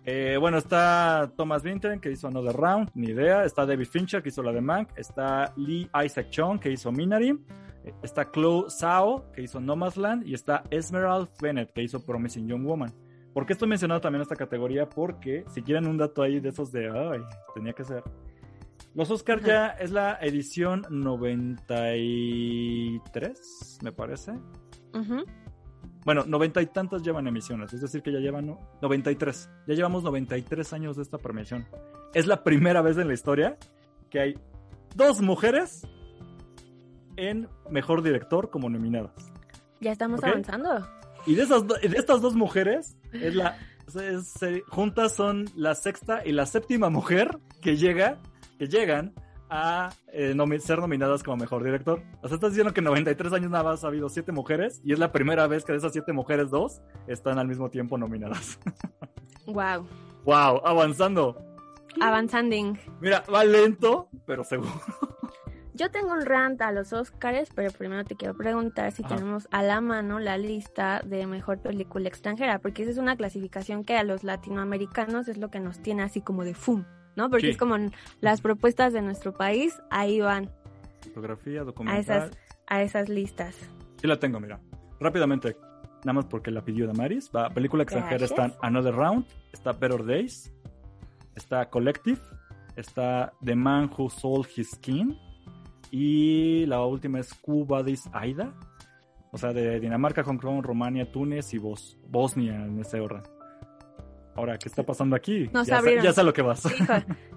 eh, 0.08 0.36
bueno, 0.38 0.58
está 0.58 1.32
Thomas 1.36 1.64
Vinter, 1.64 1.98
que 1.98 2.12
hizo 2.12 2.28
Another 2.28 2.54
Round, 2.54 2.90
ni 2.94 3.08
idea. 3.08 3.44
Está 3.44 3.66
David 3.66 3.88
Fincher, 3.88 4.22
que 4.22 4.28
hizo 4.28 4.40
la 4.40 4.52
de 4.52 4.60
Mank. 4.60 4.96
Está 4.96 5.52
Lee 5.56 5.90
Isaac 6.04 6.28
Chung, 6.30 6.60
que 6.60 6.70
hizo 6.70 6.92
Minari. 6.92 7.36
Está 8.04 8.30
Chloe 8.30 8.70
Zhao, 8.70 9.32
que 9.32 9.42
hizo 9.42 9.60
Nomadland. 9.60 10.24
Y 10.24 10.34
está 10.34 10.62
Esmeralda 10.70 11.28
Bennett, 11.42 11.72
que 11.72 11.82
hizo 11.82 12.04
Promising 12.06 12.46
Young 12.46 12.64
Woman. 12.64 12.94
¿Por 13.34 13.46
qué 13.46 13.54
estoy 13.54 13.68
mencionando 13.68 14.00
también 14.00 14.22
esta 14.22 14.36
categoría? 14.36 14.88
Porque 14.88 15.44
si 15.52 15.60
quieren 15.60 15.88
un 15.88 15.98
dato 15.98 16.22
ahí 16.22 16.38
de 16.38 16.50
esos 16.50 16.70
de, 16.70 16.88
ay, 16.88 17.20
tenía 17.54 17.72
que 17.72 17.82
ser. 17.82 18.04
Los 18.96 19.10
Oscars 19.10 19.42
Ajá. 19.42 19.48
ya 19.48 19.66
es 19.78 19.90
la 19.92 20.18
edición 20.20 20.84
93, 20.88 23.78
me 23.82 23.92
parece. 23.92 24.32
Bueno, 26.04 26.24
noventa 26.26 26.62
y 26.62 26.66
tantas 26.66 27.02
llevan 27.02 27.26
emisiones, 27.26 27.72
es 27.74 27.80
decir, 27.82 28.00
que 28.02 28.10
ya 28.12 28.18
llevan 28.20 28.46
¿no? 28.46 28.58
93. 28.80 29.50
Ya 29.66 29.74
llevamos 29.74 30.02
93 30.04 30.72
años 30.72 30.96
de 30.96 31.02
esta 31.02 31.18
premiación. 31.18 31.66
Es 32.14 32.26
la 32.26 32.42
primera 32.42 32.80
vez 32.80 32.96
en 32.96 33.08
la 33.08 33.14
historia 33.14 33.58
que 34.08 34.20
hay 34.20 34.38
dos 34.94 35.20
mujeres 35.20 35.86
en 37.16 37.48
mejor 37.70 38.02
director 38.02 38.48
como 38.50 38.70
nominadas. 38.70 39.30
Ya 39.80 39.92
estamos 39.92 40.22
avanzando. 40.24 40.86
Y 41.26 41.34
de, 41.34 41.42
esas 41.42 41.66
de 41.66 41.74
estas 41.82 42.22
dos 42.22 42.34
mujeres, 42.34 42.96
es 43.12 43.34
la, 43.34 43.58
es- 44.00 44.38
juntas 44.68 45.14
son 45.16 45.44
la 45.56 45.74
sexta 45.74 46.24
y 46.24 46.32
la 46.32 46.46
séptima 46.46 46.88
mujer 46.88 47.36
que 47.60 47.76
llega, 47.76 48.16
que 48.58 48.68
llegan 48.68 49.14
a 49.48 49.90
eh, 50.12 50.32
nomi- 50.34 50.58
ser 50.58 50.80
nominadas 50.80 51.22
como 51.22 51.36
mejor 51.36 51.62
director. 51.62 52.02
O 52.22 52.28
sea, 52.28 52.34
estás 52.34 52.50
diciendo 52.50 52.72
que 52.74 52.80
en 52.80 52.84
93 52.86 53.32
años 53.32 53.50
nada 53.50 53.62
más 53.64 53.84
ha 53.84 53.88
habido 53.88 54.08
siete 54.08 54.32
mujeres 54.32 54.80
y 54.84 54.92
es 54.92 54.98
la 54.98 55.12
primera 55.12 55.46
vez 55.46 55.64
que 55.64 55.72
de 55.72 55.78
esas 55.78 55.92
siete 55.92 56.12
mujeres 56.12 56.50
dos 56.50 56.80
están 57.06 57.38
al 57.38 57.46
mismo 57.46 57.70
tiempo 57.70 57.96
nominadas. 57.98 58.58
Wow. 59.46 59.86
wow, 60.24 60.60
avanzando. 60.64 61.40
Avanzanding. 62.00 62.78
Mira, 63.00 63.22
va 63.32 63.44
lento, 63.44 64.08
pero 64.26 64.42
seguro. 64.42 64.70
Yo 65.74 65.90
tengo 65.90 66.12
un 66.14 66.22
rant 66.24 66.60
a 66.62 66.72
los 66.72 66.92
Oscars, 66.92 67.50
pero 67.54 67.70
primero 67.70 68.02
te 68.04 68.16
quiero 68.16 68.34
preguntar 68.36 68.90
si 68.92 69.04
Ajá. 69.04 69.14
tenemos 69.14 69.46
a 69.50 69.62
la 69.62 69.80
mano 69.80 70.18
la 70.18 70.36
lista 70.38 71.00
de 71.04 71.26
mejor 71.26 71.60
película 71.60 72.08
extranjera, 72.08 72.58
porque 72.58 72.82
esa 72.82 72.92
es 72.92 72.98
una 72.98 73.14
clasificación 73.16 73.84
que 73.84 73.96
a 73.96 74.02
los 74.02 74.24
latinoamericanos 74.24 75.28
es 75.28 75.36
lo 75.36 75.50
que 75.50 75.60
nos 75.60 75.80
tiene 75.80 76.02
así 76.02 76.22
como 76.22 76.44
de 76.44 76.54
fum, 76.54 76.84
¿no? 77.16 77.28
Porque 77.30 77.46
Sí. 77.46 77.50
es 77.52 77.56
como 77.56 77.76
las 78.20 78.40
propuestas 78.40 78.92
de 78.92 79.02
nuestro 79.02 79.32
país, 79.32 79.74
ahí 79.90 80.20
van 80.20 80.50
Fotografía, 81.14 81.62
a 81.62 81.64
documental. 81.64 82.00
esas, 82.00 82.30
a 82.66 82.82
esas 82.82 83.08
listas. 83.08 83.56
Sí 84.00 84.06
la 84.06 84.18
tengo, 84.18 84.38
mira. 84.40 84.60
Rápidamente, 85.00 85.56
nada 86.04 86.12
más 86.14 86.26
porque 86.26 86.50
la 86.50 86.64
pidió 86.64 86.86
Damaris. 86.86 87.30
Va, 87.34 87.48
película 87.50 87.82
extranjera 87.82 88.24
están 88.24 88.54
Another 88.62 88.94
Round, 88.94 89.24
está 89.52 89.72
Better 89.72 90.04
Days, 90.04 90.52
está 91.34 91.68
Collective, 91.70 92.20
está 92.76 93.32
The 93.44 93.54
Man 93.56 93.90
Who 93.96 94.10
Sold 94.10 94.46
His 94.56 94.70
Skin 94.72 95.16
y 95.90 96.66
la 96.66 96.84
última 96.84 97.20
es 97.20 97.30
Buddies 97.46 98.08
Aida. 98.12 98.52
O 99.32 99.38
sea, 99.38 99.52
de 99.52 99.80
Dinamarca, 99.80 100.22
Hong 100.24 100.38
Kong, 100.38 100.62
Rumania, 100.64 101.10
Túnez 101.12 101.52
y 101.52 101.58
Bos 101.58 101.98
Bosnia 102.08 102.54
en 102.64 102.78
ese 102.80 103.00
orden. 103.00 103.22
Ahora, 104.36 104.58
¿qué 104.58 104.68
está 104.68 104.82
pasando 104.84 105.16
aquí? 105.16 105.48
Nos 105.52 105.66
ya, 105.66 105.78
abrieron. 105.78 106.02
Sé, 106.02 106.08
ya 106.08 106.12
sé 106.12 106.22
lo 106.22 106.32
que 106.32 106.42
vas. 106.42 106.64
Hijo, 106.80 106.92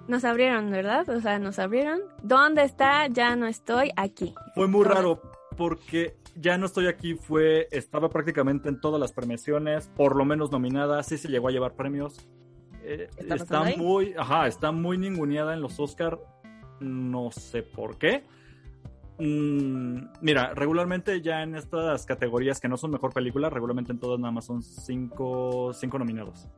nos 0.06 0.24
abrieron, 0.24 0.70
¿verdad? 0.70 1.08
O 1.08 1.20
sea, 1.20 1.38
nos 1.38 1.58
abrieron. 1.58 2.00
¿Dónde 2.22 2.62
está? 2.62 3.06
Ya 3.08 3.36
no 3.36 3.46
estoy 3.46 3.90
aquí. 3.96 4.34
Fue 4.54 4.68
muy 4.68 4.84
raro 4.84 5.20
porque 5.56 6.16
ya 6.36 6.58
no 6.58 6.66
estoy 6.66 6.88
aquí. 6.88 7.14
Fue, 7.14 7.68
estaba 7.70 8.10
prácticamente 8.10 8.68
en 8.68 8.80
todas 8.80 9.00
las 9.00 9.12
premiaciones, 9.12 9.90
por 9.96 10.14
lo 10.14 10.26
menos 10.26 10.52
nominada. 10.52 11.02
Sí 11.02 11.16
se 11.16 11.28
llegó 11.28 11.48
a 11.48 11.52
llevar 11.52 11.74
premios. 11.74 12.28
Eh, 12.82 13.08
¿Está 13.16 13.34
está 13.34 13.36
pasando 13.36 13.64
ahí? 13.64 13.76
muy, 13.78 14.14
ajá, 14.16 14.46
está 14.46 14.70
muy 14.70 14.98
ninguneada 14.98 15.54
en 15.54 15.62
los 15.62 15.80
Oscar. 15.80 16.18
No 16.80 17.30
sé 17.30 17.62
por 17.62 17.96
qué. 17.96 18.24
Mm, 19.18 20.06
mira, 20.22 20.54
regularmente 20.54 21.20
ya 21.20 21.42
en 21.42 21.54
estas 21.54 22.06
categorías 22.06 22.58
que 22.58 22.68
no 22.68 22.76
son 22.76 22.90
mejor 22.90 23.12
película, 23.12 23.50
regularmente 23.50 23.92
en 23.92 23.98
todas 23.98 24.18
nada 24.18 24.32
más 24.32 24.46
son 24.46 24.62
cinco, 24.62 25.72
cinco 25.74 25.98
nominados. 25.98 26.48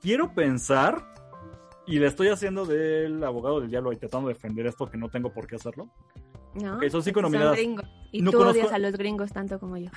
Quiero 0.00 0.32
pensar, 0.34 1.04
y 1.86 1.98
le 1.98 2.06
estoy 2.06 2.28
haciendo 2.28 2.64
del 2.66 3.22
abogado 3.24 3.60
del 3.60 3.70
diablo 3.70 3.92
y 3.92 3.96
tratando 3.96 4.28
de 4.28 4.34
defender 4.34 4.66
esto 4.66 4.86
que 4.86 4.96
no 4.98 5.08
tengo 5.08 5.32
por 5.32 5.46
qué 5.46 5.56
hacerlo. 5.56 5.88
¿No? 6.54 6.76
Ok, 6.76 6.88
son 6.88 7.02
cinco 7.02 7.22
nominadas. 7.22 7.56
gringos. 7.56 7.86
Y 8.12 8.22
No 8.22 8.30
tú 8.30 8.38
conozco- 8.38 8.58
odias 8.60 8.72
a 8.72 8.78
los 8.78 8.92
gringos 8.96 9.32
tanto 9.32 9.58
como 9.58 9.76
yo. 9.76 9.90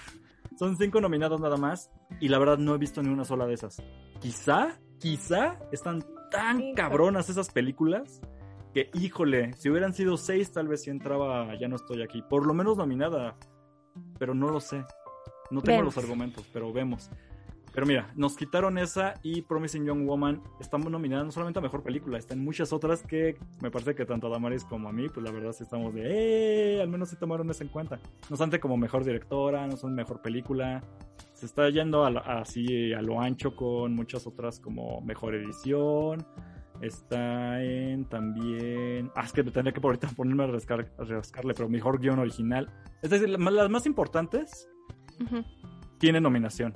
Son 0.57 0.77
cinco 0.77 1.01
nominados 1.01 1.39
nada 1.39 1.57
más 1.57 1.89
y 2.19 2.27
la 2.27 2.37
verdad 2.39 2.57
no 2.57 2.75
he 2.75 2.77
visto 2.77 3.01
ni 3.01 3.09
una 3.09 3.23
sola 3.25 3.45
de 3.47 3.53
esas. 3.53 3.81
Quizá, 4.19 4.79
quizá 4.99 5.57
están 5.71 6.03
tan 6.29 6.73
cabronas 6.75 7.29
esas 7.29 7.49
películas 7.51 8.21
que, 8.73 8.89
híjole, 8.93 9.53
si 9.53 9.69
hubieran 9.69 9.93
sido 9.93 10.17
seis 10.17 10.51
tal 10.51 10.67
vez 10.67 10.83
si 10.83 10.89
entraba 10.89 11.55
Ya 11.59 11.67
no 11.67 11.77
estoy 11.77 12.03
aquí. 12.03 12.21
Por 12.21 12.45
lo 12.45 12.53
menos 12.53 12.77
nominada, 12.77 13.35
pero 14.19 14.33
no 14.35 14.49
lo 14.49 14.59
sé. 14.59 14.77
No 15.49 15.61
tengo 15.61 15.79
Vemos. 15.79 15.95
los 15.95 16.03
argumentos, 16.03 16.45
pero 16.53 16.71
vemos. 16.71 17.09
Pero 17.73 17.85
mira, 17.85 18.11
nos 18.15 18.35
quitaron 18.35 18.77
esa 18.77 19.13
y 19.23 19.43
Promising 19.43 19.85
Young 19.85 20.05
Woman 20.05 20.41
estamos 20.59 20.91
nominadas 20.91 21.25
no 21.25 21.31
solamente 21.31 21.59
a 21.59 21.61
Mejor 21.61 21.83
Película, 21.83 22.17
está 22.17 22.33
en 22.33 22.43
muchas 22.43 22.73
otras 22.73 23.01
que 23.01 23.37
me 23.61 23.71
parece 23.71 23.95
que 23.95 24.05
tanto 24.05 24.27
a 24.27 24.29
Damaris 24.29 24.65
como 24.65 24.89
a 24.89 24.91
mí, 24.91 25.07
pues 25.07 25.23
la 25.25 25.31
verdad 25.31 25.53
sí 25.53 25.63
estamos 25.63 25.93
de, 25.93 26.77
¡eh! 26.77 26.81
Al 26.81 26.89
menos 26.89 27.07
se 27.09 27.15
tomaron 27.15 27.49
eso 27.49 27.63
en 27.63 27.69
cuenta. 27.69 27.95
No 27.95 28.31
obstante 28.31 28.59
como 28.59 28.75
Mejor 28.75 29.05
Directora, 29.05 29.65
no 29.67 29.77
son 29.77 29.95
Mejor 29.95 30.21
Película. 30.21 30.83
Se 31.33 31.45
está 31.45 31.69
yendo 31.69 32.03
a 32.05 32.09
así 32.41 32.91
a 32.93 33.01
lo 33.01 33.21
ancho 33.21 33.55
con 33.55 33.95
muchas 33.95 34.27
otras 34.27 34.59
como 34.59 34.99
Mejor 35.01 35.33
Edición. 35.35 36.25
Está 36.81 37.63
en 37.63 38.05
también... 38.05 39.11
Ah, 39.15 39.23
es 39.23 39.31
que 39.33 39.43
tendría 39.43 39.71
que 39.71 39.79
por 39.79 39.91
ahorita 39.91 40.07
ponerme 40.09 40.43
a, 40.43 40.47
rascar- 40.47 40.89
a 40.97 41.03
rascarle, 41.03 41.53
pero 41.53 41.69
Mejor 41.69 41.99
Guión 41.99 42.19
Original. 42.19 42.69
Es 43.01 43.11
decir, 43.11 43.29
la- 43.29 43.37
las 43.51 43.69
más 43.69 43.85
importantes 43.85 44.67
Ujú. 45.23 45.43
tiene 45.99 46.19
nominación. 46.19 46.73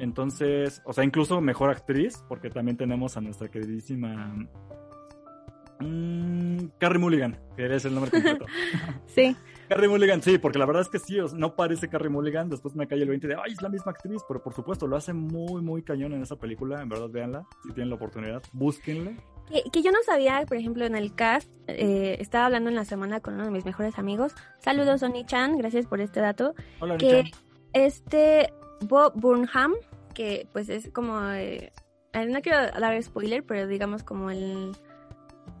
Entonces, 0.00 0.80
o 0.86 0.92
sea, 0.92 1.04
incluso 1.04 1.40
mejor 1.40 1.70
actriz, 1.70 2.24
porque 2.26 2.48
también 2.48 2.76
tenemos 2.76 3.16
a 3.16 3.20
nuestra 3.20 3.48
queridísima 3.48 4.34
mm, 5.80 6.64
Carrie 6.78 6.98
Mulligan, 6.98 7.38
que 7.56 7.74
es 7.74 7.84
el 7.84 7.94
nombre 7.94 8.10
completo. 8.10 8.46
Sí, 9.06 9.36
Carrie 9.68 9.88
Mulligan, 9.88 10.22
sí, 10.22 10.38
porque 10.38 10.58
la 10.58 10.66
verdad 10.66 10.82
es 10.82 10.88
que 10.88 10.98
sí, 10.98 11.18
no 11.34 11.54
parece 11.54 11.88
Carrie 11.88 12.08
Mulligan, 12.08 12.48
después 12.48 12.74
me 12.74 12.86
cae 12.88 13.02
el 13.02 13.08
20 13.08 13.28
de, 13.28 13.34
ay, 13.34 13.52
es 13.52 13.60
la 13.60 13.68
misma 13.68 13.92
actriz, 13.92 14.22
pero 14.26 14.42
por 14.42 14.54
supuesto 14.54 14.86
lo 14.86 14.96
hace 14.96 15.12
muy, 15.12 15.60
muy 15.62 15.82
cañón 15.82 16.12
en 16.14 16.22
esa 16.22 16.36
película, 16.36 16.80
en 16.80 16.88
verdad, 16.88 17.10
véanla, 17.10 17.46
si 17.62 17.72
tienen 17.72 17.90
la 17.90 17.96
oportunidad, 17.96 18.42
búsquenle. 18.52 19.16
Que, 19.48 19.64
que 19.70 19.82
yo 19.82 19.90
no 19.92 19.98
sabía, 20.06 20.44
por 20.46 20.56
ejemplo, 20.56 20.84
en 20.86 20.94
el 20.94 21.14
cast, 21.14 21.50
eh, 21.66 22.16
estaba 22.20 22.46
hablando 22.46 22.70
en 22.70 22.76
la 22.76 22.84
semana 22.84 23.20
con 23.20 23.34
uno 23.34 23.44
de 23.44 23.50
mis 23.50 23.64
mejores 23.64 23.98
amigos. 23.98 24.32
Saludos, 24.60 25.02
Oni-chan, 25.02 25.58
gracias 25.58 25.86
por 25.86 26.00
este 26.00 26.20
dato. 26.20 26.54
Hola, 26.78 26.96
Que 26.96 27.24
Nichan. 27.24 27.40
este 27.72 28.52
Bob 28.88 29.12
Burnham, 29.14 29.74
que 30.14 30.48
pues 30.52 30.68
es 30.68 30.90
como... 30.90 31.20
eh, 31.30 31.72
no 32.12 32.40
quiero 32.40 32.58
dar 32.78 33.00
spoiler, 33.02 33.44
pero 33.44 33.66
digamos 33.66 34.02
como 34.02 34.30
el, 34.30 34.72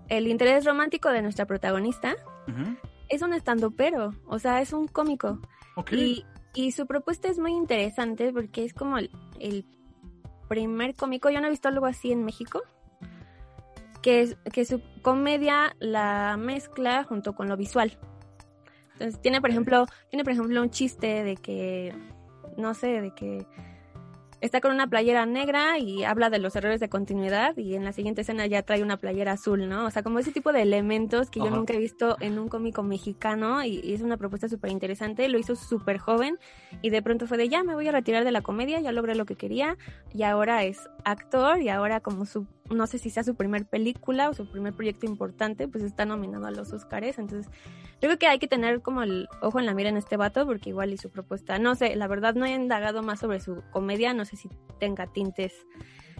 el 0.08 0.26
interés 0.26 0.64
romántico 0.64 1.10
de 1.10 1.22
nuestra 1.22 1.46
protagonista, 1.46 2.16
es 3.08 3.22
un 3.22 3.32
estandopero, 3.32 4.14
o 4.26 4.38
sea, 4.38 4.60
es 4.60 4.72
un 4.72 4.88
cómico. 4.88 5.40
Y, 5.92 6.24
y 6.54 6.72
su 6.72 6.86
propuesta 6.86 7.28
es 7.28 7.38
muy 7.38 7.52
interesante 7.52 8.32
porque 8.32 8.64
es 8.64 8.74
como 8.74 8.98
el, 8.98 9.10
el 9.38 9.64
primer 10.48 10.96
cómico, 10.96 11.30
yo 11.30 11.40
no 11.40 11.46
he 11.46 11.50
visto 11.50 11.68
algo 11.68 11.86
así 11.86 12.10
en 12.10 12.24
México, 12.24 12.62
que, 14.02 14.22
es, 14.22 14.36
que 14.52 14.64
su 14.64 14.82
comedia 15.02 15.76
la 15.78 16.36
mezcla 16.36 17.04
junto 17.04 17.34
con 17.34 17.48
lo 17.48 17.56
visual. 17.56 17.98
Entonces 18.94 19.20
tiene, 19.22 19.40
por 19.40 19.50
ejemplo, 19.50 19.86
tiene 20.10 20.24
por 20.24 20.32
ejemplo 20.32 20.60
un 20.60 20.70
chiste 20.70 21.22
de 21.22 21.36
que, 21.36 21.94
no 22.56 22.74
sé, 22.74 23.00
de 23.00 23.14
que 23.14 23.46
está 24.40 24.60
con 24.60 24.72
una 24.72 24.88
playera 24.88 25.26
negra 25.26 25.78
y 25.78 26.04
habla 26.04 26.30
de 26.30 26.38
los 26.38 26.56
errores 26.56 26.80
de 26.80 26.88
continuidad 26.88 27.56
y 27.56 27.74
en 27.74 27.84
la 27.84 27.92
siguiente 27.92 28.22
escena 28.22 28.46
ya 28.46 28.62
trae 28.62 28.82
una 28.82 28.96
playera 28.96 29.32
azul, 29.32 29.68
¿no? 29.68 29.86
O 29.86 29.90
sea, 29.90 30.02
como 30.02 30.18
ese 30.18 30.32
tipo 30.32 30.52
de 30.52 30.62
elementos 30.62 31.30
que 31.30 31.40
yo 31.40 31.50
nunca 31.50 31.74
he 31.74 31.78
visto 31.78 32.16
en 32.20 32.38
un 32.38 32.48
cómico 32.48 32.82
mexicano 32.82 33.62
y, 33.64 33.80
y 33.82 33.92
es 33.92 34.00
una 34.00 34.16
propuesta 34.16 34.48
súper 34.48 34.70
interesante, 34.70 35.28
lo 35.28 35.38
hizo 35.38 35.56
súper 35.56 35.98
joven 35.98 36.38
y 36.82 36.90
de 36.90 37.02
pronto 37.02 37.26
fue 37.26 37.36
de 37.36 37.48
ya 37.48 37.62
me 37.62 37.74
voy 37.74 37.88
a 37.88 37.92
retirar 37.92 38.24
de 38.24 38.32
la 38.32 38.42
comedia, 38.42 38.80
ya 38.80 38.92
logré 38.92 39.14
lo 39.14 39.26
que 39.26 39.36
quería 39.36 39.76
y 40.14 40.22
ahora 40.22 40.64
es 40.64 40.88
actor 41.04 41.60
y 41.60 41.68
ahora 41.68 42.00
como 42.00 42.24
su, 42.26 42.46
no 42.70 42.86
sé 42.86 42.98
si 42.98 43.10
sea 43.10 43.24
su 43.24 43.34
primer 43.34 43.66
película 43.66 44.30
o 44.30 44.34
su 44.34 44.46
primer 44.46 44.72
proyecto 44.74 45.06
importante, 45.06 45.68
pues 45.68 45.84
está 45.84 46.04
nominado 46.04 46.46
a 46.46 46.50
los 46.50 46.72
Oscars, 46.72 47.18
entonces 47.18 47.50
yo 48.00 48.08
creo 48.08 48.18
que 48.18 48.26
hay 48.28 48.38
que 48.38 48.48
tener 48.48 48.80
como 48.80 49.02
el 49.02 49.28
ojo 49.42 49.58
en 49.58 49.66
la 49.66 49.74
mira 49.74 49.88
en 49.88 49.96
este 49.96 50.16
vato 50.16 50.46
porque 50.46 50.70
igual 50.70 50.92
y 50.92 50.96
su 50.96 51.10
propuesta, 51.10 51.58
no 51.58 51.74
sé, 51.74 51.96
la 51.96 52.06
verdad 52.06 52.34
no 52.34 52.46
he 52.46 52.54
indagado 52.54 53.02
más 53.02 53.20
sobre 53.20 53.40
su 53.40 53.62
comedia, 53.70 54.14
no 54.14 54.24
sé 54.24 54.36
si 54.36 54.48
tenga 54.78 55.06
tintes 55.06 55.52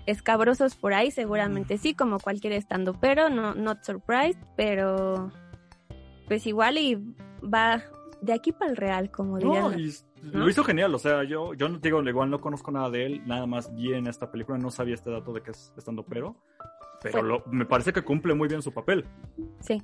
escabrosos 0.06 0.76
por 0.76 0.92
ahí, 0.92 1.10
seguramente 1.10 1.78
sí, 1.78 1.94
como 1.94 2.18
cualquier 2.18 2.54
estando, 2.54 2.94
pero 2.98 3.28
no 3.28 3.54
not 3.54 3.84
surprised, 3.84 4.40
pero 4.56 5.30
pues 6.26 6.46
igual 6.46 6.78
y 6.78 6.96
va 7.42 7.82
de 8.22 8.32
aquí 8.32 8.52
para 8.52 8.70
el 8.70 8.76
real, 8.76 9.10
como 9.10 9.38
dirían. 9.38 9.72
No, 9.72 9.78
y. 9.78 10.09
lo 10.22 10.48
hizo 10.48 10.62
genial, 10.64 10.94
o 10.94 10.98
sea, 10.98 11.24
yo, 11.24 11.54
yo 11.54 11.68
no 11.68 11.78
digo, 11.78 12.02
igual 12.02 12.30
no 12.30 12.40
conozco 12.40 12.70
nada 12.70 12.90
de 12.90 13.06
él, 13.06 13.22
nada 13.26 13.46
más 13.46 13.74
vi 13.74 13.92
en 13.94 14.06
esta 14.06 14.30
película, 14.30 14.58
no 14.58 14.70
sabía 14.70 14.94
este 14.94 15.10
dato 15.10 15.32
de 15.32 15.42
que 15.42 15.50
es 15.52 15.72
estando 15.76 16.02
pero, 16.04 16.36
pero 17.02 17.22
lo- 17.22 17.42
me 17.46 17.64
parece 17.64 17.92
que 17.92 18.02
cumple 18.02 18.34
muy 18.34 18.48
bien 18.48 18.60
su 18.62 18.72
papel. 18.72 19.04
Sí, 19.60 19.82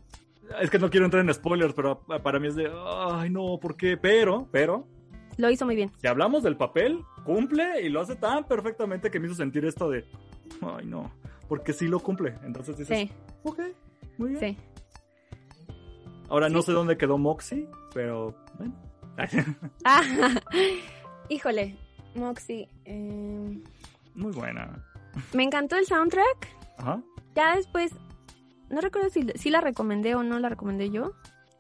Es 0.60 0.70
que 0.70 0.78
no 0.78 0.90
quiero 0.90 1.06
entrar 1.06 1.24
en 1.24 1.32
spoilers, 1.34 1.74
pero 1.74 2.00
para 2.22 2.38
mí 2.38 2.48
es 2.48 2.54
de, 2.56 2.70
ay 2.72 3.30
no, 3.30 3.58
¿por 3.60 3.76
qué? 3.76 3.96
Pero, 3.96 4.46
pero, 4.52 4.86
lo 5.38 5.50
hizo 5.50 5.64
muy 5.66 5.74
bien. 5.76 5.90
si 5.98 6.06
hablamos 6.06 6.42
del 6.42 6.56
papel, 6.56 7.02
cumple 7.24 7.82
y 7.82 7.88
lo 7.88 8.00
hace 8.00 8.16
tan 8.16 8.44
perfectamente 8.44 9.10
que 9.10 9.18
me 9.18 9.26
hizo 9.26 9.34
sentir 9.36 9.64
esto 9.64 9.88
de, 9.90 10.04
ay 10.60 10.86
no, 10.86 11.10
porque 11.48 11.72
sí 11.72 11.88
lo 11.88 11.98
cumple. 12.00 12.34
Entonces 12.44 12.76
dices, 12.76 12.98
Sí, 12.98 13.10
ok, 13.42 13.60
muy 14.18 14.30
bien. 14.30 14.40
sí. 14.40 14.58
Ahora 16.28 16.48
no 16.48 16.60
sé 16.62 16.72
dónde 16.72 16.96
quedó 16.96 17.18
Moxie, 17.18 17.68
pero 17.94 18.34
bueno. 18.58 18.74
Ah, 19.84 20.02
híjole, 21.28 21.76
Moxie. 22.14 22.68
eh, 22.84 23.62
muy 24.14 24.32
buena. 24.32 24.82
me 25.32 25.42
encantó 25.44 25.76
el 25.76 25.86
soundtrack. 25.86 26.48
Ajá. 26.78 27.02
Ya 27.34 27.56
después, 27.56 27.92
no 28.70 28.80
recuerdo 28.80 29.10
si, 29.10 29.26
si 29.34 29.50
la 29.50 29.60
recomendé 29.60 30.14
o 30.14 30.22
no 30.22 30.38
la 30.38 30.48
recomendé 30.48 30.90
yo. 30.90 31.12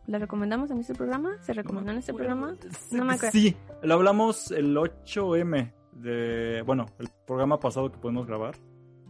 ¿La 0.06 0.18
recomendamos 0.20 0.70
en 0.70 0.78
este 0.78 0.94
programa? 0.94 1.36
¿Se 1.40 1.52
recomendó 1.52 1.90
en 1.90 1.98
este 1.98 2.14
programa? 2.14 2.54
No 2.92 3.04
me 3.04 3.14
acuerdo. 3.14 3.32
Sí, 3.32 3.56
lo 3.82 3.94
hablamos 3.94 4.52
el 4.52 4.76
8M 4.76 5.72
de, 5.94 6.62
bueno, 6.64 6.86
el 7.00 7.08
programa 7.26 7.58
pasado 7.58 7.90
que 7.90 7.98
pudimos 7.98 8.24
grabar. 8.26 8.54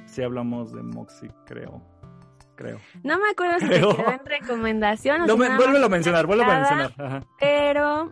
Sí 0.06 0.22
hablamos 0.22 0.72
de 0.72 0.82
Moxie, 0.82 1.30
creo. 1.44 1.82
Creo. 2.54 2.78
No 3.02 3.18
me 3.18 3.28
acuerdo 3.28 3.58
si 3.60 3.68
te 3.68 3.74
quedó 3.74 3.90
en 4.10 4.24
recomendación 4.24 5.20
o 5.20 5.26
Lo 5.26 5.34
si 5.34 5.40
me- 5.40 5.56
vuélvelo 5.56 5.84
a 5.84 5.88
mencionar, 5.90 6.26
vuélvelo 6.26 6.50
a 6.50 6.56
mencionar. 6.60 6.94
Ajá. 6.96 7.20
Pero 7.38 8.10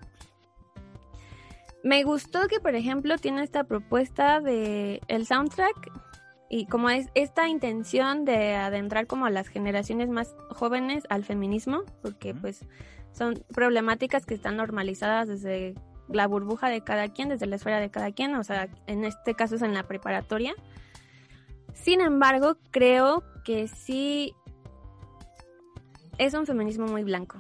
me 1.85 2.02
gustó 2.02 2.48
que, 2.48 2.61
por 2.61 2.74
ejemplo, 2.74 3.19
tiene 3.19 3.43
esta 3.43 3.65
propuesta 3.65 4.40
de 4.40 5.02
el 5.06 5.27
soundtrack 5.27 5.93
y 6.48 6.66
como 6.66 6.89
es 6.89 7.09
esta 7.15 7.47
intención 7.47 8.24
de 8.24 8.55
adentrar 8.55 9.06
como 9.06 9.27
a 9.27 9.31
las 9.31 9.48
generaciones 9.48 10.09
más 10.09 10.35
jóvenes 10.48 11.05
al 11.11 11.24
feminismo, 11.24 11.82
porque 12.01 12.35
pues 12.35 12.65
son 13.12 13.44
problemáticas 13.52 14.24
que 14.24 14.32
están 14.32 14.56
normalizadas 14.56 15.28
desde 15.28 15.74
la 16.09 16.27
burbuja 16.27 16.70
de 16.70 16.82
cada 16.82 17.09
quien, 17.09 17.28
desde 17.28 17.47
la 17.47 17.56
esfera 17.56 17.81
de 17.81 17.90
cada 17.90 18.12
quien, 18.12 18.35
o 18.35 18.44
sea, 18.44 18.69
en 18.86 19.05
este 19.05 19.35
caso 19.35 19.56
es 19.56 19.62
en 19.62 19.74
la 19.74 19.86
preparatoria. 19.86 20.55
Sin 21.74 22.01
embargo, 22.01 22.56
creo 22.70 23.23
que 23.44 23.69
sí 23.69 24.32
es 26.16 26.32
un 26.32 26.47
feminismo 26.47 26.86
muy 26.86 27.05
blanco. 27.05 27.39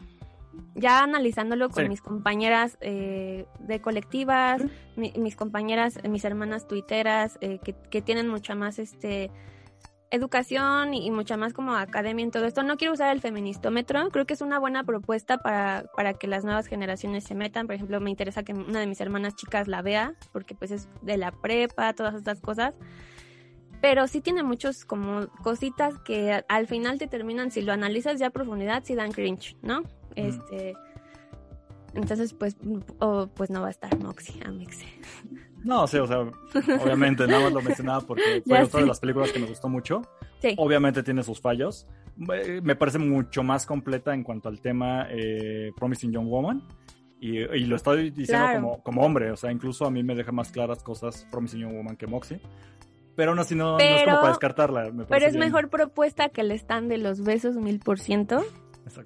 Ya 0.74 1.02
analizándolo 1.02 1.68
con 1.70 1.84
Sí. 1.84 1.88
mis 1.88 2.00
compañeras 2.02 2.76
eh, 2.80 3.46
de 3.60 3.80
colectivas, 3.80 4.60
mi- 4.96 5.12
mis 5.16 5.36
compañeras, 5.36 5.98
mis 6.08 6.24
hermanas 6.24 6.66
tuiteras, 6.66 7.38
eh, 7.40 7.58
que, 7.62 7.74
que 7.90 8.02
tienen 8.02 8.28
mucha 8.28 8.54
más 8.54 8.78
este 8.78 9.30
educación 10.10 10.94
y, 10.94 11.10
mucha 11.10 11.36
más 11.36 11.52
como 11.52 11.74
academia 11.74 12.22
en 12.24 12.30
todo 12.30 12.44
esto. 12.46 12.62
No 12.62 12.76
quiero 12.76 12.92
usar 12.94 13.10
el 13.12 13.20
feministómetro, 13.20 14.08
creo 14.10 14.26
que 14.26 14.34
es 14.34 14.42
una 14.42 14.60
buena 14.60 14.84
propuesta 14.84 15.38
para, 15.38 15.86
para 15.96 16.14
que 16.14 16.28
las 16.28 16.44
nuevas 16.44 16.66
generaciones 16.68 17.24
se 17.24 17.34
metan. 17.34 17.66
Por 17.66 17.74
ejemplo, 17.74 18.00
me 18.00 18.10
interesa 18.10 18.44
que 18.44 18.52
una 18.52 18.78
de 18.78 18.86
mis 18.86 19.00
hermanas 19.00 19.34
chicas 19.34 19.66
la 19.66 19.82
vea, 19.82 20.14
porque 20.32 20.54
pues 20.54 20.70
es 20.70 20.88
de 21.02 21.16
la 21.16 21.32
prepa, 21.32 21.92
todas 21.94 22.14
estas 22.14 22.40
cosas. 22.40 22.74
Pero 23.80 24.06
sí 24.06 24.20
tiene 24.20 24.42
muchos 24.44 24.84
como 24.84 25.26
cositas 25.42 25.98
que 25.98 26.44
al 26.48 26.66
final 26.68 26.98
te 26.98 27.06
terminan, 27.08 27.50
si 27.50 27.60
lo 27.62 27.72
analizas 27.72 28.18
ya 28.20 28.28
a 28.28 28.30
profundidad, 28.30 28.82
sí 28.84 28.94
dan 28.94 29.10
cringe, 29.10 29.56
¿no? 29.62 29.82
Este... 30.16 30.74
Entonces, 31.94 32.34
pues, 32.34 32.56
pues 33.34 33.50
no 33.50 33.60
va 33.60 33.68
a 33.68 33.70
estar 33.70 33.96
Moxie, 34.00 34.40
Amexe. 34.44 34.84
No, 35.62 35.86
sí, 35.86 35.96
o 35.96 36.06
sea, 36.06 36.18
obviamente, 36.82 37.26
nada 37.26 37.44
más 37.44 37.52
lo 37.52 37.62
mencionaba 37.62 38.00
porque 38.00 38.42
fue 38.46 38.62
otra 38.62 38.80
de 38.80 38.86
las 38.86 39.00
películas 39.00 39.32
que 39.32 39.38
me 39.38 39.46
gustó 39.46 39.68
mucho. 39.68 40.02
Sí. 40.40 40.54
Obviamente 40.58 41.02
tiene 41.02 41.22
sus 41.22 41.40
fallos. 41.40 41.86
Me 42.16 42.76
parece 42.76 42.98
mucho 42.98 43.42
más 43.42 43.64
completa 43.64 44.12
en 44.12 44.22
cuanto 44.22 44.48
al 44.48 44.60
tema 44.60 45.06
eh, 45.10 45.72
Promising 45.76 46.12
Young 46.12 46.28
Woman. 46.28 46.62
Y, 47.20 47.64
lo 47.64 47.76
estoy 47.76 48.10
diciendo 48.10 48.46
como, 48.54 48.82
como 48.82 49.02
hombre, 49.02 49.30
o 49.30 49.36
sea, 49.36 49.50
incluso 49.50 49.86
a 49.86 49.90
mí 49.90 50.02
me 50.02 50.14
deja 50.14 50.30
más 50.30 50.50
claras 50.50 50.82
cosas 50.82 51.26
Promising 51.30 51.60
Young 51.60 51.74
Woman 51.76 51.96
que 51.96 52.06
Moxie. 52.06 52.38
Pero 53.16 53.30
aún 53.30 53.38
así 53.38 53.54
no, 53.54 53.78
es 53.78 54.02
como 54.02 54.16
para 54.16 54.28
descartarla. 54.28 54.92
pero 55.08 55.24
es 55.24 55.36
mejor 55.36 55.70
propuesta 55.70 56.28
que 56.28 56.42
el 56.42 56.50
stand 56.50 56.90
de 56.90 56.98
los 56.98 57.22
besos 57.22 57.56
mil 57.56 57.78
por 57.78 57.98
ciento. 57.98 58.44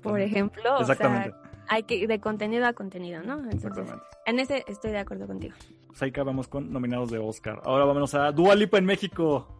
Por 0.02 0.20
ejemplo. 0.20 0.80
Exactamente 0.80 1.34
hay 1.68 1.82
que 1.82 2.06
de 2.06 2.20
contenido 2.20 2.66
a 2.66 2.72
contenido, 2.72 3.22
¿no? 3.22 3.48
Exactamente. 3.50 4.02
En 4.26 4.40
ese 4.40 4.64
estoy 4.66 4.90
de 4.90 4.98
acuerdo 4.98 5.26
contigo. 5.26 5.54
Pues 5.86 6.02
ahí 6.02 6.10
acabamos 6.10 6.48
con 6.48 6.72
nominados 6.72 7.10
de 7.10 7.18
Oscar. 7.18 7.60
Ahora 7.64 7.84
vamos 7.84 8.14
a 8.14 8.32
Dua 8.32 8.54
Lipa 8.54 8.78
en 8.78 8.86
México. 8.86 9.54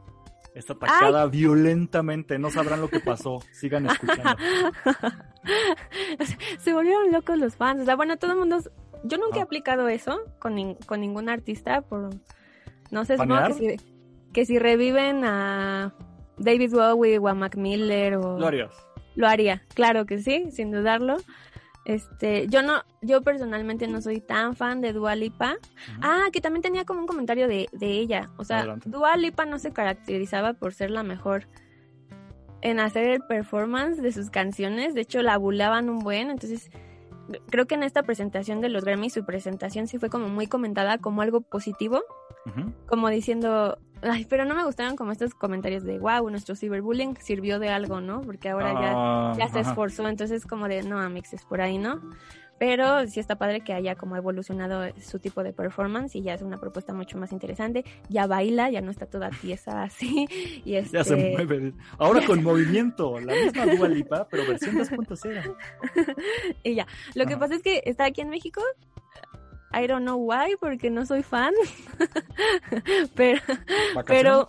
Está 0.55 0.73
atacada 0.73 1.27
violentamente. 1.27 2.39
No 2.39 2.51
sabrán 2.51 2.81
lo 2.81 2.89
que 2.89 3.01
pasó. 3.01 3.41
Sigan 3.53 3.87
escuchando. 3.87 4.37
Se 6.59 6.73
volvieron 6.73 7.13
locos 7.13 7.39
los 7.39 7.55
fans. 7.55 7.83
O 7.83 7.85
sea, 7.85 7.95
bueno, 7.95 8.17
todo 8.17 8.33
el 8.33 8.39
mundo. 8.39 8.59
Yo 9.05 9.19
nunca 9.19 9.39
he 9.39 9.43
aplicado 9.43 9.89
eso 9.89 10.21
con, 10.39 10.75
con 10.87 11.01
ningún 11.01 11.29
artista. 11.29 11.83
por 11.83 12.11
No 12.91 13.05
sé, 13.05 13.17
que 13.17 13.55
si, 13.55 13.77
que 14.33 14.47
si 14.47 14.59
reviven 14.59 15.25
a 15.25 15.95
David 16.39 16.73
Bowie 16.73 17.19
o 17.19 17.29
a 17.29 17.35
Mac 17.35 17.57
Miller 17.57 18.17
o. 18.17 18.39
Lo 18.39 18.47
harías. 18.47 18.88
Lo 19.19 19.27
haría, 19.27 19.65
claro 19.75 20.07
que 20.07 20.19
sí, 20.19 20.53
sin 20.53 20.71
dudarlo. 20.71 21.17
Este, 21.85 22.47
yo 22.47 22.63
no, 22.63 22.85
yo 23.03 23.23
personalmente 23.23 23.89
no 23.89 24.01
soy 24.01 24.21
tan 24.21 24.55
fan 24.55 24.81
de 24.81 24.93
Dua 24.93 25.17
Lipa. 25.17 25.57
Ah, 26.01 26.27
que 26.33 26.41
también 26.41 26.63
tenía 26.63 26.85
como 26.85 27.01
un 27.01 27.09
comentario 27.09 27.49
de, 27.49 27.69
de 27.73 27.91
ella. 27.99 28.31
O 28.37 28.45
sea, 28.45 28.77
Dua 28.85 29.17
Lipa 29.17 29.45
no 29.45 29.59
se 29.59 29.73
caracterizaba 29.73 30.53
por 30.53 30.73
ser 30.73 30.93
la 30.93 31.03
mejor 31.03 31.49
en 32.61 32.79
hacer 32.79 33.09
el 33.09 33.21
performance 33.23 34.01
de 34.01 34.13
sus 34.13 34.31
canciones. 34.31 34.95
De 34.95 35.01
hecho, 35.01 35.21
la 35.21 35.37
bulaban 35.37 35.91
un 35.91 35.99
buen. 35.99 36.31
Entonces, 36.31 36.71
creo 37.51 37.67
que 37.67 37.75
en 37.75 37.83
esta 37.83 38.05
presentación 38.05 38.61
de 38.61 38.69
los 38.69 38.85
Grammy, 38.85 39.11
su 39.11 39.25
presentación 39.25 39.89
sí 39.89 39.99
fue 39.99 40.11
como 40.11 40.29
muy 40.29 40.47
comentada 40.47 40.99
como 40.99 41.23
algo 41.23 41.41
positivo. 41.41 42.05
Como 42.87 43.09
diciendo, 43.09 43.79
Ay, 44.03 44.27
pero 44.29 44.45
no 44.45 44.55
me 44.55 44.65
gustaron 44.65 44.97
como 44.97 45.13
estos 45.13 45.35
comentarios 45.35 45.83
de, 45.83 45.99
wow, 45.99 46.29
nuestro 46.31 46.55
ciberbullying 46.55 47.17
sirvió 47.17 47.59
de 47.59 47.69
algo, 47.69 48.01
¿no? 48.01 48.21
Porque 48.21 48.49
ahora 48.49 48.73
ya, 48.73 48.93
ah, 48.95 49.35
ya 49.37 49.49
se 49.49 49.61
esforzó, 49.61 50.09
entonces 50.09 50.47
como 50.47 50.69
de, 50.69 50.83
no, 50.83 51.01
Amix, 51.01 51.33
es 51.33 51.45
por 51.45 51.61
ahí, 51.61 51.79
¿no? 51.79 52.01
Pero 52.59 53.07
sí 53.07 53.21
está 53.21 53.37
padre 53.37 53.61
que 53.61 53.73
haya 53.73 53.95
como 53.95 54.17
evolucionado 54.17 54.83
su 55.01 55.21
tipo 55.21 55.45
de 55.45 55.53
performance 55.53 56.17
y 56.17 56.23
ya 56.23 56.35
es 56.35 56.43
una 56.43 56.59
propuesta 56.59 56.93
mucho 56.93 57.17
más 57.17 57.33
interesante. 57.33 57.85
Ya 58.09 58.27
baila, 58.27 58.69
ya 58.69 58.81
no 58.81 58.91
está 58.91 59.07
toda 59.07 59.31
tiesa 59.31 59.83
así. 59.85 60.27
Y 60.65 60.75
este... 60.75 60.97
Ya 60.97 61.05
se 61.05 61.15
mueve. 61.15 61.73
Ahora 61.99 62.25
con 62.27 62.43
movimiento, 62.43 63.21
la 63.21 63.35
misma 63.35 63.67
Dua 63.67 63.89
Lipa, 63.89 64.27
pero 64.29 64.45
versión 64.47 64.77
2.0. 64.77 65.57
y 66.65 66.75
ya. 66.75 66.87
Lo 67.15 67.27
que 67.27 67.37
pasa 67.37 67.55
es 67.55 67.63
que 67.63 67.83
está 67.85 68.07
aquí 68.07 68.23
en 68.23 68.31
México, 68.31 68.61
I 69.73 69.87
don't 69.87 70.05
know 70.05 70.17
why, 70.17 70.57
porque 70.61 70.91
no 70.91 71.05
soy 71.05 71.23
fan. 71.23 71.55
pero, 73.15 73.41
pero 74.07 74.49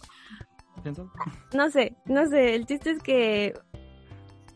no 1.53 1.69
sé, 1.69 1.95
no 2.05 2.27
sé. 2.27 2.55
El 2.55 2.65
chiste 2.65 2.91
es 2.91 3.03
que 3.03 3.53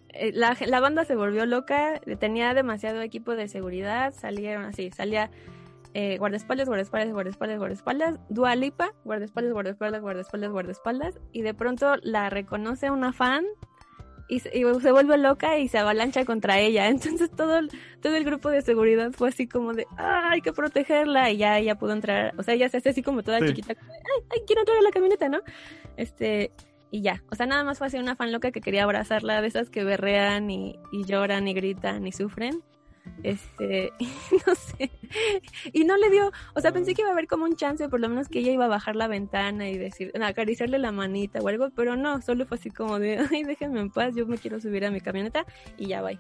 eh, 0.09 0.31
la, 0.33 0.55
la, 0.65 0.79
banda 0.79 1.05
se 1.05 1.15
volvió 1.15 1.45
loca, 1.45 1.99
tenía 2.19 2.53
demasiado 2.53 3.01
equipo 3.01 3.35
de 3.35 3.47
seguridad, 3.47 4.13
salieron 4.13 4.65
así, 4.65 4.91
salía 4.91 5.31
eh, 5.95 6.17
guardaespaldas, 6.17 6.67
guardaespaldas, 6.67 7.13
guardaespaldas, 7.13 7.59
guardaespaldas, 7.59 8.19
Dua 8.29 8.55
Lipa, 8.55 8.93
guardaespaldas, 9.05 9.53
guardaespaldas, 9.53 10.01
guardaespaldas, 10.01 10.51
guardaespaldas, 10.51 11.19
y 11.31 11.41
de 11.41 11.53
pronto 11.53 11.97
la 12.01 12.29
reconoce 12.29 12.89
una 12.89 13.13
fan 13.13 13.45
y, 14.27 14.39
se 14.39 14.91
vuelve 14.91 15.17
loca 15.17 15.57
y 15.57 15.67
se 15.67 15.77
avalancha 15.77 16.25
contra 16.25 16.59
ella. 16.59 16.87
Entonces 16.89 17.29
todo 17.31 17.57
el, 17.57 17.69
todo 18.01 18.15
el 18.15 18.23
grupo 18.23 18.49
de 18.49 18.61
seguridad 18.61 19.11
fue 19.11 19.29
así 19.29 19.47
como 19.47 19.73
de, 19.73 19.85
ah, 19.97 20.31
hay 20.31 20.41
que 20.41 20.53
protegerla 20.53 21.31
y 21.31 21.37
ya 21.37 21.57
ella 21.59 21.75
pudo 21.75 21.93
entrar, 21.93 22.33
o 22.37 22.43
sea, 22.43 22.53
ella 22.53 22.69
se 22.69 22.77
hace 22.77 22.89
así 22.89 23.01
como 23.01 23.23
toda 23.23 23.45
chiquita, 23.45 23.73
ay, 23.79 24.25
ay, 24.31 24.41
quiero 24.45 24.61
entrar 24.61 24.77
a 24.77 24.81
la 24.81 24.91
camioneta, 24.91 25.29
¿no? 25.29 25.39
Este, 25.97 26.51
y 26.91 27.01
ya, 27.01 27.23
o 27.31 27.35
sea, 27.35 27.45
nada 27.45 27.63
más 27.63 27.77
fue 27.77 27.87
así 27.87 27.97
una 27.97 28.15
fan 28.15 28.31
loca 28.31 28.51
que 28.51 28.61
quería 28.61 28.83
abrazarla, 28.83 29.41
de 29.41 29.47
esas 29.47 29.69
que 29.69 29.83
berrean 29.83 30.49
y, 30.51 30.79
y 30.91 31.05
lloran 31.05 31.47
y 31.47 31.53
gritan 31.53 32.05
y 32.05 32.11
sufren. 32.11 32.61
Este, 33.23 33.91
no 34.47 34.55
sé. 34.55 34.91
Y 35.71 35.85
no 35.85 35.97
le 35.97 36.09
dio, 36.09 36.31
o 36.55 36.61
sea, 36.61 36.71
pensé 36.71 36.93
que 36.93 37.01
iba 37.01 37.09
a 37.09 37.13
haber 37.13 37.27
como 37.27 37.45
un 37.45 37.55
chance, 37.55 37.87
por 37.89 37.99
lo 37.99 38.09
menos 38.09 38.27
que 38.27 38.39
ella 38.39 38.51
iba 38.51 38.65
a 38.65 38.69
bajar 38.69 38.95
la 38.95 39.07
ventana 39.07 39.69
y 39.69 39.77
decir, 39.77 40.11
acariciarle 40.21 40.79
la 40.79 40.91
manita 40.91 41.39
o 41.39 41.47
algo, 41.47 41.69
pero 41.75 41.95
no, 41.95 42.21
solo 42.21 42.45
fue 42.45 42.57
así 42.57 42.69
como 42.69 42.99
de, 42.99 43.19
ay, 43.31 43.43
déjenme 43.43 43.79
en 43.79 43.89
paz, 43.89 44.15
yo 44.15 44.25
me 44.25 44.37
quiero 44.37 44.59
subir 44.59 44.85
a 44.85 44.91
mi 44.91 45.01
camioneta 45.01 45.45
y 45.77 45.87
ya 45.87 46.01
va. 46.01 46.11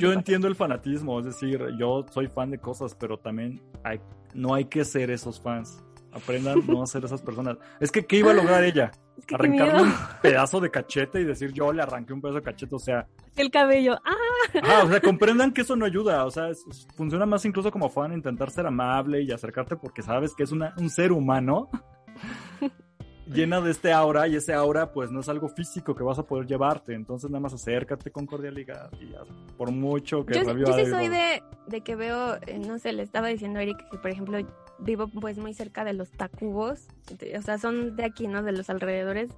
yo, 0.00 0.12
entiendo 0.12 0.48
el 0.48 0.56
fanatismo, 0.56 1.18
es 1.20 1.26
decir, 1.26 1.60
yo 1.78 2.04
soy 2.10 2.28
fan 2.28 2.50
de 2.50 2.58
cosas, 2.58 2.94
pero 2.94 3.18
también 3.18 3.60
hay, 3.82 4.00
no 4.34 4.54
hay 4.54 4.64
que 4.66 4.84
ser 4.84 5.10
esos 5.10 5.40
fans. 5.40 5.82
Aprendan 6.14 6.62
no 6.66 6.82
a 6.82 6.86
ser 6.86 7.04
esas 7.04 7.20
personas. 7.20 7.58
Es 7.80 7.90
que, 7.90 8.06
¿qué 8.06 8.16
iba 8.16 8.30
a 8.30 8.34
lograr 8.34 8.62
ella? 8.62 8.92
Arrancarle 9.32 9.82
un 9.82 9.92
pedazo 10.22 10.60
de 10.60 10.70
cachete 10.70 11.20
y 11.20 11.24
decir, 11.24 11.52
yo 11.52 11.72
le 11.72 11.82
arranqué 11.82 12.12
un 12.12 12.20
pedazo 12.20 12.38
de 12.38 12.44
cachete, 12.44 12.74
o 12.74 12.78
sea. 12.78 13.06
El 13.36 13.50
cabello, 13.50 13.94
¡ah! 14.04 14.60
ah 14.62 14.82
o 14.84 14.88
sea, 14.88 15.00
comprendan 15.00 15.52
que 15.52 15.62
eso 15.62 15.74
no 15.74 15.84
ayuda, 15.84 16.24
o 16.24 16.30
sea, 16.30 16.50
funciona 16.96 17.26
más 17.26 17.44
incluso 17.44 17.70
como 17.72 17.88
fan 17.88 18.12
intentar 18.12 18.50
ser 18.50 18.66
amable 18.66 19.22
y 19.22 19.32
acercarte 19.32 19.76
porque 19.76 20.02
sabes 20.02 20.34
que 20.34 20.44
es 20.44 20.52
una, 20.52 20.72
un 20.78 20.88
ser 20.88 21.10
humano 21.10 21.68
llena 23.26 23.60
de 23.60 23.70
este 23.70 23.92
aura 23.92 24.28
y 24.28 24.36
ese 24.36 24.52
aura 24.52 24.92
pues 24.92 25.10
no 25.10 25.20
es 25.20 25.28
algo 25.28 25.48
físico 25.48 25.94
que 25.94 26.02
vas 26.02 26.18
a 26.18 26.24
poder 26.24 26.46
llevarte, 26.46 26.94
entonces 26.94 27.30
nada 27.30 27.40
más 27.40 27.54
acércate 27.54 28.10
con 28.10 28.26
cordialidad 28.26 28.90
y 29.00 29.10
ya, 29.10 29.20
por 29.56 29.72
mucho 29.72 30.24
que... 30.24 30.34
Yo, 30.34 30.56
yo 30.56 30.72
sí 30.74 30.86
soy 30.86 31.08
de, 31.08 31.42
de, 31.66 31.80
que 31.80 31.96
veo, 31.96 32.36
eh, 32.46 32.58
no 32.58 32.78
sé, 32.78 32.92
le 32.92 33.02
estaba 33.02 33.28
diciendo 33.28 33.58
a 33.58 33.62
Eric 33.62 33.88
que 33.90 33.98
por 33.98 34.10
ejemplo 34.10 34.38
vivo 34.78 35.08
pues 35.08 35.38
muy 35.38 35.54
cerca 35.54 35.84
de 35.84 35.92
los 35.92 36.10
Tacubos, 36.10 36.88
o 37.36 37.42
sea, 37.42 37.58
son 37.58 37.96
de 37.96 38.04
aquí, 38.04 38.28
¿no? 38.28 38.42
De 38.42 38.52
los 38.52 38.70
alrededores 38.70 39.30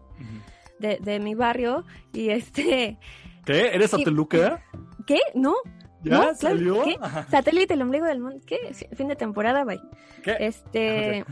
de, 0.79 0.99
de, 1.01 1.21
mi 1.21 1.35
barrio 1.35 1.85
y 2.13 2.31
este... 2.31 2.99
¿Qué? 3.45 3.69
¿Eres 3.75 3.91
Sateluca? 3.91 4.63
¿Qué? 5.07 5.21
¿No? 5.35 5.55
¿Ya? 6.03 6.35
¿Salió? 6.35 6.83
¿Qué? 6.85 6.99
Satélite, 7.31 7.75
el 7.75 7.83
ombligo 7.83 8.07
del 8.07 8.21
mundo. 8.21 8.41
¿Qué? 8.47 8.75
Fin 8.95 9.09
de 9.09 9.17
temporada, 9.17 9.65
bye. 9.65 9.81
¿Qué? 10.23 10.37
Este, 10.41 11.25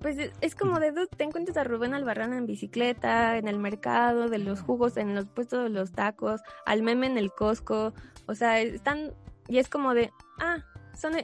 pues 0.00 0.16
es 0.40 0.54
como 0.54 0.78
de, 0.80 0.92
te 1.16 1.24
encuentras 1.24 1.56
a 1.56 1.64
Rubén 1.64 1.94
Albarrán 1.94 2.32
en 2.32 2.46
bicicleta, 2.46 3.36
en 3.36 3.48
el 3.48 3.58
mercado, 3.58 4.28
de 4.28 4.38
los 4.38 4.60
jugos, 4.60 4.96
en 4.96 5.14
los 5.14 5.26
puestos 5.26 5.64
de 5.64 5.70
los 5.70 5.92
tacos, 5.92 6.40
al 6.66 6.82
meme 6.82 7.06
en 7.06 7.18
el 7.18 7.32
Costco, 7.32 7.92
o 8.26 8.34
sea, 8.34 8.60
están, 8.60 9.12
y 9.48 9.58
es 9.58 9.68
como 9.68 9.94
de, 9.94 10.10
ah, 10.40 10.64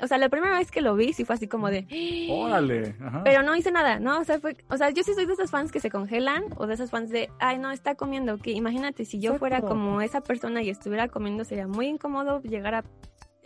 o 0.02 0.06
sea, 0.06 0.18
la 0.18 0.28
primera 0.28 0.58
vez 0.58 0.70
que 0.70 0.80
lo 0.80 0.94
vi 0.94 1.12
sí 1.12 1.24
fue 1.24 1.34
así 1.34 1.48
como 1.48 1.70
de, 1.70 1.86
órale, 2.30 2.96
pero 3.24 3.42
no 3.42 3.54
hice 3.56 3.72
nada, 3.72 3.98
¿no? 3.98 4.20
O 4.20 4.24
sea, 4.24 4.40
fue, 4.40 4.56
o 4.68 4.76
sea, 4.76 4.90
yo 4.90 5.02
sí 5.02 5.14
soy 5.14 5.26
de 5.26 5.32
esos 5.32 5.50
fans 5.50 5.72
que 5.72 5.80
se 5.80 5.90
congelan 5.90 6.44
o 6.56 6.66
de 6.66 6.74
esos 6.74 6.90
fans 6.90 7.10
de, 7.10 7.30
ay, 7.38 7.58
no, 7.58 7.70
está 7.70 7.94
comiendo, 7.94 8.38
que 8.38 8.52
imagínate 8.52 9.04
si 9.04 9.20
yo 9.20 9.38
fuera 9.38 9.60
como 9.60 10.00
esa 10.00 10.20
persona 10.20 10.62
y 10.62 10.70
estuviera 10.70 11.08
comiendo 11.08 11.44
sería 11.44 11.66
muy 11.66 11.86
incómodo 11.86 12.40
llegar 12.42 12.74
a, 12.74 12.84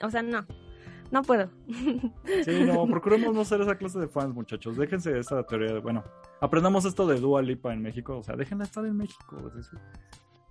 o 0.03 0.11
sea, 0.11 0.23
no. 0.23 0.47
No 1.11 1.23
puedo. 1.23 1.51
Sí, 2.45 2.65
no, 2.65 2.87
procuremos 2.87 3.35
no 3.35 3.45
ser 3.45 3.61
esa 3.61 3.77
clase 3.77 3.99
de 3.99 4.09
fans, 4.09 4.33
muchachos. 4.33 4.77
Déjense 4.77 5.19
esa 5.19 5.43
teoría 5.43 5.75
de, 5.75 5.81
bueno, 5.81 6.05
aprendamos 6.41 6.85
esto 6.85 7.07
de 7.07 7.19
Dua 7.19 7.43
Lipa 7.43 7.73
en 7.73 7.83
México. 7.83 8.19
O 8.19 8.23
sea, 8.23 8.37
déjenla 8.37 8.65
estar 8.65 8.85
en 8.87 8.97
México. 8.97 9.51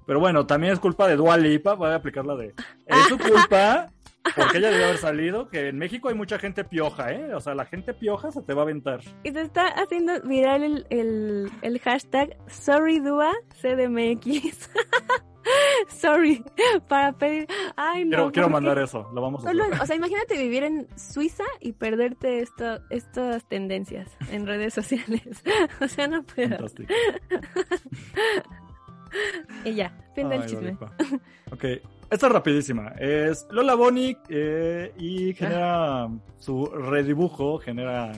Pero 0.06 0.20
bueno, 0.20 0.46
también 0.46 0.74
es 0.74 0.80
culpa 0.80 1.08
de 1.08 1.16
Dua 1.16 1.38
Lipa. 1.38 1.76
Voy 1.76 1.90
a 1.90 1.96
aplicarla 1.96 2.36
de. 2.36 2.54
Es 2.86 3.08
su 3.08 3.18
culpa 3.18 3.90
porque 4.36 4.58
ella 4.58 4.72
debe 4.72 4.86
haber 4.86 4.98
salido, 4.98 5.50
que 5.50 5.70
en 5.70 5.78
México 5.78 6.10
hay 6.10 6.16
mucha 6.16 6.40
gente 6.40 6.64
pioja, 6.64 7.12
¿eh? 7.12 7.34
O 7.34 7.40
sea, 7.40 7.56
la 7.56 7.66
gente 7.66 7.94
pioja 7.94 8.32
se 8.32 8.42
te 8.42 8.54
va 8.54 8.62
a 8.62 8.64
aventar. 8.64 9.02
Y 9.24 9.32
se 9.32 9.42
está 9.42 9.68
haciendo 9.68 10.22
viral 10.22 10.64
el, 10.64 10.88
el, 10.90 11.52
el 11.62 11.80
hashtag 11.80 12.38
SorryDua-CDMX. 12.48 14.70
Sorry, 15.88 16.44
para 16.88 17.14
pedir. 17.14 17.48
Ay, 17.76 18.06
no. 18.06 18.32
Quiero, 18.32 18.50
mandar 18.50 18.78
eso, 18.80 19.10
lo 19.14 19.22
vamos 19.22 19.46
a 19.46 19.50
hacer. 19.50 19.82
O 19.82 19.86
sea, 19.86 19.96
imagínate 19.96 20.38
vivir 20.38 20.64
en 20.64 20.88
Suiza 20.98 21.44
y 21.60 21.74
perderte 21.74 22.40
esto, 22.40 22.80
estas 22.90 23.48
tendencias 23.48 24.10
en 24.32 24.46
redes 24.46 24.74
sociales. 24.74 25.44
O 25.82 25.88
sea, 25.88 26.08
no 26.08 26.24
puedo. 26.24 26.50
Fantástico. 26.50 26.94
y 29.66 29.74
ya, 29.74 29.96
fin 30.14 30.30
del 30.30 30.42
Ay, 30.42 30.48
chisme. 30.48 30.66
Lolipa. 30.66 30.92
Ok, 31.52 31.66
esta 32.10 32.28
es 32.28 32.34
rapidísima. 32.34 32.90
Es 33.00 33.48
Lola 33.52 33.76
Bonnie 33.76 34.18
eh, 34.30 34.94
y 34.98 35.34
genera 35.34 36.10
su 36.38 36.66
redibujo, 36.66 37.60
genera 37.60 38.12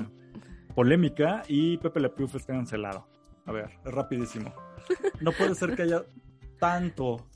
polémica 0.73 1.43
y 1.47 1.77
Pepe 1.77 1.99
Le 1.99 2.09
Pew 2.09 2.29
es 2.33 2.45
cancelado. 2.45 3.07
A 3.45 3.51
ver, 3.51 3.71
es 3.85 3.93
rapidísimo. 3.93 4.53
No 5.21 5.31
puede 5.31 5.53
ser 5.53 5.75
que 5.75 5.83
haya 5.83 6.03
tanto, 6.59 7.27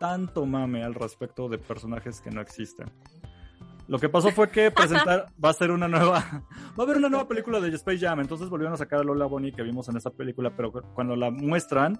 tanto 0.00 0.44
mame 0.44 0.82
al 0.82 0.94
respecto 0.94 1.48
de 1.48 1.56
personajes 1.56 2.20
que 2.20 2.30
no 2.30 2.40
existen. 2.40 2.90
Lo 3.86 3.98
que 3.98 4.08
pasó 4.08 4.30
fue 4.30 4.50
que 4.50 4.70
presentar 4.72 5.26
va 5.42 5.50
a 5.50 5.52
ser 5.52 5.70
una 5.70 5.86
nueva, 5.86 6.18
va 6.20 6.74
a 6.76 6.82
haber 6.82 6.96
una 6.96 7.08
nueva 7.08 7.28
película 7.28 7.60
de 7.60 7.68
Space 7.76 8.00
Jam, 8.00 8.20
entonces 8.20 8.48
volvieron 8.48 8.74
a 8.74 8.76
sacar 8.76 9.00
a 9.00 9.04
Lola 9.04 9.26
Bonnie 9.26 9.52
que 9.52 9.62
vimos 9.62 9.88
en 9.88 9.96
esta 9.96 10.10
película, 10.10 10.54
pero 10.54 10.72
cuando 10.72 11.14
la 11.14 11.30
muestran, 11.30 11.98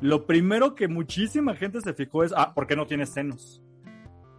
lo 0.00 0.26
primero 0.26 0.74
que 0.74 0.88
muchísima 0.88 1.54
gente 1.54 1.80
se 1.80 1.94
fijó 1.94 2.24
es, 2.24 2.32
ah, 2.36 2.52
¿por 2.54 2.66
qué 2.66 2.76
no 2.76 2.86
tiene 2.86 3.06
senos? 3.06 3.62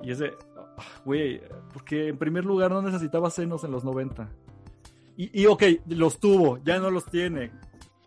Y 0.04 0.12
es 0.12 0.20
de, 0.20 0.34
ah, 0.78 1.02
güey, 1.04 1.42
porque 1.74 2.10
en 2.10 2.18
primer 2.18 2.46
lugar 2.46 2.72
no 2.72 2.82
necesitaba 2.82 3.30
senos 3.30 3.64
en 3.64 3.72
los 3.72 3.84
90. 3.84 4.30
Y, 5.16 5.42
y 5.42 5.48
ok, 5.48 5.64
los 5.88 6.20
tuvo, 6.20 6.60
ya 6.64 6.80
no 6.80 6.92
los 6.92 7.06
tiene. 7.06 7.52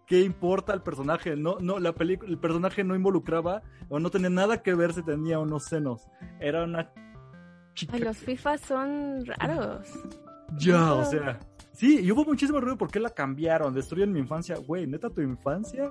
¿Qué 0.07 0.21
importa 0.23 0.73
el 0.73 0.83
personaje? 0.83 1.37
No, 1.37 1.59
no, 1.61 1.79
la 1.79 1.93
película, 1.93 2.31
el 2.31 2.39
personaje 2.39 2.83
no 2.85 2.95
involucraba 2.97 3.63
o 3.89 3.99
no 3.99 4.11
tenía 4.11 4.31
nada 4.31 4.63
que 4.63 4.75
ver 4.75 4.93
si 4.93 5.03
tenía 5.03 5.39
unos 5.39 5.65
senos. 5.65 6.09
Era 6.41 6.65
una 6.65 6.93
chica. 7.75 7.93
Ay, 7.95 8.01
los 8.01 8.19
FIFA 8.19 8.59
son 8.59 9.25
raros. 9.27 9.89
Ya, 10.59 10.95
o 10.95 11.05
sea. 11.05 11.39
Sí, 11.73 12.01
y 12.01 12.11
hubo 12.11 12.25
muchísimo 12.25 12.61
ruido 12.61 12.77
porque 12.77 12.99
la 12.99 13.11
cambiaron, 13.11 13.73
destruyen 13.73 14.13
mi 14.13 14.19
infancia. 14.19 14.57
Güey, 14.57 14.87
neta, 14.87 15.11
tu 15.11 15.21
infancia 15.21 15.91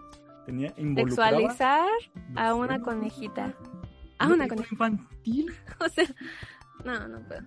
tenía 0.50 0.74
involucrada. 0.78 1.30
Sexualizar 1.30 1.90
a 2.36 2.56
una 2.56 2.82
conejita. 2.82 3.54
A 4.18 4.28
¿No 4.28 4.34
una 4.34 4.48
conejita. 4.48 4.74
infantil? 4.74 5.54
O 5.80 5.88
sea, 5.88 6.06
no, 6.84 7.08
no 7.08 7.20
puedo. 7.28 7.42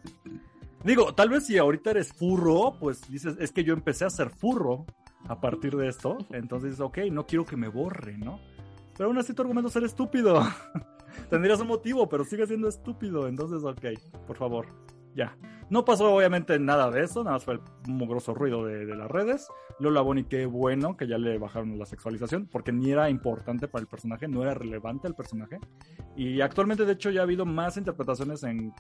Digo, 0.85 1.15
tal 1.15 1.29
vez 1.29 1.47
si 1.47 1.59
ahorita 1.59 1.91
eres 1.91 2.13
furro, 2.13 2.79
pues 2.79 3.01
dices, 3.11 3.37
es 3.41 3.51
que 3.51 3.65
yo 3.65 3.75
empecé 3.75 4.05
a 4.05 4.11
ser 4.11 4.31
furro 4.31 4.87
a 5.29 5.41
partir 5.41 5.77
de 5.77 5.89
esto. 5.89 6.17
Entonces 6.31 6.71
dices, 6.71 6.81
ok, 6.81 6.99
no 7.11 7.27
quiero 7.27 7.45
que 7.45 7.57
me 7.57 7.69
borre, 7.69 8.17
¿no? 8.17 8.39
Pero 8.97 9.09
aún 9.09 9.19
así 9.19 9.35
tu 9.35 9.43
argumento 9.43 9.67
es 9.69 9.75
ser 9.75 9.85
estúpido. 9.85 10.41
Tendrías 11.31 11.61
un 11.61 11.67
motivo, 11.69 12.09
pero 12.09 12.25
sigue 12.25 12.47
siendo 12.47 12.69
estúpido. 12.69 13.27
Entonces, 13.27 13.65
ok, 13.65 14.27
por 14.27 14.37
favor, 14.37 14.67
ya. 15.15 15.37
No 15.73 15.87
pasó 15.87 16.15
obviamente 16.15 16.59
nada 16.59 16.91
de 16.91 17.03
eso, 17.03 17.25
nada 17.25 17.37
más 17.37 17.47
fue 17.47 17.55
el 17.55 17.61
mugroso 17.87 18.35
ruido 18.35 18.63
de, 18.67 18.85
de 18.85 18.95
las 18.95 19.11
redes. 19.11 19.49
Lola 19.79 20.03
Bonnie, 20.03 20.25
qué 20.25 20.45
bueno 20.45 20.99
que 20.99 21.07
ya 21.07 21.17
le 21.17 21.39
bajaron 21.39 21.79
la 21.79 21.87
sexualización, 21.87 22.47
porque 22.47 22.73
ni 22.73 22.91
era 22.91 23.09
importante 23.09 23.69
para 23.69 23.81
el 23.81 23.89
personaje, 23.89 24.29
no 24.29 24.43
era 24.43 24.53
relevante 24.53 25.09
el 25.09 25.15
personaje. 25.15 25.59
Y 26.15 26.43
actualmente, 26.43 26.85
de 26.85 26.93
hecho, 26.93 27.09
ya 27.09 27.21
ha 27.21 27.23
habido 27.23 27.47
más 27.47 27.79
interpretaciones 27.79 28.43
en 28.43 28.75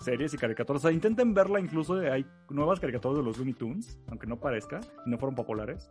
series 0.00 0.34
y 0.34 0.38
caricaturas. 0.38 0.82
O 0.84 0.88
sea, 0.88 0.92
intenten 0.92 1.34
verla, 1.34 1.60
incluso 1.60 1.94
hay 1.94 2.24
nuevas 2.48 2.80
caricaturas 2.80 3.18
de 3.18 3.24
los 3.24 3.38
Looney 3.38 3.54
Tunes, 3.54 3.98
aunque 4.08 4.26
no 4.26 4.38
parezca, 4.38 4.80
y 5.06 5.10
no 5.10 5.18
fueron 5.18 5.34
populares. 5.34 5.90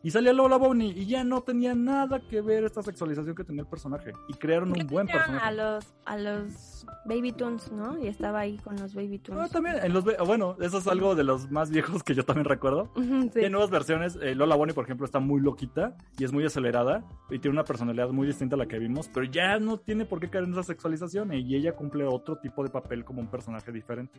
Y 0.00 0.12
salía 0.12 0.32
Lola 0.32 0.56
Bonnie 0.58 0.92
y 0.96 1.06
ya 1.06 1.24
no 1.24 1.40
tenía 1.42 1.74
nada 1.74 2.20
que 2.20 2.40
ver 2.40 2.62
esta 2.62 2.82
sexualización 2.84 3.34
que 3.34 3.42
tenía 3.42 3.62
el 3.62 3.68
personaje. 3.68 4.12
Y 4.28 4.34
crearon 4.34 4.70
un 4.70 4.86
buen 4.86 5.08
personaje. 5.08 5.44
A 5.44 5.50
los, 5.50 5.92
a 6.04 6.16
los 6.16 6.86
Baby 7.04 7.32
Toons, 7.32 7.72
¿no? 7.72 7.98
Y 7.98 8.06
estaba 8.06 8.38
ahí 8.38 8.58
con 8.58 8.76
los 8.76 8.94
Baby 8.94 9.16
Ah, 9.16 9.26
Toons. 9.26 9.50
también, 9.50 9.76
en 9.82 9.92
los, 9.92 10.04
bueno, 10.24 10.56
eso 10.60 10.78
es 10.78 10.86
algo 10.86 11.16
de 11.16 11.24
los 11.24 11.50
más 11.50 11.70
viejos 11.70 12.04
que 12.04 12.14
yo 12.14 12.24
también 12.24 12.44
recuerdo. 12.44 12.92
Sí. 13.28 13.30
Tiene 13.40 13.50
nuevas 13.50 13.70
versiones. 13.70 14.16
eh, 14.22 14.36
Lola 14.36 14.54
Bonnie, 14.54 14.72
por 14.72 14.84
ejemplo, 14.84 15.04
está 15.04 15.18
muy 15.18 15.40
loquita 15.40 15.96
y 16.16 16.22
es 16.24 16.32
muy 16.32 16.44
acelerada 16.44 17.04
y 17.28 17.40
tiene 17.40 17.54
una 17.56 17.64
personalidad 17.64 18.08
muy 18.10 18.26
distinta 18.28 18.54
a 18.54 18.58
la 18.58 18.66
que 18.66 18.78
vimos, 18.78 19.10
pero 19.12 19.26
ya 19.26 19.58
no 19.58 19.78
tiene 19.78 20.04
por 20.04 20.20
qué 20.20 20.30
caer 20.30 20.44
en 20.44 20.52
esa 20.52 20.62
sexualización 20.62 21.32
y 21.32 21.56
ella 21.56 21.72
cumple 21.74 22.04
otro 22.04 22.36
tipo 22.38 22.62
de 22.62 22.70
papel 22.70 23.04
como 23.04 23.20
un 23.28 23.30
personaje 23.30 23.70
diferente. 23.70 24.18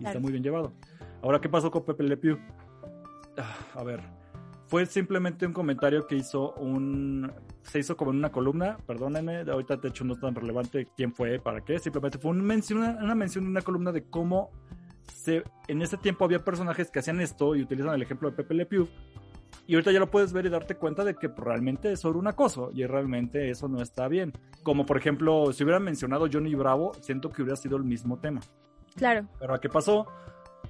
Y 0.00 0.06
está 0.06 0.18
muy 0.18 0.32
bien 0.32 0.42
llevado. 0.42 0.72
Ahora, 1.22 1.40
¿qué 1.40 1.48
pasó 1.48 1.70
con 1.70 1.84
Pepe 1.84 2.04
Le 2.04 2.16
Pew? 2.16 2.38
Ah, 3.36 3.56
a 3.74 3.84
ver, 3.84 4.00
fue 4.68 4.86
simplemente 4.86 5.46
un 5.46 5.52
comentario 5.52 6.06
que 6.06 6.16
hizo 6.16 6.52
un... 6.54 7.32
Se 7.62 7.78
hizo 7.78 7.96
como 7.96 8.12
en 8.12 8.18
una 8.18 8.30
columna, 8.30 8.78
perdónenme, 8.86 9.40
ahorita 9.40 9.76
de 9.76 9.88
hecho 9.88 10.04
no 10.04 10.14
es 10.14 10.20
tan 10.20 10.34
relevante 10.34 10.88
quién 10.96 11.12
fue, 11.12 11.38
para 11.38 11.62
qué, 11.62 11.78
simplemente 11.78 12.18
fue 12.18 12.30
un 12.30 12.40
mención, 12.40 12.78
una, 12.78 12.96
una 12.96 13.14
mención 13.14 13.44
en 13.44 13.50
una 13.50 13.60
columna 13.60 13.92
de 13.92 14.04
cómo 14.04 14.50
se, 15.12 15.42
en 15.66 15.82
ese 15.82 15.98
tiempo 15.98 16.24
había 16.24 16.38
personajes 16.44 16.90
que 16.90 17.00
hacían 17.00 17.20
esto 17.20 17.54
y 17.56 17.62
utilizan 17.62 17.94
el 17.94 18.02
ejemplo 18.02 18.30
de 18.30 18.36
Pepe 18.36 18.54
Le 18.54 18.66
Pew. 18.66 18.88
Y 19.68 19.74
ahorita 19.74 19.92
ya 19.92 20.00
lo 20.00 20.10
puedes 20.10 20.32
ver 20.32 20.46
y 20.46 20.48
darte 20.48 20.76
cuenta 20.76 21.04
de 21.04 21.14
que 21.14 21.28
realmente 21.28 21.92
es 21.92 22.00
sobre 22.00 22.18
un 22.18 22.26
acoso 22.26 22.70
y 22.72 22.86
realmente 22.86 23.50
eso 23.50 23.68
no 23.68 23.82
está 23.82 24.08
bien. 24.08 24.32
Como 24.62 24.86
por 24.86 24.96
ejemplo, 24.96 25.52
si 25.52 25.62
hubieran 25.62 25.82
mencionado 25.84 26.26
Johnny 26.32 26.54
Bravo, 26.54 26.92
siento 27.02 27.28
que 27.28 27.42
hubiera 27.42 27.54
sido 27.54 27.76
el 27.76 27.84
mismo 27.84 28.18
tema. 28.18 28.40
Claro. 28.96 29.28
Pero 29.38 29.54
¿a 29.54 29.60
qué 29.60 29.68
pasó? 29.68 30.06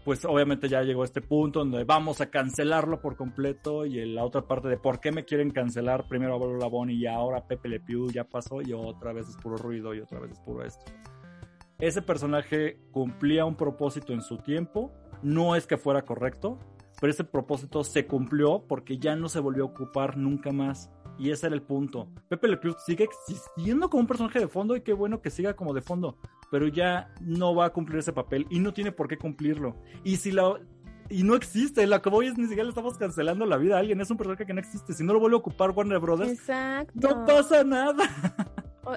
Pues 0.05 0.25
obviamente 0.25 0.69
ya 0.69 0.83
llegó 0.83 1.05
este 1.05 1.21
punto 1.21 1.61
donde 1.61 1.85
vamos 1.85 2.21
a 2.21 2.29
cancelarlo 2.29 3.01
por 3.01 3.15
completo 3.15 3.87
y 3.87 4.01
en 4.01 4.17
la 4.17 4.25
otra 4.25 4.43
parte 4.43 4.67
de 4.67 4.79
por 4.79 4.99
qué 4.99 5.13
me 5.13 5.25
quieren 5.25 5.53
cancelar 5.53 6.09
primero 6.09 6.35
a 6.35 6.69
Bonnie 6.69 6.97
y 6.97 7.07
ahora 7.07 7.47
Pepe 7.47 7.69
Le 7.69 7.79
Pew 7.79 8.11
ya 8.11 8.25
pasó 8.25 8.61
y 8.63 8.73
otra 8.73 9.13
vez 9.13 9.29
es 9.29 9.37
puro 9.37 9.57
ruido 9.59 9.95
y 9.95 10.01
otra 10.01 10.19
vez 10.19 10.33
es 10.33 10.41
puro 10.41 10.65
esto. 10.65 10.85
Ese 11.79 12.03
personaje 12.03 12.81
cumplía 12.91 13.45
un 13.45 13.55
propósito 13.55 14.13
en 14.13 14.23
su 14.23 14.39
tiempo, 14.39 14.93
no 15.23 15.55
es 15.55 15.69
que 15.69 15.77
fuera 15.77 16.03
correcto, 16.03 16.59
pero 17.01 17.13
ese 17.13 17.25
propósito 17.25 17.85
se 17.85 18.07
cumplió 18.07 18.65
porque 18.67 18.99
ya 18.99 19.17
no 19.17 19.29
se 19.29 19.41
volvió 19.41 19.65
a 19.65 19.67
ocupar 19.67 20.17
nunca 20.17 20.53
más. 20.53 20.91
Y 21.19 21.31
ese 21.31 21.47
era 21.47 21.57
el 21.57 21.63
punto. 21.63 22.09
Pepe 22.29 22.49
Le 22.49 22.57
Pew 22.59 22.75
sigue 22.87 23.05
existiendo 23.05 23.91
como 23.91 24.03
un 24.03 24.07
personaje 24.07 24.39
de 24.39 24.49
fondo 24.49 24.77
y 24.77 24.83
qué 24.83 24.93
bueno 24.93 25.21
que 25.21 25.31
siga 25.31 25.55
como 25.55 25.75
de 25.75 25.83
fondo, 25.83 26.17
pero 26.51 26.69
ya 26.69 27.13
no 27.21 27.55
va 27.55 27.67
a 27.67 27.73
cumplir 27.73 27.99
ese 27.99 28.13
papel 28.13 28.47
y 28.51 28.61
no 28.61 28.73
tiene 28.73 28.93
por 28.93 29.09
qué 29.09 29.19
cumplirlo. 29.19 29.77
Y 30.05 30.17
si 30.17 30.31
la 30.31 30.59
y 31.11 31.23
no 31.23 31.35
existe, 31.35 31.87
la 31.87 32.03
que 32.03 32.11
voy 32.11 32.27
es 32.27 32.37
ni 32.37 32.45
siquiera 32.45 32.65
le 32.65 32.69
estamos 32.69 32.99
cancelando 32.99 33.47
la 33.47 33.57
vida 33.57 33.77
a 33.77 33.81
alguien, 33.81 34.01
es 34.01 34.11
un 34.11 34.17
personaje 34.17 34.47
que 34.47 34.53
no 34.53 34.61
existe. 34.61 34.93
Si 34.93 35.03
no 35.03 35.15
lo 35.15 35.21
vuelve 35.21 35.37
a 35.37 35.41
ocupar 35.41 35.71
Warner 35.71 35.99
Brothers, 35.99 36.33
Exacto. 36.33 37.09
no 37.09 37.25
pasa 37.25 37.65
nada. 37.65 38.05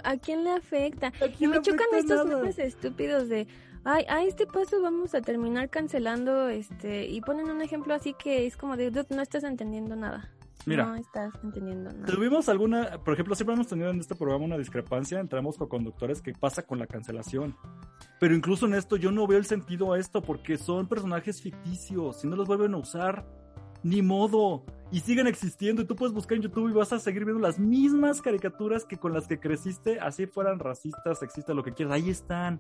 ¿A 0.04 0.18
quién 0.18 0.44
le 0.44 0.52
afecta? 0.52 1.08
¿A 1.08 1.26
Y 1.40 1.48
me 1.48 1.62
chocan 1.62 1.88
estos 1.94 2.26
memes 2.26 2.60
estúpidos 2.60 3.30
de, 3.30 3.48
ay, 3.84 4.06
a 4.10 4.24
este 4.24 4.46
paso 4.46 4.82
vamos 4.82 5.16
a 5.16 5.22
terminar 5.22 5.70
cancelando, 5.70 6.50
este, 6.50 7.08
y 7.08 7.22
ponen 7.22 7.50
un 7.50 7.62
ejemplo 7.62 7.94
así 7.94 8.14
que 8.14 8.46
es 8.46 8.58
como 8.58 8.78
de, 8.78 8.92
"Dude, 8.92 9.16
no 9.16 9.22
estás 9.22 9.44
entendiendo 9.44 9.96
nada. 9.96 10.30
Mira. 10.66 10.86
No 10.86 10.96
estás 10.96 11.34
entendiendo 11.44 11.92
nada. 11.92 12.06
Tuvimos 12.06 12.48
alguna, 12.50 13.00
por 13.04 13.14
ejemplo, 13.14 13.34
siempre 13.36 13.56
hemos 13.56 13.68
tenido 13.68 13.90
en 13.90 14.00
este 14.00 14.16
programa 14.16 14.46
una 14.46 14.58
discrepancia 14.58 15.20
entre 15.20 15.40
ambos 15.40 15.58
co-conductores 15.58 16.22
que 16.22 16.34
pasa 16.34 16.62
con 16.64 16.78
la 16.78 16.86
cancelación. 16.86 17.56
Pero 18.20 18.36
incluso 18.36 18.68
en 18.68 18.76
esto 18.76 18.96
yo 18.98 19.12
no 19.12 19.26
veo 19.26 19.40
el 19.40 19.46
sentido 19.46 19.94
a 19.94 20.00
esto 20.00 20.22
porque 20.22 20.58
son 20.58 20.88
personajes 20.88 21.42
ficticios. 21.42 22.22
Si 22.22 22.28
no 22.28 22.36
los 22.36 22.48
vuelven 22.48 22.76
a 22.76 22.78
usar, 22.78 23.26
ni 23.84 24.02
modo. 24.02 24.64
Y 24.92 25.00
siguen 25.00 25.26
existiendo 25.26 25.82
y 25.82 25.86
tú 25.86 25.96
puedes 25.96 26.14
buscar 26.14 26.36
en 26.36 26.44
YouTube 26.44 26.70
y 26.70 26.74
vas 26.74 26.94
a 26.94 27.00
seguir 27.00 27.26
viendo 27.26 27.42
las 27.42 27.58
mismas 27.58 28.22
caricaturas 28.22 28.86
que 28.86 28.98
con 28.98 29.14
las 29.14 29.28
que 29.28 29.40
creciste, 29.40 30.00
así 30.00 30.28
fueran 30.28 30.60
racistas, 30.60 31.20
sexistas, 31.20 31.56
lo 31.56 31.64
que 31.64 31.74
quieras. 31.74 31.96
Ahí 31.96 32.10
están. 32.10 32.60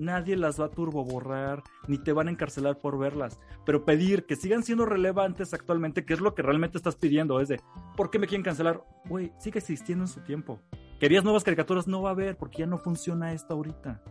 Nadie 0.00 0.34
las 0.36 0.58
va 0.58 0.64
a 0.64 0.70
turbo 0.70 1.04
borrar, 1.04 1.62
ni 1.86 1.98
te 1.98 2.12
van 2.12 2.28
a 2.28 2.30
encarcelar 2.30 2.78
por 2.78 2.98
verlas. 2.98 3.38
Pero 3.66 3.84
pedir 3.84 4.24
que 4.24 4.34
sigan 4.34 4.62
siendo 4.62 4.86
relevantes 4.86 5.52
actualmente, 5.52 6.06
que 6.06 6.14
es 6.14 6.20
lo 6.20 6.34
que 6.34 6.40
realmente 6.42 6.78
estás 6.78 6.96
pidiendo, 6.96 7.38
es 7.40 7.48
de, 7.48 7.60
¿por 7.96 8.10
qué 8.10 8.18
me 8.18 8.26
quieren 8.26 8.42
cancelar? 8.42 8.82
Güey, 9.04 9.30
sigue 9.38 9.58
existiendo 9.58 10.04
en 10.04 10.08
su 10.08 10.20
tiempo. 10.20 10.58
Querías 10.98 11.22
nuevas 11.22 11.44
caricaturas, 11.44 11.86
no 11.86 12.00
va 12.00 12.08
a 12.08 12.12
haber, 12.12 12.36
porque 12.38 12.58
ya 12.60 12.66
no 12.66 12.78
funciona 12.78 13.32
esto 13.34 13.52
ahorita. 13.54 14.02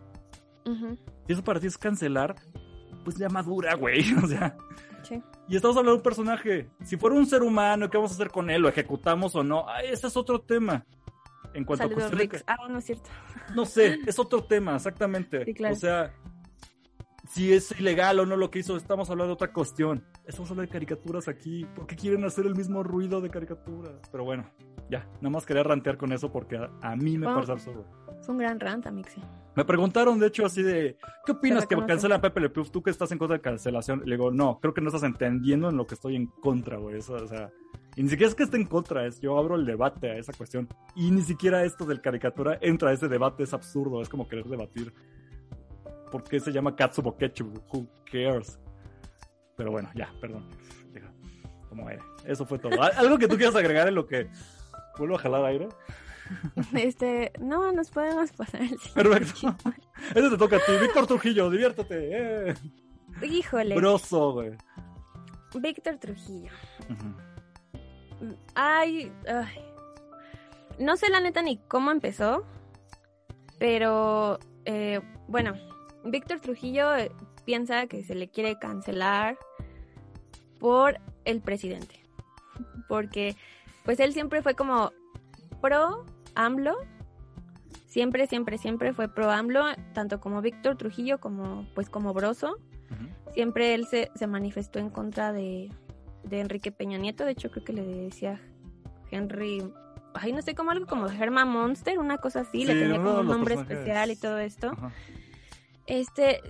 Ujú, 0.64 0.96
Si 1.26 1.32
eso 1.32 1.42
para 1.42 1.58
ti 1.58 1.66
es 1.66 1.76
cancelar, 1.76 2.36
pues 3.04 3.16
ya 3.16 3.28
madura, 3.28 3.74
güey. 3.74 4.04
O 4.22 4.26
sea, 4.28 4.56
sí. 5.02 5.20
y 5.48 5.56
estamos 5.56 5.76
hablando 5.76 5.92
de 5.92 5.96
un 5.98 6.02
personaje. 6.04 6.68
Si 6.84 6.96
fuera 6.96 7.16
un 7.16 7.26
ser 7.26 7.42
humano, 7.42 7.90
¿qué 7.90 7.96
vamos 7.96 8.12
a 8.12 8.14
hacer 8.14 8.30
con 8.30 8.48
él? 8.50 8.62
¿Lo 8.62 8.68
ejecutamos 8.68 9.34
o 9.34 9.42
no? 9.42 9.68
Ah, 9.68 9.82
ese 9.82 10.06
es 10.06 10.16
otro 10.16 10.40
tema. 10.40 10.84
En 11.54 11.64
cuanto 11.64 11.88
Saludos, 11.88 12.12
a 12.12 12.14
Rix. 12.14 12.44
Ah, 12.46 12.56
no 12.68 12.78
es 12.78 12.84
cierto. 12.84 13.08
no 13.54 13.64
sé, 13.66 13.98
es 14.06 14.18
otro 14.18 14.44
tema, 14.44 14.76
exactamente. 14.76 15.44
Sí, 15.44 15.54
claro. 15.54 15.74
O 15.74 15.78
sea, 15.78 16.12
si 17.28 17.52
es 17.52 17.78
ilegal 17.78 18.18
o 18.20 18.26
no 18.26 18.36
lo 18.36 18.50
que 18.50 18.60
hizo, 18.60 18.76
estamos 18.76 19.08
hablando 19.10 19.28
de 19.28 19.34
otra 19.34 19.52
cuestión. 19.52 20.04
Estamos 20.26 20.50
hablando 20.50 20.68
de 20.68 20.72
caricaturas 20.72 21.28
aquí. 21.28 21.64
¿Por 21.74 21.86
qué 21.86 21.96
quieren 21.96 22.24
hacer 22.24 22.46
el 22.46 22.54
mismo 22.54 22.82
ruido 22.82 23.20
de 23.20 23.30
caricaturas? 23.30 24.00
Pero 24.10 24.24
bueno, 24.24 24.44
ya, 24.90 25.06
nada 25.20 25.30
más 25.30 25.46
quería 25.46 25.62
rantear 25.62 25.96
con 25.96 26.12
eso 26.12 26.30
porque 26.32 26.56
a, 26.56 26.70
a 26.82 26.96
mí 26.96 27.18
me 27.18 27.26
Oh. 27.26 27.34
parece 27.34 27.52
absurdo. 27.52 27.84
Es 28.20 28.28
un 28.28 28.38
gran 28.38 28.58
rant, 28.60 28.86
Amixi. 28.86 29.20
Me 29.56 29.64
preguntaron, 29.64 30.18
de 30.18 30.26
hecho, 30.26 30.44
así 30.46 30.62
de, 30.62 30.96
¿qué 31.24 31.32
opinas 31.32 31.66
que 31.66 31.76
cancela 31.86 32.16
a 32.16 32.20
Pepe 32.20 32.40
Le 32.40 32.50
Pew? 32.50 32.64
¿Tú 32.64 32.82
que 32.82 32.90
estás 32.90 33.10
en 33.12 33.18
contra 33.18 33.36
de 33.38 33.40
cancelación? 33.42 34.02
Le 34.04 34.16
digo, 34.16 34.30
no, 34.30 34.60
creo 34.60 34.74
que 34.74 34.80
no 34.80 34.88
estás 34.88 35.02
entendiendo 35.02 35.70
en 35.70 35.76
lo 35.76 35.86
que 35.86 35.94
estoy 35.94 36.16
en 36.16 36.26
contra, 36.26 36.76
güey. 36.78 36.96
O 36.98 37.02
sea, 37.26 37.50
y 37.96 38.02
ni 38.02 38.08
siquiera 38.08 38.28
es 38.28 38.34
que 38.34 38.44
esté 38.44 38.56
en 38.56 38.66
contra, 38.66 39.06
es 39.06 39.20
yo 39.20 39.36
abro 39.38 39.56
el 39.56 39.66
debate 39.66 40.10
a 40.10 40.16
esa 40.16 40.32
cuestión. 40.32 40.68
Y 40.94 41.10
ni 41.10 41.22
siquiera 41.22 41.64
esto 41.64 41.84
del 41.84 42.00
caricatura 42.00 42.58
entra 42.60 42.90
a 42.90 42.92
ese 42.92 43.08
debate, 43.08 43.42
es 43.42 43.52
absurdo, 43.52 44.00
es 44.02 44.08
como 44.08 44.28
querer 44.28 44.46
debatir. 44.46 44.92
¿Por 46.10 46.24
qué 46.24 46.40
se 46.40 46.50
llama 46.52 46.74
Katsubo 46.74 47.16
Ketchup? 47.16 47.58
Who 47.72 47.86
cares? 48.10 48.58
Pero 49.56 49.70
bueno, 49.70 49.90
ya, 49.94 50.12
perdón. 50.20 50.48
Deja, 50.92 51.12
Como 51.68 51.86
aire. 51.88 52.02
Eso 52.24 52.44
fue 52.46 52.58
todo. 52.58 52.80
¿Al- 52.82 52.92
¿Algo 52.96 53.18
que 53.18 53.28
tú 53.28 53.36
quieras 53.36 53.54
agregar 53.56 53.86
en 53.88 53.94
lo 53.94 54.06
que 54.06 54.28
vuelvo 54.98 55.16
a 55.16 55.18
jalar 55.18 55.44
aire? 55.44 55.68
Este, 56.74 57.32
no, 57.40 57.72
nos 57.72 57.90
podemos 57.90 58.30
pasar 58.32 58.62
el 58.62 58.76
Perfecto. 58.94 59.56
Eso 60.14 60.30
te 60.30 60.36
toca 60.38 60.56
a 60.56 60.60
ti. 60.60 60.72
Víctor 60.80 61.06
Trujillo, 61.08 61.50
diviértete. 61.50 62.50
Eh. 62.50 62.54
Híjole. 63.22 63.74
Broso, 63.74 64.32
güey. 64.34 64.52
Víctor 65.60 65.96
Trujillo. 65.98 66.50
Ay, 68.54 69.12
ay. 69.28 69.64
No 70.78 70.96
sé 70.96 71.10
la 71.10 71.20
neta 71.20 71.42
ni 71.42 71.58
cómo 71.58 71.90
empezó, 71.90 72.44
pero 73.58 74.38
eh, 74.64 75.00
bueno, 75.28 75.54
Víctor 76.04 76.40
Trujillo 76.40 76.96
eh, 76.96 77.12
piensa 77.44 77.86
que 77.86 78.02
se 78.02 78.14
le 78.14 78.28
quiere 78.28 78.58
cancelar 78.58 79.38
por 80.58 80.98
el 81.24 81.40
presidente. 81.40 82.02
Porque 82.88 83.36
pues 83.84 84.00
él 84.00 84.12
siempre 84.12 84.42
fue 84.42 84.54
como 84.54 84.92
pro 85.60 86.04
AMLO. 86.34 86.76
Siempre, 87.86 88.26
siempre, 88.26 88.56
siempre 88.56 88.92
fue 88.92 89.12
pro 89.12 89.30
AMLO, 89.30 89.64
tanto 89.92 90.20
como 90.20 90.40
Víctor 90.42 90.76
Trujillo 90.76 91.18
como 91.20 91.66
pues 91.74 91.90
como 91.90 92.14
Broso. 92.14 92.56
Siempre 93.34 93.74
él 93.74 93.86
se, 93.86 94.10
se 94.14 94.26
manifestó 94.26 94.78
en 94.80 94.90
contra 94.90 95.32
de, 95.32 95.70
de 96.24 96.40
Enrique 96.40 96.72
Peña 96.72 96.98
Nieto. 96.98 97.24
De 97.24 97.32
hecho, 97.32 97.50
creo 97.50 97.64
que 97.64 97.72
le 97.72 97.84
decía 97.84 98.40
Henry 99.10 99.62
ay, 100.14 100.32
no 100.32 100.42
sé, 100.42 100.54
como 100.54 100.70
algo 100.70 100.86
como 100.86 101.06
Herman 101.06 101.48
Monster, 101.48 101.98
una 101.98 102.18
cosa 102.18 102.40
así, 102.40 102.64
le 102.64 102.74
tenía 102.74 102.98
como 102.98 103.20
un 103.20 103.26
nombre 103.26 103.54
especial 103.54 104.10
y 104.10 104.16
todo 104.16 104.38
esto. 104.38 104.72
Este, 105.86 106.40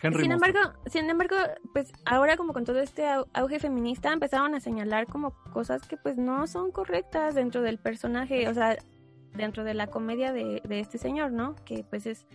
sin 0.00 0.32
embargo, 0.32 0.58
sin 0.86 1.10
embargo, 1.10 1.36
pues 1.72 1.92
ahora 2.04 2.36
como 2.36 2.52
con 2.52 2.64
todo 2.64 2.80
este 2.80 3.06
auge 3.34 3.58
feminista 3.58 4.12
empezaron 4.12 4.54
a 4.54 4.60
señalar 4.60 5.06
como 5.06 5.32
cosas 5.52 5.86
que 5.86 5.96
pues 5.96 6.16
no 6.16 6.46
son 6.46 6.72
correctas 6.72 7.34
dentro 7.34 7.62
del 7.62 7.78
personaje, 7.78 8.48
o 8.48 8.54
sea, 8.54 8.78
dentro 9.34 9.64
de 9.64 9.74
la 9.74 9.88
comedia 9.88 10.32
de, 10.32 10.62
de 10.64 10.80
este 10.80 10.98
señor, 10.98 11.32
¿no? 11.32 11.54
Que 11.64 11.84
pues 11.88 12.06
es 12.06 12.26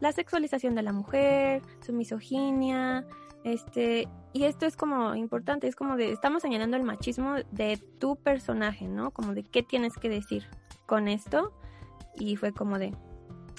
la 0.00 0.12
sexualización 0.12 0.74
de 0.74 0.82
la 0.82 0.92
mujer, 0.92 1.62
su 1.80 1.92
misoginia, 1.92 3.04
este, 3.44 4.08
y 4.32 4.44
esto 4.44 4.66
es 4.66 4.76
como 4.76 5.14
importante, 5.14 5.66
es 5.66 5.74
como 5.74 5.96
de, 5.96 6.12
estamos 6.12 6.42
señalando 6.42 6.76
el 6.76 6.84
machismo 6.84 7.34
de 7.50 7.78
tu 7.98 8.16
personaje, 8.16 8.86
¿no? 8.86 9.10
Como 9.10 9.34
de 9.34 9.42
qué 9.42 9.62
tienes 9.62 9.96
que 9.96 10.08
decir 10.08 10.46
con 10.86 11.08
esto. 11.08 11.52
Y 12.14 12.36
fue 12.36 12.52
como 12.52 12.78
de, 12.78 12.94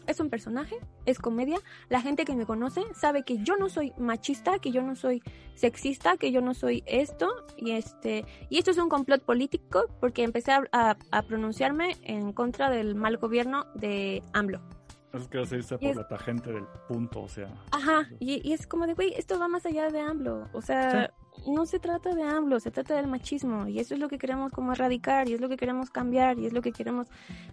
es 0.07 0.19
un 0.19 0.29
personaje, 0.29 0.77
es 1.05 1.19
comedia. 1.19 1.57
La 1.89 2.01
gente 2.01 2.23
que 2.23 2.35
me 2.35 2.45
conoce 2.45 2.83
sabe 2.93 3.23
que 3.23 3.43
yo 3.43 3.57
no 3.57 3.67
soy 3.69 3.91
machista, 3.97 4.59
que 4.59 4.71
yo 4.71 4.81
no 4.81 4.95
soy 4.95 5.21
sexista, 5.55 6.15
que 6.15 6.31
yo 6.31 6.41
no 6.41 6.53
soy 6.53 6.83
esto. 6.85 7.29
Y 7.57 7.71
este, 7.71 8.25
y 8.49 8.57
esto 8.57 8.71
es 8.71 8.77
un 8.77 8.87
complot 8.87 9.23
político 9.23 9.87
porque 9.99 10.23
empecé 10.23 10.53
a, 10.53 10.97
a 11.11 11.21
pronunciarme 11.23 11.97
en 12.03 12.31
contra 12.31 12.69
del 12.69 12.95
mal 12.95 13.17
gobierno 13.17 13.65
de 13.75 14.23
AMLO. 14.33 14.61
Es 15.13 15.27
que 15.27 15.45
se 15.45 15.57
dice 15.57 15.77
por 15.77 15.95
la 15.95 16.07
tangente 16.07 16.51
del 16.53 16.65
punto, 16.87 17.23
o 17.23 17.27
sea. 17.27 17.49
Ajá, 17.71 18.07
y, 18.19 18.53
es 18.53 18.65
como 18.65 18.87
de, 18.87 18.93
güey, 18.93 19.13
esto 19.15 19.37
va 19.37 19.47
más 19.49 19.65
allá 19.65 19.89
de 19.89 19.99
AMLO. 19.99 20.47
O 20.53 20.61
sea, 20.61 21.13
no 21.47 21.65
se 21.65 21.79
trata 21.79 22.15
de 22.15 22.23
AMLO, 22.23 22.61
se 22.61 22.71
trata 22.71 22.95
del 22.95 23.07
machismo. 23.07 23.67
Y 23.67 23.79
eso 23.79 23.93
es 23.93 23.99
lo 23.99 24.07
que 24.07 24.17
queremos 24.17 24.51
como 24.53 24.71
erradicar, 24.71 25.27
y 25.27 25.33
es 25.33 25.41
lo 25.41 25.49
que 25.49 25.57
queremos 25.57 25.89
cambiar, 25.89 26.39
y 26.39 26.45
es 26.45 26.53
lo 26.53 26.61
que 26.61 26.71
queremos, 26.71 27.07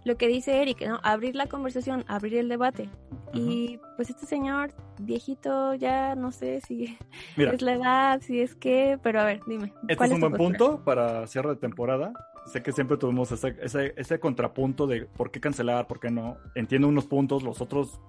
lo 0.05 0.17
que 0.17 0.27
dice 0.27 0.61
Eric, 0.61 0.87
¿no? 0.87 0.99
Abrir 1.03 1.35
la 1.35 1.47
conversación, 1.47 2.05
abrir 2.07 2.35
el 2.35 2.47
debate. 2.47 2.89
Y 3.33 3.79
pues 3.97 4.09
este 4.09 4.25
señor, 4.25 4.73
viejito, 5.01 5.73
ya 5.73 6.15
no 6.15 6.31
sé 6.31 6.61
si 6.61 6.97
es 7.35 7.61
la 7.61 7.73
edad, 7.73 8.21
si 8.21 8.39
es 8.39 8.55
que, 8.55 8.97
pero 9.03 9.19
a 9.19 9.25
ver, 9.25 9.41
dime. 9.47 9.73
Este 9.87 10.05
es 10.05 10.11
un 10.11 10.21
buen 10.21 10.33
punto 10.33 10.81
para 10.85 11.27
cierre 11.27 11.49
de 11.49 11.55
temporada 11.57 12.13
sé 12.49 12.61
que 12.61 12.71
siempre 12.71 12.97
tuvimos 12.97 13.31
ese, 13.31 13.55
ese, 13.61 13.93
ese, 13.95 14.19
contrapunto 14.19 14.87
de 14.87 15.05
por 15.05 15.31
qué 15.31 15.39
cancelar, 15.39 15.87
por 15.87 15.99
qué 15.99 16.09
no. 16.09 16.37
Entiendo 16.55 16.87
unos 16.87 17.05
puntos, 17.05 17.43
los 17.43 17.61
otros. 17.61 17.99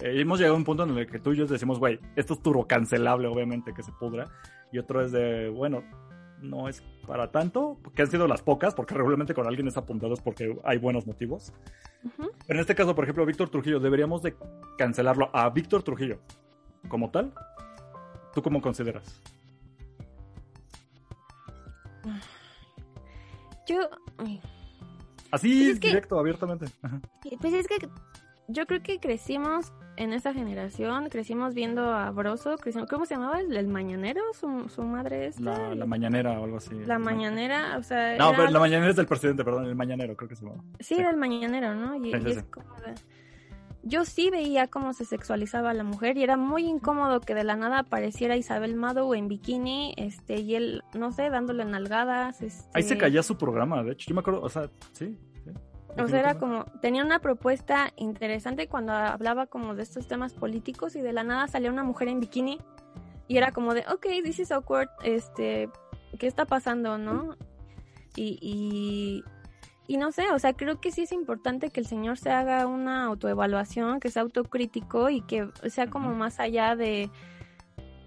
Eh, 0.00 0.20
hemos 0.20 0.38
llegado 0.38 0.54
a 0.54 0.58
un 0.58 0.64
punto 0.64 0.84
en 0.84 0.96
el 0.96 1.06
que 1.06 1.18
tú 1.18 1.32
y 1.32 1.36
yo 1.36 1.46
decimos, 1.46 1.78
güey, 1.78 2.00
esto 2.16 2.34
es 2.34 2.42
turbo 2.42 2.66
cancelable, 2.66 3.28
obviamente, 3.28 3.72
que 3.74 3.82
se 3.82 3.92
pudra. 3.92 4.24
Y 4.72 4.78
otro 4.78 5.02
es 5.04 5.12
de, 5.12 5.48
bueno, 5.50 5.82
no 6.40 6.68
es 6.68 6.82
para 7.06 7.30
tanto, 7.30 7.78
que 7.94 8.02
han 8.02 8.10
sido 8.10 8.26
las 8.26 8.42
pocas, 8.42 8.74
porque 8.74 8.94
regularmente 8.94 9.34
con 9.34 9.46
alguien 9.46 9.68
es 9.68 9.76
apuntado 9.76 10.14
es 10.14 10.20
porque 10.20 10.56
hay 10.64 10.78
buenos 10.78 11.06
motivos. 11.06 11.52
Pero 12.16 12.32
en 12.48 12.60
este 12.60 12.74
caso, 12.74 12.94
por 12.94 13.04
ejemplo, 13.04 13.26
Víctor 13.26 13.50
Trujillo, 13.50 13.80
deberíamos 13.80 14.22
de 14.22 14.34
cancelarlo 14.78 15.30
a 15.34 15.50
Víctor 15.50 15.82
Trujillo 15.82 16.18
como 16.88 17.10
tal. 17.10 17.32
¿Tú 18.32 18.42
cómo 18.42 18.62
consideras? 18.62 19.20
Yo. 23.66 23.88
Así, 25.30 25.68
pues 25.68 25.80
directo, 25.80 26.18
abiertamente. 26.18 26.66
Pues 27.40 27.54
es 27.54 27.66
que 27.68 27.88
yo 28.48 28.66
creo 28.66 28.82
que 28.82 28.98
crecimos 28.98 29.72
en 29.96 30.12
esa 30.12 30.32
generación, 30.32 31.08
crecimos 31.08 31.54
viendo 31.54 31.92
a 31.92 32.10
Broso, 32.10 32.56
¿cómo 32.88 33.04
se 33.04 33.14
llamaba? 33.14 33.40
¿El, 33.40 33.68
mañanero? 33.68 34.22
¿Su, 34.32 34.68
su 34.68 34.82
madre 34.82 35.26
es 35.26 35.38
La, 35.40 35.74
la, 35.74 35.86
mañanera 35.86 36.40
o 36.40 36.44
algo 36.44 36.56
así. 36.56 36.74
La 36.86 36.98
mañanera, 36.98 37.76
o 37.78 37.82
sea... 37.82 38.16
No, 38.16 38.32
pero 38.32 38.50
la 38.50 38.58
mañanera 38.58 38.90
es 38.90 38.96
del 38.96 39.06
presidente, 39.06 39.44
perdón, 39.44 39.66
el 39.66 39.76
mañanero 39.76 40.16
creo 40.16 40.28
que 40.28 40.36
se 40.36 40.46
llama. 40.46 40.64
Sí, 40.80 40.96
sí. 40.96 41.02
del 41.02 41.16
mañanero, 41.16 41.74
¿no? 41.74 41.94
Y, 41.96 42.12
es 42.12 42.42
como 42.44 42.74
yo 43.82 44.04
sí 44.04 44.30
veía 44.30 44.68
cómo 44.68 44.92
se 44.92 45.04
sexualizaba 45.04 45.70
a 45.70 45.74
la 45.74 45.84
mujer 45.84 46.16
y 46.18 46.22
era 46.22 46.36
muy 46.36 46.66
incómodo 46.66 47.20
que 47.20 47.34
de 47.34 47.44
la 47.44 47.56
nada 47.56 47.80
apareciera 47.80 48.36
Isabel 48.36 48.74
Mado 48.74 49.14
en 49.14 49.28
bikini, 49.28 49.94
este, 49.96 50.40
y 50.40 50.54
él, 50.54 50.82
no 50.94 51.12
sé, 51.12 51.30
dándole 51.30 51.64
nalgadas. 51.64 52.42
Este... 52.42 52.68
Ahí 52.74 52.82
se 52.82 52.98
caía 52.98 53.22
su 53.22 53.36
programa, 53.36 53.82
de 53.82 53.92
hecho, 53.92 54.08
yo 54.08 54.14
me 54.14 54.20
acuerdo, 54.20 54.42
o 54.42 54.48
sea, 54.48 54.70
sí. 54.92 55.16
o 55.96 56.08
sea, 56.08 56.20
era 56.20 56.38
como, 56.38 56.64
tenía 56.82 57.04
una 57.04 57.20
propuesta 57.20 57.92
interesante 57.96 58.68
cuando 58.68 58.92
hablaba 58.92 59.46
como 59.46 59.74
de 59.74 59.82
estos 59.82 60.06
temas 60.06 60.34
políticos 60.34 60.94
y 60.96 61.00
de 61.00 61.12
la 61.12 61.24
nada 61.24 61.48
salía 61.48 61.70
una 61.70 61.84
mujer 61.84 62.08
en 62.08 62.20
bikini 62.20 62.58
y 63.28 63.38
era 63.38 63.52
como 63.52 63.72
de, 63.74 63.84
ok, 63.92 64.06
this 64.22 64.40
is 64.40 64.52
awkward, 64.52 64.88
este, 65.04 65.70
¿qué 66.18 66.26
está 66.26 66.44
pasando, 66.44 66.98
no? 66.98 67.36
Y, 68.16 68.38
y 68.42 69.24
y 69.90 69.96
no 69.96 70.12
sé, 70.12 70.30
o 70.30 70.38
sea, 70.38 70.52
creo 70.52 70.80
que 70.80 70.92
sí 70.92 71.02
es 71.02 71.10
importante 71.10 71.70
que 71.70 71.80
el 71.80 71.86
señor 71.86 72.16
se 72.16 72.30
haga 72.30 72.68
una 72.68 73.06
autoevaluación, 73.06 73.98
que 73.98 74.08
sea 74.08 74.22
autocrítico 74.22 75.10
y 75.10 75.20
que 75.20 75.48
sea 75.68 75.90
como 75.90 76.14
más 76.14 76.38
allá 76.38 76.76
de, 76.76 77.10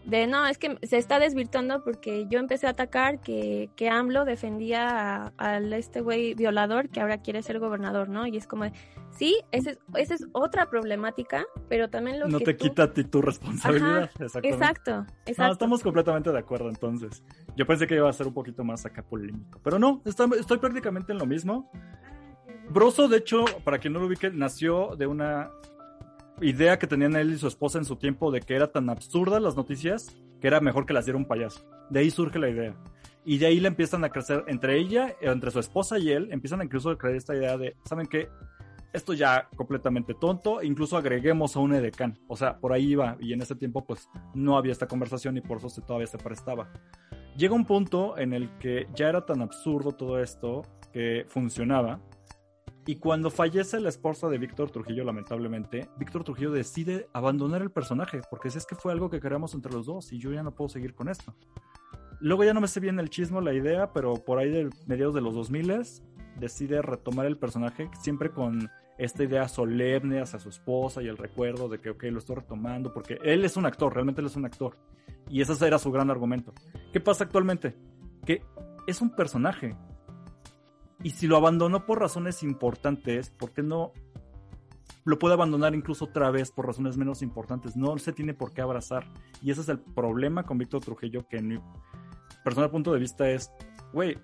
de 0.06 0.28
no, 0.28 0.46
es 0.46 0.58
que 0.58 0.78
se 0.84 0.98
está 0.98 1.20
desvirtuando 1.20 1.84
porque 1.84 2.28
yo 2.30 2.40
empecé 2.40 2.68
a 2.68 2.72
atacar 2.72 3.22
que, 3.22 3.70
que 3.76 3.90
AMLO 3.90 4.26
defendía 4.26 5.34
al 5.38 5.72
este 5.74 6.02
güey 6.02 6.34
violador 6.34 6.90
que 6.90 7.00
ahora 7.00 7.20
quiere 7.20 7.42
ser 7.42 7.60
gobernador, 7.60 8.10
¿no? 8.10 8.28
Y 8.28 8.36
es 8.36 8.46
como, 8.46 8.66
sí, 9.12 9.38
esa 9.52 9.72
es, 9.72 9.80
esa 9.96 10.16
es 10.16 10.28
otra 10.34 10.70
problemática, 10.70 11.46
pero 11.70 11.90
también 11.90 12.20
lo 12.20 12.28
no 12.28 12.40
que... 12.40 12.46
No 12.46 12.52
te 12.52 12.58
quita 12.58 12.84
a 12.84 12.94
ti 12.94 13.06
tu 13.06 13.22
responsabilidad. 13.22 14.10
exacto, 14.20 15.06
exacto. 15.26 15.54
estamos 15.54 15.82
completamente 15.82 16.32
de 16.32 16.40
acuerdo 16.40 16.70
entonces. 16.70 17.24
Yo 17.56 17.66
pensé 17.66 17.88
que 17.88 17.96
iba 17.96 18.10
a 18.10 18.14
ser 18.14 18.28
un 18.28 18.34
poquito 18.34 18.64
más 18.64 18.86
acá 18.86 19.04
polémico, 19.04 19.62
pero 19.64 19.80
no, 19.80 20.02
estoy, 20.06 20.32
estoy 20.40 20.58
prácticamente 20.58 21.14
en 21.14 21.20
lo 21.20 21.26
mismo. 21.26 21.72
Broso, 22.70 23.08
de 23.08 23.18
hecho, 23.18 23.46
para 23.64 23.78
quien 23.78 23.94
no 23.94 24.00
lo 24.00 24.08
ubique, 24.08 24.32
nació 24.32 24.96
de 24.98 25.08
una 25.08 25.52
idea 26.42 26.80
que 26.80 26.88
tenían 26.88 27.16
él 27.16 27.34
y 27.34 27.38
su 27.38 27.48
esposa 27.48 27.78
en 27.78 27.86
su 27.86 27.96
tiempo 27.96 28.32
de 28.32 28.42
que 28.42 28.56
era 28.56 28.72
tan 28.72 28.90
absurda 28.90 29.40
las 29.40 29.56
noticias 29.56 30.16
que 30.42 30.48
era 30.48 30.60
mejor 30.60 30.86
que 30.86 30.94
las 30.94 31.06
diera 31.06 31.18
un 31.18 31.26
payaso. 31.26 31.66
De 31.90 32.02
ahí 32.02 32.12
surge 32.12 32.38
la 32.38 32.50
idea. 32.50 32.76
Y 33.26 33.38
de 33.38 33.46
ahí 33.46 33.60
le 33.62 33.70
empiezan 33.70 34.04
a 34.04 34.10
crecer 34.10 34.44
entre 34.48 34.78
ella, 34.78 35.16
entre 35.22 35.52
su 35.52 35.60
esposa 35.60 35.98
y 35.98 36.12
él, 36.12 36.28
empiezan 36.32 36.62
incluso 36.62 36.90
a 36.90 36.98
creer 36.98 37.16
esta 37.16 37.34
idea 37.34 37.58
de, 37.58 37.78
¿saben 37.86 38.08
qué? 38.08 38.28
Esto 38.92 39.14
ya 39.14 39.48
completamente 39.56 40.14
tonto, 40.14 40.62
incluso 40.62 40.98
agreguemos 40.98 41.56
a 41.56 41.60
un 41.60 41.74
edecán. 41.74 42.20
O 42.28 42.36
sea, 42.36 42.58
por 42.58 42.74
ahí 42.74 42.92
iba, 42.92 43.16
y 43.22 43.32
en 43.32 43.42
ese 43.42 43.56
tiempo 43.56 43.86
pues 43.86 44.10
no 44.34 44.58
había 44.58 44.74
esta 44.74 44.88
conversación 44.88 45.38
y 45.38 45.42
por 45.42 45.60
eso 45.60 45.70
se, 45.70 45.82
todavía 45.82 46.08
se 46.08 46.18
prestaba. 46.18 46.70
Llega 47.38 47.56
un 47.56 47.66
punto 47.66 48.18
en 48.18 48.34
el 48.34 48.50
que 48.60 48.88
ya 48.94 49.08
era 49.08 49.26
tan 49.26 49.42
absurdo 49.42 49.94
todo 49.94 50.22
esto 50.22 50.64
que 50.92 51.26
funcionaba, 51.30 52.02
y 52.86 52.96
cuando 52.98 53.30
fallece 53.30 53.80
la 53.80 53.90
esposa 53.90 54.28
de 54.28 54.38
Víctor 54.38 54.70
Trujillo, 54.70 55.06
lamentablemente, 55.06 55.90
Víctor 55.98 56.26
Trujillo 56.26 56.52
decide 56.52 57.08
abandonar 57.14 57.62
el 57.62 57.72
personaje, 57.72 58.22
porque 58.30 58.50
es 58.50 58.66
que 58.66 58.76
fue 58.76 58.92
algo 58.92 59.10
que 59.10 59.22
queríamos 59.22 59.54
entre 59.54 59.72
los 59.72 59.86
dos 59.86 60.12
y 60.12 60.20
yo 60.20 60.34
ya 60.34 60.44
no 60.44 60.52
puedo 60.54 60.68
seguir 60.68 60.94
con 60.94 61.08
esto. 61.08 61.34
Luego 62.20 62.44
ya 62.44 62.54
no 62.54 62.62
me 62.62 62.68
sé 62.68 62.82
bien 62.82 63.00
el 63.00 63.10
chismo, 63.10 63.40
la 63.40 63.54
idea, 63.54 63.94
pero 63.94 64.16
por 64.16 64.38
ahí 64.38 64.50
de 64.50 64.70
mediados 64.86 65.16
de 65.16 65.22
los 65.22 65.34
2000 65.34 65.82
decide 66.40 66.82
retomar 66.82 67.26
el 67.26 67.38
personaje 67.38 67.90
siempre 68.02 68.32
con 68.32 68.70
esta 68.98 69.24
idea 69.24 69.48
solemne 69.48 70.22
hacia 70.22 70.40
su 70.40 70.50
esposa 70.50 71.02
y 71.02 71.08
el 71.08 71.18
recuerdo 71.18 71.70
de 71.70 71.80
que, 71.80 71.90
ok, 71.90 72.04
lo 72.06 72.20
estoy 72.20 72.38
retomando, 72.38 72.94
porque 72.94 73.18
él 73.24 73.46
es 73.46 73.58
un 73.58 73.66
actor, 73.66 73.94
realmente 73.94 74.22
él 74.22 74.28
es 74.28 74.36
un 74.36 74.46
actor. 74.46 74.78
Y 75.30 75.42
ese 75.42 75.66
era 75.66 75.80
su 75.80 75.92
gran 75.92 76.12
argumento. 76.12 76.54
¿Qué 76.92 77.00
pasa 77.00 77.24
actualmente? 77.24 77.76
Que 78.26 78.42
es 78.88 79.02
un 79.02 79.10
personaje, 79.16 79.76
y 81.04 81.12
si 81.12 81.28
lo 81.28 81.38
abandonó 81.38 81.86
por 81.86 82.00
razones 82.00 82.44
importantes, 82.44 83.30
¿por 83.30 83.52
qué 83.52 83.62
no 83.62 83.92
lo 85.06 85.20
puede 85.20 85.34
abandonar 85.34 85.76
incluso 85.76 86.06
otra 86.06 86.32
vez 86.32 86.52
por 86.52 86.66
razones 86.66 86.98
menos 86.98 87.22
importantes? 87.22 87.76
No 87.76 87.98
se 87.98 88.14
tiene 88.14 88.34
por 88.34 88.54
qué 88.54 88.62
abrazar. 88.62 89.06
Y 89.42 89.52
ese 89.52 89.62
es 89.62 89.70
el 89.70 89.80
problema 89.80 90.44
con 90.44 90.58
Víctor 90.58 90.82
Trujillo, 90.82 91.28
que 91.28 91.38
en 91.38 91.48
mi 91.50 91.60
personal 92.44 92.72
punto 92.72 92.94
de 92.94 93.00
vista 93.00 93.30
es, 93.30 93.52
güey, 93.92 94.18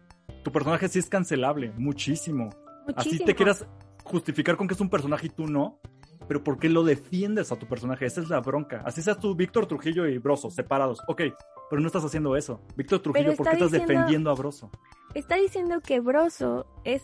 tu 0.43 0.51
personaje 0.51 0.88
sí 0.88 0.99
es 0.99 1.10
cancelable, 1.10 1.73
muchísimo. 1.77 2.45
muchísimo. 2.45 2.95
Así 2.95 3.23
te 3.23 3.35
quieras 3.35 3.68
justificar 4.06 4.56
con 4.56 4.68
que 4.68 4.73
es 4.73 4.81
un 4.81 4.89
personaje 4.89 5.27
y 5.27 5.30
tú 5.30 5.47
no, 5.47 5.80
pero 6.27 6.43
¿por 6.43 6.60
qué 6.60 6.69
lo 6.69 6.84
defiendes 6.84 7.51
a 7.51 7.57
tu 7.57 7.68
personaje? 7.68 8.06
Esa 8.06 8.22
es 8.22 8.30
la 8.30 8.39
bronca. 8.39 8.84
Así 8.85 9.01
seas 9.01 9.19
tú, 9.19 9.35
Víctor 9.35 9.65
Trujillo 9.65 10.07
y 10.07 10.18
Broso, 10.18 10.49
separados. 10.49 11.01
Ok, 11.07 11.23
pero 11.70 11.82
no 11.82 11.88
estás 11.88 12.04
haciendo 12.04 12.36
eso. 12.36 12.62
Víctor 12.76 13.00
Trujillo, 13.00 13.36
¿por 13.36 13.48
qué 13.48 13.54
estás 13.54 13.72
defendiendo 13.72 14.32
a 14.32 14.36
Broso? 14.36 14.72
Está 15.14 15.36
diciendo 15.36 15.82
que 15.82 16.00
Broso 16.00 16.66
es 16.84 17.04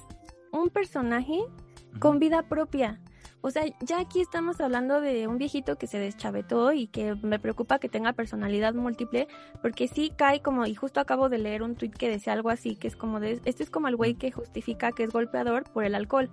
un 0.51 0.69
personaje 0.69 1.39
con 1.99 2.19
vida 2.19 2.43
propia. 2.43 3.01
O 3.41 3.51
sea, 3.51 3.63
ya 3.81 3.99
aquí 3.99 4.21
estamos 4.21 4.59
hablando 4.59 5.01
de 5.01 5.27
un 5.27 5.37
viejito 5.37 5.77
que 5.77 5.85
se 5.85 5.99
deschavetó 5.99 6.73
y 6.73 6.87
que 6.87 7.13
me 7.13 7.37
preocupa 7.37 7.77
que 7.77 7.89
tenga 7.89 8.13
personalidad 8.13 8.73
múltiple, 8.73 9.27
porque 9.61 9.87
sí 9.87 10.11
cae 10.17 10.41
como, 10.41 10.65
y 10.65 10.73
justo 10.73 10.99
acabo 10.99 11.29
de 11.29 11.37
leer 11.37 11.61
un 11.61 11.75
tweet 11.75 11.91
que 11.91 12.09
decía 12.09 12.33
algo 12.33 12.49
así, 12.49 12.75
que 12.75 12.87
es 12.87 12.95
como 12.95 13.19
de, 13.19 13.39
este 13.45 13.61
es 13.61 13.69
como 13.69 13.87
el 13.87 13.95
güey 13.95 14.15
que 14.15 14.31
justifica 14.31 14.91
que 14.93 15.03
es 15.03 15.11
golpeador 15.11 15.63
por 15.65 15.83
el 15.83 15.93
alcohol. 15.93 16.31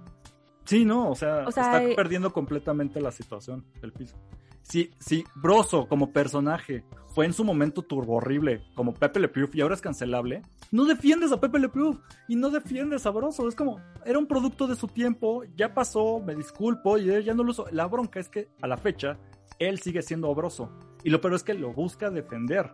Sí, 0.65 0.87
no, 0.87 1.11
o 1.11 1.15
sea, 1.15 1.45
está 1.45 1.85
eh, 1.85 1.95
perdiendo 1.95 2.33
completamente 2.33 2.99
la 3.01 3.13
situación 3.13 3.67
del 3.83 3.93
piso. 3.93 4.17
Sí, 4.62 4.90
sí, 4.98 5.24
Broso 5.34 5.86
como 5.89 6.12
personaje 6.12 6.84
fue 7.09 7.26
en 7.26 7.32
su 7.32 7.44
momento 7.44 7.82
turbo 7.82 8.14
horrible, 8.14 8.64
como 8.74 8.94
Pepe 8.94 9.20
Le 9.20 9.28
Pew 9.28 9.48
y 9.52 9.60
ahora 9.60 9.74
es 9.74 9.80
cancelable. 9.80 10.43
No 10.70 10.84
defiendes 10.84 11.30
a 11.32 11.40
Pepe 11.40 11.59
Le 11.59 11.68
Pew 11.68 12.01
y 12.28 12.36
no 12.36 12.51
defiendes 12.51 13.05
a 13.05 13.10
Broso. 13.10 13.48
Es 13.48 13.55
como, 13.55 13.80
era 14.06 14.18
un 14.18 14.26
producto 14.26 14.66
de 14.66 14.76
su 14.76 14.89
tiempo, 14.89 15.44
ya 15.56 15.74
pasó, 15.74 16.20
me 16.20 16.34
disculpo 16.34 16.97
y 16.97 17.22
ya 17.22 17.34
no 17.34 17.44
lo 17.44 17.51
uso. 17.51 17.66
La 17.70 17.86
bronca 17.86 18.18
es 18.18 18.28
que 18.28 18.48
a 18.62 18.66
la 18.66 18.78
fecha 18.78 19.18
él 19.59 19.78
sigue 19.80 20.02
siendo 20.02 20.34
Broso. 20.34 20.70
Y 21.05 21.10
lo 21.10 21.20
peor 21.20 21.34
es 21.34 21.43
que 21.43 21.55
lo 21.55 21.72
busca 21.72 22.10
defender. 22.10 22.72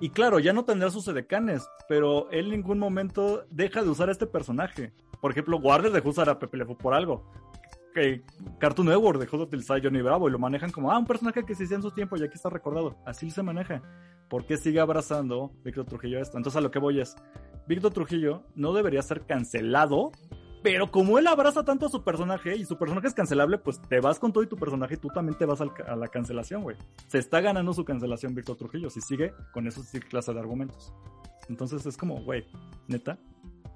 Y 0.00 0.10
claro, 0.10 0.38
ya 0.38 0.52
no 0.52 0.64
tendrá 0.64 0.90
sus 0.90 1.08
edecanes, 1.08 1.68
pero 1.88 2.30
él 2.30 2.46
en 2.46 2.60
ningún 2.60 2.78
momento 2.78 3.46
deja 3.50 3.82
de 3.82 3.88
usar 3.88 4.08
a 4.08 4.12
este 4.12 4.26
personaje. 4.26 4.92
Por 5.20 5.32
ejemplo, 5.32 5.56
Warner 5.58 5.90
dejó 5.90 6.10
usar 6.10 6.28
a 6.28 6.38
Pepe 6.38 6.58
Le 6.58 6.66
por 6.66 6.94
algo. 6.94 7.24
Que 7.94 8.22
Cartoon 8.58 8.88
Network 8.88 9.18
dejó 9.18 9.38
de 9.38 9.44
utilizar 9.44 9.78
a 9.78 9.80
Johnny 9.82 10.02
Bravo 10.02 10.28
y 10.28 10.32
lo 10.32 10.38
manejan 10.38 10.70
como, 10.70 10.92
ah, 10.92 10.98
un 10.98 11.06
personaje 11.06 11.44
que 11.44 11.52
existía 11.52 11.76
en 11.76 11.82
su 11.82 11.90
tiempo 11.90 12.16
y 12.16 12.22
aquí 12.22 12.34
está 12.34 12.50
recordado. 12.50 12.96
Así 13.04 13.30
se 13.30 13.42
maneja. 13.42 13.82
¿Por 14.28 14.46
qué 14.46 14.56
sigue 14.56 14.80
abrazando 14.80 15.52
Víctor 15.64 15.86
Trujillo 15.86 16.20
esto? 16.20 16.36
Entonces 16.36 16.58
a 16.58 16.60
lo 16.60 16.70
que 16.70 16.78
voy 16.78 17.00
es, 17.00 17.16
Víctor 17.66 17.92
Trujillo 17.92 18.44
no 18.54 18.72
debería 18.72 19.02
ser 19.02 19.22
cancelado, 19.26 20.12
pero 20.62 20.90
como 20.90 21.18
él 21.18 21.26
abraza 21.26 21.64
tanto 21.64 21.86
a 21.86 21.88
su 21.88 22.04
personaje 22.04 22.56
y 22.56 22.64
su 22.64 22.76
personaje 22.76 23.06
es 23.06 23.14
cancelable, 23.14 23.58
pues 23.58 23.80
te 23.80 24.00
vas 24.00 24.18
con 24.18 24.32
todo 24.32 24.44
y 24.44 24.48
tu 24.48 24.56
personaje 24.56 24.94
y 24.94 24.98
tú 24.98 25.08
también 25.08 25.38
te 25.38 25.46
vas 25.46 25.60
a 25.60 25.96
la 25.96 26.08
cancelación, 26.08 26.62
güey. 26.62 26.76
Se 27.06 27.18
está 27.18 27.40
ganando 27.40 27.72
su 27.72 27.84
cancelación 27.84 28.34
Víctor 28.34 28.56
Trujillo 28.56 28.90
si 28.90 29.00
sigue 29.00 29.32
con 29.52 29.66
esos 29.66 29.88
clases 30.08 30.34
de 30.34 30.40
argumentos. 30.40 30.92
Entonces 31.48 31.86
es 31.86 31.96
como, 31.96 32.22
güey, 32.22 32.44
neta, 32.86 33.18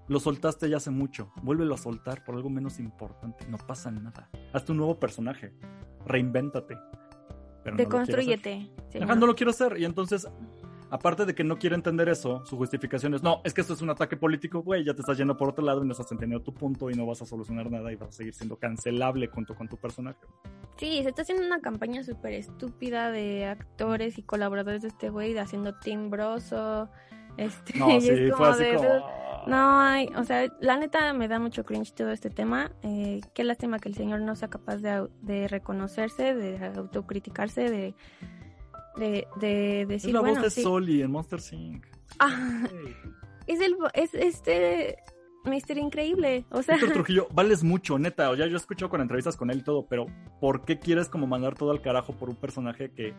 lo 0.08 0.20
soltaste 0.20 0.68
ya 0.68 0.78
hace 0.78 0.90
mucho. 0.90 1.32
Vuélvelo 1.42 1.74
a 1.74 1.78
soltar 1.78 2.24
por 2.24 2.34
algo 2.34 2.50
menos 2.50 2.78
importante. 2.78 3.46
No 3.48 3.58
pasa 3.58 3.90
nada. 3.90 4.28
Hazte 4.52 4.72
un 4.72 4.78
nuevo 4.78 4.98
personaje. 4.98 5.52
Reinvéntate. 6.06 6.76
Deconstruyete. 7.76 8.70
No, 9.00 9.14
no 9.14 9.26
lo 9.26 9.34
quiero 9.34 9.50
hacer. 9.50 9.78
Y 9.78 9.84
entonces, 9.84 10.26
aparte 10.90 11.24
de 11.24 11.34
que 11.34 11.44
no 11.44 11.58
quiere 11.58 11.76
entender 11.76 12.08
eso, 12.08 12.44
su 12.44 12.56
justificación 12.56 13.14
es, 13.14 13.22
no, 13.22 13.40
es 13.44 13.54
que 13.54 13.60
esto 13.62 13.72
es 13.72 13.82
un 13.82 13.90
ataque 13.90 14.16
político, 14.16 14.62
güey, 14.62 14.84
ya 14.84 14.94
te 14.94 15.00
estás 15.00 15.16
yendo 15.16 15.36
por 15.36 15.48
otro 15.48 15.64
lado 15.64 15.82
y 15.82 15.86
no 15.86 15.92
estás 15.92 16.10
entendiendo 16.12 16.44
tu 16.44 16.52
punto 16.52 16.90
y 16.90 16.94
no 16.94 17.06
vas 17.06 17.22
a 17.22 17.26
solucionar 17.26 17.70
nada 17.70 17.90
y 17.92 17.96
vas 17.96 18.10
a 18.10 18.12
seguir 18.12 18.34
siendo 18.34 18.56
cancelable 18.56 19.28
junto 19.28 19.54
con 19.54 19.68
tu 19.68 19.76
personaje. 19.78 20.20
Sí, 20.76 21.02
se 21.02 21.08
está 21.08 21.22
haciendo 21.22 21.46
una 21.46 21.60
campaña 21.60 22.02
súper 22.02 22.34
estúpida 22.34 23.10
de 23.10 23.46
actores 23.46 24.18
y 24.18 24.22
colaboradores 24.22 24.82
de 24.82 24.88
este 24.88 25.08
güey, 25.08 25.36
haciendo 25.38 25.78
timbroso. 25.78 26.90
Este, 27.36 27.78
no, 27.78 27.86
sí, 28.00 28.30
fue 28.36 28.48
así 28.48 28.64
como... 28.76 29.22
No 29.46 29.80
hay, 29.80 30.08
o 30.16 30.24
sea, 30.24 30.52
la 30.60 30.76
neta 30.76 31.12
me 31.12 31.28
da 31.28 31.38
mucho 31.38 31.64
cringe 31.64 31.92
todo 31.92 32.10
este 32.10 32.30
tema. 32.30 32.72
Eh, 32.82 33.20
qué 33.34 33.44
lástima 33.44 33.78
que 33.78 33.88
el 33.88 33.94
señor 33.94 34.20
no 34.20 34.36
sea 34.36 34.48
capaz 34.48 34.76
de, 34.78 35.08
de 35.22 35.48
reconocerse, 35.48 36.34
de 36.34 36.64
autocriticarse, 36.76 37.68
de, 37.70 37.94
de, 38.96 39.26
de 39.40 39.86
decir. 39.86 40.10
Es 40.10 40.14
la 40.14 40.20
voz 40.20 40.42
de 40.42 40.50
Soli 40.50 41.02
en 41.02 41.10
Monster 41.10 41.40
Inc. 41.52 41.86
Ah, 42.18 42.68
es 43.46 43.60
el, 43.60 43.76
es 43.94 44.14
este 44.14 44.98
Mister 45.44 45.78
Increíble, 45.78 46.44
o 46.50 46.62
sea. 46.62 46.76
Víctor 46.76 46.92
Trujillo, 46.94 47.28
vales 47.32 47.64
mucho, 47.64 47.98
neta. 47.98 48.30
O 48.30 48.34
ya 48.34 48.46
yo 48.46 48.54
he 48.54 48.56
escuchado 48.56 48.90
con 48.90 49.00
entrevistas 49.00 49.36
con 49.36 49.50
él 49.50 49.58
y 49.58 49.62
todo, 49.62 49.86
pero 49.86 50.06
¿por 50.40 50.64
qué 50.64 50.78
quieres 50.78 51.08
como 51.08 51.26
mandar 51.26 51.54
todo 51.54 51.70
al 51.70 51.82
carajo 51.82 52.12
por 52.12 52.28
un 52.28 52.36
personaje 52.36 52.92
que 52.92 53.14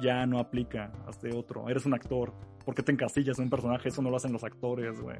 ya 0.00 0.26
no 0.26 0.38
aplica 0.38 0.92
este 1.08 1.34
otro? 1.34 1.68
Eres 1.68 1.86
un 1.86 1.94
actor 1.94 2.32
¿Por 2.68 2.74
qué 2.74 2.82
te 2.82 2.92
encasillas 2.92 3.38
en 3.38 3.44
un 3.44 3.50
personaje? 3.50 3.88
Eso 3.88 4.02
no 4.02 4.10
lo 4.10 4.18
hacen 4.18 4.30
los 4.30 4.44
actores, 4.44 5.00
güey. 5.00 5.16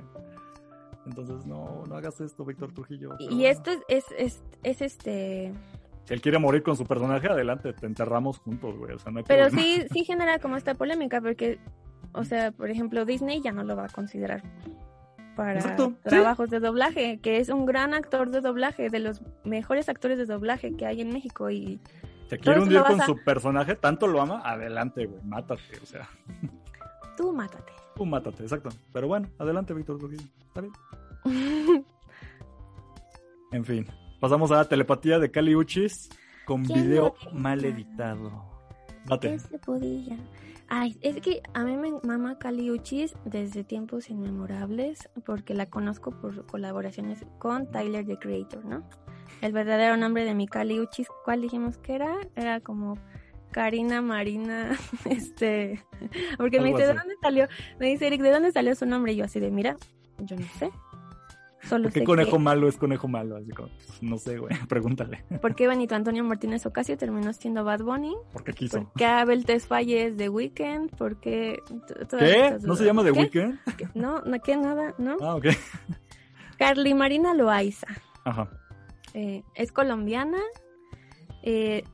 Entonces, 1.06 1.46
no, 1.46 1.82
no 1.88 1.96
hagas 1.96 2.20
esto, 2.20 2.44
Víctor 2.44 2.74
Trujillo. 2.74 3.16
Y 3.18 3.46
esto 3.46 3.70
es, 3.88 4.04
es, 4.18 4.42
es, 4.62 4.82
este... 4.82 5.54
Si 6.04 6.12
él 6.12 6.20
quiere 6.20 6.38
morir 6.38 6.62
con 6.62 6.76
su 6.76 6.84
personaje, 6.84 7.26
adelante, 7.26 7.72
te 7.72 7.86
enterramos 7.86 8.36
juntos, 8.36 8.76
güey. 8.76 8.92
O 8.92 8.98
sea, 8.98 9.12
no 9.12 9.24
Pero 9.24 9.48
sí, 9.48 9.82
sí 9.90 10.04
genera 10.06 10.38
como 10.40 10.58
esta 10.58 10.74
polémica, 10.74 11.22
porque, 11.22 11.58
o 12.12 12.22
sea, 12.22 12.52
por 12.52 12.68
ejemplo, 12.68 13.06
Disney 13.06 13.40
ya 13.40 13.52
no 13.52 13.64
lo 13.64 13.76
va 13.76 13.86
a 13.86 13.88
considerar 13.88 14.42
para 15.34 15.74
trabajos 16.02 16.50
de 16.50 16.60
doblaje, 16.60 17.18
que 17.22 17.38
es 17.38 17.48
un 17.48 17.64
gran 17.64 17.94
actor 17.94 18.28
de 18.28 18.42
doblaje, 18.42 18.90
de 18.90 18.98
los 18.98 19.22
mejores 19.44 19.88
actores 19.88 20.18
de 20.18 20.26
doblaje 20.26 20.76
que 20.76 20.84
hay 20.84 21.00
en 21.00 21.14
México 21.14 21.48
y... 21.48 21.80
Si 22.28 22.36
quiere 22.38 22.60
hundir 22.60 22.82
con 22.82 23.00
su 23.00 23.16
personaje, 23.24 23.74
tanto 23.74 24.06
lo 24.06 24.20
ama, 24.20 24.42
adelante, 24.44 25.06
güey, 25.06 25.22
mátate, 25.24 25.62
o 25.82 25.86
sea. 25.86 26.08
Tú 27.16 27.32
mátate. 27.32 27.72
Tú 27.96 28.04
mátate, 28.04 28.42
exacto. 28.42 28.68
Pero 28.92 29.08
bueno, 29.08 29.28
adelante, 29.38 29.74
Víctor 29.74 29.98
Trujillo. 29.98 30.22
Está 30.46 30.60
bien. 30.60 30.72
en 33.52 33.64
fin, 33.64 33.86
pasamos 34.20 34.52
a 34.52 34.56
la 34.56 34.64
telepatía 34.66 35.18
de 35.18 35.30
Cali 35.30 35.56
Uchis 35.56 36.10
con 36.44 36.62
video 36.62 37.14
mal 37.32 37.64
editado. 37.64 38.44
Date. 39.06 39.38
se 39.38 39.58
podía? 39.58 40.18
Ay, 40.68 40.98
es 41.00 41.20
que 41.20 41.42
a 41.54 41.64
mí 41.64 41.76
me 41.76 41.92
mama 42.02 42.38
Cali 42.38 42.70
Uchis 42.70 43.14
desde 43.24 43.64
tiempos 43.64 44.10
inmemorables 44.10 45.08
porque 45.24 45.54
la 45.54 45.66
conozco 45.66 46.10
por 46.10 46.44
colaboraciones 46.44 47.24
con 47.38 47.70
Tyler 47.70 48.04
the 48.06 48.18
Creator, 48.18 48.64
¿no? 48.66 48.84
El 49.40 49.52
verdadero 49.52 49.96
nombre 49.96 50.24
de 50.24 50.34
mi 50.34 50.46
Cali 50.46 50.80
Uchis, 50.80 51.08
¿cuál 51.24 51.40
dijimos 51.42 51.78
que 51.78 51.94
era? 51.94 52.16
Era 52.36 52.60
como 52.60 52.98
Karina 53.50 54.02
Marina, 54.02 54.70
este, 55.10 55.82
porque 56.36 56.60
me 56.60 56.68
dice, 56.68 56.86
¿de 56.86 56.94
dónde 56.94 57.14
salió? 57.20 57.48
Me 57.78 57.86
dice 57.86 58.06
Eric, 58.06 58.22
¿de 58.22 58.30
dónde 58.30 58.52
salió 58.52 58.74
su 58.74 58.86
nombre? 58.86 59.12
Y 59.12 59.16
yo 59.16 59.24
así 59.24 59.40
de, 59.40 59.50
mira, 59.50 59.76
yo 60.18 60.36
no 60.36 60.46
sé. 60.58 60.70
Solo 61.62 61.90
¿Qué 61.90 62.04
conejo 62.04 62.38
malo 62.38 62.68
es 62.68 62.76
conejo 62.76 63.08
malo? 63.08 63.36
Así 63.36 63.50
como, 63.50 63.68
pues, 63.68 64.02
no 64.02 64.16
sé, 64.16 64.38
güey, 64.38 64.54
pregúntale. 64.68 65.24
¿Por 65.40 65.54
qué 65.54 65.66
Benito 65.66 65.94
Antonio 65.94 66.24
Martínez 66.24 66.64
Ocasio 66.64 66.96
terminó 66.96 67.32
siendo 67.32 67.64
Bad 67.64 67.82
Bunny? 67.82 68.14
Porque 68.32 68.52
quiso. 68.52 68.84
¿Por 68.84 68.92
qué 68.94 69.04
Abel 69.04 69.44
Tesfaye 69.44 70.06
es 70.06 70.16
The 70.16 70.28
Weeknd? 70.28 70.96
¿Por 70.96 71.20
qué? 71.20 71.58
¿Qué? 72.18 72.56
¿No 72.62 72.76
se 72.76 72.84
llama 72.84 73.02
The 73.02 73.12
Weeknd? 73.12 73.58
No, 73.94 74.22
no, 74.22 74.40
que 74.40 74.56
nada, 74.56 74.94
¿no? 74.98 75.16
Ah, 75.20 75.34
ok. 75.34 75.46
Carly 76.58 76.94
Marina 76.94 77.34
Loaiza. 77.34 77.86
Ajá. 78.24 78.48
Eh, 79.14 79.42
es 79.54 79.72
colombiana. 79.72 80.40
Eh, 81.42 81.84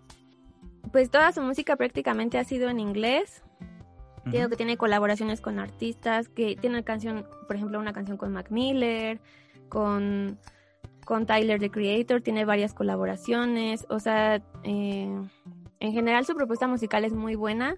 pues 0.93 1.11
toda 1.11 1.33
su 1.33 1.43
música 1.43 1.77
prácticamente 1.77 2.39
ha 2.39 2.45
sido 2.45 2.69
en 2.69 2.81
inglés. 2.81 3.43
Creo 4.31 4.49
que 4.49 4.57
tiene 4.57 4.79
colaboraciones 4.79 5.41
con 5.43 5.59
artistas, 5.59 6.29
que 6.29 6.57
tiene 6.57 6.77
una 6.77 6.85
canción, 6.85 7.27
por 7.47 7.57
ejemplo, 7.57 7.79
una 7.79 7.93
canción 7.93 8.17
con 8.17 8.33
Mac 8.33 8.51
Miller, 8.51 9.21
con, 9.69 10.39
con 11.05 11.27
Tyler 11.27 11.61
the 11.61 11.71
Creator, 11.71 12.23
tiene 12.23 12.47
varias 12.47 12.73
colaboraciones, 12.73 13.87
o 13.91 14.01
sea, 14.01 14.43
eh, 14.63 15.21
en 15.81 15.93
general 15.93 16.25
su 16.25 16.35
propuesta 16.35 16.67
musical 16.67 17.05
es 17.05 17.13
muy 17.13 17.35
buena. 17.35 17.77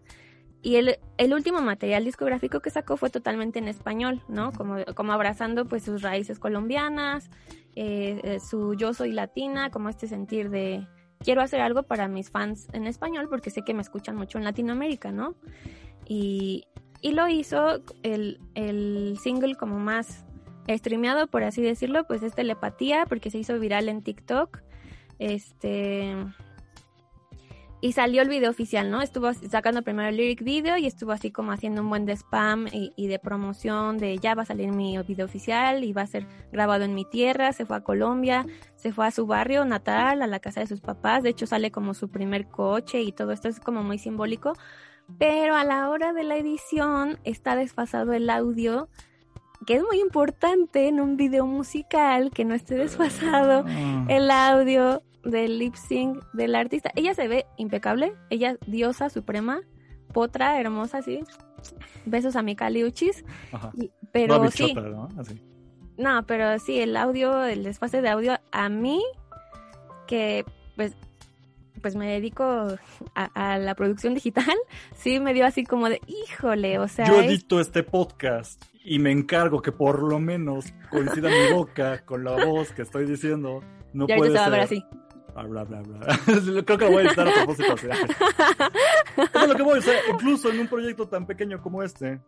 Y 0.62 0.76
el, 0.76 0.98
el, 1.16 1.32
último 1.32 1.60
material 1.60 2.04
discográfico 2.04 2.60
que 2.60 2.70
sacó 2.70 2.96
fue 2.96 3.10
totalmente 3.10 3.58
en 3.58 3.68
español, 3.68 4.22
¿no? 4.28 4.52
Como, 4.52 4.84
como 4.94 5.12
abrazando 5.12 5.66
pues 5.66 5.84
sus 5.84 6.02
raíces 6.02 6.38
colombianas, 6.38 7.30
eh, 7.76 8.20
eh, 8.24 8.40
su 8.40 8.74
yo 8.74 8.94
soy 8.94 9.12
latina, 9.12 9.70
como 9.70 9.88
este 9.88 10.08
sentir 10.08 10.50
de, 10.50 10.86
quiero 11.20 11.42
hacer 11.42 11.60
algo 11.60 11.82
para 11.82 12.08
mis 12.08 12.30
fans 12.30 12.68
en 12.72 12.86
español 12.86 13.28
porque 13.28 13.50
sé 13.50 13.62
que 13.62 13.74
me 13.74 13.82
escuchan 13.82 14.16
mucho 14.16 14.38
en 14.38 14.44
Latinoamérica, 14.44 15.12
¿no? 15.12 15.34
Y, 16.06 16.64
lo 17.02 17.28
hizo 17.28 17.82
el, 18.02 18.40
el 18.54 19.16
single 19.22 19.54
como 19.54 19.78
más 19.78 20.24
streameado, 20.68 21.28
por 21.28 21.44
así 21.44 21.62
decirlo, 21.62 22.04
pues 22.04 22.24
es 22.24 22.34
Telepatía, 22.34 23.06
porque 23.06 23.30
se 23.30 23.38
hizo 23.38 23.60
viral 23.60 23.88
en 23.88 24.02
TikTok. 24.02 24.58
Este 25.20 26.16
y 27.86 27.92
salió 27.92 28.20
el 28.20 28.28
video 28.28 28.50
oficial, 28.50 28.90
¿no? 28.90 29.00
Estuvo 29.00 29.32
sacando 29.32 29.82
primero 29.82 30.08
el 30.08 30.16
lyric 30.16 30.42
video 30.42 30.76
y 30.76 30.86
estuvo 30.86 31.12
así 31.12 31.30
como 31.30 31.52
haciendo 31.52 31.82
un 31.82 31.88
buen 31.88 32.04
de 32.04 32.14
spam 32.16 32.66
y, 32.72 33.06
de 33.06 33.18
promoción 33.20 33.96
de 33.96 34.18
ya 34.18 34.34
va 34.34 34.42
a 34.42 34.44
salir 34.44 34.72
mi 34.72 34.98
video 35.02 35.24
oficial 35.24 35.84
y 35.84 35.92
va 35.92 36.02
a 36.02 36.06
ser 36.08 36.26
grabado 36.50 36.82
en 36.82 36.96
mi 36.96 37.04
tierra, 37.04 37.52
se 37.52 37.64
fue 37.64 37.76
a 37.76 37.84
Colombia, 37.84 38.44
se 38.74 38.92
fue 38.92 39.06
a 39.06 39.12
su 39.12 39.28
barrio 39.28 39.64
natal, 39.64 40.22
a 40.22 40.26
la 40.26 40.40
casa 40.40 40.58
de 40.58 40.66
sus 40.66 40.80
papás, 40.80 41.22
de 41.22 41.28
hecho 41.30 41.46
sale 41.46 41.70
como 41.70 41.94
su 41.94 42.08
primer 42.08 42.48
coche 42.48 43.02
y 43.02 43.12
todo 43.12 43.30
esto 43.30 43.48
es 43.48 43.60
como 43.60 43.84
muy 43.84 43.98
simbólico, 43.98 44.54
pero 45.16 45.54
a 45.54 45.62
la 45.62 45.88
hora 45.88 46.12
de 46.12 46.24
la 46.24 46.36
edición 46.38 47.20
está 47.22 47.54
desfasado 47.54 48.14
el 48.14 48.28
audio 48.30 48.88
que 49.64 49.74
es 49.74 49.82
muy 49.84 50.00
importante 50.00 50.88
en 50.88 51.00
un 51.00 51.16
video 51.16 51.46
musical 51.46 52.30
que 52.32 52.44
no 52.44 52.54
esté 52.54 52.74
desfasado 52.74 53.64
Ah. 53.64 54.06
el 54.08 54.28
audio 54.30 55.02
del 55.30 55.58
lip 55.58 55.74
sync 55.74 56.22
del 56.32 56.54
artista. 56.54 56.90
Ella 56.94 57.14
se 57.14 57.28
ve 57.28 57.46
impecable, 57.56 58.14
ella 58.30 58.56
diosa 58.66 59.08
suprema, 59.10 59.60
potra, 60.12 60.60
hermosa, 60.60 61.02
sí. 61.02 61.20
Besos 62.04 62.36
a 62.36 62.42
mi 62.42 62.54
Caliuchis. 62.56 63.24
Pero 64.12 64.38
No, 64.42 64.50
sí, 64.50 64.72
¿no? 64.74 65.08
Así. 65.18 65.40
no, 65.98 66.24
pero 66.26 66.58
sí, 66.58 66.78
el 66.80 66.96
audio, 66.96 67.44
el 67.44 67.64
desfase 67.64 68.00
de 68.02 68.08
audio, 68.08 68.38
a 68.52 68.68
mí, 68.68 69.02
que 70.06 70.44
pues, 70.76 70.94
pues 71.82 71.96
me 71.96 72.06
dedico 72.10 72.44
a, 73.14 73.24
a 73.34 73.58
la 73.58 73.74
producción 73.74 74.14
digital, 74.14 74.54
sí 74.94 75.20
me 75.20 75.34
dio 75.34 75.46
así 75.46 75.64
como 75.64 75.88
de, 75.88 76.00
híjole, 76.06 76.78
o 76.78 76.88
sea, 76.88 77.06
Yo 77.06 77.20
es- 77.20 77.26
edito 77.26 77.60
este 77.60 77.82
podcast 77.82 78.62
y 78.84 78.98
me 79.00 79.10
encargo 79.10 79.60
que 79.62 79.72
por 79.72 80.00
lo 80.02 80.20
menos 80.20 80.66
coincida 80.90 81.28
mi 81.28 81.52
boca 81.52 82.04
con 82.04 82.22
la 82.24 82.44
voz 82.46 82.70
que 82.72 82.82
estoy 82.82 83.04
diciendo. 83.04 83.60
No 83.92 84.04
y 84.08 84.12
ahorita 84.12 84.16
puede 84.18 84.32
se 84.32 84.38
va 84.38 84.44
a 84.46 84.50
ver 84.50 84.60
así. 84.60 84.84
Bla, 85.44 85.64
bla, 85.64 85.80
bla, 85.82 85.98
bla. 85.98 86.18
Creo 86.64 86.78
que 86.78 86.84
lo 86.86 86.90
voy 86.92 87.02
a 87.04 87.06
editar 87.08 87.28
a 87.28 87.32
propósito. 87.32 87.74
Eso 87.74 89.42
es 89.42 89.48
lo 89.48 89.54
que 89.54 89.62
voy, 89.62 89.78
o 89.78 89.82
sea, 89.82 89.94
incluso 90.12 90.50
en 90.50 90.60
un 90.60 90.68
proyecto 90.68 91.08
tan 91.08 91.26
pequeño 91.26 91.60
como 91.62 91.82
este, 91.82 92.20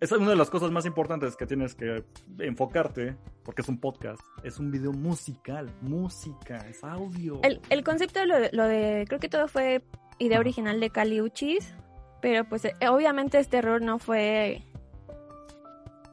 esa 0.00 0.14
es 0.16 0.20
una 0.20 0.30
de 0.30 0.36
las 0.36 0.50
cosas 0.50 0.70
más 0.70 0.84
importantes 0.86 1.36
que 1.36 1.46
tienes 1.46 1.74
que 1.74 2.04
enfocarte, 2.38 3.16
porque 3.44 3.62
es 3.62 3.68
un 3.68 3.78
podcast, 3.78 4.20
es 4.42 4.58
un 4.58 4.70
video 4.70 4.92
musical, 4.92 5.70
música, 5.82 6.58
es 6.68 6.82
audio. 6.84 7.40
El, 7.42 7.60
el 7.70 7.84
concepto, 7.84 8.24
lo 8.26 8.38
de, 8.38 8.50
lo 8.52 8.64
de- 8.66 9.04
creo 9.08 9.20
que 9.20 9.28
todo 9.28 9.48
fue 9.48 9.82
idea 10.18 10.38
original 10.38 10.80
de 10.80 10.90
Caliuchis, 10.90 11.74
pero 12.20 12.44
pues 12.44 12.64
eh, 12.66 12.74
obviamente 12.90 13.38
este 13.38 13.58
error 13.58 13.80
no 13.82 13.98
fue, 13.98 14.62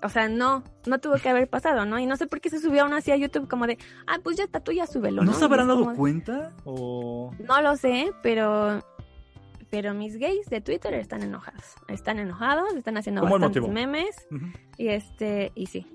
o 0.03 0.09
sea, 0.09 0.29
no, 0.29 0.63
no 0.85 0.99
tuvo 0.99 1.15
que 1.15 1.29
haber 1.29 1.49
pasado, 1.49 1.85
¿no? 1.85 1.97
Y 1.99 2.05
no 2.05 2.15
sé 2.17 2.27
por 2.27 2.39
qué 2.41 2.49
se 2.49 2.59
subió 2.59 2.83
aún 2.83 2.93
así 2.93 3.11
a 3.11 3.15
YouTube 3.17 3.47
como 3.47 3.65
de, 3.67 3.77
ah, 4.05 4.17
pues 4.23 4.37
ya 4.37 4.43
está, 4.43 4.59
tú 4.59 4.71
ya 4.71 4.85
súbelo, 4.87 5.23
¿no? 5.23 5.31
¿No 5.31 5.37
se 5.37 5.45
habrán 5.45 5.67
dado 5.67 5.81
como- 5.85 5.95
cuenta? 5.95 6.53
O... 6.65 7.31
No 7.39 7.61
lo 7.61 7.75
sé, 7.75 8.11
pero 8.21 8.83
pero 9.69 9.93
mis 9.93 10.17
gays 10.17 10.45
de 10.49 10.61
Twitter 10.61 10.93
están 10.93 11.23
enojados. 11.23 11.75
Están 11.89 12.19
enojados, 12.19 12.73
están 12.73 12.95
haciendo 12.97 13.19
¿Cómo 13.21 13.35
el 13.35 13.41
bastantes 13.41 13.61
motivo? 13.63 13.73
memes 13.73 14.27
Ujú. 14.31 14.45
y 14.77 14.87
este 14.87 15.51
y 15.55 15.65
sí. 15.65 15.85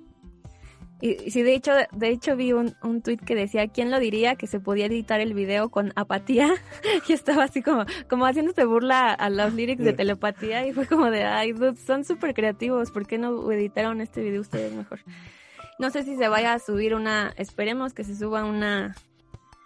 Y, 1.05 1.31
sí, 1.33 1.43
de 1.43 1.55
hecho, 1.55 1.73
de 1.91 2.09
hecho 2.11 2.37
vi 2.37 2.53
un, 2.53 2.77
un 2.81 3.03
tweet 3.03 3.17
que 3.19 3.35
decía, 3.35 3.67
¿quién 3.67 3.91
lo 3.91 3.99
diría 3.99 4.37
que 4.37 4.47
se 4.47 4.61
podía 4.61 4.87
editar 4.87 5.21
el 5.21 5.35
video 5.35 5.69
con 5.69 5.93
apatía? 5.97 6.55
y 7.09 7.13
estaba 7.13 7.43
así 7.43 7.61
como, 7.61 7.85
como 8.09 8.25
haciéndose 8.25 8.65
burla 8.65 9.13
a 9.13 9.29
los 9.29 9.53
lyrics 9.53 9.83
de 9.85 9.93
telepatía 9.95 10.65
y 10.65 10.73
fue 10.73 10.87
como 10.87 11.11
de, 11.11 11.25
ay, 11.25 11.53
dude, 11.53 11.77
son 11.77 12.05
súper 12.05 12.35
creativos, 12.35 12.93
¿por 12.93 13.05
qué 13.07 13.19
no 13.19 13.51
editaron 13.51 14.01
este 14.01 14.23
video 14.23 14.41
ustedes 14.43 14.73
mejor? 14.73 15.01
No 15.81 15.91
sé 15.91 16.05
si 16.05 16.15
se 16.17 16.29
vaya 16.29 16.53
a 16.53 16.59
subir 16.61 16.95
una, 16.95 17.35
esperemos 17.37 17.95
que 17.95 18.05
se 18.05 18.15
suba 18.15 18.45
una, 18.45 18.95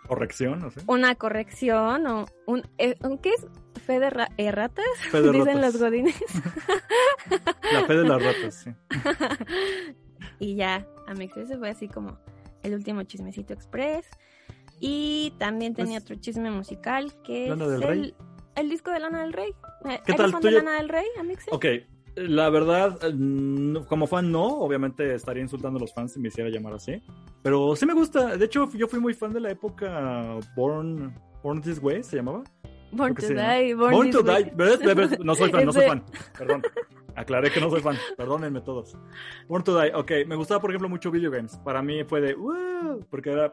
Corrección, 0.08 0.60
no 0.60 0.70
sé. 0.70 0.80
una 0.86 1.16
corrección 1.16 2.06
o 2.06 2.26
un, 2.46 2.62
eh, 2.78 2.96
un- 3.02 3.18
¿qué 3.18 3.30
es? 3.34 3.46
¿Fe 3.84 4.00
de 4.00 4.08
ra- 4.08 4.30
erratas? 4.38 4.86
Fe 5.10 5.20
de 5.20 5.32
Dicen 5.32 5.56
ratas. 5.56 5.74
los 5.74 5.82
godines. 5.82 6.16
La 7.72 7.84
fe 7.84 7.94
de 7.94 8.04
las 8.08 8.22
ratas, 8.22 8.54
sí. 8.64 8.70
Y 10.38 10.54
ya, 10.56 10.86
Amex, 11.06 11.36
ese 11.36 11.56
fue 11.58 11.70
así 11.70 11.88
como 11.88 12.18
el 12.62 12.74
último 12.74 13.02
chismecito 13.04 13.52
express. 13.52 14.06
Y 14.80 15.32
también 15.38 15.74
tenía 15.74 16.00
Pues, 16.00 16.04
otro 16.10 16.16
chisme 16.16 16.50
musical 16.50 17.12
que 17.24 17.48
Lana 17.48 17.64
es 17.64 17.70
del 17.70 17.82
el, 17.82 17.88
Rey. 17.88 18.14
el 18.56 18.68
disco 18.68 18.90
de 18.90 19.00
Lana 19.00 19.22
del 19.22 19.32
Rey. 19.32 19.50
Eh, 19.84 20.00
¿Qué 20.04 20.12
¿Eres 20.12 20.16
tal? 20.16 20.32
fan 20.32 20.40
¿Tú 20.42 20.48
de 20.48 20.52
Lana 20.54 20.72
del 20.76 20.88
Rey, 20.88 21.06
Amex? 21.18 21.46
Ok, 21.50 21.64
la 22.16 22.50
verdad, 22.50 22.98
eh, 23.02 23.80
como 23.88 24.06
fan 24.06 24.30
no, 24.30 24.44
obviamente 24.46 25.14
estaría 25.14 25.42
insultando 25.42 25.78
a 25.78 25.80
los 25.80 25.94
fans 25.94 26.12
si 26.12 26.20
me 26.20 26.28
hiciera 26.28 26.50
llamar 26.50 26.74
así. 26.74 27.02
Pero 27.42 27.74
sí 27.76 27.86
me 27.86 27.94
gusta, 27.94 28.36
de 28.36 28.44
hecho 28.44 28.68
yo 28.72 28.86
fui 28.88 29.00
muy 29.00 29.14
fan 29.14 29.32
de 29.32 29.40
la 29.40 29.50
época 29.50 30.36
Born, 30.56 31.14
Born 31.42 31.62
This 31.62 31.78
Way, 31.82 32.02
¿se 32.02 32.16
llamaba? 32.16 32.42
Born 32.92 33.14
creo 33.14 33.28
to. 33.30 33.34
Die. 33.34 33.74
Born, 33.74 33.92
Born 33.94 34.10
to 34.10 34.20
Way. 34.22 34.44
Die, 34.44 34.50
¿ves? 34.56 34.78
¿Ves? 34.80 34.94
¿Ves? 34.96 35.18
No 35.20 35.34
soy 35.34 35.50
fan, 35.50 35.64
no 35.66 35.72
soy 35.72 35.86
fan, 35.86 36.04
perdón. 36.36 36.62
Aclaré 37.16 37.50
que 37.50 37.60
no 37.60 37.70
soy 37.70 37.80
fan, 37.80 37.96
perdónenme 38.16 38.60
todos. 38.60 38.96
Born 39.48 39.64
to 39.64 39.80
Die, 39.80 39.90
ok, 39.94 40.12
me 40.26 40.36
gustaba 40.36 40.60
por 40.60 40.70
ejemplo 40.70 40.88
mucho 40.88 41.10
Video 41.10 41.30
Games. 41.30 41.56
Para 41.64 41.80
mí 41.82 42.04
fue 42.04 42.20
de, 42.20 42.34
"Wow", 42.34 43.06
porque 43.10 43.30
era, 43.32 43.52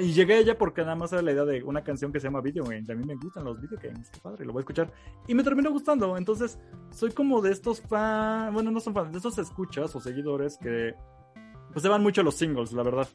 y 0.00 0.12
llegué 0.12 0.34
a 0.34 0.38
ella 0.38 0.56
porque 0.56 0.82
nada 0.82 0.94
más 0.94 1.12
era 1.12 1.20
la 1.20 1.32
idea 1.32 1.44
de 1.44 1.62
una 1.64 1.82
canción 1.82 2.12
que 2.12 2.20
se 2.20 2.28
llama 2.28 2.40
Video 2.40 2.64
Games. 2.64 2.88
A 2.88 2.94
mí 2.94 3.04
me 3.04 3.16
gustan 3.16 3.44
los 3.44 3.60
Video 3.60 3.78
Games, 3.82 4.08
qué 4.10 4.20
padre, 4.20 4.44
lo 4.44 4.52
voy 4.52 4.60
a 4.60 4.62
escuchar. 4.62 4.92
Y 5.26 5.34
me 5.34 5.42
terminó 5.42 5.70
gustando, 5.70 6.16
entonces 6.16 6.58
soy 6.90 7.10
como 7.10 7.42
de 7.42 7.50
estos 7.50 7.80
fans, 7.82 8.54
bueno, 8.54 8.70
no 8.70 8.78
son 8.78 8.94
fans, 8.94 9.10
de 9.10 9.18
estos 9.18 9.38
escuchas 9.38 9.94
o 9.96 10.00
seguidores 10.00 10.56
que 10.58 10.94
pues 11.72 11.82
se 11.82 11.88
van 11.88 12.02
mucho 12.02 12.22
los 12.22 12.36
singles, 12.36 12.72
la 12.72 12.82
verdad. 12.82 13.08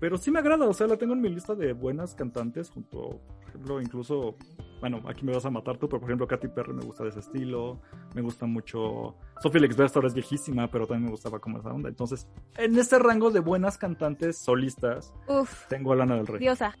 Pero 0.00 0.16
sí 0.16 0.30
me 0.30 0.38
agrada, 0.38 0.66
o 0.66 0.72
sea, 0.72 0.86
la 0.86 0.96
tengo 0.96 1.14
en 1.14 1.20
mi 1.20 1.28
lista 1.28 1.54
de 1.54 1.72
buenas 1.72 2.14
cantantes, 2.14 2.70
junto, 2.70 3.20
por 3.40 3.48
ejemplo, 3.48 3.80
incluso, 3.80 4.36
bueno, 4.80 5.02
aquí 5.08 5.24
me 5.24 5.32
vas 5.32 5.44
a 5.44 5.50
matar 5.50 5.76
tú, 5.76 5.88
pero 5.88 5.98
por 6.00 6.08
ejemplo, 6.08 6.28
Katy 6.28 6.48
Perry 6.48 6.72
me 6.72 6.84
gusta 6.84 7.02
de 7.02 7.10
ese 7.10 7.18
estilo, 7.20 7.80
me 8.14 8.22
gusta 8.22 8.46
mucho, 8.46 9.16
Sophie 9.42 9.60
Lexberster 9.60 10.04
es 10.04 10.14
viejísima, 10.14 10.70
pero 10.70 10.86
también 10.86 11.06
me 11.06 11.10
gustaba 11.10 11.40
como 11.40 11.58
esa 11.58 11.70
onda. 11.70 11.88
Entonces, 11.88 12.28
en 12.56 12.78
este 12.78 12.98
rango 13.00 13.30
de 13.30 13.40
buenas 13.40 13.76
cantantes 13.76 14.38
solistas, 14.38 15.12
Uf, 15.26 15.66
tengo 15.68 15.92
a 15.92 15.96
Lana 15.96 16.14
del 16.14 16.26
Rey. 16.28 16.38
diosa. 16.38 16.76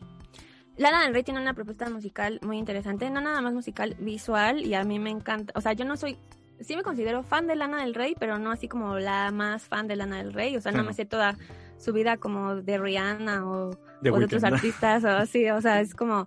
Lana 0.76 1.02
del 1.02 1.12
Rey 1.12 1.24
tiene 1.24 1.40
una 1.40 1.54
propuesta 1.54 1.90
musical 1.90 2.38
muy 2.42 2.56
interesante, 2.56 3.10
no 3.10 3.20
nada 3.20 3.40
más 3.40 3.52
musical, 3.52 3.96
visual, 3.98 4.64
y 4.64 4.74
a 4.74 4.84
mí 4.84 5.00
me 5.00 5.10
encanta. 5.10 5.52
O 5.56 5.60
sea, 5.60 5.72
yo 5.72 5.84
no 5.84 5.96
soy, 5.96 6.16
sí 6.60 6.76
me 6.76 6.84
considero 6.84 7.24
fan 7.24 7.48
de 7.48 7.56
Lana 7.56 7.82
del 7.82 7.94
Rey, 7.96 8.14
pero 8.16 8.38
no 8.38 8.52
así 8.52 8.68
como 8.68 8.96
la 9.00 9.32
más 9.32 9.64
fan 9.64 9.88
de 9.88 9.96
Lana 9.96 10.18
del 10.18 10.32
Rey. 10.32 10.56
O 10.56 10.60
sea, 10.60 10.70
no 10.70 10.84
me 10.84 10.94
sé 10.94 11.04
toda 11.04 11.36
su 11.78 11.92
vida 11.92 12.16
como 12.18 12.56
de 12.56 12.76
Rihanna 12.78 13.48
o, 13.50 13.70
The 14.02 14.10
o 14.10 14.18
de 14.18 14.24
otros 14.26 14.44
artistas 14.44 15.04
o 15.04 15.08
así. 15.08 15.48
O 15.50 15.60
sea, 15.60 15.80
es 15.80 15.94
como, 15.94 16.26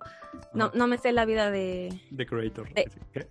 no, 0.54 0.70
no 0.74 0.86
me 0.86 0.98
sé 0.98 1.12
la 1.12 1.24
vida 1.24 1.50
de, 1.50 2.00
The 2.16 2.26
Creator. 2.26 2.72
De- 2.74 2.90
¿Qué? 3.12 3.28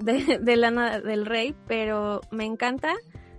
de, 0.00 0.38
de 0.38 0.56
Lana 0.56 1.00
del 1.00 1.26
Rey, 1.26 1.54
pero 1.66 2.20
me 2.30 2.44
encanta. 2.44 2.94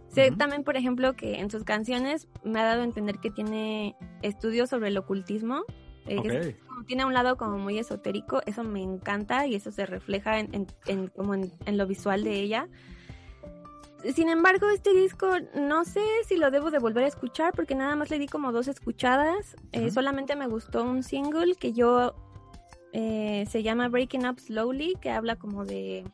Sé 0.08 0.32
también, 0.32 0.64
por 0.64 0.76
ejemplo, 0.76 1.16
que 1.16 1.40
en 1.40 1.52
sus 1.52 1.64
canciones 1.64 2.28
me 2.44 2.60
ha 2.60 2.64
dado 2.66 2.82
a 2.82 2.84
entender 2.84 3.20
que 3.20 3.30
tiene 3.30 3.96
estudios 4.24 4.70
sobre 4.70 4.88
el 4.88 4.98
ocultismo. 4.98 5.64
eh, 6.08 6.20
es 6.24 6.56
tiene 6.88 7.06
un 7.06 7.14
lado 7.14 7.36
como 7.38 7.58
muy 7.60 7.78
esotérico, 7.78 8.42
eso 8.48 8.64
me 8.64 8.82
encanta 8.82 9.46
y 9.46 9.54
eso 9.54 9.70
se 9.72 9.86
refleja 9.86 10.40
en, 10.40 10.50
en- 10.56 10.68
en- 10.88 11.08
como 11.10 11.36
en, 11.36 11.52
en 11.66 11.78
lo 11.78 11.86
visual 11.86 12.24
de 12.24 12.40
ella. 12.40 12.68
Sin 14.14 14.30
embargo, 14.30 14.70
este 14.70 14.94
disco 14.94 15.28
no 15.56 15.84
sé 15.84 16.02
si 16.26 16.38
lo 16.38 16.52
debo 16.52 16.72
de 16.72 16.80
volver 16.80 17.04
a 17.04 17.08
escuchar 17.08 17.54
porque 17.54 17.76
nada 17.76 17.96
más 17.96 18.10
le 18.10 18.18
di 18.20 18.28
como 18.28 18.52
dos 18.52 18.68
escuchadas. 18.68 19.56
Eh, 19.74 19.92
solamente 19.92 20.36
me 20.36 20.48
gustó 20.48 20.84
un 20.84 21.04
single 21.04 21.56
que 21.56 21.74
yo 21.74 22.16
eh, 22.94 23.46
se 23.50 23.62
llama 23.62 23.90
Breaking 23.90 24.26
Up 24.26 24.40
Slowly, 24.40 24.96
que 25.02 25.12
habla 25.12 25.36
como 25.36 25.66
de 25.66 26.06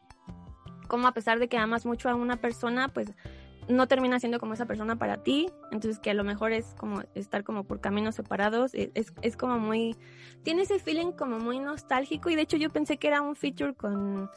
cómo 0.87 1.07
a 1.07 1.13
pesar 1.13 1.39
de 1.39 1.47
que 1.47 1.57
amas 1.57 1.85
mucho 1.85 2.09
a 2.09 2.15
una 2.15 2.37
persona, 2.37 2.89
pues 2.89 3.13
no 3.67 3.87
termina 3.87 4.19
siendo 4.19 4.39
como 4.39 4.53
esa 4.53 4.65
persona 4.65 4.95
para 4.97 5.23
ti, 5.23 5.49
entonces 5.71 5.99
que 5.99 6.11
a 6.11 6.13
lo 6.13 6.23
mejor 6.23 6.51
es 6.51 6.75
como 6.77 7.01
estar 7.15 7.43
como 7.43 7.63
por 7.63 7.81
caminos 7.81 8.15
separados, 8.15 8.75
e- 8.75 8.91
es, 8.93 9.13
es 9.21 9.35
como 9.37 9.57
muy, 9.57 9.95
tiene 10.43 10.63
ese 10.63 10.79
feeling 10.79 11.11
como 11.11 11.39
muy 11.39 11.59
nostálgico. 11.59 12.29
Y 12.29 12.35
de 12.35 12.43
hecho 12.43 12.57
yo 12.57 12.69
pensé 12.71 12.97
que 12.97 13.07
era 13.07 13.21
un 13.21 13.35
feature 13.35 13.73
con, 13.73 14.29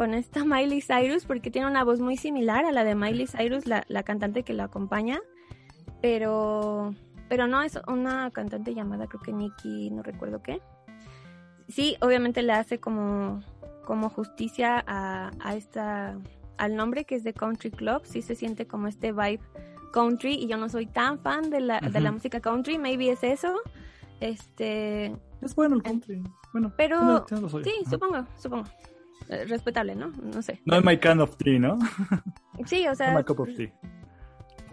con 0.00 0.14
esta 0.14 0.44
Miley 0.46 0.80
Cyrus 0.80 1.26
porque 1.26 1.50
tiene 1.50 1.68
una 1.68 1.84
voz 1.84 2.00
muy 2.00 2.16
similar 2.16 2.64
a 2.64 2.72
la 2.72 2.84
de 2.84 2.94
Miley 2.94 3.26
Cyrus, 3.26 3.66
la, 3.66 3.84
la 3.88 4.02
cantante 4.02 4.44
que 4.44 4.54
la 4.54 4.64
acompaña, 4.64 5.20
pero, 6.00 6.94
pero 7.28 7.46
no 7.46 7.60
es 7.60 7.78
una 7.86 8.30
cantante 8.30 8.74
llamada 8.74 9.08
creo 9.08 9.20
que 9.20 9.34
Nikki, 9.34 9.90
no 9.90 10.02
recuerdo 10.02 10.42
qué. 10.42 10.62
Sí, 11.68 11.98
obviamente 12.00 12.40
le 12.40 12.54
hace 12.54 12.80
como, 12.80 13.42
como 13.84 14.08
justicia 14.08 14.82
a, 14.86 15.32
a 15.38 15.54
esta 15.54 16.16
al 16.56 16.76
nombre 16.76 17.04
que 17.04 17.16
es 17.16 17.22
de 17.22 17.34
Country 17.34 17.70
Club, 17.70 18.00
sí 18.04 18.22
se 18.22 18.34
siente 18.34 18.66
como 18.66 18.86
este 18.86 19.12
vibe 19.12 19.42
country 19.92 20.32
y 20.32 20.46
yo 20.46 20.56
no 20.56 20.70
soy 20.70 20.86
tan 20.86 21.18
fan 21.18 21.50
de 21.50 21.60
la, 21.60 21.78
de 21.78 22.00
la 22.00 22.10
música 22.10 22.40
country, 22.40 22.78
maybe 22.78 23.10
es 23.10 23.22
eso. 23.22 23.54
Este, 24.20 25.14
Es 25.42 25.54
bueno 25.54 25.76
el 25.76 25.82
country. 25.82 26.22
Bueno, 26.54 26.72
pero 26.74 27.26
sí, 27.28 27.72
Ajá. 27.82 27.90
supongo, 27.90 28.26
supongo. 28.38 28.64
Eh, 29.28 29.44
Respetable, 29.46 29.94
¿no? 29.94 30.08
No 30.22 30.42
sé. 30.42 30.60
No 30.64 30.76
es 30.76 30.84
my 30.84 30.96
kind 30.98 31.20
of 31.20 31.36
tea, 31.36 31.58
¿no? 31.58 31.78
Sí, 32.66 32.86
o 32.86 32.90
No 32.90 32.94
sea, 32.96 33.14
my 33.16 33.22
cup 33.24 33.40
of 33.40 33.48
tea. 33.56 33.72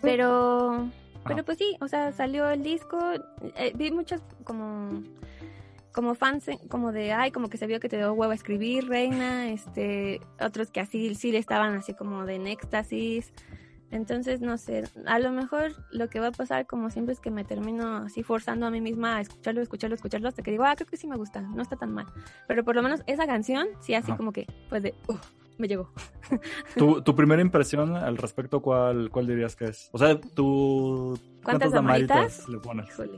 pero 0.01 0.89
pero 1.23 1.35
Ajá. 1.39 1.43
pues 1.45 1.57
sí, 1.57 1.75
o 1.81 1.87
sea, 1.87 2.11
salió 2.13 2.49
el 2.49 2.63
disco, 2.63 2.97
eh, 3.55 3.73
vi 3.75 3.91
muchas 3.91 4.21
como 4.43 5.03
como 5.93 6.13
fans 6.15 6.47
eh, 6.47 6.59
como 6.69 6.91
de 6.91 7.11
ay, 7.13 7.31
como 7.31 7.49
que 7.49 7.57
se 7.57 7.65
vio 7.67 7.79
que 7.79 7.89
te 7.89 7.97
dio 7.97 8.13
huevo 8.13 8.31
a 8.31 8.35
escribir, 8.35 8.87
reina, 8.87 9.49
este, 9.49 10.21
otros 10.39 10.69
que 10.71 10.79
así 10.79 11.15
sí 11.15 11.31
le 11.31 11.39
estaban 11.39 11.73
así 11.75 11.93
como 11.93 12.25
de 12.25 12.35
en 12.35 12.47
éxtasis. 12.47 13.33
Entonces, 13.89 14.41
no 14.41 14.57
sé, 14.57 14.83
a 15.05 15.17
lo 15.19 15.31
mejor 15.31 15.71
lo 15.91 16.09
que 16.09 16.19
va 16.19 16.27
a 16.27 16.31
pasar 16.31 16.67
como 16.67 16.89
siempre 16.89 17.13
es 17.13 17.21
que 17.21 17.31
me 17.31 17.45
termino 17.45 17.97
así 17.97 18.21
forzando 18.21 18.65
a 18.65 18.69
mí 18.69 18.81
misma 18.81 19.15
a 19.17 19.21
escucharlo, 19.21 19.61
escucharlo, 19.61 19.95
escucharlo 19.95 20.27
hasta 20.27 20.43
que 20.43 20.51
digo, 20.51 20.65
ah, 20.65 20.75
creo 20.75 20.87
que 20.87 20.97
sí 20.97 21.07
me 21.07 21.15
gusta, 21.15 21.41
no 21.41 21.61
está 21.61 21.77
tan 21.77 21.93
mal. 21.93 22.05
Pero 22.47 22.65
por 22.65 22.75
lo 22.75 22.83
menos 22.83 23.01
esa 23.07 23.25
canción 23.25 23.67
sí 23.79 23.93
así 23.93 24.11
Ajá. 24.11 24.17
como 24.17 24.33
que 24.33 24.45
pues 24.69 24.83
de 24.83 24.93
"Uf", 25.07 25.21
me 25.57 25.67
llegó. 25.69 25.89
¿Tu, 26.77 27.01
tu 27.01 27.15
primera 27.15 27.41
impresión 27.41 27.95
al 27.95 28.17
respecto, 28.17 28.61
¿cuál, 28.61 29.09
cuál 29.09 29.25
dirías 29.27 29.55
que 29.55 29.65
es? 29.65 29.89
O 29.93 29.97
sea, 29.97 30.19
tú... 30.19 31.17
¿Cuántas 31.43 31.71
damaritas 31.71 32.47
le 32.49 32.59
pones? 32.59 32.87
Híjole. 32.89 33.17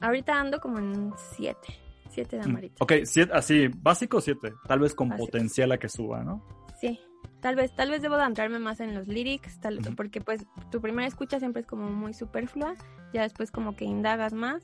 Ahorita 0.00 0.38
ando 0.40 0.58
como 0.60 0.78
en 0.80 1.12
siete. 1.16 1.68
Siete 2.10 2.36
damaritas. 2.36 2.76
Ok, 2.82 2.92
siete, 3.04 3.32
así, 3.32 3.68
básico 3.68 4.20
siete. 4.20 4.52
Tal 4.66 4.80
vez 4.80 4.94
con 4.94 5.08
Básico. 5.08 5.26
potencial 5.26 5.70
a 5.72 5.78
que 5.78 5.88
suba, 5.88 6.22
¿no? 6.24 6.44
Sí. 6.80 6.98
Tal 7.42 7.56
vez, 7.56 7.74
tal 7.74 7.90
vez 7.90 8.00
debo 8.00 8.16
de 8.16 8.24
entrarme 8.24 8.60
más 8.60 8.78
en 8.78 8.94
los 8.94 9.08
lyrics, 9.08 9.58
tal, 9.58 9.80
porque 9.96 10.20
pues 10.20 10.46
tu 10.70 10.80
primera 10.80 11.08
escucha 11.08 11.40
siempre 11.40 11.62
es 11.62 11.66
como 11.66 11.90
muy 11.90 12.14
superflua, 12.14 12.74
ya 13.12 13.22
después 13.22 13.50
como 13.50 13.74
que 13.74 13.84
indagas 13.84 14.32
más, 14.32 14.62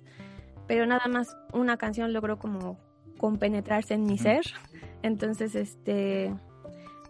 pero 0.69 0.87
nada 0.87 1.09
más 1.09 1.37
una 1.53 1.77
canción 1.77 2.13
logró 2.13 2.39
como 2.39 2.79
compenetrarse 3.19 3.95
en 3.95 4.05
mi 4.05 4.17
ser, 4.17 4.45
entonces 5.03 5.57
este, 5.57 6.33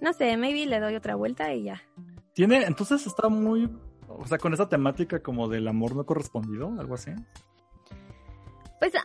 no 0.00 0.14
sé, 0.14 0.38
maybe 0.38 0.64
le 0.64 0.80
doy 0.80 0.94
otra 0.96 1.16
vuelta 1.16 1.52
y 1.52 1.64
ya. 1.64 1.82
Tiene, 2.32 2.62
entonces 2.62 3.06
está 3.06 3.28
muy, 3.28 3.70
o 4.08 4.26
sea, 4.26 4.38
con 4.38 4.54
esa 4.54 4.70
temática 4.70 5.22
como 5.22 5.48
del 5.48 5.68
amor 5.68 5.94
no 5.94 6.06
correspondido, 6.06 6.74
algo 6.78 6.94
así. 6.94 7.10
Pues 8.80 8.94
a, 8.94 9.04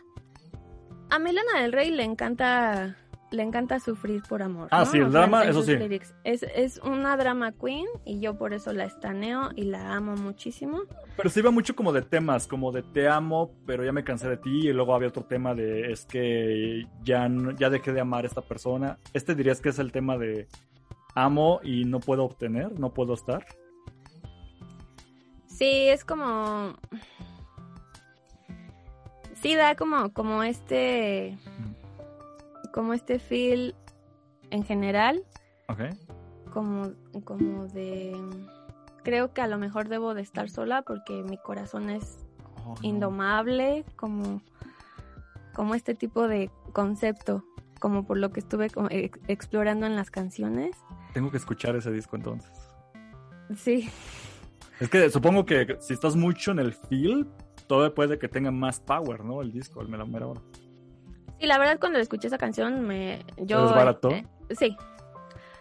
a 1.10 1.18
Melana 1.18 1.60
del 1.60 1.72
Rey 1.72 1.90
le 1.90 2.04
encanta, 2.04 2.96
le 3.34 3.42
encanta 3.42 3.80
sufrir 3.80 4.22
por 4.28 4.42
amor. 4.42 4.68
Ah, 4.70 4.80
¿no? 4.80 4.86
sí, 4.86 4.98
el 4.98 5.04
O 5.04 5.10
sea, 5.10 5.20
drama, 5.20 5.44
eso 5.44 5.62
sí. 5.62 5.76
Es, 6.24 6.42
es 6.42 6.78
una 6.78 7.16
drama 7.16 7.52
queen 7.52 7.86
y 8.04 8.20
yo 8.20 8.36
por 8.36 8.54
eso 8.54 8.72
la 8.72 8.84
estaneo 8.84 9.50
y 9.54 9.64
la 9.64 9.94
amo 9.94 10.16
muchísimo. 10.16 10.82
Pero 11.16 11.30
se 11.30 11.40
iba 11.40 11.50
mucho 11.50 11.76
como 11.76 11.92
de 11.92 12.02
temas, 12.02 12.46
como 12.46 12.72
de 12.72 12.82
te 12.82 13.08
amo, 13.08 13.52
pero 13.66 13.84
ya 13.84 13.92
me 13.92 14.04
cansé 14.04 14.28
de 14.28 14.36
ti. 14.36 14.68
Y 14.68 14.72
luego 14.72 14.94
había 14.94 15.08
otro 15.08 15.24
tema 15.24 15.54
de 15.54 15.92
es 15.92 16.06
que 16.06 16.86
ya, 17.02 17.28
ya 17.58 17.70
dejé 17.70 17.92
de 17.92 18.00
amar 18.00 18.24
a 18.24 18.28
esta 18.28 18.42
persona. 18.42 18.98
Este 19.12 19.34
dirías 19.34 19.60
que 19.60 19.68
es 19.68 19.78
el 19.78 19.92
tema 19.92 20.16
de 20.16 20.46
amo 21.14 21.60
y 21.62 21.84
no 21.84 22.00
puedo 22.00 22.24
obtener, 22.24 22.78
no 22.78 22.92
puedo 22.92 23.14
estar. 23.14 23.44
Sí, 25.46 25.88
es 25.88 26.04
como. 26.04 26.74
Sí, 29.40 29.54
da 29.54 29.76
como, 29.76 30.12
como 30.12 30.42
este. 30.42 31.38
Como 32.74 32.92
este 32.92 33.20
feel 33.20 33.76
en 34.50 34.64
general. 34.64 35.22
Ok. 35.68 35.82
Como, 36.52 36.90
como 37.22 37.68
de. 37.68 38.20
Creo 39.04 39.32
que 39.32 39.42
a 39.42 39.46
lo 39.46 39.58
mejor 39.58 39.88
debo 39.88 40.12
de 40.14 40.22
estar 40.22 40.50
sola 40.50 40.82
porque 40.82 41.22
mi 41.22 41.38
corazón 41.38 41.88
es 41.88 42.18
Oh, 42.66 42.74
no. 42.80 42.88
indomable, 42.88 43.84
como, 43.94 44.40
como 45.54 45.74
este 45.76 45.94
tipo 45.94 46.26
de 46.26 46.50
concepto, 46.72 47.44
como 47.78 48.06
por 48.06 48.16
lo 48.16 48.30
que 48.30 48.40
estuve 48.40 48.70
ex- 48.90 49.20
explorando 49.28 49.84
en 49.86 49.94
las 49.96 50.10
canciones. 50.10 50.74
Tengo 51.12 51.30
que 51.30 51.36
escuchar 51.36 51.76
ese 51.76 51.92
disco 51.92 52.16
entonces. 52.16 52.50
Sí, 53.54 53.88
Es 54.80 54.88
que 54.88 55.10
supongo 55.10 55.44
que 55.44 55.76
si 55.80 55.92
estás 55.92 56.16
mucho 56.16 56.52
en 56.52 56.58
el 56.58 56.72
feel, 56.72 57.28
todo 57.68 57.94
puede 57.94 58.18
que 58.18 58.26
tenga 58.28 58.50
más 58.50 58.80
power, 58.80 59.22
¿no? 59.24 59.42
El 59.42 59.52
disco, 59.52 59.82
el 59.82 59.88
mera 59.88 60.06
mera 60.06 60.26
hora. 60.26 60.40
Sí, 61.40 61.46
la 61.46 61.58
verdad 61.58 61.78
cuando 61.80 61.98
escuché 61.98 62.28
esa 62.28 62.38
canción 62.38 62.86
me 62.86 63.24
yo 63.38 63.58
¿Te 63.58 63.66
desbarató? 63.66 64.10
eh, 64.10 64.26
sí. 64.58 64.76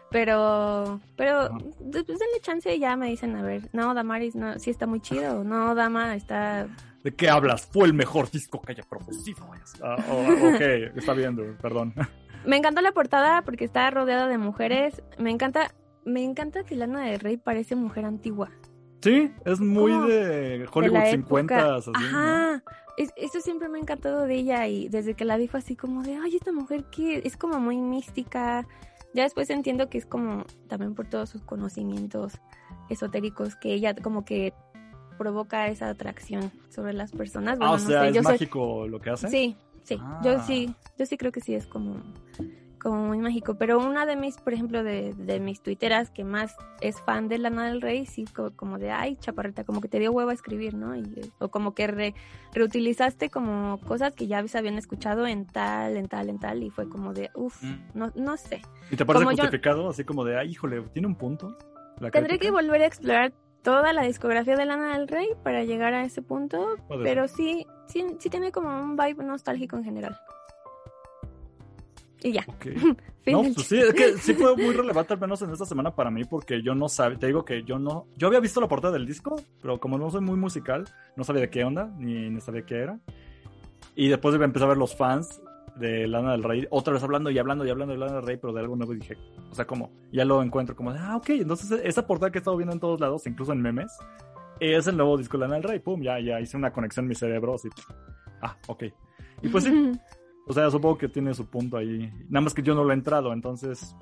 Pero 0.09 0.99
pero 1.15 1.39
Ajá. 1.41 1.57
después 1.79 2.19
denle 2.19 2.39
chance 2.41 2.73
y 2.75 2.79
ya 2.79 2.95
me 2.95 3.07
dicen, 3.07 3.35
a 3.35 3.41
ver, 3.41 3.67
no, 3.73 3.93
Damaris 3.95 4.35
no, 4.35 4.59
sí 4.59 4.69
está 4.69 4.85
muy 4.85 4.99
chido, 4.99 5.43
no, 5.43 5.73
Dama 5.73 6.15
está 6.15 6.67
¿De 7.03 7.13
qué 7.13 7.29
hablas? 7.29 7.65
Fue 7.65 7.85
el 7.85 7.93
mejor 7.93 8.31
disco 8.31 8.61
que 8.61 8.71
haya 8.71 8.83
producido. 8.83 9.45
Ah, 9.81 9.97
oh, 10.09 10.49
ok, 10.53 10.61
está 10.95 11.13
bien, 11.13 11.57
perdón. 11.61 11.93
Me 12.45 12.55
encantó 12.55 12.81
la 12.81 12.91
portada 12.93 13.41
porque 13.41 13.65
está 13.65 13.89
rodeada 13.91 14.27
de 14.27 14.37
mujeres. 14.37 15.01
Me 15.17 15.29
encanta, 15.29 15.73
me 16.05 16.23
encanta 16.23 16.63
que 16.63 16.75
Lana 16.75 17.01
del 17.01 17.19
Rey 17.19 17.35
parece 17.37 17.75
mujer 17.75 18.05
antigua. 18.05 18.51
Sí, 19.01 19.33
es 19.43 19.59
muy 19.59 19.91
¿Cómo? 19.91 20.05
de 20.07 20.59
de 20.59 20.69
Hollywood 20.71 20.97
la 20.99 21.05
50. 21.07 21.55
época. 21.59 21.75
Así, 21.75 21.91
¿no? 21.91 22.61
Es- 22.97 23.13
eso 23.15 23.41
siempre 23.41 23.69
me 23.69 23.77
ha 23.77 23.81
encantado 23.81 24.25
de 24.27 24.35
ella 24.35 24.67
y 24.67 24.87
desde 24.89 25.13
que 25.15 25.25
la 25.25 25.37
vi 25.37 25.47
fue 25.47 25.59
así 25.59 25.75
como 25.75 26.03
de, 26.03 26.15
ay, 26.17 26.35
esta 26.35 26.51
mujer 26.51 26.83
que 26.85 27.21
es 27.25 27.37
como 27.37 27.59
muy 27.59 27.77
mística. 27.77 28.67
Ya 29.15 29.23
después 29.23 29.49
entiendo 29.49 29.89
que 29.89 29.97
es 29.97 30.05
como 30.05 30.45
también 30.67 30.95
por 30.95 31.07
todos 31.07 31.29
sus 31.29 31.41
conocimientos 31.43 32.39
esotéricos 32.89 33.55
que 33.55 33.73
ella 33.73 33.95
como 33.95 34.25
que 34.25 34.53
provoca 35.17 35.67
esa 35.67 35.89
atracción 35.89 36.51
sobre 36.69 36.93
las 36.93 37.11
personas. 37.11 37.57
Ah, 37.61 37.71
o 37.71 37.73
no 37.73 37.79
sea, 37.79 38.01
sé, 38.01 38.09
es 38.09 38.15
yo 38.15 38.23
soy- 38.23 38.31
mágico 38.33 38.87
lo 38.87 38.99
que 38.99 39.09
hace. 39.11 39.27
Sí, 39.29 39.55
sí. 39.83 39.97
Ah. 39.99 40.21
Yo 40.23 40.39
sí, 40.41 40.73
yo 40.97 41.05
sí 41.05 41.17
creo 41.17 41.31
que 41.31 41.41
sí 41.41 41.53
es 41.53 41.67
como, 41.67 42.01
como 42.83 43.07
muy 43.07 43.17
mágico. 43.17 43.55
Pero 43.55 43.79
una 43.79 44.05
de 44.05 44.15
mis, 44.15 44.37
por 44.37 44.53
ejemplo, 44.53 44.83
de, 44.83 45.13
de 45.15 45.39
mis 45.39 45.61
tuiteras 45.61 46.11
que 46.11 46.23
más 46.23 46.55
es 46.81 47.01
fan 47.01 47.29
de 47.29 47.37
Lana 47.39 47.65
del 47.67 47.81
Rey, 47.81 48.05
sí, 48.05 48.25
co- 48.25 48.51
como, 48.55 48.77
de, 48.77 48.91
ay, 48.91 49.15
chaparrita, 49.15 49.63
como 49.63 49.81
que 49.81 49.87
te 49.87 49.97
dio 49.99 50.11
huevo 50.11 50.29
a 50.29 50.33
escribir, 50.33 50.75
¿no? 50.75 50.95
Y, 50.95 51.31
o 51.39 51.49
como 51.49 51.73
que 51.73 51.87
re- 51.87 52.13
reutilizaste 52.53 53.29
como 53.29 53.79
cosas 53.87 54.13
que 54.13 54.27
ya 54.27 54.45
se 54.47 54.57
habían 54.57 54.77
escuchado 54.77 55.25
en 55.25 55.45
tal, 55.47 55.97
en 55.97 56.07
tal, 56.07 56.29
en 56.29 56.37
tal, 56.39 56.61
y 56.63 56.69
fue 56.69 56.87
como 56.89 57.13
de, 57.13 57.31
uff, 57.33 57.63
Mm. 57.63 57.79
no, 57.95 58.11
no 58.15 58.37
sé. 58.37 58.61
¿Y 58.91 58.95
te 58.95 59.05
parece 59.05 59.25
Como 59.25 59.35
yo- 59.35 59.43
justificado? 59.43 59.89
Así 59.89 60.03
como 60.03 60.23
de, 60.25 60.37
ay, 60.37 60.51
híjole, 60.51 60.81
tiene 60.93 61.07
un 61.07 61.15
punto. 61.15 61.57
Tendré 62.11 62.37
que 62.39 62.51
volver 62.51 62.81
a 62.81 62.85
explorar 62.85 63.33
toda 63.61 63.93
la 63.93 64.01
discografía 64.03 64.55
de 64.57 64.65
Lana 64.65 64.97
del 64.97 65.07
Rey 65.07 65.27
para 65.41 65.63
llegar 65.63 65.93
a 65.93 66.03
ese 66.03 66.21
punto, 66.21 66.75
pero 67.03 67.27
sí, 67.29 67.65
sí, 67.87 68.03
sí 68.19 68.29
tiene 68.29 68.51
como 68.51 68.69
un 68.81 68.97
vibe 68.97 69.23
nostálgico 69.23 69.77
en 69.77 69.85
general. 69.85 70.17
Y 72.23 72.31
ya. 72.31 72.45
Ok. 72.47 72.63
fin 72.63 72.97
No, 73.33 73.41
pues 73.41 73.67
sí, 73.67 73.77
es 73.77 73.93
que 73.93 74.17
sí 74.17 74.33
fue 74.33 74.55
muy 74.55 74.73
relevante 74.73 75.13
al 75.13 75.19
menos 75.19 75.41
en 75.41 75.51
esta 75.51 75.65
semana 75.65 75.95
para 75.95 76.11
mí 76.11 76.23
porque 76.25 76.61
yo 76.61 76.75
no 76.75 76.89
sabía, 76.89 77.17
te 77.19 77.27
digo 77.27 77.45
que 77.45 77.63
yo 77.63 77.79
no, 77.79 78.07
yo 78.17 78.27
había 78.27 78.39
visto 78.39 78.59
la 78.59 78.67
portada 78.67 78.93
del 78.93 79.05
disco, 79.05 79.35
pero 79.61 79.79
como 79.79 79.97
no 79.97 80.09
soy 80.09 80.21
muy 80.21 80.35
musical, 80.35 80.85
no 81.15 81.23
sabía 81.23 81.43
de 81.43 81.49
qué 81.49 81.63
onda, 81.63 81.93
ni, 81.97 82.29
ni 82.29 82.41
sabía 82.41 82.65
qué 82.65 82.79
era. 82.79 82.99
Y 83.95 84.07
después 84.09 84.35
empecé 84.35 84.65
a 84.65 84.69
ver 84.69 84.77
los 84.77 84.95
fans 84.95 85.41
de 85.75 86.07
Lana 86.07 86.33
del 86.33 86.43
Rey, 86.43 86.67
otra 86.69 86.93
vez 86.93 87.03
hablando 87.03 87.31
y 87.31 87.39
hablando 87.39 87.65
y 87.65 87.69
hablando 87.69 87.93
de 87.93 87.99
Lana 87.99 88.15
del 88.15 88.25
Rey, 88.25 88.37
pero 88.37 88.53
de 88.53 88.59
algo 88.59 88.75
nuevo 88.75 88.93
y 88.93 88.97
dije, 88.97 89.17
o 89.49 89.55
sea, 89.55 89.65
como, 89.65 89.91
ya 90.11 90.25
lo 90.25 90.41
encuentro 90.43 90.75
como 90.75 90.91
ah, 90.91 91.15
ok, 91.17 91.29
entonces 91.29 91.79
esa 91.83 92.05
portada 92.05 92.31
que 92.31 92.37
he 92.37 92.41
estado 92.41 92.57
viendo 92.57 92.73
en 92.73 92.79
todos 92.79 92.99
lados, 92.99 93.25
incluso 93.25 93.53
en 93.53 93.61
memes, 93.61 93.91
es 94.59 94.87
el 94.87 94.97
nuevo 94.97 95.17
disco 95.17 95.37
de 95.37 95.41
Lana 95.41 95.55
del 95.55 95.63
Rey, 95.63 95.79
pum, 95.79 96.01
ya, 96.01 96.19
ya 96.19 96.39
hice 96.39 96.57
una 96.57 96.71
conexión 96.71 97.05
en 97.05 97.09
mi 97.09 97.15
cerebro, 97.15 97.55
así, 97.55 97.69
ah, 98.41 98.55
ok. 98.67 98.83
Y 99.41 99.49
pues 99.49 99.63
sí, 99.63 99.91
o 100.47 100.53
sea, 100.53 100.69
supongo 100.71 100.97
que 100.97 101.09
tiene 101.09 101.33
su 101.33 101.45
punto 101.47 101.77
ahí. 101.77 102.11
Nada 102.29 102.41
más 102.43 102.53
que 102.53 102.61
yo 102.61 102.75
no 102.75 102.83
lo 102.83 102.91
he 102.91 102.95
entrado, 102.95 103.31
entonces 103.33 103.95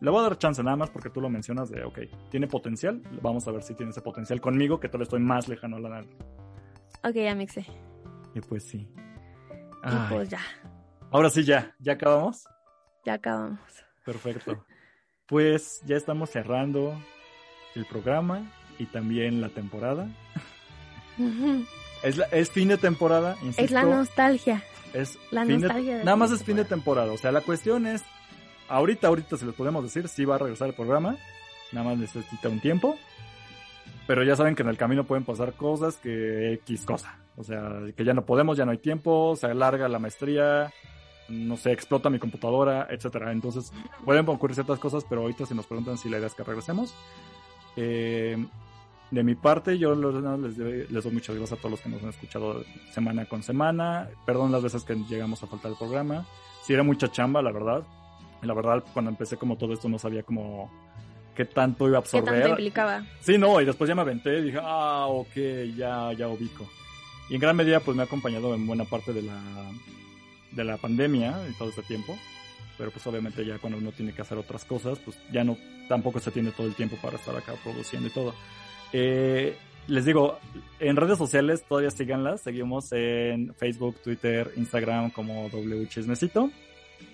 le 0.00 0.10
voy 0.10 0.20
a 0.20 0.22
dar 0.22 0.38
chance 0.38 0.62
nada 0.62 0.76
más 0.76 0.90
porque 0.90 1.10
tú 1.10 1.20
lo 1.20 1.28
mencionas 1.28 1.70
de, 1.70 1.84
ok, 1.84 1.98
tiene 2.30 2.46
potencial. 2.46 3.02
Vamos 3.22 3.46
a 3.48 3.50
ver 3.52 3.62
si 3.62 3.74
tiene 3.74 3.90
ese 3.90 4.00
potencial 4.00 4.40
conmigo, 4.40 4.80
que 4.80 4.88
todavía 4.88 5.04
estoy 5.04 5.20
más 5.20 5.48
lejano 5.48 5.76
a 5.76 5.80
la 5.80 5.88
nada. 5.88 6.04
Ok, 7.04 7.14
ya 7.14 7.34
mixé. 7.34 7.66
Y 8.34 8.40
pues 8.40 8.64
sí. 8.66 8.78
Y 8.78 8.86
Ay, 9.82 10.06
pues 10.10 10.28
ya, 10.28 10.40
Ahora 11.10 11.28
sí, 11.30 11.42
ya, 11.44 11.74
ya 11.78 11.94
acabamos. 11.94 12.44
ya 13.04 13.14
acabamos. 13.14 13.58
Perfecto. 14.04 14.64
Pues 15.26 15.80
ya 15.86 15.96
estamos 15.96 16.30
cerrando 16.30 16.92
el 17.74 17.84
programa 17.86 18.50
y 18.78 18.86
también 18.86 19.40
la 19.40 19.48
temporada. 19.48 20.08
Es, 22.02 22.16
la- 22.16 22.26
es 22.26 22.50
fin 22.50 22.68
de 22.68 22.78
temporada, 22.78 23.36
insisto. 23.42 23.62
Es 23.62 23.70
la 23.70 23.82
nostalgia. 23.82 24.62
Es 24.94 25.18
La 25.30 25.42
fin 25.44 25.60
de- 25.60 25.66
nostalgia 25.68 25.98
de 25.98 26.04
nada 26.04 26.16
más 26.16 26.30
es 26.30 26.42
fin 26.42 26.56
de 26.56 26.64
temporada. 26.64 27.12
O 27.12 27.16
sea, 27.16 27.30
la 27.32 27.40
cuestión 27.42 27.86
es, 27.86 28.02
ahorita, 28.68 29.06
ahorita, 29.08 29.36
si 29.36 29.44
les 29.44 29.54
podemos 29.54 29.82
decir, 29.84 30.08
sí 30.08 30.24
va 30.24 30.34
a 30.36 30.38
regresar 30.38 30.68
el 30.68 30.74
programa. 30.74 31.16
Nada 31.72 31.88
más 31.90 31.98
necesita 31.98 32.48
un 32.48 32.60
tiempo. 32.60 32.96
Pero 34.06 34.24
ya 34.24 34.34
saben 34.34 34.56
que 34.56 34.62
en 34.62 34.68
el 34.68 34.76
camino 34.76 35.04
pueden 35.04 35.24
pasar 35.24 35.52
cosas 35.52 35.96
que 35.96 36.52
X 36.54 36.84
cosa. 36.84 37.16
O 37.36 37.44
sea, 37.44 37.70
que 37.96 38.04
ya 38.04 38.12
no 38.12 38.24
podemos, 38.26 38.56
ya 38.56 38.64
no 38.64 38.72
hay 38.72 38.78
tiempo, 38.78 39.36
se 39.36 39.46
alarga 39.46 39.88
la 39.88 39.98
maestría, 40.00 40.72
no 41.28 41.56
sé, 41.56 41.70
explota 41.70 42.10
mi 42.10 42.18
computadora, 42.18 42.88
etcétera. 42.90 43.30
Entonces, 43.30 43.72
pueden 44.04 44.28
ocurrir 44.28 44.54
ciertas 44.56 44.80
cosas, 44.80 45.04
pero 45.08 45.22
ahorita 45.22 45.46
si 45.46 45.54
nos 45.54 45.66
preguntan 45.66 45.96
si 45.96 46.08
la 46.10 46.18
idea 46.18 46.26
es 46.26 46.34
que 46.34 46.42
regresemos. 46.42 46.92
Eh, 47.76 48.44
de 49.10 49.22
mi 49.24 49.34
parte, 49.34 49.76
yo 49.78 49.94
les, 49.94 50.56
doy- 50.56 50.86
les 50.88 51.04
doy 51.04 51.12
muchas 51.12 51.34
gracias 51.36 51.58
a 51.58 51.60
todos 51.60 51.72
los 51.72 51.80
que 51.80 51.88
nos 51.88 52.02
han 52.02 52.10
escuchado 52.10 52.64
semana 52.92 53.26
con 53.26 53.42
semana. 53.42 54.08
Perdón 54.24 54.52
las 54.52 54.62
veces 54.62 54.84
que 54.84 54.94
llegamos 55.08 55.42
a 55.42 55.46
faltar 55.46 55.72
el 55.72 55.76
programa. 55.76 56.26
Sí 56.64 56.72
era 56.74 56.82
mucha 56.82 57.08
chamba, 57.10 57.42
la 57.42 57.50
verdad. 57.52 57.82
La 58.42 58.54
verdad, 58.54 58.84
cuando 58.92 59.10
empecé 59.10 59.36
como 59.36 59.56
todo 59.56 59.72
esto 59.72 59.88
no 59.88 59.98
sabía 59.98 60.22
como 60.22 60.70
qué 61.34 61.44
tanto 61.44 61.88
iba 61.88 61.98
a 61.98 62.02
¿Qué 62.02 62.10
tanto 62.10 62.30
absorber. 62.30 62.48
implicaba? 62.50 63.04
Sí, 63.20 63.36
no, 63.38 63.60
y 63.60 63.64
después 63.64 63.88
ya 63.88 63.94
me 63.94 64.02
aventé 64.02 64.38
y 64.38 64.42
dije, 64.44 64.58
ah, 64.62 65.06
ok, 65.08 65.34
ya, 65.76 66.12
ya 66.12 66.28
ubico. 66.28 66.66
Y 67.28 67.34
en 67.34 67.40
gran 67.40 67.56
medida, 67.56 67.80
pues 67.80 67.96
me 67.96 68.02
ha 68.02 68.06
acompañado 68.06 68.54
en 68.54 68.66
buena 68.66 68.84
parte 68.84 69.12
de 69.12 69.22
la, 69.22 69.40
de 70.52 70.64
la 70.64 70.76
pandemia 70.76 71.34
y 71.50 71.52
todo 71.58 71.68
este 71.68 71.82
tiempo. 71.82 72.16
Pero 72.80 72.92
pues 72.92 73.06
obviamente 73.06 73.44
ya 73.44 73.58
cuando 73.58 73.76
uno 73.76 73.92
tiene 73.92 74.14
que 74.14 74.22
hacer 74.22 74.38
otras 74.38 74.64
cosas, 74.64 74.98
pues 75.00 75.18
ya 75.30 75.44
no, 75.44 75.58
tampoco 75.86 76.18
se 76.18 76.30
tiene 76.30 76.50
todo 76.50 76.66
el 76.66 76.74
tiempo 76.74 76.96
para 77.02 77.18
estar 77.18 77.36
acá 77.36 77.52
produciendo 77.62 78.08
y 78.08 78.10
todo. 78.10 78.32
Eh, 78.94 79.54
les 79.86 80.06
digo, 80.06 80.38
en 80.78 80.96
redes 80.96 81.18
sociales 81.18 81.62
todavía 81.68 81.90
síganlas. 81.90 82.40
Seguimos 82.40 82.90
en 82.92 83.54
Facebook, 83.54 83.96
Twitter, 84.02 84.50
Instagram 84.56 85.10
como 85.10 85.50
W 85.50 85.86
Chismecito. 85.88 86.50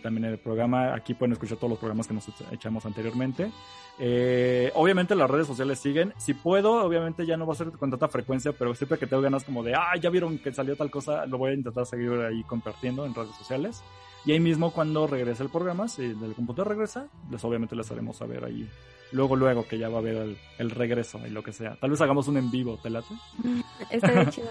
también 0.05 0.27
el 0.27 0.39
programa. 0.39 0.95
Aquí 0.95 1.15
pueden 1.15 1.33
escuchar 1.33 1.57
todos 1.57 1.71
los 1.71 1.81
programas 1.81 2.07
que 2.07 2.15
nos 2.15 2.29
echamos 2.53 2.87
anteriormente. 2.87 3.51
Eh, 3.99 4.71
obviamente 4.75 5.17
las 5.17 5.29
redes 5.29 5.49
sociales 5.49 5.81
siguen. 5.81 6.13
Si 6.17 6.33
puedo, 6.33 6.75
obviamente 6.85 7.27
ya 7.27 7.37
no 7.37 7.45
va 7.45 7.55
a 7.55 7.57
ser 7.57 7.73
con 7.73 7.91
tanta 7.91 8.07
frecuencia, 8.07 8.53
pero 8.53 8.73
siempre 8.73 8.99
que 8.99 9.09
tengo 9.09 9.21
ganas 9.21 9.43
como 9.43 9.65
de, 9.65 9.75
ah, 9.75 9.97
ya 10.01 10.11
vieron 10.11 10.39
que 10.39 10.53
salió 10.53 10.77
tal 10.77 10.93
cosa, 10.93 11.27
lo 11.27 11.39
voy 11.39 11.51
a 11.51 11.55
intentar 11.55 11.87
seguir 11.87 12.13
ahí 12.21 12.45
compartiendo 12.45 13.05
en 13.05 13.17
redes 13.17 13.35
sociales. 13.35 13.83
Y 14.27 14.33
ahí 14.33 14.41
mismo 14.41 14.73
cuando 14.73 15.07
regrese 15.07 15.45
el 15.45 15.51
programa, 15.51 15.87
si 15.87 16.09
del 16.09 16.35
computador 16.35 16.71
regresa, 16.71 17.07
pues 17.31 17.45
obviamente 17.45 17.77
les 17.77 17.89
haremos 17.93 18.17
saber 18.17 18.45
ahí. 18.45 18.69
Luego, 19.13 19.37
luego 19.37 19.67
que 19.69 19.79
ya 19.79 19.89
va 19.89 19.97
a 19.97 20.01
haber 20.01 20.37
el, 20.59 20.71
regreso 20.71 21.21
y 21.25 21.31
lo 21.31 21.45
que 21.45 21.53
sea. 21.53 21.77
Tal 21.77 21.91
vez 21.91 22.01
hagamos 22.01 22.27
un 22.27 22.37
en 22.37 22.51
vivo, 22.51 22.77
¿te 22.83 22.91
late? 22.91 23.15
Está 23.91 24.29
chido. 24.31 24.49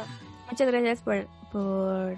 Muchas 0.49 0.67
gracias 0.67 1.01
por, 1.01 1.27
por 1.51 2.15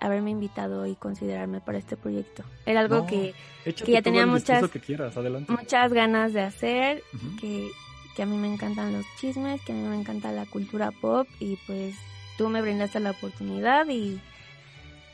haberme 0.00 0.30
invitado 0.30 0.86
y 0.86 0.96
considerarme 0.96 1.60
para 1.62 1.78
este 1.78 1.96
proyecto. 1.96 2.44
Era 2.66 2.80
algo 2.80 3.06
que, 3.06 3.34
que, 3.64 3.92
ya 3.92 4.02
tenía 4.02 4.26
muchas, 4.26 4.62
muchas 5.48 5.92
ganas 5.94 6.34
de 6.34 6.42
hacer, 6.42 7.02
que, 7.40 7.70
que 8.14 8.22
a 8.22 8.26
mí 8.26 8.36
me 8.36 8.52
encantan 8.52 8.92
los 8.92 9.06
chismes, 9.18 9.62
que 9.62 9.72
a 9.72 9.74
mí 9.74 9.88
me 9.88 9.98
encanta 9.98 10.30
la 10.30 10.44
cultura 10.44 10.90
pop 10.90 11.26
y 11.40 11.56
pues 11.66 11.94
tú 12.36 12.50
me 12.50 12.60
brindaste 12.60 13.00
la 13.00 13.12
oportunidad 13.12 13.88
y 13.88 14.20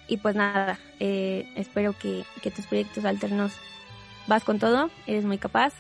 y 0.09 0.19
pues 0.19 0.35
nada, 0.35 0.79
eh, 1.01 1.51
espero 1.57 1.95
que, 1.99 2.25
tus 2.55 2.67
proyectos 2.67 3.05
alternos 3.05 3.53
vas 4.27 4.45
con 4.45 4.59
todo, 4.59 4.91
eres 5.07 5.25
muy 5.25 5.39
capaz, 5.39 5.73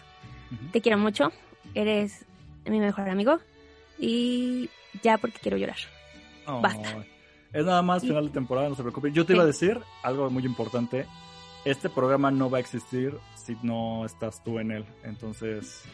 te 0.72 0.80
quiero 0.80 0.98
mucho, 0.98 1.32
eres 1.74 2.24
mi 2.66 2.78
mejor 2.80 3.08
amigo 3.08 3.40
y 3.98 4.70
ya 5.02 5.18
porque 5.18 5.38
quiero 5.40 5.56
llorar. 5.56 5.76
Basta. 6.46 7.04
Es 7.52 7.64
nada 7.64 7.82
más 7.82 8.02
final 8.02 8.26
de 8.26 8.32
temporada, 8.32 8.68
no 8.68 8.74
se 8.74 8.82
preocupe. 8.82 9.12
Yo 9.12 9.24
te 9.24 9.34
iba 9.34 9.42
a 9.42 9.46
decir 9.46 9.80
algo 10.02 10.28
muy 10.30 10.44
importante. 10.44 11.06
Este 11.64 11.88
programa 11.88 12.30
no 12.30 12.50
va 12.50 12.58
a 12.58 12.60
existir 12.60 13.16
si 13.36 13.56
no 13.62 14.04
estás 14.04 14.42
tú 14.42 14.58
en 14.58 14.72
él. 14.72 14.84
Entonces, 15.04 15.84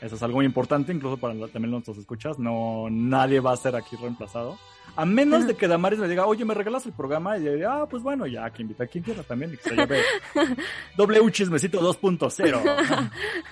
eso 0.00 0.16
es 0.16 0.22
algo 0.22 0.36
muy 0.36 0.46
importante, 0.46 0.92
incluso 0.92 1.16
para 1.16 1.34
también 1.48 1.70
nuestros 1.70 1.98
escuchas. 1.98 2.38
No, 2.38 2.88
nadie 2.90 3.40
va 3.40 3.52
a 3.52 3.56
ser 3.56 3.76
aquí 3.76 3.96
reemplazado. 3.96 4.58
A 4.96 5.04
menos 5.04 5.46
de 5.46 5.54
que 5.54 5.68
Damaris 5.68 5.98
me 5.98 6.08
diga, 6.08 6.26
oye, 6.26 6.44
¿me 6.44 6.54
regalas 6.54 6.84
el 6.86 6.92
programa? 6.92 7.38
Y 7.38 7.44
yo 7.44 7.52
diga, 7.52 7.82
ah, 7.82 7.86
pues 7.88 8.02
bueno, 8.02 8.26
ya, 8.26 8.50
que 8.50 8.62
invita 8.62 8.84
a 8.84 8.86
quien 8.86 9.04
quiera 9.04 9.22
también. 9.22 9.54
Y 9.54 9.56
que 9.56 9.62
se 9.62 9.76
lleve 9.76 10.02
W 10.96 11.30
Chismecito 11.30 11.80
2.0. 11.80 13.10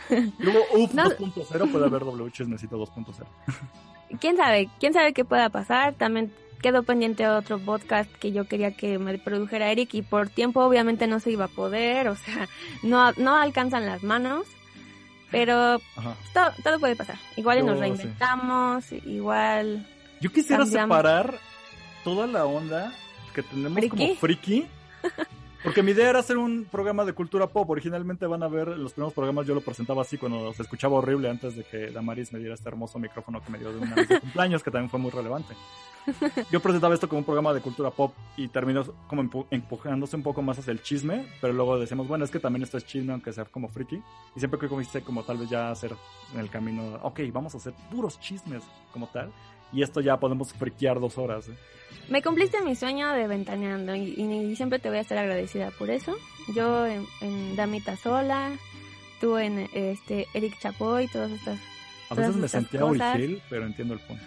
Luego, 0.39 0.59
UF 0.74 0.94
2.0 0.94 1.70
puede 1.70 1.86
haber 1.86 2.05
W 2.05 2.31
Chismecito 2.32 2.77
2.0. 2.78 3.24
¿Quién 4.20 4.36
sabe? 4.36 4.68
¿Quién 4.81 4.93
sabe 4.93 5.12
qué 5.12 5.24
pueda 5.24 5.48
pasar? 5.51 5.94
También 5.94 6.32
quedó 6.62 6.82
pendiente 6.82 7.28
otro 7.28 7.59
podcast 7.59 8.10
que 8.14 8.32
yo 8.32 8.48
quería 8.48 8.77
que 8.77 8.98
me 8.98 9.18
produjera 9.18 9.70
Eric 9.70 9.94
y 9.94 10.02
por 10.02 10.28
tiempo 10.28 10.64
obviamente 10.64 11.06
no 11.06 11.20
se 11.20 11.31
iba 11.31 11.44
a 11.44 11.48
poder, 11.48 12.09
o 12.09 12.16
sea, 12.16 12.48
no, 12.82 13.12
no 13.12 13.36
alcanzan 13.36 13.86
las 13.86 14.02
manos. 14.02 14.47
Pero 15.30 15.80
todo, 16.32 16.52
todo, 16.62 16.78
puede 16.78 16.96
pasar. 16.96 17.16
Igual 17.36 17.66
nos 17.66 17.78
reinventamos, 17.78 18.92
igual 18.92 19.86
yo 20.20 20.32
quisiera 20.32 20.64
separar 20.64 21.38
toda 22.04 22.26
la 22.26 22.46
onda 22.46 22.92
que 23.34 23.42
tenemos 23.42 23.84
como 23.88 24.14
friki. 24.16 24.66
Porque 25.62 25.82
mi 25.82 25.92
idea 25.92 26.10
era 26.10 26.20
hacer 26.20 26.36
un 26.36 26.66
programa 26.70 27.04
de 27.04 27.12
cultura 27.12 27.46
pop. 27.46 27.68
Originalmente 27.70 28.26
van 28.26 28.42
a 28.42 28.48
ver 28.48 28.68
los 28.68 28.92
primeros 28.92 29.14
programas, 29.14 29.46
yo 29.46 29.54
lo 29.54 29.60
presentaba 29.60 30.02
así 30.02 30.16
cuando 30.16 30.52
se 30.52 30.62
escuchaba 30.62 30.96
horrible 30.96 31.28
antes 31.28 31.56
de 31.56 31.64
que 31.64 31.90
Damaris 31.90 32.32
me 32.32 32.38
diera 32.38 32.54
este 32.54 32.68
hermoso 32.68 32.98
micrófono 32.98 33.42
que 33.42 33.50
me 33.50 33.58
dio 33.58 33.72
de 33.72 33.78
un 33.78 33.94
de 33.94 34.20
cumpleaños, 34.20 34.62
que 34.62 34.70
también 34.70 34.90
fue 34.90 35.00
muy 35.00 35.10
relevante. 35.10 35.54
Yo 36.52 36.60
presentaba 36.60 36.94
esto 36.94 37.08
como 37.08 37.20
un 37.20 37.24
programa 37.24 37.52
de 37.52 37.60
cultura 37.60 37.90
pop 37.90 38.14
y 38.36 38.48
terminó 38.48 38.84
como 39.08 39.28
empujándose 39.50 40.14
un 40.16 40.22
poco 40.22 40.40
más 40.40 40.58
hacia 40.58 40.70
el 40.70 40.82
chisme, 40.82 41.26
pero 41.40 41.52
luego 41.52 41.78
decíamos, 41.78 42.06
bueno, 42.06 42.24
es 42.24 42.30
que 42.30 42.38
también 42.38 42.62
esto 42.62 42.78
es 42.78 42.86
chisme, 42.86 43.12
aunque 43.12 43.32
sea 43.32 43.44
como 43.44 43.68
friki. 43.68 44.00
Y 44.36 44.38
siempre 44.38 44.60
que 44.60 44.68
comencé 44.68 45.02
como 45.02 45.24
tal 45.24 45.38
vez 45.38 45.50
ya 45.50 45.70
hacer 45.70 45.92
en 46.32 46.40
el 46.40 46.50
camino, 46.50 46.98
ok, 47.02 47.20
vamos 47.32 47.54
a 47.54 47.58
hacer 47.58 47.74
puros 47.90 48.20
chismes 48.20 48.62
como 48.92 49.08
tal 49.08 49.32
y 49.72 49.82
esto 49.82 50.01
ya 50.01 50.18
podemos 50.18 50.52
friquear 50.52 51.01
dos 51.01 51.18
horas. 51.18 51.48
¿eh? 51.48 51.55
Me 52.09 52.22
cumpliste 52.22 52.60
mi 52.62 52.76
sueño 52.76 53.12
de 53.12 53.26
ventaneando 53.26 53.94
y, 53.94 54.55
siempre 54.56 54.78
te 54.78 54.88
voy 54.88 54.98
a 54.98 55.01
estar 55.01 55.18
agradecida 55.18 55.70
por 55.72 55.90
eso. 55.90 56.16
Yo 56.55 56.86
en, 56.86 57.56
Damita 57.56 57.97
Sola, 57.97 58.52
tú 59.20 59.38
en 59.38 59.68
este 59.72 60.26
Eric 60.34 60.59
Chapoy, 60.60 61.09
todas 61.09 61.32
estas 61.32 61.59
A 62.10 62.14
veces 62.14 62.36
me 62.36 62.48
sentía 62.48 62.84
muy 62.84 63.01
gil, 63.16 63.43
pero 63.51 63.66
entiendo 63.66 63.94
el 63.94 64.01
punto. 64.01 64.24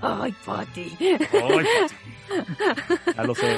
Ay, 0.00 0.34
Pati. 0.44 0.96
Ay, 1.00 1.18
Pati. 1.18 1.94
Ya 3.16 3.24
lo 3.24 3.34
sé. 3.34 3.56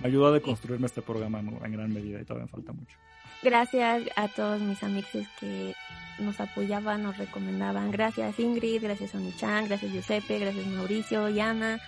Me 0.00 0.08
ayudó 0.08 0.26
a 0.26 0.32
deconstruirme 0.32 0.86
este 0.86 1.00
programa 1.00 1.38
en 1.40 1.72
gran 1.72 1.92
medida 1.92 2.20
y 2.20 2.24
todavía 2.24 2.44
me 2.46 2.50
falta 2.50 2.72
mucho. 2.72 2.98
Gracias 3.42 4.02
a 4.16 4.28
todos 4.28 4.60
mis 4.60 4.82
amigos 4.82 5.26
que 5.40 5.74
nos 6.18 6.40
apoyaban, 6.40 7.02
nos 7.02 7.16
recomendaban. 7.18 7.90
Gracias 7.90 8.38
Ingrid, 8.38 8.82
gracias 8.82 9.14
Onichan, 9.14 9.66
gracias 9.66 9.92
Giuseppe, 9.92 10.38
gracias 10.38 10.66
Mauricio 10.66 11.28
y 11.28 11.40
Ana, 11.40 11.80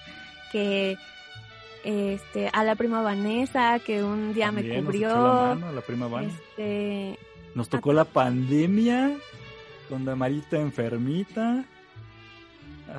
que 0.53 0.99
este, 1.85 2.51
a 2.53 2.65
la 2.65 2.75
prima 2.75 3.03
Vanessa, 3.03 3.79
que 3.79 4.03
un 4.03 4.35
día 4.35 4.51
me 4.51 4.63
cubrió. 4.63 5.09
Nos 5.09 5.61
la, 5.61 5.73
la 5.73 5.81
prima 5.81 6.09
Vanessa. 6.09 6.39
Este, 6.51 7.19
nos 7.55 7.69
tocó 7.69 7.93
la 7.93 8.05
pandemia, 8.05 9.17
con 9.89 10.19
Marita 10.19 10.57
enfermita. 10.57 11.65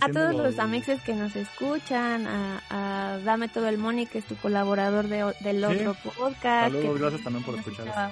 A 0.01 0.09
todos 0.09 0.35
los 0.35 0.59
amixes 0.59 1.01
que 1.01 1.13
nos 1.13 1.35
escuchan, 1.35 2.27
a, 2.27 3.19
Dame 3.23 3.47
Todo 3.47 3.67
el 3.67 3.77
Money, 3.77 4.05
que 4.05 4.19
es 4.19 4.25
tu 4.25 4.35
colaborador 4.35 5.07
de, 5.07 5.33
del 5.41 5.63
otro 5.63 5.95
podcast. 6.15 6.73
Saludos, 6.73 6.99
gracias 6.99 7.23
también 7.23 7.45
por 7.45 7.55
escuchar. 7.55 8.11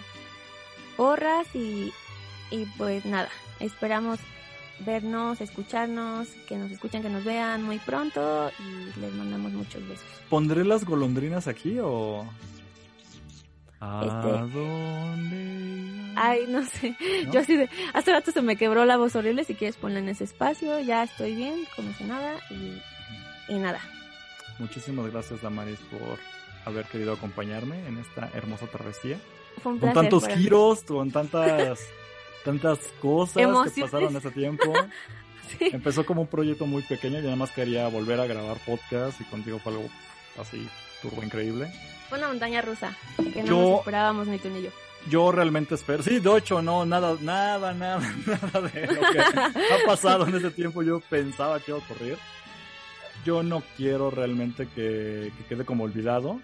Porras 0.96 1.48
y, 1.54 1.92
y 2.52 2.66
pues 2.78 3.06
nada, 3.06 3.30
esperamos 3.60 4.20
vernos, 4.80 5.42
escucharnos, 5.42 6.28
que 6.48 6.58
nos 6.58 6.72
escuchen, 6.72 7.02
que 7.02 7.10
nos 7.10 7.24
vean 7.24 7.64
muy 7.64 7.80
pronto 7.80 8.52
y 8.60 9.00
les 9.00 9.14
mandamos 9.14 9.54
muchos 9.54 9.88
besos. 9.88 10.06
¿Pondré 10.30 10.66
las 10.66 10.86
golondrinas 10.86 11.48
aquí 11.48 11.80
o...? 11.80 12.28
¿A 13.80 14.02
este, 14.02 14.58
dónde? 14.58 16.14
Ay, 16.16 16.46
no 16.48 16.66
sé. 16.66 16.96
Yo 17.32 17.42
así 17.42 17.56
de... 17.56 17.70
Hace 17.94 18.12
rato 18.12 18.32
se 18.32 18.42
me 18.42 18.56
quebró 18.56 18.86
la 18.86 18.98
voz 18.98 19.16
horrible. 19.16 19.44
Si 19.44 19.54
quieres 19.54 19.76
ponla 19.76 20.00
en 20.00 20.10
ese 20.10 20.24
espacio. 20.24 20.80
Ya 20.80 21.04
estoy 21.04 21.36
bien, 21.36 21.66
como 21.76 21.94
si 21.94 22.06
nada. 22.06 22.36
Y, 22.50 22.82
y 23.54 23.60
nada. 23.60 23.80
Muchísimas 24.58 25.12
gracias, 25.12 25.42
Damaris, 25.42 25.80
por 25.92 26.18
haber 26.66 26.86
querido 26.86 27.14
acompañarme 27.14 27.86
en 27.86 27.98
esta 27.98 28.30
hermosa 28.34 28.66
travesía. 28.68 29.20
con 29.62 29.80
tantos 29.80 30.28
giros, 30.30 30.84
con 30.84 31.12
tantas 31.12 31.80
tantas 32.46 32.80
cosas 33.02 33.72
que 33.74 33.82
pasaron 33.82 34.16
ese 34.16 34.32
tiempo. 34.32 34.72
Empezó 35.60 36.06
como 36.06 36.22
un 36.22 36.28
proyecto 36.28 36.66
muy 36.66 36.84
pequeño 36.84 37.20
y 37.20 37.24
nada 37.24 37.36
más 37.36 37.52
quería 37.52 37.88
volver 37.88 38.20
a 38.20 38.28
grabar 38.28 38.58
podcast 38.66 39.20
y 39.20 39.24
contigo 39.26 39.60
fue 39.60 39.74
algo 39.74 39.90
así 40.40 40.68
turbo 41.02 41.24
increíble. 41.24 41.72
Fue 42.08 42.18
una 42.18 42.28
montaña 42.28 42.62
rusa 42.62 42.96
que 43.34 43.44
no 43.44 43.62
nos 43.62 43.80
esperábamos 43.80 44.28
ni 44.28 44.38
tú 44.38 44.50
ni 44.50 44.62
yo. 44.64 44.70
Yo 45.10 45.32
realmente 45.32 45.76
espero, 45.76 46.02
sí, 46.02 46.20
de 46.20 46.38
hecho, 46.38 46.64
no, 46.64 46.84
nada, 46.84 47.16
nada, 47.22 47.74
nada, 47.74 48.00
nada 48.26 48.62
de 48.62 48.88
lo 48.88 49.02
que 49.12 49.20
ha 49.20 49.86
pasado 49.86 50.28
en 50.28 50.36
ese 50.36 50.50
tiempo 50.50 50.82
yo 50.82 51.00
pensaba 51.00 51.60
que 51.60 51.72
iba 51.72 51.80
a 51.80 51.84
ocurrir. 51.84 52.18
Yo 53.24 53.44
no 53.44 53.64
quiero 53.78 54.10
realmente 54.10 54.68
que, 54.68 55.32
que 55.38 55.46
quede 55.48 55.66
como 55.66 55.84
olvidado 55.84 56.40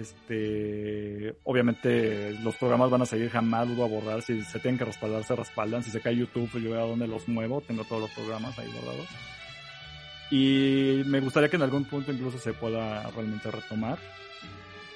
este, 0.00 1.34
obviamente 1.44 2.32
los 2.42 2.56
programas 2.56 2.90
van 2.90 3.02
a 3.02 3.06
seguir, 3.06 3.30
jamás 3.30 3.68
los 3.68 3.76
voy 3.76 3.86
a 3.86 3.90
borrar. 3.90 4.22
Si 4.22 4.42
se 4.42 4.58
tienen 4.58 4.78
que 4.78 4.84
respaldar, 4.84 5.24
se 5.24 5.36
respaldan. 5.36 5.82
Si 5.82 5.90
se 5.90 6.00
cae 6.00 6.16
YouTube, 6.16 6.48
pues 6.50 6.64
yo 6.64 6.70
veo 6.70 6.82
a 6.82 6.88
dónde 6.88 7.06
los 7.06 7.28
muevo. 7.28 7.60
Tengo 7.60 7.84
todos 7.84 8.02
los 8.02 8.10
programas 8.10 8.58
ahí 8.58 8.68
borrados. 8.68 9.06
Y 10.30 11.02
me 11.06 11.20
gustaría 11.20 11.48
que 11.48 11.56
en 11.56 11.62
algún 11.62 11.84
punto 11.84 12.12
incluso 12.12 12.38
se 12.38 12.52
pueda 12.52 13.08
realmente 13.10 13.50
retomar. 13.50 13.98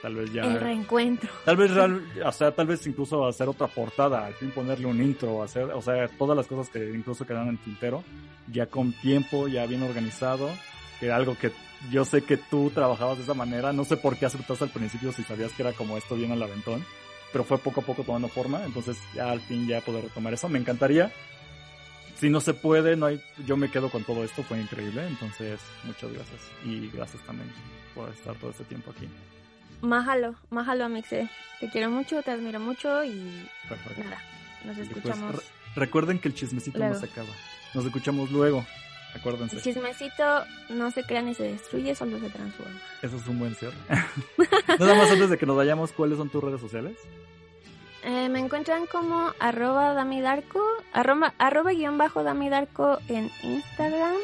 Tal 0.01 0.15
vez 0.15 0.33
ya. 0.33 0.43
El 0.43 0.61
reencuentro. 0.61 1.31
Tal 1.45 1.57
vez, 1.57 1.71
o 2.25 2.33
sea, 2.33 2.53
tal 2.53 2.67
vez 2.67 2.87
incluso 2.87 3.27
hacer 3.27 3.49
otra 3.49 3.67
portada, 3.67 4.27
al 4.27 4.35
fin 4.35 4.51
ponerle 4.51 4.87
un 4.87 5.03
intro, 5.03 5.43
hacer, 5.43 5.65
o 5.65 5.83
sea, 5.83 6.09
todas 6.09 6.37
las 6.37 6.47
cosas 6.47 6.69
que 6.69 6.91
incluso 6.91 7.27
quedan 7.27 7.49
en 7.49 7.57
tintero, 7.59 8.05
ya 8.53 8.67
con 8.67 8.93
tiempo, 8.93 9.49
ya 9.49 9.67
bien 9.67 9.83
organizado, 9.83 10.51
que 11.01 11.11
algo 11.11 11.37
que 11.37 11.53
yo 11.91 12.05
sé 12.05 12.23
que 12.23 12.37
tú 12.37 12.71
trabajabas 12.71 13.19
de 13.19 13.25
esa 13.25 13.35
manera, 13.35 13.73
no 13.73 13.85
sé 13.85 13.97
por 13.97 14.17
qué 14.17 14.27
aceptaste 14.27 14.65
al 14.65 14.71
principio 14.71 15.13
si 15.13 15.23
sabías 15.23 15.53
que 15.53 15.63
era 15.63 15.73
como 15.73 15.97
esto 15.97 16.15
bien 16.15 16.33
al 16.33 16.43
aventón, 16.43 16.85
pero 17.33 17.45
fue 17.45 17.59
poco 17.59 17.81
a 17.81 17.85
poco 17.85 18.05
tomando 18.05 18.29
forma, 18.29 18.65
entonces 18.65 18.97
ya 19.15 19.31
al 19.31 19.41
fin 19.41 19.67
ya 19.67 19.81
poder 19.81 20.05
retomar 20.05 20.33
eso, 20.33 20.49
me 20.49 20.59
encantaría. 20.59 21.13
Si 22.17 22.31
no 22.31 22.41
se 22.41 22.55
puede, 22.55 22.97
no 22.97 23.07
hay, 23.07 23.21
yo 23.45 23.57
me 23.57 23.71
quedo 23.71 23.91
con 23.91 24.05
todo 24.05 24.25
esto, 24.25 24.43
fue 24.45 24.61
increíble, 24.61 25.07
entonces 25.07 25.61
muchas 25.83 26.13
gracias 26.13 26.41
y 26.65 26.89
gracias 26.91 27.23
también 27.25 27.51
por 27.95 28.09
estar 28.11 28.35
todo 28.37 28.51
este 28.51 28.65
tiempo 28.65 28.93
aquí. 28.93 29.09
Májalo, 29.83 30.35
májalo 30.49 30.89
Mixe, 30.89 31.29
te 31.61 31.69
quiero 31.69 31.91
mucho, 31.91 32.23
te 32.23 32.31
admiro 32.31 32.61
mucho 32.61 33.05
y 33.05 33.47
nada, 33.99 34.23
nos 34.65 34.77
pues, 34.77 34.89
escuchamos. 34.89 35.43
recuerden 35.75 36.19
que 36.19 36.29
el 36.29 36.35
chismecito 36.35 36.79
no 36.79 36.95
se 36.95 37.07
acaba, 37.07 37.29
nos 37.75 37.85
escuchamos 37.85 38.31
luego. 38.31 38.65
Acuérdense. 39.15 39.57
El 39.57 39.63
chismecito 39.63 40.45
no 40.71 40.91
se 40.91 41.05
crea 41.05 41.23
ni 41.23 41.35
se 41.35 41.45
destruye, 41.45 41.95
solo 41.95 42.19
se 42.19 42.31
transforma. 42.31 42.81
Eso 43.01 43.17
es 43.17 43.27
un 43.27 43.39
buen 43.39 43.55
cierre. 43.55 43.77
Nada 44.79 44.95
más 44.95 45.11
antes 45.11 45.31
de 45.31 45.39
que 45.39 45.47
nos 45.47 45.57
vayamos, 45.57 45.93
¿cuáles 45.93 46.19
son 46.19 46.31
tus 46.31 46.43
redes 46.43 46.61
sociales? 46.61 46.97
Eh, 48.03 48.29
me 48.29 48.39
encuentran 48.39 48.87
como 48.87 49.33
arroba 49.39 49.95
damidarco, 49.95 50.61
arroba, 50.93 51.33
arroba 51.39 51.73
guion 51.73 51.97
bajo 51.97 52.23
damidarco 52.23 52.99
en 53.09 53.31
Instagram. 53.43 54.17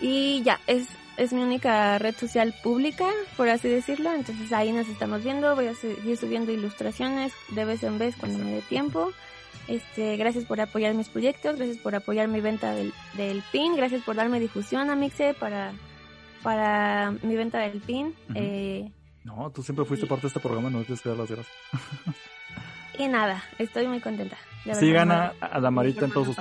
Y 0.00 0.42
ya, 0.42 0.58
es, 0.66 0.88
es 1.16 1.32
mi 1.32 1.42
única 1.42 1.98
red 1.98 2.16
social 2.16 2.54
pública, 2.64 3.08
por 3.36 3.48
así 3.48 3.68
decirlo. 3.68 4.12
Entonces 4.12 4.52
ahí 4.52 4.72
nos 4.72 4.88
estamos 4.88 5.22
viendo. 5.22 5.54
Voy 5.54 5.68
a 5.68 5.74
seguir 5.74 6.16
subiendo 6.16 6.50
ilustraciones 6.50 7.32
de 7.50 7.64
vez 7.64 7.82
en 7.84 7.98
vez 7.98 8.16
cuando 8.16 8.38
me 8.38 8.50
dé 8.50 8.62
tiempo. 8.62 9.12
Este, 9.68 10.16
gracias 10.16 10.44
por 10.44 10.60
apoyar 10.60 10.94
mis 10.94 11.08
proyectos, 11.08 11.56
gracias 11.56 11.78
por 11.78 11.94
apoyar 11.94 12.28
mi 12.28 12.40
venta 12.40 12.72
del, 12.74 12.92
del 13.14 13.42
pin, 13.52 13.74
gracias 13.76 14.02
por 14.02 14.14
darme 14.16 14.38
difusión 14.40 14.90
a 14.90 14.96
Mixe 14.96 15.34
para, 15.34 15.72
para 16.42 17.12
mi 17.22 17.34
venta 17.36 17.58
del 17.58 17.80
pin. 17.80 18.06
Ujú. 18.28 18.34
eh, 18.36 18.90
No, 19.24 19.50
tú 19.50 19.62
siempre 19.62 19.84
fuiste 19.84 20.06
parte 20.06 20.22
de 20.22 20.28
este 20.28 20.40
programa, 20.40 20.70
no 20.70 20.82
tienes 20.82 21.00
que 21.02 21.08
dar 21.08 21.18
las 21.18 21.30
gracias. 21.30 21.54
y 22.98 23.08
nada, 23.08 23.42
estoy 23.58 23.86
muy 23.86 24.00
contenta. 24.00 24.36
Sigan 24.74 25.10
a, 25.12 25.32
a 25.40 25.60
Damarita 25.60 26.04
en 26.06 26.10
todos 26.12 26.28
sus 26.34 26.36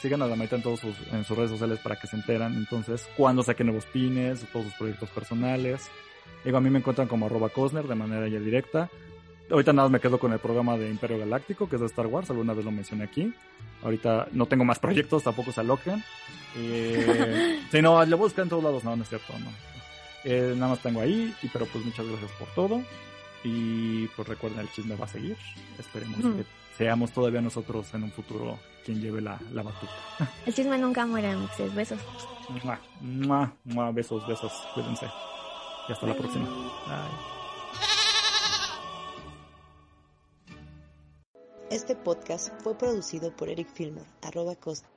sigan 0.00 0.22
a 0.22 0.28
Damarita 0.28 0.56
en 0.56 0.62
todos 0.62 0.78
sus, 0.80 0.94
en 1.12 1.24
sus 1.24 1.36
redes 1.36 1.50
sociales 1.50 1.80
para 1.80 1.96
que 1.96 2.06
se 2.06 2.14
enteran 2.16 2.54
entonces 2.54 3.08
cuando 3.16 3.42
saquen 3.42 3.66
nuevos 3.66 3.86
pines, 3.86 4.44
todos 4.52 4.66
sus 4.66 4.74
proyectos 4.74 5.08
personales. 5.10 5.88
Digo, 6.44 6.58
a 6.58 6.60
mí 6.60 6.70
me 6.70 6.78
encuentran 6.78 7.08
como 7.08 7.26
arroba 7.26 7.48
Cosner 7.48 7.86
de 7.88 7.94
manera 7.94 8.28
ya 8.28 8.38
directa. 8.38 8.88
Ahorita 9.50 9.72
nada 9.72 9.88
más 9.88 9.92
me 9.92 10.00
quedo 10.00 10.18
con 10.18 10.32
el 10.32 10.38
programa 10.38 10.76
de 10.76 10.90
Imperio 10.90 11.18
Galáctico, 11.18 11.68
que 11.68 11.76
es 11.76 11.80
de 11.80 11.86
Star 11.86 12.06
Wars, 12.06 12.30
alguna 12.30 12.52
vez 12.52 12.64
lo 12.64 12.72
mencioné 12.72 13.04
aquí. 13.04 13.32
Ahorita 13.82 14.28
no 14.32 14.46
tengo 14.46 14.64
más 14.64 14.78
proyectos, 14.78 15.22
tampoco 15.22 15.52
se 15.52 15.60
aloquen. 15.60 16.02
Eh, 16.56 17.60
sí, 17.70 17.80
no, 17.80 18.04
lo 18.04 18.18
buscan 18.18 18.44
en 18.44 18.48
todos 18.48 18.64
lados, 18.64 18.82
no, 18.82 18.96
no 18.96 19.02
es 19.02 19.08
cierto, 19.08 19.32
no. 19.38 19.50
Eh, 20.24 20.54
nada 20.56 20.70
más 20.72 20.80
tengo 20.80 21.00
ahí, 21.00 21.32
y, 21.42 21.48
pero 21.48 21.66
pues 21.66 21.84
muchas 21.84 22.06
gracias 22.06 22.32
por 22.32 22.48
todo. 22.48 22.82
Y 23.44 24.08
pues 24.08 24.26
recuerden, 24.26 24.60
el 24.60 24.70
chisme 24.72 24.96
va 24.96 25.04
a 25.04 25.08
seguir. 25.08 25.36
Esperemos 25.78 26.18
Ujú. 26.18 26.38
que 26.38 26.44
seamos 26.76 27.12
todavía 27.12 27.40
nosotros 27.40 27.94
en 27.94 28.02
un 28.02 28.10
futuro 28.10 28.58
quien 28.84 29.00
lleve 29.00 29.20
la, 29.20 29.38
la 29.52 29.62
batuta. 29.62 29.92
El 30.46 30.54
chisme 30.54 30.78
nunca 30.78 31.06
muere, 31.06 31.36
Mixes. 31.36 31.72
Besos. 31.74 32.00
Mua, 32.64 32.80
mua, 33.00 33.52
mua, 33.64 33.90
besos, 33.92 34.26
besos, 34.26 34.52
cuídense. 34.74 35.06
Y 35.88 35.92
hasta 35.92 36.06
la 36.06 36.14
próxima. 36.16 36.46
Bye. 36.46 37.35
Este 41.68 41.96
podcast 41.96 42.50
fue 42.62 42.78
producido 42.78 43.34
por 43.34 43.48
Eric 43.48 43.68
Filmer, 43.68 44.06
arroba 44.22 44.54
Costa. 44.54 44.88